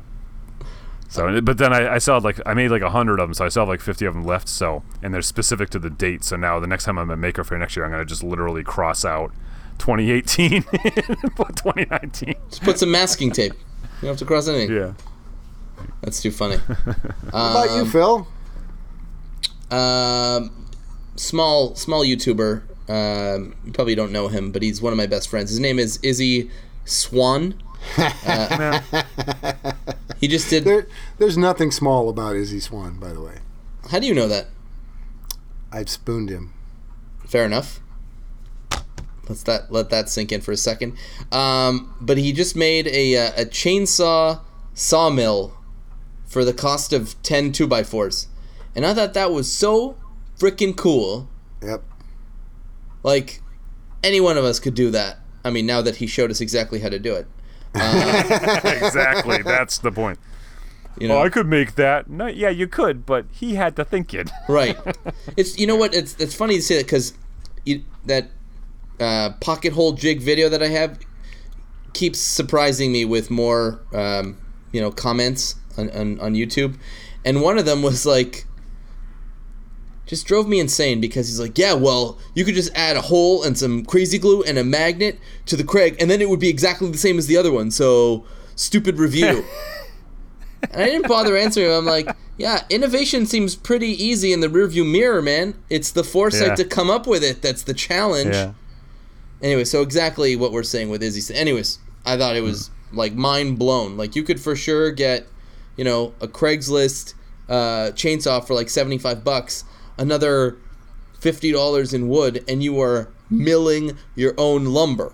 So, 1.09 1.41
but 1.41 1.57
then 1.57 1.73
I, 1.73 1.95
I 1.95 1.99
still 1.99 2.15
had 2.15 2.25
like 2.25 2.39
I 2.45 2.53
made 2.53 2.71
like 2.71 2.83
hundred 2.83 3.19
of 3.19 3.29
them, 3.29 3.35
so 3.35 3.45
I 3.45 3.49
still 3.49 3.63
have 3.63 3.69
like 3.69 3.81
fifty 3.81 4.05
of 4.05 4.15
them 4.15 4.25
left. 4.25 4.49
So, 4.49 4.83
and 5.03 5.13
they're 5.13 5.23
specific 5.23 5.71
to 5.71 5.79
the 5.79 5.89
date. 5.89 6.23
So 6.23 6.37
now 6.37 6.61
the 6.61 6.67
next 6.67 6.85
time 6.85 6.99
I'm 6.99 7.11
at 7.11 7.19
Maker 7.19 7.45
Faire 7.45 7.59
next 7.59 7.77
year, 7.77 7.87
I'm 7.87 7.91
gonna 7.91 8.05
just 8.05 8.23
literally 8.23 8.63
cross 8.63 9.05
out 9.07 9.33
2018 9.79 10.53
and 10.85 11.35
put 11.35 11.57
2019. 11.57 12.35
Just 12.51 12.63
put 12.63 12.79
some 12.79 12.91
masking 12.91 13.31
tape. 13.31 13.53
You 13.53 14.03
don't 14.03 14.11
have 14.11 14.19
to 14.19 14.25
cross 14.27 14.49
anything. 14.49 14.77
Yeah. 14.77 14.93
That's 16.03 16.21
too 16.21 16.31
funny. 16.31 16.57
What 17.31 17.51
about 17.51 17.77
you, 17.77 17.85
Phil? 17.87 18.29
Um, 19.71 20.67
small 21.17 21.75
small 21.75 22.05
YouTuber. 22.05 22.63
Um, 22.89 23.55
you 23.65 23.73
probably 23.73 23.95
don't 23.95 24.13
know 24.13 24.29
him, 24.29 24.51
but 24.51 24.63
he's 24.63 24.81
one 24.81 24.93
of 24.93 24.97
my 24.97 25.07
best 25.07 25.29
friends. 25.29 25.51
His 25.51 25.61
name 25.61 25.79
is 25.79 25.99
Izzy 26.03 26.51
Swan. 26.85 27.55
Uh, 28.27 28.81
he 30.19 30.29
just 30.29 30.51
did. 30.51 30.65
There, 30.65 30.87
there's 31.19 31.39
nothing 31.39 31.71
small 31.71 32.09
about 32.09 32.37
Izzy 32.37 32.61
Swan, 32.61 32.99
by 32.99 33.13
the 33.13 33.21
way. 33.21 33.39
How 33.91 33.99
do 33.99 34.07
you 34.07 34.15
know 34.15 34.29
that? 34.29 34.49
I've 35.73 35.89
spooned 35.89 36.31
him. 36.31 36.53
Fair 37.27 37.45
enough. 37.45 37.81
Let's 39.29 39.43
that 39.43 39.71
let 39.71 39.91
that 39.91 40.09
sink 40.09 40.33
in 40.33 40.41
for 40.41 40.53
a 40.53 40.57
second. 40.57 40.97
Um, 41.31 41.95
but 42.01 42.17
he 42.17 42.33
just 42.33 42.57
made 42.57 42.87
a 42.87 43.17
uh, 43.17 43.43
a 43.43 43.45
chainsaw 43.45 44.41
sawmill 44.73 45.55
for 46.27 46.45
the 46.45 46.55
cost 46.55 46.93
of 46.93 47.21
10 47.23 47.53
2x4s. 47.53 48.27
And 48.75 48.87
I 48.87 48.95
thought 48.95 49.15
that 49.15 49.31
was 49.31 49.51
so 49.51 49.97
freaking 50.39 50.77
cool. 50.77 51.29
Yep. 51.63 51.83
Like 53.03 53.43
any 54.03 54.21
one 54.21 54.37
of 54.37 54.45
us 54.45 54.61
could 54.61 54.75
do 54.75 54.91
that. 54.91 55.19
I 55.45 55.51
mean, 55.51 55.67
now 55.67 55.83
that 55.83 55.97
he 55.97 56.07
showed 56.07 56.31
us 56.31 56.41
exactly 56.41 56.81
how 56.81 56.89
to 56.89 56.99
do 56.99 57.15
it. 57.15 57.27
exactly. 57.75 59.43
That's 59.43 59.79
the 59.79 59.93
point. 59.93 60.19
You 60.99 61.07
know, 61.09 61.19
Oh, 61.19 61.23
I 61.23 61.29
could 61.29 61.47
make 61.47 61.77
that. 61.77 62.11
No, 62.11 62.27
yeah, 62.27 62.49
you 62.49 62.67
could, 62.67 63.07
but 63.07 63.27
he 63.31 63.55
had 63.55 63.77
to 63.77 63.85
think 63.85 64.13
it. 64.15 64.31
right? 64.49 64.77
It's 65.37 65.59
you 65.59 65.67
know 65.67 65.77
what? 65.77 65.95
It's 65.95 66.17
it's 66.19 66.35
funny 66.35 66.57
to 66.57 66.63
say 66.63 66.77
that 66.79 66.87
because 66.87 67.15
that 68.07 68.31
uh, 68.99 69.31
pocket 69.41 69.73
hole 69.75 69.93
jig 69.93 70.21
video 70.21 70.49
that 70.49 70.63
I 70.63 70.69
have 70.69 70.99
keeps 71.93 72.19
surprising 72.19 72.91
me 72.91 73.05
with 73.05 73.31
more 73.31 73.81
um, 73.93 74.39
you 74.73 74.81
know 74.81 74.91
comments 74.91 75.55
on, 75.77 75.89
on 75.91 76.19
on 76.21 76.35
YouTube, 76.35 76.77
and 77.25 77.43
one 77.43 77.59
of 77.59 77.65
them 77.67 77.83
was 77.83 78.05
like. 78.07 78.45
Just 80.09 80.27
drove 80.27 80.49
me 80.49 80.59
insane 80.59 81.01
because 81.01 81.29
he's 81.29 81.39
like, 81.39 81.57
yeah, 81.57 81.75
well, 81.75 82.19
you 82.35 82.45
could 82.45 82.55
just 82.57 82.73
add 82.75 82.97
a 82.97 83.03
hole 83.03 83.45
and 83.45 83.57
some 83.57 83.85
crazy 83.85 84.19
glue 84.19 84.43
and 84.43 84.59
a 84.59 84.65
magnet 84.65 85.21
to 85.47 85.55
the 85.55 85.63
Kreg, 85.63 85.97
and 86.01 86.11
then 86.11 86.21
it 86.21 86.29
would 86.29 86.41
be 86.41 86.49
exactly 86.49 86.91
the 86.91 86.99
same 86.99 87.19
as 87.19 87.27
the 87.27 87.37
other 87.37 87.53
one. 87.53 87.71
So, 87.71 88.25
stupid 88.57 88.99
review. 88.99 89.45
And 90.73 90.83
I 90.83 90.87
didn't 90.87 91.07
bother 91.07 91.37
answering 91.37 91.67
him. 91.67 91.73
I'm 91.73 91.85
like, 91.87 92.09
yeah, 92.37 92.65
innovation 92.69 93.27
seems 93.27 93.55
pretty 93.55 93.91
easy 93.91 94.33
in 94.33 94.41
the 94.41 94.49
rearview 94.49 94.85
mirror, 94.85 95.23
man. 95.23 95.55
It's 95.71 95.93
the 95.93 96.03
foresight 96.03 96.49
Yeah. 96.49 96.55
to 96.57 96.65
come 96.65 96.91
up 96.91 97.07
with 97.07 97.23
it 97.23 97.43
that's 97.43 97.63
the 97.63 97.75
challenge. 97.75 98.35
Yeah. 98.35 98.55
Anyway, 99.41 99.63
so 99.65 99.83
exactly 99.83 100.35
what 100.35 100.51
we're 100.51 100.65
saying 100.65 100.89
with 100.89 101.01
Izzy. 101.01 101.33
Anyways, 101.33 101.79
I 102.05 102.17
thought 102.19 102.35
it 102.35 102.43
was 102.43 102.71
like 102.93 103.15
mind 103.15 103.57
blown. 103.59 103.97
Like 103.97 104.17
you 104.17 104.25
could 104.25 104.41
for 104.41 104.57
sure 104.57 104.91
get, 104.91 105.27
you 105.77 105.85
know, 105.85 106.13
a 106.21 106.27
Craigslist 106.27 107.15
uh, 107.49 107.93
chainsaw 107.95 108.45
for 108.45 108.55
like 108.55 108.69
75 108.69 109.23
bucks, 109.23 109.63
another 109.99 110.57
$50 111.21 111.95
in 111.95 112.09
wood, 112.09 112.45
and 112.49 112.63
you 112.63 112.81
are 112.81 113.09
milling 113.31 113.97
your 114.15 114.35
own 114.39 114.65
lumber. 114.67 115.13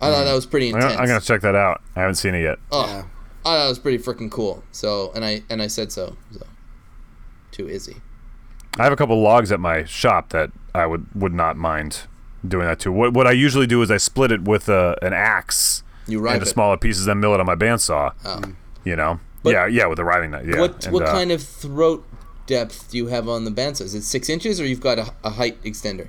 I 0.00 0.10
thought 0.10 0.24
that 0.24 0.32
was 0.34 0.46
pretty 0.46 0.68
intense. 0.70 0.96
I'm 0.96 1.06
gonna 1.06 1.20
check 1.20 1.42
that 1.42 1.54
out. 1.54 1.82
I 1.94 2.00
haven't 2.00 2.14
seen 2.14 2.34
it 2.34 2.42
yet. 2.42 2.58
Oh, 2.72 2.86
Yeah. 2.86 3.02
I 3.44 3.56
thought 3.56 3.66
it 3.66 3.68
was 3.68 3.78
pretty 3.78 3.98
freaking 4.02 4.30
cool. 4.30 4.62
So, 4.72 5.12
and 5.14 5.24
I 5.24 5.42
and 5.48 5.62
I 5.62 5.66
said 5.66 5.92
so. 5.92 6.16
So, 6.30 6.46
to 7.52 7.68
Izzy. 7.68 7.96
I 8.78 8.84
have 8.84 8.92
a 8.92 8.96
couple 8.96 9.20
logs 9.20 9.50
at 9.50 9.60
my 9.60 9.84
shop 9.84 10.30
that 10.30 10.50
I 10.74 10.86
would 10.86 11.06
would 11.14 11.32
not 11.34 11.56
mind 11.56 12.02
doing 12.46 12.66
that 12.66 12.78
too. 12.80 12.92
What 12.92 13.12
what 13.14 13.26
I 13.26 13.32
usually 13.32 13.66
do 13.66 13.80
is 13.82 13.90
I 13.90 13.96
split 13.98 14.30
it 14.30 14.42
with 14.42 14.68
a, 14.68 14.96
an 15.02 15.12
axe 15.14 15.82
You 16.06 16.26
into 16.26 16.42
it. 16.42 16.46
smaller 16.46 16.76
pieces, 16.76 17.06
then 17.06 17.20
mill 17.20 17.34
it 17.34 17.40
on 17.40 17.46
my 17.46 17.54
bandsaw. 17.56 18.12
Oh. 18.24 18.42
You 18.84 18.96
know. 18.96 19.20
But- 19.42 19.52
yeah, 19.52 19.66
yeah, 19.66 19.86
with 19.86 19.98
a 19.98 20.04
riving 20.04 20.30
knife. 20.32 20.46
Yeah. 20.46 20.60
what 20.60 20.84
and, 20.84 20.92
what 20.94 21.02
uh, 21.04 21.12
kind 21.12 21.32
of 21.32 21.42
throat 21.42 22.06
depth 22.50 22.90
do 22.90 22.98
you 22.98 23.06
have 23.06 23.28
on 23.28 23.44
the 23.44 23.50
bandsaw? 23.50 23.82
Is 23.82 23.94
it 23.94 24.02
six 24.02 24.28
inches, 24.28 24.60
or 24.60 24.66
you've 24.66 24.80
got 24.80 24.98
a, 24.98 25.14
a 25.24 25.30
height 25.30 25.62
extender? 25.62 26.08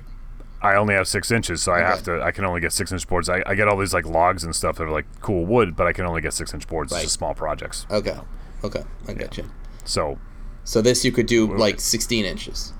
I 0.60 0.76
only 0.76 0.94
have 0.94 1.08
six 1.08 1.30
inches, 1.30 1.62
so 1.62 1.72
I 1.72 1.78
have 1.80 2.02
to. 2.04 2.22
I 2.22 2.30
can 2.30 2.44
only 2.44 2.60
get 2.60 2.72
six 2.72 2.92
inch 2.92 3.08
boards. 3.08 3.28
I, 3.28 3.42
I 3.46 3.54
get 3.54 3.66
all 3.68 3.76
these 3.78 3.94
like 3.94 4.06
logs 4.06 4.44
and 4.44 4.54
stuff 4.54 4.76
that 4.76 4.84
are 4.84 4.90
like 4.90 5.06
cool 5.20 5.44
wood, 5.44 5.74
but 5.74 5.86
I 5.86 5.92
can 5.92 6.04
only 6.04 6.20
get 6.20 6.32
six 6.34 6.52
inch 6.54 6.68
boards. 6.68 6.92
Right. 6.92 6.98
It's 6.98 7.06
just 7.06 7.14
small 7.18 7.34
projects. 7.34 7.86
Okay, 7.90 8.16
okay, 8.62 8.82
I 9.08 9.14
got 9.14 9.36
you. 9.38 9.50
So 9.84 10.18
So 10.64 10.80
this 10.82 11.04
you 11.04 11.10
could 11.12 11.26
do 11.26 11.56
like 11.56 11.80
sixteen 11.80 12.24
inches. 12.24 12.72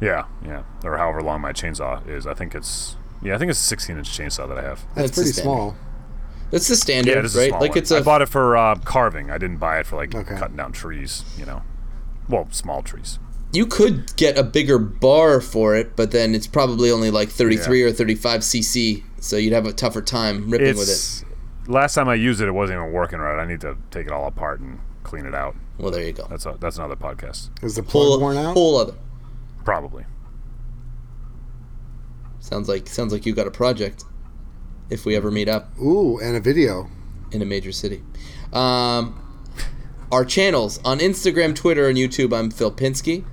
yeah, 0.00 0.24
yeah, 0.44 0.62
or 0.84 0.96
however 0.98 1.22
long 1.22 1.40
my 1.40 1.52
chainsaw 1.52 2.06
is. 2.08 2.26
I 2.26 2.34
think 2.34 2.54
it's 2.54 2.96
yeah, 3.22 3.34
I 3.34 3.38
think 3.38 3.50
it's 3.50 3.60
a 3.60 3.64
16 3.64 3.98
inch 3.98 4.08
chainsaw 4.18 4.48
that 4.48 4.58
I 4.58 4.62
have. 4.62 4.80
That's, 4.94 5.10
That's 5.10 5.12
pretty 5.16 5.32
small. 5.32 5.76
That's 6.50 6.66
the 6.68 6.74
standard, 6.76 7.12
Yeah, 7.12 7.18
it 7.20 7.24
is 7.24 7.36
a 7.36 7.38
right? 7.38 7.48
small 7.50 7.60
Like 7.60 7.70
one. 7.70 7.78
it's 7.78 7.90
a 7.92 7.98
I 7.98 8.02
bought 8.02 8.20
it 8.20 8.28
for 8.28 8.56
uh, 8.56 8.74
carving. 8.84 9.30
I 9.30 9.38
didn't 9.38 9.58
buy 9.58 9.78
it 9.78 9.86
for 9.86 9.94
like 9.96 10.12
Okay. 10.14 10.36
cutting 10.36 10.56
down 10.56 10.72
trees. 10.72 11.24
You 11.38 11.46
know, 11.46 11.62
well, 12.32 12.48
small 12.50 12.82
trees. 12.82 13.18
you 13.52 13.66
could 13.66 14.16
get 14.16 14.36
a 14.38 14.42
bigger 14.42 14.78
bar 14.78 15.40
for 15.40 15.76
it, 15.76 15.94
but 15.94 16.10
then 16.10 16.34
it's 16.34 16.46
probably 16.48 16.90
only 16.90 17.10
like 17.10 17.28
thirty 17.28 17.56
three 17.56 17.82
or 17.82 17.92
thirty 17.92 18.14
five 18.14 18.40
cc, 18.40 19.02
so 19.20 19.36
you'd 19.36 19.52
have 19.52 19.66
a 19.66 19.72
tougher 19.72 20.02
time 20.02 20.50
ripping 20.50 20.76
with 20.76 20.88
it. 20.88 21.70
Last 21.70 21.94
time 21.94 22.08
I 22.08 22.14
used 22.14 22.40
it, 22.40 22.48
it 22.48 22.52
wasn't 22.52 22.78
even 22.80 22.92
working 22.92 23.18
right. 23.20 23.40
I 23.40 23.46
need 23.46 23.60
to 23.60 23.76
take 23.92 24.06
it 24.06 24.12
all 24.12 24.26
apart 24.26 24.58
and 24.60 24.80
clean 25.04 25.26
it 25.26 25.34
out. 25.34 25.54
Well, 25.78 25.90
there 25.92 26.02
you 26.04 26.12
go. 26.12 26.26
That's 26.28 26.44
a, 26.46 26.56
that's 26.60 26.76
another 26.78 26.96
podcast, 26.96 27.50
Is 27.62 27.76
the 27.76 27.82
plug 27.82 28.06
Whole, 28.06 28.20
worn 28.20 28.36
out? 28.36 28.54
whole 28.54 28.76
other. 28.78 28.94
probably. 29.64 30.04
Sounds 32.40 32.68
like 32.68 32.88
sounds 32.88 33.12
like 33.12 33.24
you 33.26 33.34
got 33.34 33.46
a 33.46 33.50
project. 33.50 34.04
If 34.90 35.04
we 35.06 35.14
ever 35.16 35.30
meet 35.30 35.48
up 35.48 35.70
Ooh, 35.80 36.18
and 36.18 36.36
a 36.36 36.40
video. 36.40 36.90
in 37.30 37.40
a 37.40 37.44
major 37.46 37.72
city, 37.72 38.02
um, 38.52 39.21
our 40.12 40.24
channels 40.26 40.78
on 40.84 41.00
Instagram, 41.00 41.56
Twitter, 41.56 41.88
and 41.88 41.96
YouTube. 41.96 42.38
I'm 42.38 42.50
Phil 42.50 42.70
Pinsky, 42.70 43.24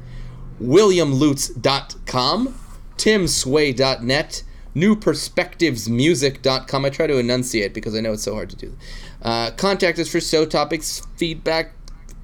WilliamLutz.com, 0.62 2.56
TimSway.net, 2.96 4.44
NewPerspectivesMusic.com. 4.76 6.86
I 6.86 6.90
try 6.90 7.08
to 7.08 7.18
enunciate 7.18 7.74
because 7.74 7.96
I 7.96 8.00
know 8.00 8.14
it's 8.14 8.24
so 8.24 8.34
hard 8.34 8.50
to 8.52 8.56
do. 8.56 8.78
Uh, 9.22 9.52
contact 9.52 10.00
us 10.00 10.10
for 10.10 10.22
show 10.22 10.46
topics, 10.46 11.06
feedback, 11.18 11.74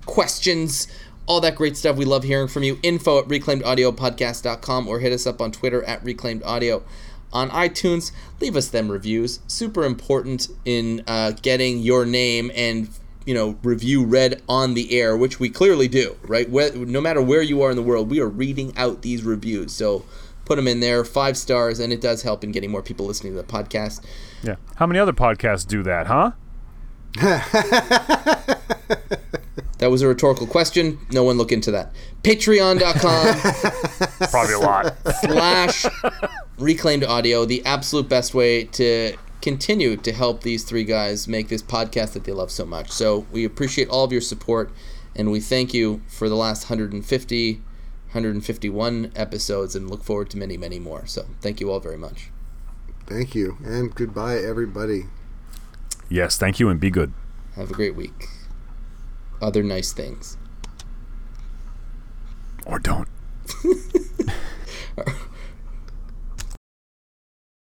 questions, 0.05 0.87
all 1.25 1.41
that 1.41 1.55
great 1.55 1.75
stuff. 1.75 1.97
We 1.97 2.05
love 2.05 2.23
hearing 2.23 2.47
from 2.47 2.63
you. 2.63 2.79
Info 2.81 3.19
at 3.19 3.25
reclaimedaudiopodcast.com 3.25 4.87
or 4.87 4.99
hit 4.99 5.11
us 5.11 5.27
up 5.27 5.41
on 5.41 5.51
Twitter 5.51 5.83
at 5.83 6.01
reclaimedaudio. 6.05 6.81
On 7.33 7.49
iTunes, 7.49 8.13
leave 8.39 8.55
us 8.55 8.69
them 8.69 8.89
reviews. 8.89 9.41
Super 9.47 9.83
important 9.83 10.47
in 10.63 11.03
uh, 11.07 11.31
getting 11.31 11.79
your 11.79 12.05
name 12.05 12.51
and 12.55 12.87
you 13.25 13.33
know 13.33 13.57
review 13.63 14.05
read 14.05 14.41
on 14.47 14.73
the 14.73 14.99
air, 14.99 15.17
which 15.17 15.39
we 15.39 15.49
clearly 15.49 15.87
do. 15.87 16.15
Right, 16.23 16.49
where, 16.49 16.73
no 16.75 17.01
matter 17.01 17.21
where 17.21 17.41
you 17.41 17.61
are 17.61 17.69
in 17.69 17.75
the 17.75 17.83
world, 17.83 18.09
we 18.09 18.19
are 18.19 18.29
reading 18.29 18.73
out 18.77 19.01
these 19.01 19.23
reviews. 19.23 19.73
So 19.73 20.05
put 20.45 20.55
them 20.57 20.67
in 20.67 20.79
there, 20.79 21.03
five 21.03 21.37
stars, 21.37 21.79
and 21.79 21.91
it 21.91 22.01
does 22.01 22.23
help 22.23 22.43
in 22.43 22.51
getting 22.51 22.71
more 22.71 22.83
people 22.83 23.05
listening 23.05 23.33
to 23.33 23.41
the 23.41 23.47
podcast. 23.47 24.03
Yeah. 24.43 24.55
How 24.75 24.85
many 24.85 24.99
other 24.99 25.13
podcasts 25.13 25.67
do 25.67 25.83
that, 25.83 26.07
huh? 26.07 26.31
That 29.79 29.91
was 29.91 30.01
a 30.01 30.07
rhetorical 30.07 30.47
question. 30.47 30.99
No 31.11 31.23
one 31.23 31.37
look 31.37 31.51
into 31.51 31.71
that. 31.71 31.91
Patreon.com 32.23 34.07
Probably 34.31 34.53
a 34.53 34.59
lot. 34.59 34.95
slash 35.21 35.85
reclaimed 36.57 37.03
audio, 37.03 37.45
the 37.45 37.65
absolute 37.65 38.07
best 38.07 38.33
way 38.33 38.63
to 38.63 39.15
continue 39.41 39.95
to 39.97 40.11
help 40.11 40.41
these 40.41 40.63
three 40.63 40.83
guys 40.83 41.27
make 41.27 41.49
this 41.49 41.61
podcast 41.61 42.13
that 42.13 42.23
they 42.23 42.31
love 42.31 42.51
so 42.51 42.65
much. 42.65 42.91
So 42.91 43.25
we 43.31 43.45
appreciate 43.45 43.89
all 43.89 44.03
of 44.03 44.11
your 44.11 44.21
support 44.21 44.71
and 45.15 45.31
we 45.31 45.39
thank 45.39 45.73
you 45.73 46.01
for 46.07 46.27
the 46.27 46.35
last 46.35 46.69
150, 46.69 47.53
151 47.53 49.11
episodes 49.15 49.75
and 49.75 49.89
look 49.89 50.03
forward 50.03 50.29
to 50.31 50.37
many, 50.37 50.57
many 50.57 50.79
more. 50.79 51.05
So 51.05 51.25
thank 51.41 51.59
you 51.59 51.71
all 51.71 51.79
very 51.79 51.97
much. 51.97 52.29
Thank 53.07 53.35
you. 53.35 53.57
And 53.63 53.93
goodbye, 53.93 54.37
everybody. 54.39 55.05
yes. 56.09 56.37
Thank 56.37 56.59
you, 56.59 56.69
and 56.69 56.79
be 56.79 56.89
good. 56.89 57.13
Have 57.55 57.69
a 57.69 57.73
great 57.73 57.95
week. 57.95 58.29
Other 59.41 59.61
nice 59.61 59.93
things. 59.93 60.37
Or 62.65 62.79
don't. 62.79 63.07